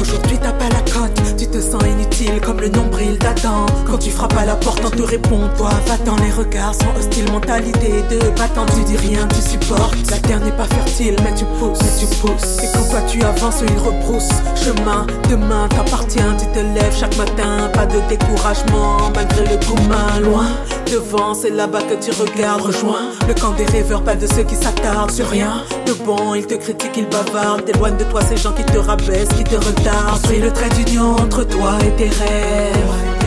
Aujourd'hui 0.00 0.38
t'as 0.40 0.52
pas 0.52 0.70
la 0.70 0.80
cote, 0.90 1.17
te 1.50 1.60
sens 1.60 1.82
inutile 1.84 2.40
comme 2.40 2.60
le 2.60 2.68
nombril 2.68 3.18
d'Adam. 3.18 3.66
Quand 3.86 3.98
tu 3.98 4.10
frappes 4.10 4.36
à 4.36 4.44
la 4.44 4.54
porte 4.56 4.82
on 4.84 4.90
te 4.90 5.02
répond 5.02 5.48
toi 5.56 5.70
va-t'en. 5.86 6.16
Les 6.16 6.30
regards 6.30 6.74
sont 6.74 6.94
hostiles 6.98 7.30
Mentalité 7.32 8.02
de 8.10 8.18
battant. 8.38 8.66
Tu 8.66 8.84
dis 8.84 8.96
rien 8.96 9.26
tu 9.28 9.40
supportes. 9.40 10.10
La 10.10 10.18
terre 10.18 10.40
n'est 10.40 10.52
pas 10.52 10.64
fertile 10.64 11.16
mais 11.22 11.34
tu 11.34 11.44
pousses, 11.58 11.78
mais 11.80 12.00
tu 12.00 12.06
pousses. 12.16 12.62
Et 12.62 12.68
quand 12.72 12.88
toi 12.90 13.00
tu 13.08 13.22
avances 13.22 13.62
il 13.62 13.78
rebrousse. 13.78 14.28
Chemin, 14.54 15.06
demain 15.30 15.68
t'appartient 15.68 16.18
Tu 16.38 16.46
te 16.46 16.58
lèves 16.58 16.96
chaque 16.98 17.16
matin, 17.16 17.70
pas 17.72 17.86
de 17.86 18.00
découragement 18.08 19.10
Malgré 19.14 19.44
le 19.44 19.56
coup 19.64 19.76
main 19.88 20.20
loin 20.20 20.46
Devant 20.92 21.34
c'est 21.34 21.50
là-bas 21.50 21.82
que 21.82 21.94
tu 21.94 22.10
regardes. 22.12 22.62
Rejoins 22.62 23.10
le 23.26 23.34
camp 23.34 23.52
des 23.52 23.64
rêveurs 23.66 24.02
Pas 24.02 24.14
de 24.14 24.26
ceux 24.26 24.42
qui 24.42 24.54
s'attardent 24.54 25.10
sur 25.10 25.28
rien. 25.28 25.62
De 25.86 25.92
bon 25.92 26.34
ils 26.34 26.46
te 26.46 26.54
critiquent, 26.54 26.96
ils 26.96 27.08
bavardent. 27.08 27.64
T'éloignent 27.64 27.98
de 27.98 28.04
toi 28.04 28.22
ces 28.22 28.36
gens 28.36 28.52
qui 28.52 28.64
te 28.64 28.78
rabaissent, 28.78 29.28
qui 29.36 29.44
te 29.44 29.56
retardent. 29.56 30.12
Construis 30.12 30.40
le 30.40 30.50
trait 30.50 30.70
d'union 30.70 31.12
entre 31.12 31.44
toi 31.44 31.72
et 31.86 31.90
tes 31.96 32.08
rêves. 32.08 33.18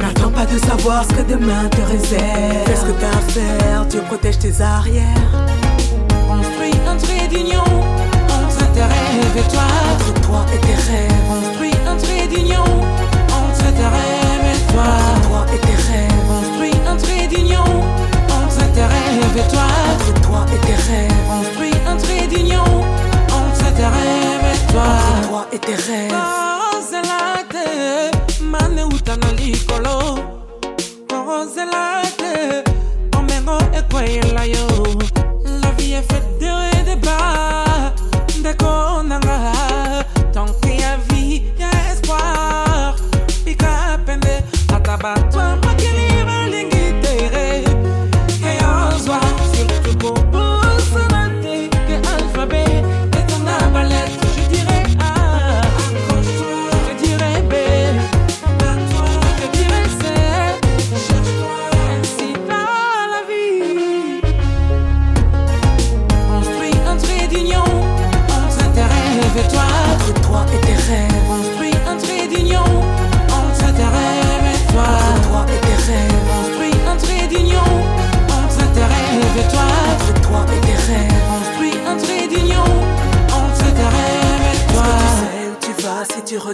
N'attends 0.00 0.30
pas 0.30 0.44
de 0.44 0.58
savoir 0.58 1.04
ce 1.04 1.14
que 1.14 1.22
demain 1.22 1.68
te 1.70 1.80
réserve. 1.82 2.66
Fais 2.66 2.76
ce 2.76 2.84
que 2.86 3.00
t'as 3.00 3.08
à 3.08 3.20
faire, 3.30 3.86
Dieu 3.86 4.00
protège 4.06 4.38
tes 4.38 4.60
arrières. 4.60 5.06
Construis 6.28 6.74
un 6.86 6.96
trait 6.96 7.28
d'union 7.28 7.64
entre 8.28 8.72
tes 8.72 8.82
rêves 8.82 9.36
et 9.36 9.52
toi. 9.52 9.62
Entre 9.94 10.20
toi 10.26 10.46
et 10.54 10.58
tes 10.58 10.74
rêves. 10.74 11.12
Construis 11.28 11.72
un 11.88 11.96
trait 11.96 12.26
d'union 12.28 12.64
entre 12.64 13.72
tes 13.72 13.82
rêves 13.82 14.19
toi. 14.72 14.84
Toi 15.22 15.46
et 15.54 15.58
tes 15.58 15.78
rêves 15.88 16.26
Construis 16.28 16.76
un 16.88 16.96
trait 16.96 17.26
d'union 17.26 17.64
entre 18.28 18.72
tes 18.72 18.86
rêves 18.94 19.36
et 19.36 19.48
toi. 19.52 19.66
Entre 19.92 20.20
toi 20.22 20.46
et 20.54 20.60
tes 20.66 20.74
rêves 20.74 21.12
Construis 21.28 21.74
un 21.86 21.96
trait 21.96 22.26
d'union 22.26 22.64
entre 23.32 23.74
tes 23.74 23.90
rêves 23.96 24.48
et 24.52 24.72
toi. 24.72 24.82
Entre 24.82 25.28
toi 25.28 25.46
et 25.52 25.58
tes 25.58 25.74
rêves 25.74 26.12
Kozelate, 26.70 27.66
mane 28.42 28.82
utana 28.92 29.32
likolo. 29.38 29.98
Kozelate, 31.08 32.64
omengo 33.16 33.58
ekwela 33.72 34.46
yo. 34.46 34.66
La 35.62 35.70
vie 35.78 35.92
est 35.92 36.12
faite 36.12 36.38
de 36.40 36.46
hauts 36.46 36.70
et 36.78 36.84
de 36.84 37.00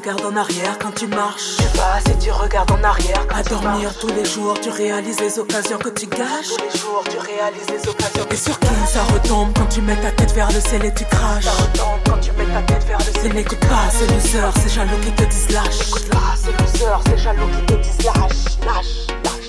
regardes 0.06 0.32
en 0.32 0.36
arrière 0.36 0.78
quand 0.78 0.94
tu 0.94 1.06
marches. 1.08 1.56
Tu 1.56 1.78
vas 1.78 1.98
si 2.06 2.18
tu 2.18 2.30
regardes 2.30 2.70
en 2.70 2.82
arrière 2.84 3.26
quand 3.26 3.36
À 3.36 3.42
dormir 3.42 3.92
tous 3.98 4.08
les 4.08 4.24
jours, 4.24 4.54
tu 4.60 4.70
réalises 4.70 5.20
les 5.20 5.38
occasions 5.38 5.78
que 5.78 5.88
tu 5.88 6.06
gâches. 6.06 6.54
Tous 6.56 6.64
les 6.64 6.78
jours, 6.78 7.02
tu 7.10 7.18
réalises 7.18 7.66
les 7.68 7.88
occasions 7.88 8.26
Et 8.30 8.36
sur 8.36 8.58
qui 8.58 8.66
ça 8.86 9.02
retombe 9.12 9.52
quand 9.56 9.66
tu 9.66 9.80
mets 9.80 9.96
ta 9.96 10.12
tête 10.12 10.32
vers 10.32 10.52
le 10.52 10.60
ciel 10.60 10.84
et 10.84 10.94
tu 10.94 11.04
craches? 11.06 11.44
Ça 11.44 11.50
retombe 11.50 12.00
quand 12.06 12.18
tu 12.20 12.30
mets 12.32 12.46
ta 12.46 12.62
tête 12.62 12.86
vers 12.86 12.98
le 12.98 13.20
ciel. 13.20 13.32
N'écoute 13.34 13.60
pas 13.60 13.90
ces 13.90 14.06
losers, 14.06 14.52
ces 14.62 14.68
jaloux 14.68 14.98
qui 15.02 15.10
te 15.10 15.24
disent 15.24 15.50
lâche. 15.50 15.86
N'écoute 15.86 16.08
pas 16.10 16.34
ces 16.36 16.52
losers, 16.52 17.00
ces 17.08 17.18
jaloux 17.18 17.48
qui 17.48 17.66
te 17.66 17.74
disent 17.74 18.04
lâche, 18.04 18.58
lâche, 18.64 19.06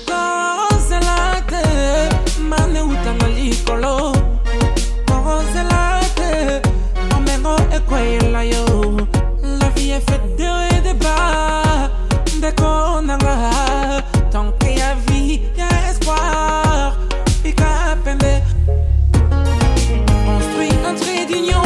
lâche. 0.08 0.38
Tant 14.30 14.52
qu'il 14.58 14.78
y 14.78 14.80
a 14.80 14.94
vie, 15.06 15.40
y 15.56 15.60
a 15.60 15.90
espoir. 15.90 16.96
Pika 17.42 17.96
pende. 18.04 18.42
Construis 20.26 20.72
un 20.86 20.94
trait 20.94 21.26
d'union 21.26 21.62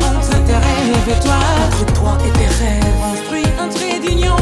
entre 0.00 0.34
tes 0.46 0.54
rêves 0.54 1.08
et 1.08 1.20
toi. 1.24 1.40
Entre 1.66 1.92
toi 1.94 2.18
et 2.26 2.32
tes 2.38 2.46
rêves 2.46 2.94
Construis 3.02 3.46
un 3.60 3.68
trait 3.68 3.98
d'union 4.00 4.36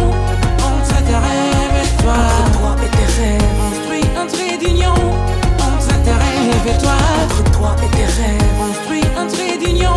entre 0.59 0.97
tes 1.07 1.19
rêves 1.27 1.79
et 1.83 2.03
toi. 2.03 2.15
Entre 2.45 2.59
toi 2.59 2.77
et 2.85 2.91
tes 2.97 3.09
rêves 3.19 3.51
Construis 3.63 4.07
un 4.19 4.27
trait 4.27 4.57
d'union 4.59 4.95
entre 5.59 5.95
tes 6.05 6.13
rêves 6.13 6.67
et 6.67 6.79
toi. 6.83 6.97
Entre 7.25 7.43
toi 7.53 7.77
et 7.83 7.91
tes 7.97 8.05
rêves 8.05 8.53
Construis 8.59 9.05
un 9.19 9.27
trait 9.27 9.57
d'union 9.59 9.95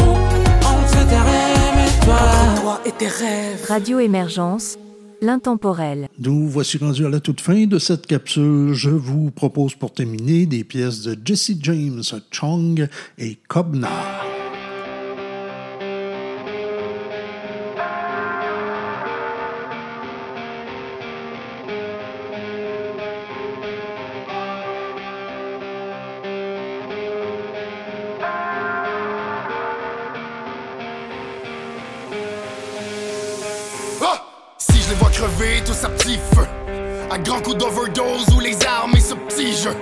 entre 0.63 0.99
tes 1.07 1.23
rêves 1.29 1.81
et 1.87 2.05
toi. 2.05 2.15
Entre 2.15 2.61
toi 2.61 2.79
et 2.85 2.91
tes 2.91 3.07
rêves 3.07 3.65
Radio 3.67 3.99
Émergence, 3.99 4.77
l'intemporel. 5.23 6.09
Nous 6.19 6.47
voici 6.47 6.77
rendus 6.77 7.05
à 7.05 7.09
la 7.09 7.19
toute 7.19 7.41
fin 7.41 7.65
de 7.65 7.79
cette 7.79 8.05
capsule. 8.05 8.73
Je 8.73 8.89
vous 8.89 9.31
propose 9.31 9.73
pour 9.75 9.93
terminer 9.93 10.45
des 10.45 10.63
pièces 10.63 11.01
de 11.01 11.17
Jesse 11.23 11.53
James, 11.61 12.03
Chong 12.31 12.87
et 13.17 13.37
Kobna. 13.47 13.89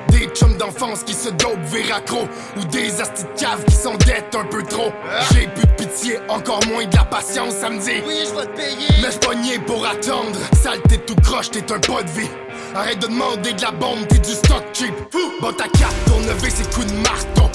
Des 0.10 0.28
chums 0.36 0.58
d'enfance 0.58 1.04
qui 1.04 1.14
se 1.14 1.30
dopent 1.30 1.64
véraccro. 1.66 2.28
Ou 2.58 2.64
des 2.66 3.02
astis 3.02 3.24
de 3.24 3.40
cave 3.40 3.64
qui 3.66 3.76
s'endettent 3.76 4.36
un 4.36 4.46
peu 4.46 4.64
trop. 4.64 4.92
J'ai 5.34 5.48
plus 5.48 5.66
de 5.66 5.72
pitié, 5.74 6.20
encore 6.30 6.66
moins 6.68 6.86
de 6.86 6.96
la 6.96 7.06
patience, 7.06 7.56
ça 7.56 7.70
me 7.70 7.80
dit. 7.80 8.02
Oui, 8.06 8.24
je 8.26 8.36
vais 8.36 8.46
te 8.46 8.56
payer. 8.56 9.02
Mais 9.02 9.12
je 9.12 9.18
pour 9.60 9.86
attendre. 9.86 10.38
Saleté 10.62 10.98
tout 11.00 11.16
croche, 11.24 11.52
t'es 11.52 11.72
un 11.72 11.80
pas 11.80 12.04
de 12.04 12.10
vie. 12.10 12.30
Arrête 12.76 13.00
de 13.00 13.08
demander 13.08 13.54
de 13.54 13.62
la 13.62 13.72
bombe, 13.72 14.08
t'es 14.08 14.20
du 14.20 14.32
stock 14.32 14.64
cheap. 14.74 14.94
Bon 15.42 15.52
ta 15.52 15.68
carte 15.68 15.96
pour 16.06 16.20
lever 16.20 16.50
ces 16.50 16.64
coups 16.66 16.88
de 16.88 16.98
marteau. 16.98 17.51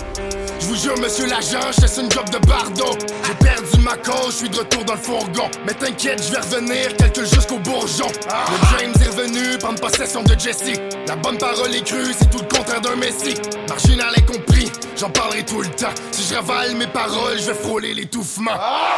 Je 0.66 0.72
vous 0.72 0.82
jure, 0.82 0.98
monsieur 0.98 1.26
l'agent, 1.26 1.60
je 1.70 2.00
une 2.00 2.10
job 2.10 2.28
de 2.28 2.44
bardo. 2.44 2.98
J'ai 3.24 3.34
perdu 3.34 3.80
ma 3.84 3.96
cause, 3.98 4.32
je 4.32 4.36
suis 4.36 4.48
de 4.48 4.56
retour 4.56 4.84
dans 4.84 4.94
le 4.94 4.98
fourgon. 4.98 5.48
Mais 5.64 5.72
t'inquiète, 5.74 6.20
je 6.26 6.32
vais 6.32 6.40
revenir, 6.40 6.96
quelques 6.96 7.24
jusqu'au 7.24 7.60
bourgeon. 7.60 8.08
Le 8.08 8.78
James 8.78 8.92
est 9.00 9.08
revenu, 9.16 9.58
prendre 9.58 9.80
possession 9.80 10.24
de 10.24 10.34
Jesse. 10.36 10.80
La 11.06 11.14
bonne 11.14 11.38
parole 11.38 11.72
est 11.72 11.84
crue, 11.86 12.12
c'est 12.18 12.28
tout 12.30 12.40
le 12.40 12.56
contraire 12.56 12.80
d'un 12.80 12.96
messie. 12.96 13.36
Marginal 13.68 14.12
incompris, 14.18 14.72
j'en 14.96 15.08
parlerai 15.10 15.44
tout 15.44 15.62
le 15.62 15.68
temps. 15.68 15.94
Si 16.10 16.24
je 16.28 16.34
ravale 16.34 16.74
mes 16.74 16.88
paroles, 16.88 17.38
je 17.38 17.46
vais 17.46 17.54
frôler 17.54 17.94
l'étouffement. 17.94 18.50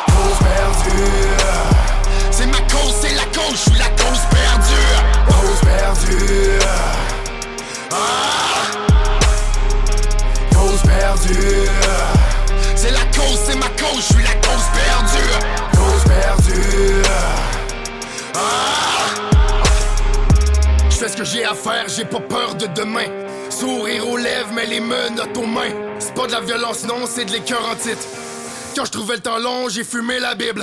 Cause 0.06 0.38
perdue. 0.38 1.12
C'est 2.30 2.46
ma 2.46 2.60
cause, 2.60 2.94
c'est 3.02 3.14
la 3.14 3.24
cause, 3.24 3.52
je 3.52 3.70
suis 3.70 3.78
la 3.78 3.90
cause 3.90 4.22
perdue. 4.30 5.28
Cause 5.28 5.60
perdue. 5.60 6.58
Ah. 7.92 8.87
C'est 12.76 12.90
la 12.92 13.00
cause, 13.14 13.38
c'est 13.44 13.56
ma 13.56 13.68
cause, 13.68 13.96
je 13.96 14.14
suis 14.14 14.22
la 14.22 14.34
cause 14.34 14.64
perdue. 14.72 15.32
Cause 15.76 16.04
perdue. 16.04 17.02
Ah. 18.34 19.14
Je 20.90 20.96
fais 20.96 21.08
ce 21.08 21.16
que 21.16 21.24
j'ai 21.24 21.44
à 21.44 21.54
faire, 21.54 21.86
j'ai 21.88 22.04
pas 22.04 22.20
peur 22.20 22.54
de 22.54 22.66
demain. 22.66 23.06
Sourire 23.50 24.08
aux 24.08 24.16
lèvres, 24.16 24.50
mais 24.54 24.66
les 24.66 24.80
menottes 24.80 25.36
aux 25.36 25.46
mains. 25.46 25.74
C'est 25.98 26.14
pas 26.14 26.26
de 26.26 26.32
la 26.32 26.40
violence, 26.40 26.84
non, 26.86 27.06
c'est 27.06 27.24
de 27.24 27.32
l'écœur 27.32 27.62
en 27.70 27.74
titre. 27.74 28.06
Quand 28.78 28.84
je 28.84 28.92
trouvais 28.92 29.16
le 29.16 29.20
temps 29.20 29.38
long, 29.38 29.68
j'ai 29.68 29.82
fumé 29.82 30.20
la 30.20 30.36
Bible. 30.36 30.62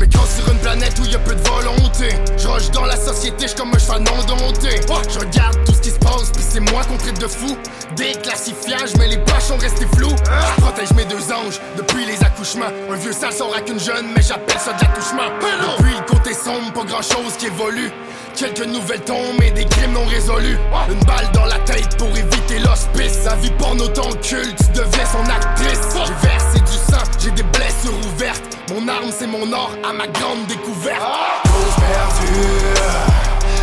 Mais 0.00 0.08
quand 0.08 0.26
sur 0.26 0.50
une 0.50 0.58
planète 0.58 0.98
où 1.00 1.04
y 1.04 1.14
a 1.14 1.20
peu 1.20 1.36
de 1.36 1.48
volonté, 1.48 2.08
je 2.36 2.48
rush 2.48 2.68
dans 2.72 2.84
la 2.84 2.96
société, 2.96 3.46
je 3.46 3.54
comme 3.54 3.72
un 3.72 3.78
cheval 3.78 4.02
non 4.02 4.24
dompté. 4.24 4.80
Je 5.08 5.20
regarde 5.20 5.64
tout 5.64 5.72
ce 5.72 5.80
qui 5.80 5.90
se 5.90 5.98
passe, 6.00 6.32
puis 6.32 6.42
c'est 6.42 6.58
moi 6.58 6.82
qu'on 6.82 6.96
traite 6.96 7.20
de 7.20 7.28
fou. 7.28 7.56
Déclassifiage, 7.94 8.96
mais 8.98 9.06
les 9.06 9.18
pages 9.18 9.44
sont 9.44 9.56
restées 9.56 9.86
floues. 9.94 10.16
Je 10.56 10.62
protège 10.62 10.90
mes 10.96 11.04
deux 11.04 11.32
anges 11.32 11.60
depuis 11.76 12.04
les 12.04 12.20
accouchements. 12.24 12.72
Un 12.90 12.96
vieux 12.96 13.12
sale 13.12 13.32
sort 13.32 13.54
avec 13.54 13.68
une 13.68 13.78
jeune, 13.78 14.06
mais 14.16 14.22
j'appelle 14.22 14.58
ça 14.58 14.72
de 14.72 14.82
l'attouchement. 14.82 15.30
Depuis 15.78 15.94
le 15.94 16.12
côté 16.12 16.34
sombre, 16.34 16.72
pas 16.72 16.82
grand 16.82 17.02
chose 17.02 17.36
qui 17.38 17.46
évolue. 17.46 17.92
Quelques 18.34 18.66
nouvelles 18.66 19.02
tombent 19.02 19.40
et 19.44 19.52
des 19.52 19.64
crimes 19.66 19.92
non 19.92 20.04
résolus. 20.06 20.58
Une 20.90 21.04
balle 21.04 21.30
dans 21.32 21.44
la 21.44 21.58
tête 21.60 21.96
pour 21.98 22.08
éviter 22.08 22.58
l'hospice. 22.58 23.22
Sa 23.22 23.36
vie 23.36 23.52
porno 23.58 23.86
ton 23.86 24.10
culte, 24.14 24.56
tu 24.58 24.80
deviens 24.80 25.06
son 25.06 25.30
actrice. 25.30 25.78
J'ai 26.04 26.28
versé 26.28 26.63
j'ai 27.18 27.30
des 27.30 27.42
blessures 27.42 27.96
ouvertes. 28.14 28.42
Mon 28.70 28.88
arme, 28.88 29.10
c'est 29.16 29.26
mon 29.26 29.52
or 29.52 29.72
à 29.88 29.92
ma 29.92 30.06
grande 30.06 30.46
découverte. 30.46 31.00
Cause 31.44 31.74
perdue. 31.76 32.74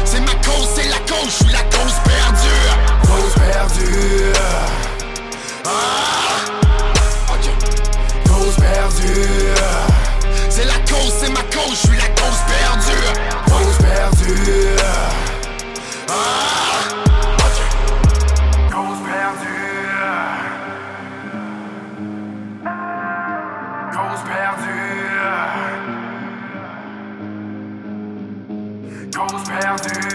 C'est 0.06 0.20
ma 0.20 0.34
cause, 0.46 0.68
c'est 0.76 0.90
la 0.90 1.00
cause, 1.00 1.26
je 1.26 1.44
suis 1.44 1.52
la 1.52 1.64
cause 1.64 2.00
perdue. 2.04 2.72
Cause 3.08 3.34
perdue. 3.36 4.34
Ah. 5.66 5.72
Cause 8.28 8.56
perdue. 8.56 9.28
C'est 10.50 10.66
la 10.66 10.80
cause, 10.90 11.14
c'est 11.20 11.30
ma 11.30 11.42
cause, 11.44 11.72
je 11.72 11.88
suis 11.88 11.98
la 11.98 12.10
cause 12.10 12.42
perdue. 12.48 13.08
Cause 13.48 13.78
perdue. 13.78 14.76
Ah. 16.10 16.71
Cause 29.14 29.44
perdue. 29.44 30.02
Cause 30.02 30.11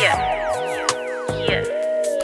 Yeah. 0.00 0.16
Yeah. 1.48 1.64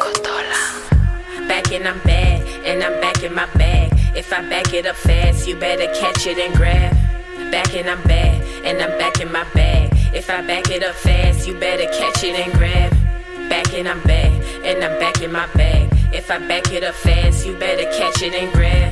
Cotola. 0.01 1.49
Back 1.49 1.73
and 1.73 1.87
I'm 1.87 1.99
bad, 2.01 2.41
and 2.65 2.83
I'm 2.83 3.01
back 3.01 3.23
in 3.23 3.35
my 3.35 3.47
bag. 3.55 3.93
If 4.17 4.33
I 4.33 4.41
back 4.49 4.73
it 4.73 4.87
up 4.87 4.97
fast, 4.97 5.47
you 5.47 5.57
better 5.57 5.87
catch 5.95 6.27
it 6.27 6.39
and 6.39 6.55
grab. 6.55 6.95
Back 7.51 7.75
and 7.75 7.89
I'm 7.91 8.03
bad, 8.05 8.43
and 8.65 8.81
I'm 8.81 8.99
back 8.99 9.21
in 9.21 9.31
my 9.31 9.45
bag. 9.55 9.93
If 10.15 10.31
I 10.31 10.41
back 10.43 10.71
it 10.71 10.83
up 10.83 10.95
fast, 10.95 11.47
you 11.47 11.55
better 11.55 11.87
catch 11.87 12.25
it 12.25 12.35
and 12.37 12.53
grab. 12.55 12.91
Back 13.49 13.73
and 13.75 13.89
I'm 13.89 14.01
bad, 14.03 14.33
and 14.65 14.83
I'm 14.83 14.99
back 14.99 15.21
in 15.21 15.33
my 15.33 15.47
bag. 15.55 15.89
If 16.13 16.31
I 16.31 16.39
back 16.39 16.73
it 16.73 16.85
up 16.85 16.95
fast, 16.95 17.47
you 17.47 17.55
better 17.57 17.85
catch 17.99 18.23
it 18.23 18.35
and 18.35 18.53
grab. 18.53 18.91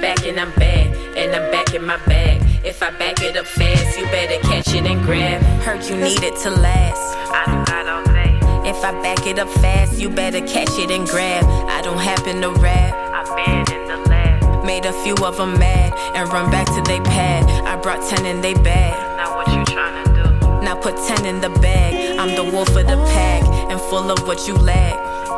Back 0.00 0.26
and 0.26 0.38
I'm 0.38 0.52
bad, 0.52 0.94
and 1.16 1.34
I'm 1.34 1.50
back 1.50 1.74
in 1.74 1.84
my 1.84 1.96
bag. 2.06 2.21
If 2.64 2.80
I 2.80 2.90
back 2.96 3.20
it 3.22 3.36
up 3.36 3.46
fast, 3.46 3.98
you 3.98 4.04
better 4.06 4.38
catch 4.46 4.72
it 4.72 4.86
and 4.86 5.02
grab. 5.02 5.42
Heard 5.62 5.82
you 5.84 5.96
need 5.96 6.22
it 6.22 6.36
to 6.42 6.50
last. 6.50 7.02
I 7.32 7.44
do 7.46 7.72
not 7.72 7.88
all 7.88 8.04
day. 8.04 8.70
If 8.70 8.84
I 8.84 8.92
back 9.02 9.26
it 9.26 9.40
up 9.40 9.48
fast, 9.48 9.98
you 9.98 10.08
better 10.08 10.40
catch 10.46 10.70
it 10.78 10.88
and 10.92 11.04
grab. 11.08 11.42
I 11.44 11.82
don't 11.82 11.98
happen 11.98 12.40
to 12.40 12.50
rap. 12.50 12.94
I'm 12.94 13.34
bad 13.34 13.68
in 13.72 13.88
the 13.88 13.96
lab. 14.08 14.64
Made 14.64 14.86
a 14.86 14.92
few 15.02 15.14
of 15.24 15.38
them 15.38 15.58
mad 15.58 15.92
and 16.14 16.32
run 16.32 16.52
back 16.52 16.66
to 16.66 16.82
they 16.82 17.00
pad. 17.00 17.42
I 17.66 17.74
brought 17.80 18.08
10 18.08 18.26
in 18.26 18.40
they 18.40 18.54
bag. 18.54 18.94
Now 19.16 19.34
what 19.34 19.48
you 19.48 19.64
tryna 19.64 20.04
do? 20.14 20.64
Now 20.64 20.76
put 20.76 20.96
10 20.96 21.26
in 21.26 21.40
the 21.40 21.50
bag. 21.58 22.16
I'm 22.16 22.36
the 22.36 22.44
wolf 22.44 22.68
of 22.76 22.86
the 22.86 22.96
pack 23.10 23.42
and 23.72 23.80
full 23.80 24.08
of 24.08 24.24
what 24.24 24.46
you 24.46 24.54
lack. 24.54 24.94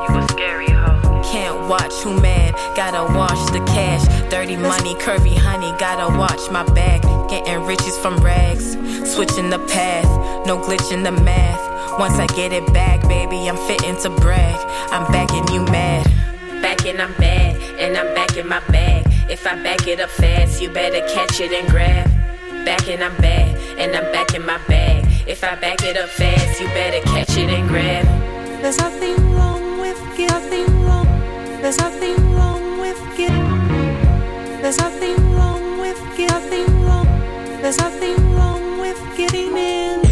You 0.06 0.14
were 0.14 0.28
scary 0.28 0.63
watch 1.68 1.94
who 2.02 2.20
mad. 2.20 2.54
Gotta 2.76 3.04
wash 3.14 3.50
the 3.50 3.60
cash. 3.66 4.04
Dirty 4.30 4.56
money, 4.56 4.94
curvy 4.94 5.36
honey. 5.36 5.72
Gotta 5.78 6.16
watch 6.18 6.50
my 6.50 6.64
back. 6.74 7.02
Getting 7.28 7.64
riches 7.64 7.96
from 7.98 8.16
rags. 8.18 8.72
Switching 9.12 9.50
the 9.50 9.58
path. 9.68 10.04
No 10.46 10.58
glitch 10.58 10.92
in 10.92 11.02
the 11.02 11.12
math. 11.12 11.98
Once 11.98 12.14
I 12.14 12.26
get 12.26 12.52
it 12.52 12.66
back, 12.72 13.06
baby, 13.08 13.48
I'm 13.48 13.56
fitting 13.68 13.96
to 14.02 14.10
brag. 14.10 14.56
I'm 14.90 15.10
back 15.12 15.30
and 15.32 15.48
you 15.50 15.62
mad. 15.64 16.04
Back 16.60 16.86
and 16.86 17.00
I'm 17.00 17.12
bad, 17.14 17.56
and 17.78 17.96
I'm 17.96 18.14
back 18.14 18.36
in 18.36 18.48
my 18.48 18.60
bag. 18.68 19.04
If 19.30 19.46
I 19.46 19.54
back 19.62 19.86
it 19.86 20.00
up 20.00 20.10
fast, 20.10 20.60
you 20.60 20.70
better 20.70 21.00
catch 21.14 21.40
it 21.40 21.52
and 21.52 21.68
grab. 21.68 22.06
Back 22.64 22.88
and 22.88 23.02
I'm 23.02 23.16
bad, 23.18 23.56
and 23.78 23.94
I'm 23.94 24.10
back 24.12 24.34
in 24.34 24.44
my 24.44 24.58
bag. 24.66 25.06
If 25.26 25.44
I 25.44 25.54
back 25.56 25.82
it 25.82 25.96
up 25.96 26.08
fast, 26.08 26.60
you 26.60 26.66
better 26.68 27.00
catch 27.06 27.36
it 27.36 27.48
and 27.48 27.68
grab. 27.68 28.04
There's 28.60 28.78
nothing 28.78 29.43
There's 31.64 31.78
nothing 31.78 32.34
wrong 32.34 32.78
with 32.78 33.00
get. 33.16 33.32
There's 34.60 34.76
nothing 34.76 35.16
wrong 35.34 35.80
with 35.80 35.98
get 36.14 36.28
nothing 36.30 36.84
wrong. 36.84 37.06
There's 37.62 37.78
nothing 37.78 38.16
wrong 38.36 38.80
with 38.80 39.00
getting 39.16 39.56
in. 39.56 40.02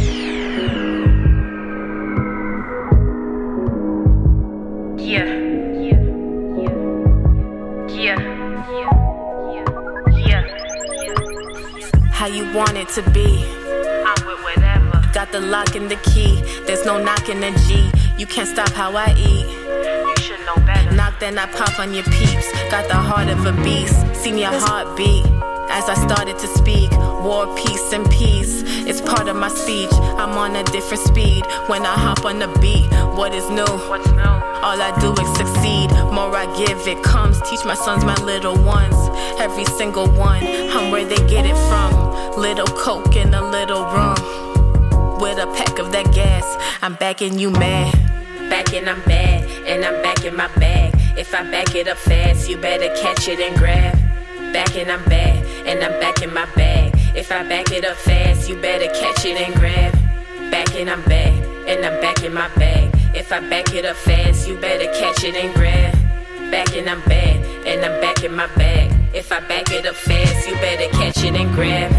Yeah. 4.96 5.28
Yeah. 5.76 6.00
Yeah. 8.00 8.18
Yeah. 10.16 10.42
How 12.12 12.28
you 12.28 12.50
want 12.54 12.78
it 12.78 12.88
to 12.96 13.02
be? 13.10 13.44
I'm 14.06 14.26
with 14.26 14.42
whatever. 14.42 15.02
Got 15.12 15.30
the 15.32 15.40
lock 15.40 15.74
and 15.74 15.90
the 15.90 15.96
key. 15.96 16.40
There's 16.66 16.86
no 16.86 16.96
knocking 16.96 17.40
the 17.40 17.50
G. 17.68 18.01
You 18.18 18.26
can't 18.26 18.48
stop 18.48 18.70
how 18.72 18.94
I 18.94 19.14
eat. 19.18 19.46
You 19.48 20.14
should 20.22 20.40
know 20.46 20.56
better. 20.64 20.92
Knock 20.92 21.18
then 21.18 21.38
I 21.38 21.46
pop 21.46 21.78
on 21.78 21.92
your 21.94 22.04
peeps. 22.04 22.52
Got 22.70 22.88
the 22.88 22.94
heart 22.94 23.28
of 23.28 23.44
a 23.46 23.52
beast. 23.64 23.96
See 24.14 24.32
me 24.32 24.44
a 24.44 24.50
heartbeat. 24.50 25.24
As 25.70 25.88
I 25.88 25.94
started 25.94 26.38
to 26.38 26.46
speak, 26.48 26.90
war, 27.24 27.52
peace, 27.56 27.92
and 27.92 28.08
peace. 28.10 28.62
It's 28.86 29.00
part 29.00 29.28
of 29.28 29.36
my 29.36 29.48
speech. 29.48 29.92
I'm 29.92 30.36
on 30.36 30.54
a 30.54 30.62
different 30.64 31.02
speed 31.02 31.44
when 31.66 31.86
I 31.86 31.94
hop 31.94 32.24
on 32.24 32.38
the 32.38 32.48
beat. 32.60 32.86
What 33.16 33.34
is 33.34 33.48
new? 33.48 33.64
What's 33.88 34.06
new? 34.10 34.20
All 34.62 34.80
I 34.80 34.92
do 35.00 35.12
is 35.12 35.36
succeed. 35.36 35.90
More 36.12 36.36
I 36.36 36.46
give, 36.56 36.86
it 36.86 37.02
comes. 37.02 37.40
Teach 37.48 37.64
my 37.64 37.74
sons, 37.74 38.04
my 38.04 38.16
little 38.16 38.56
ones. 38.62 38.94
Every 39.40 39.64
single 39.64 40.08
one. 40.08 40.44
I'm 40.44 40.90
where 40.90 41.06
they 41.06 41.16
get 41.26 41.46
it 41.46 41.56
from. 41.68 42.36
Little 42.36 42.66
coke 42.66 43.16
and 43.16 43.34
a 43.34 43.42
little 43.42 43.82
rum. 43.82 45.18
With 45.18 45.38
a 45.38 45.46
pack 45.56 45.78
of 45.78 45.90
that 45.92 46.12
gas. 46.12 46.44
I'm 46.82 46.94
back 46.94 47.22
and 47.22 47.40
you 47.40 47.50
mad. 47.50 48.01
Back 48.52 48.74
and 48.74 48.86
I'm 48.86 49.00
bad. 49.04 49.48
And 49.66 49.82
I'm 49.82 50.02
back 50.02 50.26
in 50.26 50.36
my 50.36 50.48
bag. 50.58 50.92
If 51.16 51.34
I 51.34 51.42
back 51.50 51.74
it 51.74 51.88
up 51.88 51.96
fast, 51.96 52.50
you 52.50 52.58
better 52.58 52.88
catch 53.00 53.26
it 53.26 53.40
and 53.40 53.56
grab. 53.56 53.94
Back 54.52 54.76
and 54.76 54.90
I'm 54.92 55.02
bad. 55.06 55.42
And 55.66 55.82
I'm 55.82 55.98
back 55.98 56.20
in 56.20 56.34
my 56.34 56.44
bag. 56.54 56.92
If 57.16 57.32
I 57.32 57.48
back 57.48 57.72
it 57.72 57.86
up 57.86 57.96
fast, 57.96 58.50
you 58.50 58.56
better 58.60 58.88
catch 59.00 59.24
it 59.24 59.40
and 59.40 59.54
grab. 59.54 59.94
back 60.50 60.74
and 60.74 60.90
I'm 60.90 61.02
back, 61.04 61.32
and 61.66 61.84
I'm 61.84 61.98
back 62.02 62.22
in 62.22 62.34
my 62.34 62.48
bag. 62.56 62.94
If 63.14 63.32
I 63.32 63.40
back 63.48 63.74
it 63.74 63.86
up 63.86 63.96
fast, 63.96 64.46
you 64.46 64.56
better 64.58 64.86
catch 65.00 65.24
it 65.24 65.34
and 65.34 65.52
grab. 65.54 65.94
Back 66.50 66.76
and 66.76 66.90
I'm 66.90 67.00
back, 67.08 67.36
and 67.66 67.82
I'm 67.84 68.00
back 68.02 68.22
in 68.22 68.34
my 68.34 68.48
bag. 68.54 68.92
If 69.14 69.32
I 69.32 69.40
back 69.40 69.70
it 69.70 69.86
up 69.86 69.94
fast, 69.94 70.46
you 70.46 70.54
better 70.56 70.88
catch 70.98 71.24
it 71.24 71.34
and 71.34 71.50
grab. 71.54 71.90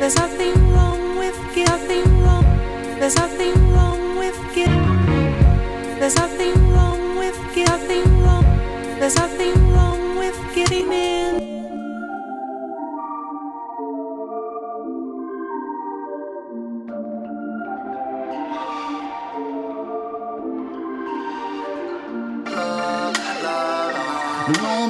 There's 0.00 0.16
nothing 0.16 0.72
wrong 0.72 1.16
with 1.16 1.38
getting 1.54 2.22
wrong. 2.24 2.44
There's 2.98 3.14
nothing 3.14 3.54
wrong 3.72 4.18
with 4.18 4.36
getting. 4.52 4.81
There's 6.02 6.16
nothing 6.16 6.54
wrong 6.72 7.16
with 7.16 7.38
getting 7.54 8.24
wrong. 8.24 8.44
There's 8.98 9.14
nothing 9.14 9.54
wrong 9.72 10.18
with 10.18 10.36
getting 10.52 10.92
in. 10.92 11.38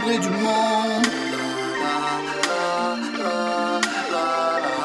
Le 0.08 0.18
du 0.18 0.30
monde. 0.30 1.06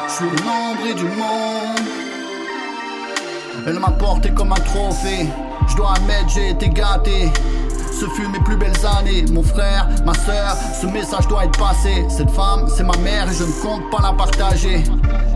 Je 0.07 0.13
suis 0.13 0.25
le 0.25 0.93
du 0.93 1.05
monde. 1.05 1.87
Elle 3.65 3.79
m'a 3.79 3.91
porté 3.91 4.29
comme 4.31 4.51
un 4.51 4.55
trophée. 4.55 5.25
Je 5.67 5.75
dois 5.75 5.93
admettre, 5.93 6.29
j'ai 6.29 6.49
été 6.49 6.69
gâté. 6.69 7.31
Ce 7.99 8.05
fut 8.09 8.27
mes 8.27 8.39
plus 8.39 8.57
belles 8.57 8.85
années, 8.99 9.25
mon 9.31 9.41
frère, 9.41 9.89
ma 10.05 10.13
soeur, 10.13 10.55
ce 10.79 10.85
message 10.85 11.27
doit 11.27 11.45
être 11.45 11.57
passé. 11.57 12.05
Cette 12.09 12.29
femme, 12.29 12.67
c'est 12.67 12.83
ma 12.83 12.95
mère 12.97 13.29
et 13.29 13.33
je 13.33 13.43
ne 13.43 13.51
compte 13.61 13.89
pas 13.89 14.01
la 14.03 14.13
partager. 14.13 14.83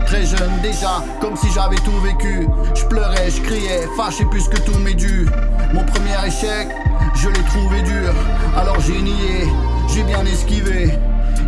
Très 0.06 0.24
jeune 0.24 0.60
déjà, 0.62 1.02
comme 1.20 1.36
si 1.36 1.50
j'avais 1.50 1.76
tout 1.76 1.98
vécu. 2.04 2.46
Je 2.74 2.84
pleurais, 2.84 3.30
je 3.30 3.40
criais, 3.42 3.88
fâché 3.96 4.24
puisque 4.30 4.62
tout 4.64 4.78
m'est 4.78 4.94
dû. 4.94 5.28
Mon 5.74 5.84
premier 5.84 6.14
échec, 6.26 6.68
je 7.14 7.28
l'ai 7.28 7.42
trouvé 7.44 7.82
dur. 7.82 8.12
Alors 8.56 8.78
j'ai 8.80 9.00
nié, 9.02 9.48
j'ai 9.92 10.04
bien 10.04 10.24
esquivé. 10.24 10.98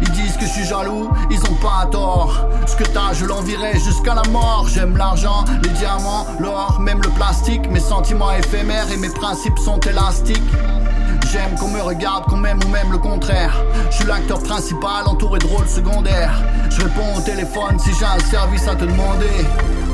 Ils 0.07 0.13
disent 0.13 0.37
que 0.37 0.45
je 0.45 0.51
suis 0.51 0.65
jaloux, 0.65 1.09
ils 1.31 1.41
ont 1.45 1.55
pas 1.55 1.87
tort. 1.91 2.47
Ce 2.67 2.77
que 2.77 2.85
t'as, 2.85 3.15
je 3.15 3.25
l'envirai 3.25 3.79
jusqu'à 3.79 4.15
la 4.15 4.23
mort. 4.31 4.67
J'aime 4.69 4.97
l'argent, 4.97 5.45
les 5.63 5.71
diamants, 5.71 6.27
l'or, 6.39 6.79
même 6.79 7.01
le 7.01 7.09
plastique. 7.11 7.71
Mes 7.71 7.81
sentiments 7.81 8.31
éphémères 8.33 8.91
et 8.93 8.99
mes 8.99 9.09
principes 9.09 9.59
sont 9.59 9.81
élastiques. 9.81 10.43
J'aime 11.33 11.55
qu'on 11.59 11.69
me 11.69 11.81
regarde, 11.81 12.25
qu'on 12.27 12.37
m'aime 12.37 12.61
ou 12.65 12.69
même 12.69 12.93
le 12.93 12.99
contraire. 12.99 13.57
Je 13.91 13.97
suis 13.97 14.05
l'acteur 14.05 14.41
principal 14.43 15.07
entouré 15.07 15.39
de 15.39 15.47
rôles 15.47 15.69
secondaires. 15.69 16.35
Je 16.69 16.83
réponds 16.83 17.17
au 17.17 17.21
téléphone 17.21 17.79
si 17.79 17.91
j'ai 17.99 18.05
un 18.05 18.19
service 18.31 18.69
à 18.69 18.75
te 18.75 18.85
demander. 18.85 19.47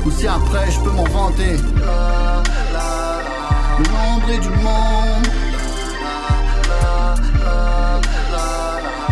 Ou 0.05 0.11
si 0.11 0.27
après 0.27 0.69
je 0.71 0.79
peux 0.81 0.91
m'en 0.91 1.05
vanter. 1.05 1.57
Le 3.79 3.85
nombril 3.85 4.39
du 4.41 4.49
monde. 4.49 5.50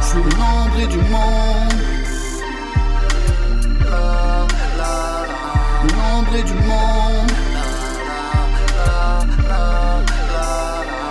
Je 0.10 0.16
suis 0.16 0.24
le 0.24 0.88
du 0.88 0.98
monde. 0.98 1.74
Le 5.84 6.44
du 6.44 6.54
monde. 6.54 7.32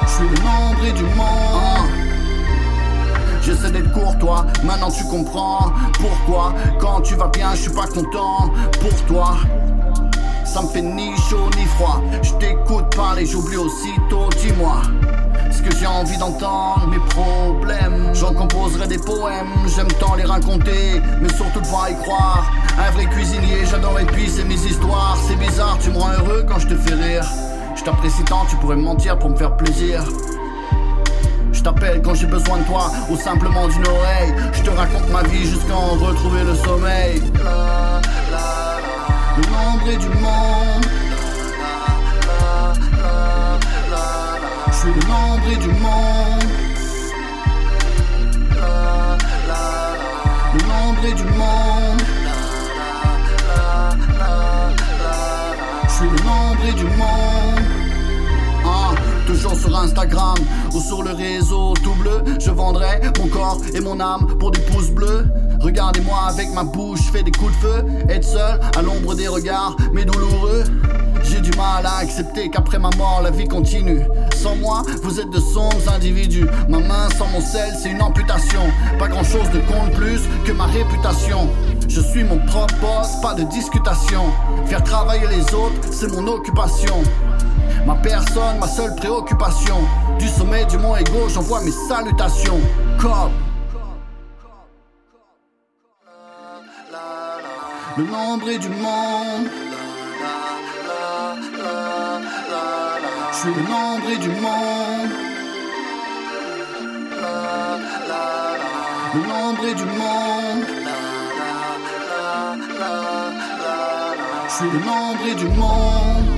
Je 0.03 0.09
suis 0.09 0.25
le 0.25 0.93
du 0.93 1.05
monde. 1.05 1.89
J'essaie 3.41 3.71
d'être 3.71 3.93
courtois, 3.93 4.47
maintenant 4.65 4.91
tu 4.91 5.05
comprends 5.05 5.73
pourquoi. 6.01 6.53
Quand 6.81 7.01
tu 7.03 7.15
vas 7.15 7.29
bien, 7.29 7.55
je 7.55 7.63
suis 7.63 7.71
pas 7.73 7.87
content 7.87 8.51
pour 8.81 9.05
toi. 9.07 9.37
Ça 10.53 10.63
me 10.63 10.69
fait 10.69 10.83
ni 10.83 11.15
chaud 11.29 11.51
ni 11.59 11.67
froid. 11.67 12.01
Je 12.23 12.33
t'écoute 12.35 12.97
parler, 12.97 13.27
j'oublie 13.27 13.59
aussitôt. 13.59 14.29
Dis-moi 14.41 14.81
ce 15.51 15.63
que 15.63 15.77
j'ai 15.77 15.87
envie 15.87 16.17
d'entendre, 16.17 16.87
mes 16.89 16.99
problèmes. 16.99 18.15
J'en 18.15 18.33
composerai 18.33 18.87
des 18.87 18.99
poèmes, 18.99 19.49
j'aime 19.75 19.89
tant 19.99 20.15
les 20.15 20.25
raconter, 20.25 21.03
mais 21.21 21.29
surtout 21.35 21.61
devoir 21.61 21.91
y 21.91 21.97
croire. 21.97 22.51
Un 22.79 22.91
vrai 22.93 23.07
cuisinier, 23.07 23.65
j'adore 23.69 23.99
épicer 23.99 24.45
mes 24.45 24.55
histoires. 24.55 25.19
C'est 25.27 25.37
bizarre, 25.37 25.79
tu 25.81 25.91
me 25.91 25.99
rends 25.99 26.13
heureux 26.13 26.45
quand 26.49 26.59
je 26.59 26.69
te 26.69 26.77
fais 26.77 26.95
rire. 26.95 27.25
Je 27.75 27.83
t'apprécie 27.83 28.23
tant, 28.25 28.45
tu 28.49 28.57
pourrais 28.57 28.77
me 28.77 28.83
mentir 28.83 29.19
pour 29.19 29.31
me 29.31 29.37
faire 29.37 29.57
plaisir. 29.57 30.05
Je 31.53 31.63
t'appelle 31.63 32.03
quand 32.03 32.15
j'ai 32.15 32.27
besoin 32.27 32.59
de 32.59 32.65
toi, 32.65 32.91
ou 33.11 33.17
simplement 33.17 33.67
d'une 33.69 33.87
oreille. 33.87 34.35
Je 34.53 34.63
te 34.63 34.71
raconte 34.71 35.11
ma 35.11 35.23
vie 35.25 35.45
jusqu'à 35.45 35.75
en 35.75 35.95
retrouver 35.95 36.45
le 36.45 36.55
sommeil. 36.55 37.23
Le 39.39 39.45
nombril 39.45 39.99
du 39.99 40.09
monde. 40.09 40.85
Je 44.67 44.73
suis 44.73 44.89
le 44.89 45.03
nombril 45.07 45.59
du 45.59 45.69
monde. 45.69 46.43
Le 50.55 50.61
nombril 50.67 51.15
du 51.15 51.25
monde. 51.25 52.03
Je 55.85 55.89
suis 55.89 56.11
le 56.11 56.25
nombril 56.25 56.75
du 56.75 56.85
monde. 56.97 57.38
Sur 59.39 59.79
Instagram 59.79 60.35
ou 60.75 60.81
sur 60.81 61.03
le 61.03 61.13
réseau 61.13 61.73
tout 61.85 61.95
bleu. 61.95 62.25
Je 62.41 62.51
vendrai 62.51 63.01
mon 63.19 63.29
corps 63.29 63.61
et 63.73 63.81
mon 63.81 64.01
âme 64.01 64.27
pour 64.39 64.51
des 64.51 64.61
pouces 64.61 64.91
bleus. 64.91 65.27
Regardez-moi 65.61 66.17
avec 66.29 66.53
ma 66.53 66.65
bouche, 66.65 67.01
fais 67.13 67.23
des 67.23 67.31
coups 67.31 67.53
de 67.53 67.57
feu. 67.57 67.85
Être 68.09 68.25
seul 68.25 68.61
à 68.77 68.83
l'ombre 68.83 69.15
des 69.15 69.29
regards, 69.29 69.77
mais 69.93 70.05
douloureux. 70.05 70.65
J'ai 71.23 71.41
du 71.41 71.51
mal 71.57 71.87
à 71.87 71.99
accepter 71.99 72.51
qu'après 72.51 72.79
ma 72.79 72.91
mort, 72.97 73.21
la 73.23 73.31
vie 73.31 73.47
continue. 73.47 74.03
Sans 74.37 74.57
moi, 74.57 74.83
vous 75.03 75.21
êtes 75.21 75.31
de 75.31 75.41
sombres 75.41 75.89
individus. 75.95 76.47
Ma 76.69 76.81
main 76.81 77.09
sans 77.17 77.29
mon 77.29 77.41
sel, 77.41 77.75
c'est 77.81 77.91
une 77.91 78.03
amputation. 78.03 78.63
Pas 78.99 79.07
grand 79.07 79.25
chose 79.25 79.49
ne 79.55 79.61
compte 79.61 79.93
plus 79.95 80.21
que 80.45 80.53
ma 80.53 80.67
réputation. 80.67 81.49
Je 81.89 82.01
suis 82.01 82.25
mon 82.25 82.39
propre 82.47 82.75
boss, 82.81 83.21
pas 83.23 83.35
de 83.35 83.45
discutation. 83.45 84.25
Faire 84.67 84.83
travailler 84.83 85.27
les 85.29 85.55
autres, 85.55 85.81
c'est 85.91 86.11
mon 86.13 86.27
occupation. 86.27 87.03
Ma 87.87 87.95
personne, 87.97 88.59
ma 88.61 88.67
seule 88.67 88.95
préoccupation. 88.97 89.79
Du 90.19 90.29
sommet 90.29 90.65
du 90.67 90.79
mont 90.79 90.97
Ego, 90.97 91.29
j'envoie 91.29 91.61
mes 91.63 91.71
salutations. 91.71 92.61
Cobb. 93.01 93.33
Le 97.97 98.05
nombril 98.05 98.59
du 98.61 98.69
monde. 98.69 99.49
Je 103.33 103.37
suis 103.37 103.55
le 103.55 103.63
nombril 103.63 104.19
du 104.21 104.29
monde. 104.29 105.11
Le 109.15 109.21
nombril 109.27 109.75
du 109.75 109.85
monde. 109.85 110.65
Je 114.49 114.55
suis 114.55 114.71
le 114.71 114.79
nombril 114.79 115.37
du 115.37 115.49
monde. 115.59 116.38